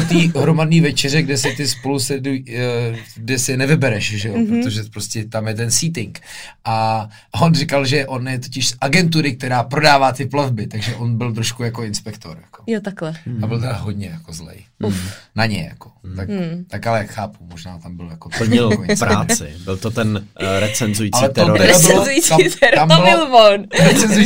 té 0.09 0.39
hromadné 0.39 0.81
večeře, 0.81 1.21
kde 1.21 1.37
se 1.37 1.49
ty 1.57 1.67
spolu 1.67 1.99
sedu, 1.99 2.31
eh, 2.49 2.95
kde 3.15 3.39
si 3.39 3.57
nevybereš, 3.57 4.17
že 4.17 4.29
jo, 4.29 4.35
mm-hmm. 4.35 4.63
protože 4.63 4.83
prostě 4.83 5.25
tam 5.25 5.47
je 5.47 5.53
ten 5.53 5.71
seating. 5.71 6.19
A 6.65 7.09
on 7.41 7.53
říkal, 7.53 7.85
že 7.85 8.05
on 8.05 8.27
je 8.27 8.39
totiž 8.39 8.67
z 8.67 8.75
agentury, 8.81 9.35
která 9.35 9.63
prodává 9.63 10.11
ty 10.11 10.25
plavby, 10.25 10.67
takže 10.67 10.95
on 10.95 11.17
byl 11.17 11.33
trošku 11.33 11.63
jako 11.63 11.83
inspektor. 11.83 12.37
Jako. 12.41 12.63
Jo, 12.67 12.79
takhle. 12.81 13.13
A 13.41 13.47
byl 13.47 13.59
teda 13.59 13.73
hodně 13.73 14.07
jako 14.07 14.33
zlej. 14.33 14.65
Uf. 14.83 14.95
Na 15.35 15.45
ně 15.45 15.67
jako. 15.69 15.91
Mm. 16.03 16.15
Tak, 16.15 16.29
mm. 16.29 16.65
tak 16.69 16.87
ale 16.87 16.97
jak 16.97 17.09
chápu, 17.09 17.45
možná 17.51 17.79
tam 17.79 17.97
byl 17.97 18.07
jako... 18.09 18.29
Plnil 18.37 18.69
práci. 18.99 19.53
Byl 19.63 19.77
to 19.77 19.91
ten 19.91 20.27
uh, 20.41 20.47
recenzující 20.59 21.21
terorista. 21.33 21.67
Recenzující 21.67 22.29
terorista, 22.59 22.87
to 22.87 23.03
byl 23.03 23.35
on. 23.35 23.65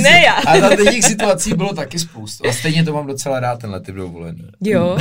Ne 0.02 0.22
já. 0.26 0.34
A 0.34 0.60
na 0.60 0.76
těch 0.76 1.04
situací 1.04 1.54
bylo 1.54 1.74
taky 1.74 2.00
spoustu. 2.00 2.48
A 2.50 2.54
stejně 2.54 2.84
to 2.84 2.94
mám 2.94 3.08
docela 3.08 3.40
rád, 3.40 3.60
tenhle 3.60 3.80
typ 3.80 3.96
dovolený. 3.96 4.44
Jo, 4.62 4.98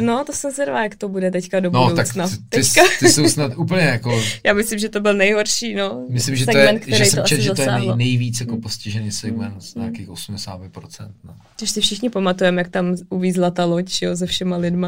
no 0.00 0.24
to 0.24 0.32
jsem 0.32 0.52
se 0.52 0.62
jak 0.62 0.94
to 0.94 1.08
bude 1.08 1.30
teďka 1.30 1.60
do 1.60 1.70
no, 1.70 1.88
budoucna. 1.88 2.28
Tak 2.28 2.38
ty, 2.48 2.60
teďka. 2.60 2.82
ty, 3.00 3.08
jsou 3.08 3.28
snad 3.28 3.52
úplně 3.56 3.82
jako... 3.82 4.22
Já 4.44 4.52
myslím, 4.52 4.78
že 4.78 4.88
to 4.88 5.00
byl 5.00 5.14
nejhorší, 5.14 5.74
no. 5.74 6.06
Myslím, 6.10 6.36
že 6.36 6.44
segment, 6.44 6.84
to 6.84 6.90
je, 6.90 6.96
že 6.96 7.04
jsem 7.04 7.24
čet, 7.24 7.40
že 7.40 7.54
to 7.54 7.62
je 7.62 7.70
nej, 7.70 7.92
nejvíc 7.96 8.40
jako 8.40 8.56
postižený 8.56 9.10
segment 9.10 9.62
z 9.62 9.74
nějakých 9.74 10.08
80%. 10.08 10.70
No. 11.24 11.34
Což 11.56 11.70
si 11.70 11.80
všichni 11.80 12.10
pamatujeme, 12.10 12.60
jak 12.60 12.68
tam 12.68 12.96
uvízla 13.08 13.50
ta 13.50 13.64
loď, 13.64 14.02
jo, 14.02 14.16
se 14.16 14.26
všema 14.26 14.56
lidma 14.56 14.87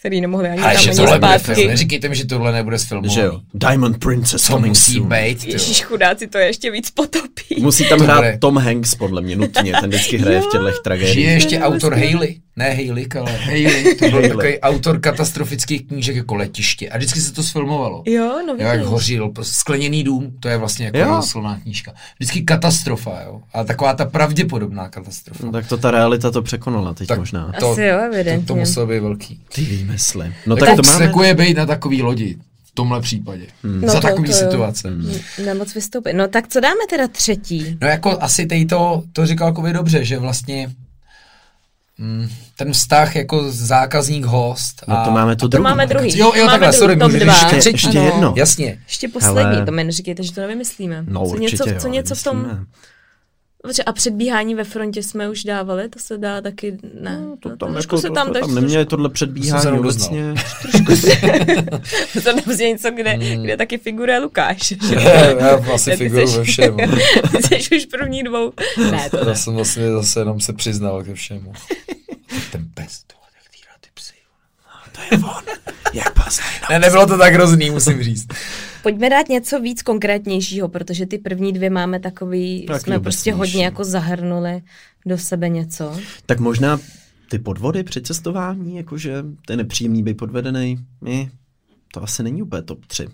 který 0.00 0.20
nemohli 0.20 0.48
ani 0.48 0.62
Ale 0.62 0.74
tam 0.74 0.84
ani 0.88 1.16
zpátky. 1.16 1.54
Film. 1.54 1.68
Neříkejte 1.68 2.08
mi, 2.08 2.16
že 2.16 2.26
tohle 2.26 2.52
nebude 2.52 2.78
z 2.78 2.84
filmu. 2.84 3.08
Že 3.08 3.20
jo. 3.20 3.40
Diamond 3.54 3.98
Princess 3.98 4.46
to 4.46 4.58
musí 4.58 5.00
být. 5.00 5.44
Ježíš 5.44 5.82
chudáci, 5.82 6.26
to 6.26 6.38
ještě 6.38 6.70
víc 6.70 6.90
potopí. 6.90 7.56
Musí 7.58 7.88
tam 7.88 8.00
hrát 8.00 8.24
Tom 8.38 8.56
Hanks, 8.56 8.94
podle 8.94 9.22
mě, 9.22 9.36
nutně. 9.36 9.72
Ten 9.80 9.90
vždycky 9.90 10.16
hraje 10.18 10.40
v 10.40 10.46
těchto 10.52 10.82
tragédiích. 10.84 11.26
Je 11.26 11.32
ještě 11.32 11.60
autor 11.60 11.94
Haley. 11.94 12.40
Ne 12.56 12.70
Haley, 12.70 13.06
ale 13.20 13.32
Haley. 13.36 13.94
To 13.94 14.10
byl 14.10 14.28
takový 14.28 14.60
autor 14.60 15.00
katastrofických 15.00 15.86
knížek 15.86 16.16
jako 16.16 16.34
letiště. 16.34 16.90
A 16.90 16.96
vždycky 16.96 17.20
se 17.20 17.32
to 17.32 17.42
sfilmovalo. 17.42 18.02
Jo, 18.06 18.42
no 18.46 18.52
jo, 18.58 18.66
jak 18.66 18.80
hořil, 18.80 19.28
prostě 19.28 19.54
skleněný 19.54 20.04
dům, 20.04 20.32
to 20.40 20.48
je 20.48 20.56
vlastně 20.56 20.90
jako 20.94 21.22
silná 21.22 21.60
knížka. 21.62 21.92
Vždycky 22.18 22.42
katastrofa, 22.42 23.22
jo. 23.26 23.40
A 23.54 23.64
taková 23.64 23.94
ta 23.94 24.04
pravděpodobná 24.04 24.88
katastrofa. 24.88 25.46
No, 25.46 25.52
tak 25.52 25.68
to 25.68 25.76
ta 25.76 25.90
realita 25.90 26.30
to 26.30 26.42
překonala 26.42 26.94
teď 26.94 27.08
tak 27.08 27.18
možná. 27.18 27.52
To, 27.60 27.70
Asi 27.70 27.82
jo, 27.82 27.98
evidentně. 27.98 28.46
To, 28.46 28.54
to 28.54 28.58
muselo 28.58 28.86
být 28.86 29.00
velký. 29.00 29.40
Ty 29.54 29.62
výmysly. 29.90 30.34
No 30.46 30.56
tak, 30.56 30.68
tak 30.68 30.76
to 30.76 30.82
máme... 30.82 31.26
je 31.26 31.34
být 31.34 31.56
na 31.56 31.66
takový 31.66 32.02
lodi 32.02 32.36
v 32.64 32.74
tomhle 32.74 33.00
případě. 33.00 33.46
Hmm. 33.62 33.80
No 33.80 33.88
Za 33.88 34.00
to, 34.00 34.06
takový 34.06 34.28
to, 34.28 34.34
situace. 34.34 34.88
Hmm. 34.88 35.14
Nemoc 35.44 35.74
vystoupit. 35.74 36.12
No 36.12 36.28
tak 36.28 36.48
co 36.48 36.60
dáme 36.60 36.80
teda 36.90 37.08
třetí? 37.08 37.78
No 37.80 37.88
jako 37.88 38.22
asi 38.22 38.46
teď 38.46 38.68
to, 38.68 39.02
to 39.12 39.26
říkal 39.26 39.48
jako 39.48 39.72
dobře, 39.72 40.04
že 40.04 40.18
vlastně 40.18 40.70
mm, 41.98 42.28
ten 42.56 42.72
vztah 42.72 43.16
jako 43.16 43.44
zákazník-host. 43.50 44.84
No 44.88 45.04
to 45.04 45.10
máme 45.10 45.36
to, 45.36 45.48
druhý. 45.48 45.62
To 45.62 45.68
máme 45.68 45.86
druhý. 45.86 46.18
Jo, 46.18 46.32
jo, 46.36 46.46
takhle, 46.46 46.72
sorry, 46.72 46.96
můžu 46.96 47.16
ještě, 47.16 47.56
ještě, 47.56 47.70
ještě 47.70 47.98
jedno. 47.98 48.34
Jasně. 48.36 48.78
Ještě 48.88 49.08
poslední, 49.08 49.56
Ale... 49.56 49.66
to 49.66 49.72
mi 49.72 49.84
neříkejte, 49.84 50.22
že 50.22 50.32
to 50.32 50.40
nevymyslíme. 50.40 51.04
No 51.08 51.20
co 51.20 51.26
určitě, 51.26 51.64
něco, 51.64 51.80
co 51.80 51.88
něco 51.88 52.14
v 52.14 52.22
tom... 52.22 52.66
A 53.86 53.92
předbíhání 53.92 54.54
ve 54.54 54.64
frontě 54.64 55.02
jsme 55.02 55.30
už 55.30 55.44
dávali, 55.44 55.88
to 55.88 55.98
se 55.98 56.18
dá 56.18 56.40
taky, 56.40 56.78
ne. 57.00 57.20
No, 57.20 57.36
to 57.40 57.56
tam, 57.56 57.76
jako, 57.76 57.98
se 57.98 58.10
tam, 58.10 58.32
to, 58.32 58.40
tam 58.40 58.54
neměli 58.54 58.86
tohle 58.86 59.08
předbíhání 59.08 59.78
obecně. 59.78 60.34
Trošku 60.62 60.96
se, 60.96 61.16
to 62.44 62.50
je 62.62 62.68
něco, 62.68 62.90
kde, 62.90 63.10
hmm. 63.10 63.42
kde 63.42 63.56
taky 63.56 63.78
figuruje 63.78 64.18
Lukáš. 64.18 64.74
Já 65.40 65.56
vlastně 65.56 65.96
figuruju 65.96 66.36
ve 66.36 66.44
všem. 66.44 66.76
Ty 67.48 67.54
jsi 67.62 67.76
už 67.76 67.86
první 67.86 68.22
dvou. 68.22 68.52
Ne, 68.90 69.10
to 69.10 69.18
Já 69.18 69.24
ne. 69.24 69.36
jsem 69.36 69.54
vlastně 69.54 69.90
zase 69.90 70.20
jenom 70.20 70.40
se 70.40 70.52
přiznal 70.52 71.04
ke 71.04 71.14
všemu. 71.14 71.52
Ten 72.52 72.68
pes, 72.74 73.02
to 73.06 73.14
jak 73.34 73.50
týrá 73.50 73.72
ty 73.80 73.88
psy. 73.94 74.14
To 74.92 75.14
je 75.14 75.22
on. 75.22 75.42
Jak 75.92 76.14
pas 76.14 76.40
Ne, 76.70 76.78
nebylo 76.78 77.06
to 77.06 77.18
tak 77.18 77.34
hrozný, 77.34 77.70
musím 77.70 78.02
říct. 78.02 78.28
Pojďme 78.82 79.10
dát 79.10 79.28
něco 79.28 79.60
víc 79.60 79.82
konkrétnějšího, 79.82 80.68
protože 80.68 81.06
ty 81.06 81.18
první 81.18 81.52
dvě 81.52 81.70
máme 81.70 82.00
takový, 82.00 82.66
tak 82.66 82.80
jsme 82.80 83.00
prostě 83.00 83.32
hodně 83.32 83.64
jako 83.64 83.84
zahrnuli 83.84 84.62
do 85.06 85.18
sebe 85.18 85.48
něco. 85.48 85.96
Tak 86.26 86.40
možná 86.40 86.78
ty 87.30 87.38
podvody 87.38 87.82
při 87.82 88.02
cestování, 88.02 88.76
jakože 88.76 89.24
ten 89.46 89.58
nepříjemný 89.58 90.02
být 90.02 90.16
podvedený, 90.16 90.78
my, 91.00 91.30
to 91.94 92.02
asi 92.02 92.22
není 92.22 92.42
úplně 92.42 92.62
top 92.62 92.86
3. 92.86 93.06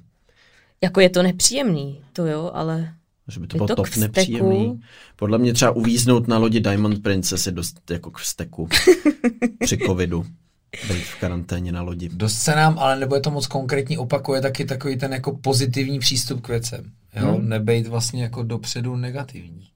Jako 0.83 1.01
je 1.01 1.11
to 1.11 1.23
nepříjemný, 1.23 2.01
to 2.13 2.27
jo, 2.27 2.51
ale... 2.55 2.95
Že 3.29 3.41
by 3.41 3.47
to 3.47 3.57
bylo 3.57 3.69
top 3.69 3.97
nepříjemný. 3.97 4.81
Podle 5.17 5.39
mě 5.39 5.53
třeba 5.53 5.71
uvíznout 5.71 6.29
na 6.29 6.39
lodi 6.39 6.61
Diamond 6.61 7.03
Princess 7.03 7.47
je 7.47 7.53
dost 7.53 7.91
jako 7.91 8.11
k 8.11 8.19
steku 8.19 8.69
při 9.65 9.79
covidu 9.79 10.27
být 10.89 11.05
v 11.05 11.21
karanténě 11.21 11.73
na 11.73 11.83
lodi. 11.83 12.09
Dost 12.13 12.39
se 12.39 12.57
nám, 12.57 12.79
ale 12.79 12.99
nebo 12.99 13.15
je 13.15 13.21
to 13.21 13.31
moc 13.31 13.47
konkrétní, 13.47 13.99
opakuje 13.99 14.41
taky 14.41 14.65
takový 14.65 14.97
ten 14.97 15.13
jako 15.13 15.37
pozitivní 15.37 15.99
přístup 15.99 16.41
k 16.41 16.49
věcem. 16.49 16.91
Jo? 17.17 17.33
Hmm. 17.33 17.49
Nebejt 17.49 17.87
vlastně 17.87 18.23
jako 18.23 18.43
dopředu 18.43 18.97
negativní. 18.97 19.69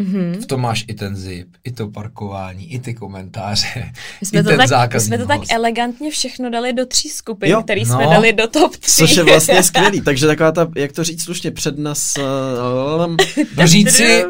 Mm-hmm. 0.00 0.42
V 0.42 0.46
tom 0.46 0.60
máš 0.60 0.84
i 0.88 0.94
ten 0.94 1.16
zip, 1.16 1.48
i 1.64 1.72
to 1.72 1.88
parkování, 1.88 2.72
i 2.72 2.78
ty 2.78 2.94
komentáře, 2.94 3.92
my 4.20 4.26
jsme 4.26 4.40
i 4.40 4.42
to 4.42 4.48
ten 4.48 4.68
tak, 4.68 4.94
My 4.94 5.00
jsme 5.00 5.18
to 5.18 5.26
tak 5.26 5.40
elegantně 5.50 6.10
všechno 6.10 6.50
dali 6.50 6.72
do 6.72 6.86
tří 6.86 7.08
skupin, 7.08 7.50
jo, 7.50 7.62
který 7.62 7.84
no, 7.84 7.94
jsme 7.94 8.04
dali 8.04 8.32
do 8.32 8.48
top 8.48 8.76
3. 8.76 8.92
Což 8.92 9.16
je 9.16 9.24
vlastně 9.24 9.62
skvělý, 9.62 10.00
takže 10.00 10.26
taková 10.26 10.52
ta, 10.52 10.68
jak 10.76 10.92
to 10.92 11.04
říct 11.04 11.24
slušně, 11.24 11.52
nás... 11.76 12.14
Uh, 12.18 13.16
no 13.56 13.66
říci, 13.66 14.24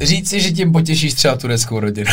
říci, 0.00 0.40
že 0.40 0.50
tím 0.50 0.72
potěšíš 0.72 1.14
třeba 1.14 1.36
tureckou 1.36 1.80
rodinu. 1.80 2.10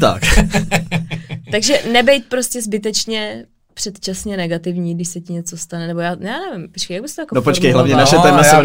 tak. 0.00 0.22
Takže 1.52 1.82
nebejt 1.92 2.24
prostě 2.28 2.62
zbytečně 2.62 3.44
předčasně 3.74 4.36
negativní, 4.36 4.94
když 4.94 5.08
se 5.08 5.20
ti 5.20 5.32
něco 5.32 5.56
stane, 5.56 5.86
nebo 5.86 6.00
já, 6.00 6.16
já 6.20 6.38
nevím, 6.38 6.68
počkej, 6.72 6.94
jak 6.94 7.02
bys 7.02 7.14
to 7.14 7.22
jako 7.22 7.34
No 7.34 7.42
počkej, 7.42 7.72
hlavně 7.72 7.96
naše 7.96 8.16
no, 8.16 8.22
téma 8.22 8.44
jsou 8.44 8.56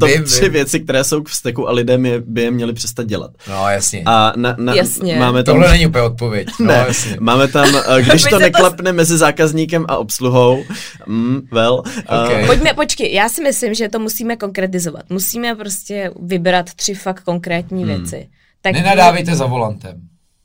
to 0.00 0.06
vím, 0.06 0.24
tři 0.24 0.40
vím. 0.40 0.52
věci, 0.52 0.80
které 0.80 1.04
jsou 1.04 1.22
k 1.22 1.28
vzteku 1.28 1.68
a 1.68 1.72
lidé 1.72 1.98
je, 2.02 2.20
by 2.20 2.42
je 2.42 2.50
měli 2.50 2.72
přestat 2.72 3.06
dělat. 3.06 3.30
No 3.48 3.68
jasně. 3.68 4.02
A 4.06 4.32
na, 4.36 4.56
na, 4.58 4.74
jasně. 4.74 5.16
máme 5.18 5.44
tam... 5.44 5.54
Tohle 5.54 5.70
není 5.70 5.86
úplně 5.86 6.02
odpověď. 6.02 6.48
No, 6.60 6.66
ne, 6.66 6.84
jasně. 6.88 7.16
máme 7.20 7.48
tam, 7.48 7.76
eh, 7.98 8.02
když 8.02 8.22
to 8.22 8.38
neklapne 8.38 8.90
to... 8.90 8.96
mezi 8.96 9.18
zákazníkem 9.18 9.84
a 9.88 9.96
obsluhou, 9.96 10.64
mm, 11.06 11.40
well. 11.52 11.82
Eh, 11.86 12.24
okay. 12.24 12.40
Uh... 12.42 12.46
Pojďme, 12.46 12.74
počkej, 12.74 13.14
já 13.14 13.28
si 13.28 13.42
myslím, 13.42 13.74
že 13.74 13.88
to 13.88 13.98
musíme 13.98 14.36
konkretizovat. 14.36 15.10
Musíme 15.10 15.54
prostě 15.54 16.10
vybrat 16.22 16.74
tři 16.74 16.94
fakt 16.94 17.20
konkrétní 17.20 17.84
hmm. 17.84 17.94
věci. 17.94 18.28
Tak 18.62 18.72
Nenadávejte 18.72 19.36
za 19.36 19.46
volantem. 19.46 20.00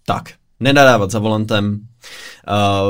Tak, 0.05 0.29
nenadávat 0.65 1.11
za 1.11 1.19
volantem. 1.19 1.79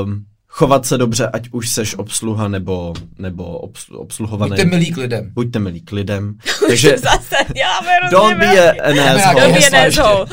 Uh, 0.03 0.13
chovat 0.47 0.85
se 0.85 0.97
dobře, 0.97 1.27
ať 1.27 1.49
už 1.51 1.69
seš 1.69 1.95
obsluha 1.95 2.47
nebo, 2.47 2.93
nebo 3.17 3.43
obs, 3.43 3.89
obsluhovaný. 3.89 4.49
Buďte 4.49 4.65
milí 4.65 4.91
k 4.91 4.97
lidem. 4.97 5.31
Buďte 5.33 5.59
milí 5.59 5.81
k 5.81 5.91
lidem. 5.91 6.37
Takže 6.67 6.97
Zase 6.97 7.35
děláme 7.53 7.89
don't 8.11 8.39
be 8.39 8.71
an 8.71 8.99
asshole. 8.99 9.41
Don't 9.41 9.57
be 9.59 9.67
an 9.67 9.87
asshole. 9.87 10.25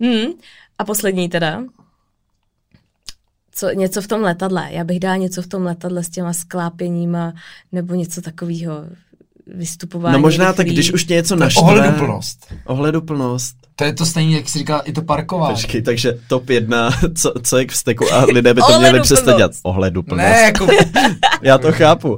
hmm. 0.00 0.32
A 0.78 0.84
poslední 0.84 1.28
teda. 1.28 1.62
Co, 3.52 3.70
něco 3.70 4.02
v 4.02 4.06
tom 4.06 4.20
letadle. 4.20 4.68
Já 4.70 4.84
bych 4.84 5.00
dala 5.00 5.16
něco 5.16 5.42
v 5.42 5.46
tom 5.46 5.62
letadle 5.62 6.04
s 6.04 6.08
těma 6.08 6.32
sklápěníma 6.32 7.32
nebo 7.72 7.94
něco 7.94 8.22
takového 8.22 8.84
vystupování. 9.46 10.12
No 10.12 10.18
možná 10.18 10.52
tak, 10.52 10.66
rychlý. 10.66 10.74
když 10.74 10.92
už 10.92 11.04
tě 11.04 11.14
něco 11.14 11.36
naštve. 11.36 11.62
Ohleduplnost. 11.62 12.52
Ohleduplnost. 12.64 13.65
To 13.78 13.84
je 13.84 13.92
to 13.92 14.06
stejné, 14.06 14.32
jak 14.32 14.48
se 14.48 14.58
říká, 14.58 14.78
i 14.78 14.92
to 14.92 15.02
parkování. 15.02 15.54
Počkej, 15.54 15.82
takže 15.82 16.18
top 16.28 16.50
jedna, 16.50 16.90
co, 17.18 17.32
co 17.42 17.58
je 17.58 17.64
k 17.64 17.72
vzteku 17.72 18.12
a 18.12 18.24
lidé 18.24 18.54
by 18.54 18.60
to 18.60 18.78
měli 18.78 19.00
přestat 19.00 19.36
dělat. 19.36 19.52
Ohleduplnost. 19.62 20.28
Ne, 20.28 20.40
jako 20.40 20.66
Já 21.42 21.58
to 21.58 21.72
chápu. 21.72 22.16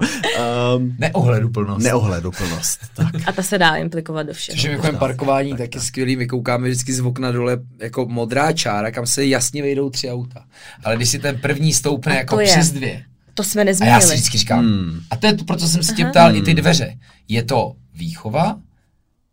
Um, 0.77 0.95
neohleduplnost. 0.99 1.85
neohleduplnost. 1.85 2.81
Tak. 2.97 3.15
A 3.27 3.33
ta 3.33 3.43
se 3.43 3.59
dá 3.59 3.77
implikovat 3.77 4.23
do 4.23 4.33
všeho. 4.33 4.57
Což 4.57 4.65
je 4.65 4.71
jako 4.71 4.93
parkování 4.93 5.57
taky 5.57 5.81
skvělý, 5.81 6.17
my 6.17 6.27
koukáme 6.27 6.69
vždycky 6.69 6.93
z 6.93 7.01
okna 7.01 7.31
dole 7.33 7.59
jako 7.81 8.07
modrá 8.07 8.53
čára, 8.53 8.91
kam 8.91 9.07
se 9.07 9.27
jasně 9.27 9.63
vejdou 9.63 9.91
tři 9.91 10.11
auta. 10.11 10.45
Ale 10.85 10.97
když 10.97 11.09
si 11.09 11.19
ten 11.19 11.39
první 11.39 11.73
stoupne 11.73 12.13
A 12.13 12.17
jako 12.17 12.41
je. 12.41 12.47
přes 12.47 12.71
dvě, 12.71 13.03
To 13.35 13.45
jsme 13.45 13.63
a 13.63 13.65
nezmínili. 13.65 13.95
já 13.95 14.01
si 14.01 14.15
vždycky 14.15 14.39
říkám, 14.39 14.59
Hmm. 14.59 15.01
a 15.11 15.17
to 15.17 15.27
je 15.27 15.33
to, 15.35 15.45
proto 15.45 15.69
jsem 15.69 15.83
se 15.83 15.93
tě 15.95 16.05
ptal 16.05 16.37
i 16.37 16.43
ty 16.43 16.55
dveře. 16.55 16.95
Je 17.29 17.43
to 17.43 17.73
výchova, 17.95 18.57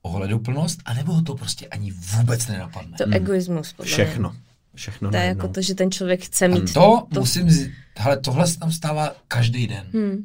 ohleduplnost, 0.06 0.80
anebo 0.86 1.22
to 1.22 1.36
prostě 1.36 1.68
ani 1.68 1.91
vůbec 1.91 2.47
nenapadne. 2.47 2.97
To 2.97 3.03
egoismus, 3.12 3.74
podle 3.74 3.89
mě. 3.89 3.93
Všechno. 4.06 4.36
Všechno 4.76 5.12
To 5.12 5.18
je 5.18 5.24
jako 5.24 5.47
to, 5.47 5.62
že 5.62 5.76
ten 5.76 5.91
člověk 5.91 6.24
chce 6.26 6.45
A 6.45 6.47
mít 6.47 6.74
to, 6.74 7.08
musím, 7.20 7.49
z... 7.49 7.70
hele, 7.97 8.18
tohle 8.18 8.47
se 8.47 8.60
tam 8.60 8.72
stává 8.72 9.16
každý 9.28 9.68
den. 9.68 9.86
Hmm. 9.93 10.18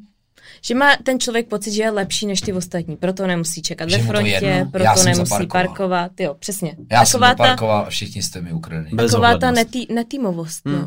Že 0.65 0.75
má 0.75 0.87
ten 1.03 1.21
člověk 1.21 1.49
pocit, 1.49 1.73
že 1.73 1.83
je 1.83 1.91
lepší 1.91 2.27
než 2.27 2.41
ty 2.41 2.53
ostatní, 2.53 2.97
proto 2.97 3.27
nemusí 3.27 3.63
čekat 3.63 3.91
Že 3.91 3.97
ve 3.97 4.03
to 4.03 4.09
frontě, 4.09 4.31
jedno, 4.31 4.49
já 4.49 4.65
proto 4.65 4.97
jsem 4.97 5.13
nemusí 5.13 5.29
zaparkoval. 5.31 5.67
parkovat. 5.67 6.21
Jo, 6.21 6.35
přesně. 6.39 6.77
Já 6.91 7.05
jsem 7.05 7.21
taková 7.21 7.35
ta, 7.35 7.45
zaparkoval 7.45 7.79
a 7.87 7.91
všichni 7.91 8.23
jste 8.23 8.41
mi 8.41 8.53
ukradli. 8.53 8.91
Bez 8.95 9.11
taková 9.11 9.39
ta 9.39 9.51
netý, 9.51 9.87
netýmovost. 9.95 10.63
No. 10.65 10.87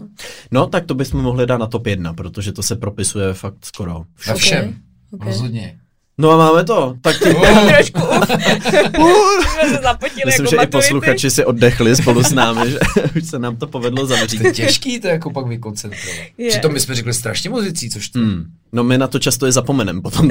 No, 0.51 0.67
tak 0.67 0.85
to 0.85 0.95
bychom 0.95 1.21
mohli 1.21 1.45
dát 1.47 1.57
na 1.57 1.67
top 1.67 1.87
jedna, 1.87 2.13
protože 2.13 2.51
to 2.51 2.63
se 2.63 2.75
propisuje 2.75 3.33
fakt 3.33 3.65
skoro. 3.65 3.99
Ve 3.99 4.05
všude. 4.33 4.37
všem. 4.39 4.75
Ok. 5.11 5.25
Rozhodně. 5.25 5.79
No 6.17 6.31
a 6.31 6.37
máme 6.37 6.63
to. 6.63 6.95
Tak 7.01 7.19
tím, 7.19 7.33
Trošku 7.67 7.99
jsme 9.53 9.69
se 9.69 9.81
zapotili 9.83 10.23
myslím, 10.25 10.45
jako 10.45 10.55
že 10.55 10.63
i 10.63 10.67
posluchači 10.67 11.31
si 11.31 11.45
oddechli 11.45 11.95
spolu 11.95 12.23
s 12.23 12.31
námi, 12.33 12.71
že 12.71 12.79
už 13.17 13.29
se 13.29 13.39
nám 13.39 13.55
to 13.55 13.67
povedlo 13.67 14.05
zavřít. 14.05 14.37
To 14.41 14.47
je 14.47 14.53
těžký 14.53 14.99
to 14.99 15.07
jako 15.07 15.31
pak 15.31 15.47
vykoncentrovat. 15.47 16.17
Přitom 16.49 16.73
my 16.73 16.79
jsme 16.79 16.95
řekli 16.95 17.13
strašně 17.13 17.49
moc 17.49 17.63
věcí, 17.63 17.89
což 17.89 18.09
to. 18.09 18.19
Hmm. 18.19 18.43
No 18.71 18.83
my 18.83 18.97
na 18.97 19.07
to 19.07 19.19
často 19.19 19.45
je 19.45 19.51
zapomenem 19.51 20.01
potom. 20.01 20.29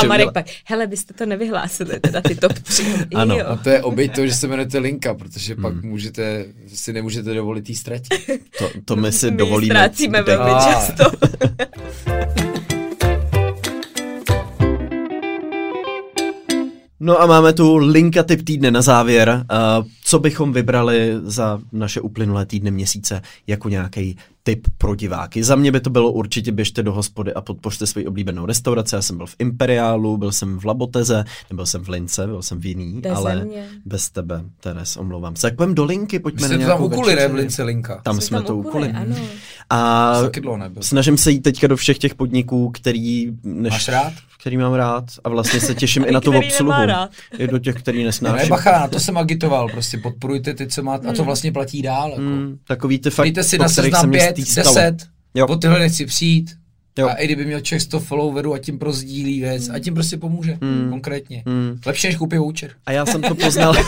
A 0.00 0.04
Marek 0.06 0.32
pak, 0.32 0.46
hele, 0.64 0.86
byste 0.86 1.14
to 1.14 1.26
nevyhlásili, 1.26 2.00
teda 2.00 2.20
ty 2.20 2.34
top 2.34 2.52
3. 2.52 2.84
Ano. 3.14 3.36
Jo. 3.38 3.44
A 3.48 3.56
to 3.56 3.70
je 3.70 3.82
oběť 3.82 4.14
toho, 4.14 4.26
že 4.26 4.34
se 4.34 4.46
jmenujete 4.46 4.78
Linka, 4.78 5.14
protože 5.14 5.56
pak 5.56 5.82
můžete, 5.82 6.44
si 6.74 6.92
nemůžete 6.92 7.34
dovolit 7.34 7.68
jí 7.68 7.74
ztratit. 7.76 8.40
To, 8.58 8.70
to 8.84 8.96
my 8.96 9.12
si 9.12 9.30
My 9.30 9.36
dovolíme. 9.36 9.74
ztrácíme 9.74 10.22
velmi 10.22 10.50
často. 10.50 11.04
No 17.04 17.20
a 17.20 17.26
máme 17.26 17.52
tu 17.52 17.76
linka 17.76 18.22
typ 18.22 18.44
týdne 18.44 18.70
na 18.70 18.82
závěr. 18.82 19.44
Uh, 19.80 19.86
co 20.04 20.18
bychom 20.18 20.52
vybrali 20.52 21.12
za 21.22 21.60
naše 21.72 22.00
uplynulé 22.00 22.46
týdny, 22.46 22.70
měsíce 22.70 23.22
jako 23.46 23.68
nějaký 23.68 24.16
tip 24.42 24.66
pro 24.78 24.94
diváky? 24.94 25.44
Za 25.44 25.56
mě 25.56 25.72
by 25.72 25.80
to 25.80 25.90
bylo 25.90 26.12
určitě 26.12 26.52
běžte 26.52 26.82
do 26.82 26.92
hospody 26.92 27.34
a 27.34 27.40
podpořte 27.40 27.86
svoji 27.86 28.06
oblíbenou 28.06 28.46
restauraci. 28.46 28.94
Já 28.94 29.02
jsem 29.02 29.16
byl 29.16 29.26
v 29.26 29.34
Imperiálu, 29.38 30.16
byl 30.16 30.32
jsem 30.32 30.58
v 30.58 30.64
Laboteze, 30.64 31.24
nebyl 31.50 31.66
jsem 31.66 31.84
v 31.84 31.88
Lince, 31.88 32.26
byl 32.26 32.42
jsem 32.42 32.60
v 32.60 32.66
jiný, 32.66 33.00
Beze 33.00 33.14
ale 33.14 33.44
mě. 33.44 33.66
bez 33.84 34.10
tebe, 34.10 34.44
Teres, 34.60 34.96
omlouvám 34.96 35.36
se. 35.36 35.46
Jak 35.46 35.56
půjdeme 35.56 35.74
do 35.74 35.84
linky, 35.84 36.18
pojďme 36.18 36.46
jste 36.46 36.48
na 36.48 36.54
to 36.54 36.58
tam 36.58 36.68
nějakou 36.68 36.96
ukuli, 36.96 37.14
ne, 37.16 37.28
v 37.28 37.34
Lince 37.34 37.62
Linka. 37.62 38.00
Tam 38.02 38.14
Jsme 38.14 38.22
jsme 38.22 38.38
tam 38.38 38.46
to 38.46 38.56
ukuli, 38.56 38.88
ukuli. 38.88 39.02
ano. 39.02 39.16
A 39.70 40.14
snažím 40.80 41.16
se 41.18 41.30
jít 41.30 41.40
teďka 41.40 41.66
do 41.66 41.76
všech 41.76 41.98
těch 41.98 42.14
podniků, 42.14 42.70
který, 42.70 43.32
než, 43.42 43.72
Máš 43.72 43.88
rád? 43.88 44.12
Který 44.42 44.56
mám 44.56 44.72
rád 44.72 45.04
a 45.24 45.28
vlastně 45.28 45.60
se 45.60 45.74
těším 45.74 46.04
i 46.08 46.12
na 46.12 46.20
tu 46.20 46.36
obsluhu. 46.38 46.72
I 47.38 47.46
do 47.46 47.58
těch, 47.58 47.74
který 47.74 47.98
No, 47.98 48.02
ne, 48.02 48.06
nesnáším. 48.08 48.48
bacha, 48.48 48.72
na 48.78 48.88
to 48.88 49.00
jsem 49.00 49.16
agitoval, 49.18 49.68
prostě 49.68 49.98
podporujte 49.98 50.54
ty, 50.54 50.66
co 50.66 50.82
máte, 50.82 51.08
a 51.08 51.12
co 51.12 51.24
vlastně 51.24 51.52
platí 51.52 51.82
dál. 51.82 52.08
Jako. 52.10 52.20
Mm, 52.22 52.58
takový 52.66 52.98
ty 52.98 53.10
fakt, 53.10 53.24
Dejte 53.24 53.44
si 53.44 53.58
na 53.58 53.68
seznam 53.68 54.08
mě 54.08 54.18
5, 54.18 54.30
stýskalo. 54.32 54.74
10, 54.74 54.96
Jo. 55.34 55.46
po 55.46 55.56
tyhle 55.56 55.78
nechci 55.78 56.06
přijít, 56.06 56.50
Jo. 56.98 57.08
a 57.08 57.14
i 57.14 57.24
kdyby 57.26 57.44
měl 57.44 57.60
člověk 57.60 57.82
100 57.82 58.00
followerů 58.00 58.54
a 58.54 58.58
tím 58.58 58.78
prozdílí 58.78 59.40
věc, 59.40 59.68
a 59.68 59.78
tím 59.78 59.94
prostě 59.94 60.16
pomůže, 60.16 60.58
konkrétně. 60.90 61.42
Mm. 61.46 61.80
Lepší 61.86 62.06
než 62.06 62.16
koupit 62.16 62.38
voucher. 62.38 62.70
A 62.86 62.92
já 62.92 63.06
jsem 63.06 63.22
to 63.22 63.34
poznal. 63.34 63.74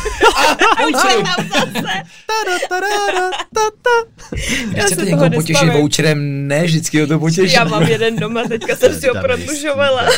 Nechcete 4.73 4.95
se 4.95 5.05
někoho 5.05 5.29
toho 5.31 5.41
potěšit 5.41 5.73
voucherem? 5.73 6.49
Ne, 6.49 6.65
vždycky 6.65 7.01
ho 7.01 7.07
to 7.07 7.19
potěší. 7.19 7.55
Já 7.55 7.65
mám 7.65 7.83
jeden 7.83 8.17
doma, 8.17 8.43
teďka 8.49 8.77
jsem 8.77 9.01
si 9.01 9.09
ho 9.09 9.15
prodlužovala. 9.23 10.03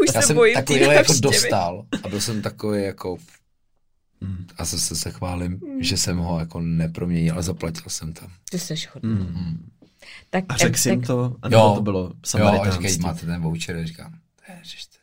Už 0.00 0.06
Já 0.14 0.20
se 0.20 0.26
jsem 0.26 0.36
bojím 0.36 0.54
takovýhle 0.54 0.94
jako 0.94 1.12
dostal 1.20 1.84
a 2.02 2.08
byl 2.08 2.20
jsem 2.20 2.42
takový 2.42 2.82
jako 2.82 3.16
Hmm. 4.22 4.46
a 4.56 4.64
zase 4.64 4.96
se 4.96 5.10
chválím, 5.10 5.60
že 5.80 5.96
jsem 5.96 6.16
ho 6.18 6.38
jako 6.38 6.60
neproměnil, 6.60 7.34
ale 7.34 7.42
zaplatil 7.42 7.82
jsem 7.88 8.12
tam. 8.12 8.28
Ty 8.50 8.58
jsi 8.58 8.74
hodný. 8.94 9.10
Mm. 9.10 9.70
Tak, 10.30 10.44
A 10.48 10.56
řekl 10.56 10.76
jsi 10.78 10.88
jim 10.90 11.00
tak, 11.00 11.06
to? 11.06 11.36
A 11.42 11.48
nebo 11.48 11.62
Jo. 11.62 11.72
to 11.74 11.82
bylo 11.82 12.00
Jo, 12.00 12.10
a 12.22 12.26
samaritánství? 12.26 12.88
říkají, 12.88 12.98
máte 13.02 13.26
ten 13.26 13.42
voucher, 13.42 13.76
a 13.76 13.84
říkám, 13.86 14.12
ježište. 14.58 14.96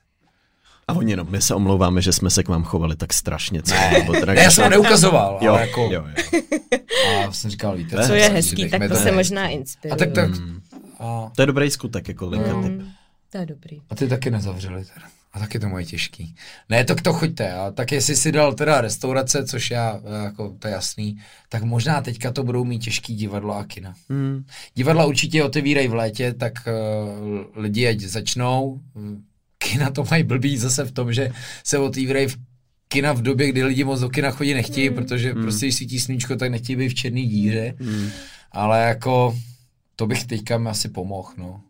A 0.88 0.94
oni 0.94 1.16
no, 1.16 1.24
my 1.24 1.42
se 1.42 1.56
omlouváme, 1.56 2.02
že 2.02 2.14
jsme 2.14 2.30
se 2.30 2.44
k 2.44 2.48
vám 2.48 2.64
chovali 2.64 2.96
tak 2.96 3.14
strašně. 3.14 3.64
Co, 3.64 3.74
Ne, 3.74 3.92
nebo 3.92 4.14
teda, 4.14 4.34
ne, 4.34 4.42
já 4.44 4.52
jsem 4.52 4.64
ho 4.64 4.70
neukazoval, 4.70 5.38
Jo, 5.42 5.52
ale 5.52 5.62
jako, 5.62 5.82
jo, 5.92 6.06
jo. 6.08 6.26
a 7.28 7.32
jsem 7.32 7.52
říkal, 7.52 7.78
víte, 7.78 8.06
co 8.08 8.12
Ne, 8.12 8.20
je 8.20 8.30
hezký, 8.30 8.70
tak 8.70 8.88
to 8.90 8.96
se 8.96 9.12
možná 9.12 9.48
inspiruje. 9.48 9.94
A 9.94 9.98
tak, 9.98 10.12
tak, 10.12 10.30
Mm. 10.40 10.62
a, 11.00 11.32
To 11.36 11.42
je 11.42 11.46
dobrý 11.46 11.72
skutek, 11.72 12.08
jako 12.08 12.28
linka 12.28 12.54
Mm, 12.54 12.64
tip. 12.80 12.88
To 13.30 13.38
je 13.38 13.46
dobrý. 13.46 13.82
a 13.90 13.96
ty 13.96 14.08
taky 14.08 14.32
nezavřeli 14.32 14.86
teda. 14.86 15.06
A 15.38 15.40
taky 15.40 15.60
to 15.60 15.70
moje 15.70 15.86
těžký. 15.86 16.36
Ne, 16.70 16.86
to 16.86 16.96
k 16.96 17.02
to 17.02 17.14
choďte. 17.14 17.54
A 17.54 17.72
tak 17.72 17.92
jestli 17.92 18.16
si 18.16 18.32
dal 18.32 18.54
teda 18.54 18.82
restaurace, 18.82 19.46
což 19.46 19.72
já, 19.72 20.02
jako 20.24 20.56
to 20.60 20.68
je 20.68 20.74
jasný, 20.74 21.18
tak 21.50 21.64
možná 21.64 22.02
teďka 22.02 22.32
to 22.32 22.44
budou 22.44 22.64
mít 22.64 22.80
těžký 22.80 23.16
divadlo 23.16 23.58
a 23.58 23.64
kina. 23.64 23.94
Mm. 24.10 24.46
Divadla 24.76 25.06
určitě 25.06 25.44
otevírají 25.44 25.88
v 25.88 25.94
létě, 25.94 26.34
tak 26.34 26.54
uh, 26.68 27.62
lidi 27.62 27.88
ať 27.88 28.00
začnou. 28.00 28.82
Kina 29.58 29.90
to 29.90 30.06
mají 30.12 30.24
blbý 30.24 30.58
zase 30.58 30.86
v 30.86 30.92
tom, 30.92 31.14
že 31.14 31.32
se 31.64 31.78
otevírají 31.78 32.28
v 32.28 32.38
kina 32.88 33.14
v 33.14 33.22
době, 33.22 33.48
kdy 33.48 33.64
lidi 33.64 33.84
moc 33.84 34.00
do 34.00 34.10
kina 34.10 34.32
chodit 34.32 34.54
nechtějí, 34.54 34.90
protože 34.90 35.34
prostě 35.34 35.66
když 35.66 35.76
svítí 35.76 36.00
sluníčko, 36.00 36.36
tak 36.36 36.52
nechtějí 36.52 36.76
být 36.76 36.90
v 36.90 36.96
černý 36.96 37.28
díře. 37.28 37.74
Mm. 37.80 38.10
Ale 38.52 38.84
jako 38.84 39.38
to 39.96 40.08
bych 40.08 40.26
teďka 40.26 40.58
mi 40.58 40.70
asi 40.70 40.90
pomohl, 40.90 41.30
no. 41.38 41.62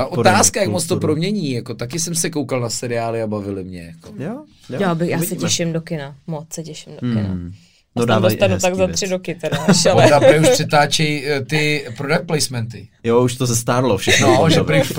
A 0.00 0.06
otázka, 0.06 0.60
jak 0.60 0.70
moc 0.70 0.86
to 0.86 0.96
promění, 0.96 1.52
jako 1.52 1.74
taky 1.74 1.98
jsem 1.98 2.14
se 2.14 2.30
koukal 2.30 2.60
na 2.60 2.70
seriály 2.70 3.22
a 3.22 3.26
bavili 3.26 3.64
mě. 3.64 3.82
Jako. 3.82 4.14
Jo, 4.18 4.44
jo, 4.70 4.80
Já, 4.80 4.94
bych, 4.94 5.10
já 5.10 5.22
se 5.22 5.36
těším 5.36 5.72
do 5.72 5.80
kina. 5.80 6.14
Moc 6.26 6.46
se 6.52 6.62
těším 6.62 6.92
do 6.92 7.00
kina. 7.00 7.34
Mm. 7.34 7.52
No, 7.96 8.06
tam 8.06 8.08
dávaj 8.08 8.36
dostanu 8.36 8.58
tak 8.58 8.74
za 8.74 8.86
tři 8.86 9.06
roky 9.06 9.34
teda, 9.34 9.58
ale 9.92 10.04
Onda 10.04 10.20
prý 10.20 10.38
už 10.38 10.48
přetáčí 10.48 11.26
eh, 11.26 11.44
ty 11.44 11.86
product 11.96 12.26
placementy. 12.26 12.88
Jo, 13.04 13.20
už 13.20 13.36
to 13.36 13.46
zestárlo 13.46 13.96
všechno. 13.96 14.26
No, 14.26 14.50
že 14.50 14.60
Už 14.60 14.66
prý 14.66 14.80
už 14.80 14.92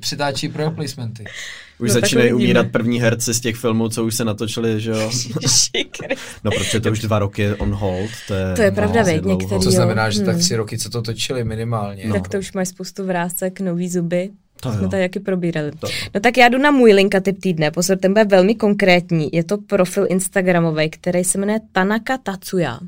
přetáčí 0.00 0.48
product 0.48 0.74
placementy. 0.74 1.24
Už 1.78 1.88
No, 1.88 1.94
tak 1.94 2.02
začínají 2.02 2.32
umírat 2.32 2.66
první 2.70 3.00
herci 3.00 3.34
z 3.34 3.40
těch 3.40 3.56
filmů, 3.56 3.88
co 3.88 4.04
už 4.04 4.14
se 4.14 4.24
natočili, 4.24 4.80
že 4.80 4.90
jo? 4.90 5.10
No, 6.44 6.50
protože 6.50 6.80
to 6.80 6.90
už 6.90 6.98
dva 7.00 7.18
roky 7.18 7.54
on 7.54 7.74
hold. 7.74 8.10
To 8.28 8.34
je, 8.34 8.54
To 8.56 8.62
je 8.62 8.70
pravda, 8.70 9.02
veď, 9.02 9.24
některý- 9.24 9.48
Co 9.48 9.54
Jo, 9.54 9.70
znamená, 9.70 10.10
že 10.10 10.22
tak 10.22 10.36
hm. 10.36 10.38
tři 10.38 10.56
roky, 10.56 10.78
co 10.78 10.90
to 10.90 11.02
točili 11.02 11.44
minimálně. 11.44 12.04
Tak 12.12 12.28
to 12.28 12.38
už 12.38 12.52
máš 12.52 12.68
spoustu 12.68 13.04
vrásek, 13.06 13.60
nový 13.60 13.88
zuby. 13.88 14.30
To 14.60 14.68
To 14.68 14.74
jsme 14.74 14.82
jo. 14.84 14.88
tady 14.88 15.02
jaký 15.02 15.20
probírali. 15.20 15.70
To- 15.78 15.88
No 16.14 16.20
tak 16.20 16.36
já 16.36 16.48
jdu 16.48 16.58
na 16.58 16.70
můj 16.70 16.92
linka 16.92 17.20
typ 17.20 17.38
týdne. 17.40 17.70
Pozor, 17.70 17.96
ten 17.98 18.12
bude 18.12 18.24
velmi 18.24 18.54
konkrétní. 18.54 19.28
Je 19.32 19.44
to 19.44 19.58
profil 19.58 20.06
Instagramový, 20.10 20.90
který 20.90 21.24
se 21.24 21.38
jmenuje 21.38 21.60
Tanaka 21.72 22.18
Tatsuya. 22.18 22.78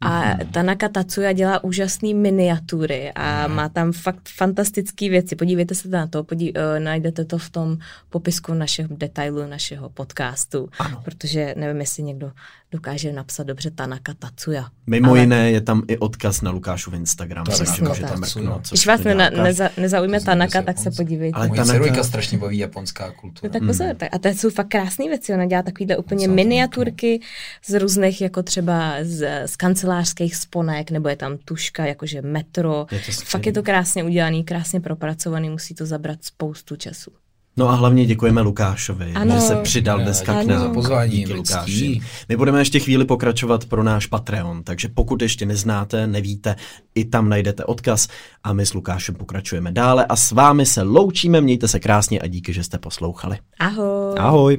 A 0.00 0.20
Mhm. 0.20 0.52
Tanaka 0.52 0.88
Tatsuya 0.88 1.32
dělá 1.32 1.64
úžasné 1.64 2.14
miniatury 2.14 3.12
a 3.14 3.46
má 3.48 3.68
tam 3.68 3.92
fakt 3.92 4.28
fantastické 4.28 5.08
věci. 5.08 5.36
Podívejte 5.36 5.74
se 5.74 5.88
na 5.88 6.06
to, 6.06 6.24
podí, 6.24 6.52
uh, 6.52 6.60
najdete 6.78 7.24
to 7.24 7.38
v 7.38 7.50
tom 7.50 7.78
popisku 8.10 8.54
našeho 8.54 8.88
detailu 8.96 9.46
našeho 9.46 9.88
podcastu. 9.90 10.68
Ano. 10.78 11.00
Protože 11.04 11.54
nevím, 11.58 11.80
jestli 11.80 12.02
někdo 12.02 12.32
dokáže 12.74 13.12
napsat 13.12 13.46
dobře 13.46 13.70
Tanaka 13.70 14.14
Tatsuya. 14.14 14.68
Mimo 14.86 15.10
Ale... 15.10 15.20
jiné 15.20 15.50
je 15.50 15.60
tam 15.60 15.82
i 15.88 15.98
odkaz 15.98 16.42
na 16.42 16.50
Lukášův 16.50 16.94
Instagram, 16.94 17.46
takže 17.46 17.82
můžete 17.82 18.16
mrknout. 18.16 18.68
Když 18.68 18.86
vás 18.86 19.00
ne, 19.00 19.30
neza, 19.30 19.68
nezaujme 19.76 20.20
Tanaka, 20.20 20.62
tak 20.62 20.78
se 20.78 20.90
podívejte. 20.90 21.38
Ale 21.38 21.50
Tanaka... 21.50 22.04
strašně 22.04 22.38
baví 22.38 22.58
japonská 22.58 23.10
kultura. 23.10 23.48
No, 23.52 23.52
tak 23.52 23.66
pozor, 23.66 23.86
hmm. 23.86 24.08
a 24.12 24.18
to 24.18 24.28
jsou 24.28 24.50
fakt 24.50 24.68
krásné 24.68 25.08
věci, 25.08 25.34
ona 25.34 25.46
dělá 25.46 25.62
takovýhle 25.62 25.96
úplně 25.96 26.28
miniaturky 26.28 27.20
z 27.66 27.78
různých, 27.78 28.20
jako 28.20 28.42
třeba 28.42 28.94
z, 29.02 29.46
z 29.46 29.56
kancelářských 29.56 30.36
sponek, 30.36 30.90
nebo 30.90 31.08
je 31.08 31.16
tam 31.16 31.36
tuška, 31.44 31.86
jakože 31.86 32.22
metro. 32.22 32.86
Je 32.90 33.00
fakt 33.24 33.46
je 33.46 33.52
to 33.52 33.62
krásně 33.62 34.04
udělaný, 34.04 34.44
krásně 34.44 34.80
propracovaný, 34.80 35.50
musí 35.50 35.74
to 35.74 35.86
zabrat 35.86 36.24
spoustu 36.24 36.76
času. 36.76 37.10
No 37.56 37.68
a 37.68 37.74
hlavně 37.74 38.06
děkujeme 38.06 38.40
Lukášovi, 38.40 39.12
ano. 39.14 39.34
že 39.34 39.40
se 39.40 39.56
přidal 39.56 39.98
dneska 39.98 40.42
k 40.42 40.46
nám. 40.46 40.60
Za 40.60 40.68
pozvání, 40.68 41.10
Díky 41.10 41.32
Lukáši. 41.32 42.00
My 42.28 42.36
budeme 42.36 42.60
ještě 42.60 42.80
chvíli 42.80 43.04
pokračovat 43.04 43.64
pro 43.64 43.82
náš 43.82 44.06
Patreon, 44.06 44.62
takže 44.64 44.88
pokud 44.88 45.22
ještě 45.22 45.46
neznáte, 45.46 46.06
nevíte, 46.06 46.56
i 46.94 47.04
tam 47.04 47.28
najdete 47.28 47.64
odkaz 47.64 48.08
a 48.44 48.52
my 48.52 48.66
s 48.66 48.74
Lukášem 48.74 49.14
pokračujeme 49.14 49.72
dále 49.72 50.06
a 50.06 50.16
s 50.16 50.32
vámi 50.32 50.66
se 50.66 50.82
loučíme, 50.82 51.40
mějte 51.40 51.68
se 51.68 51.80
krásně 51.80 52.20
a 52.20 52.26
díky, 52.26 52.52
že 52.52 52.64
jste 52.64 52.78
poslouchali. 52.78 53.38
Ahoj. 53.58 54.14
Ahoj. 54.18 54.58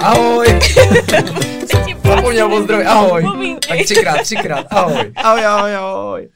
Ahoj. 0.00 0.46
Zapomněl 2.20 2.54
o 2.54 2.90
ahoj. 2.90 3.24
Tak 3.68 3.78
třikrát, 3.84 4.22
třikrát, 4.22 4.66
ahoj. 4.70 5.12
Ahoj, 5.16 5.46
ahoj, 5.46 5.76
ahoj. 5.76 6.28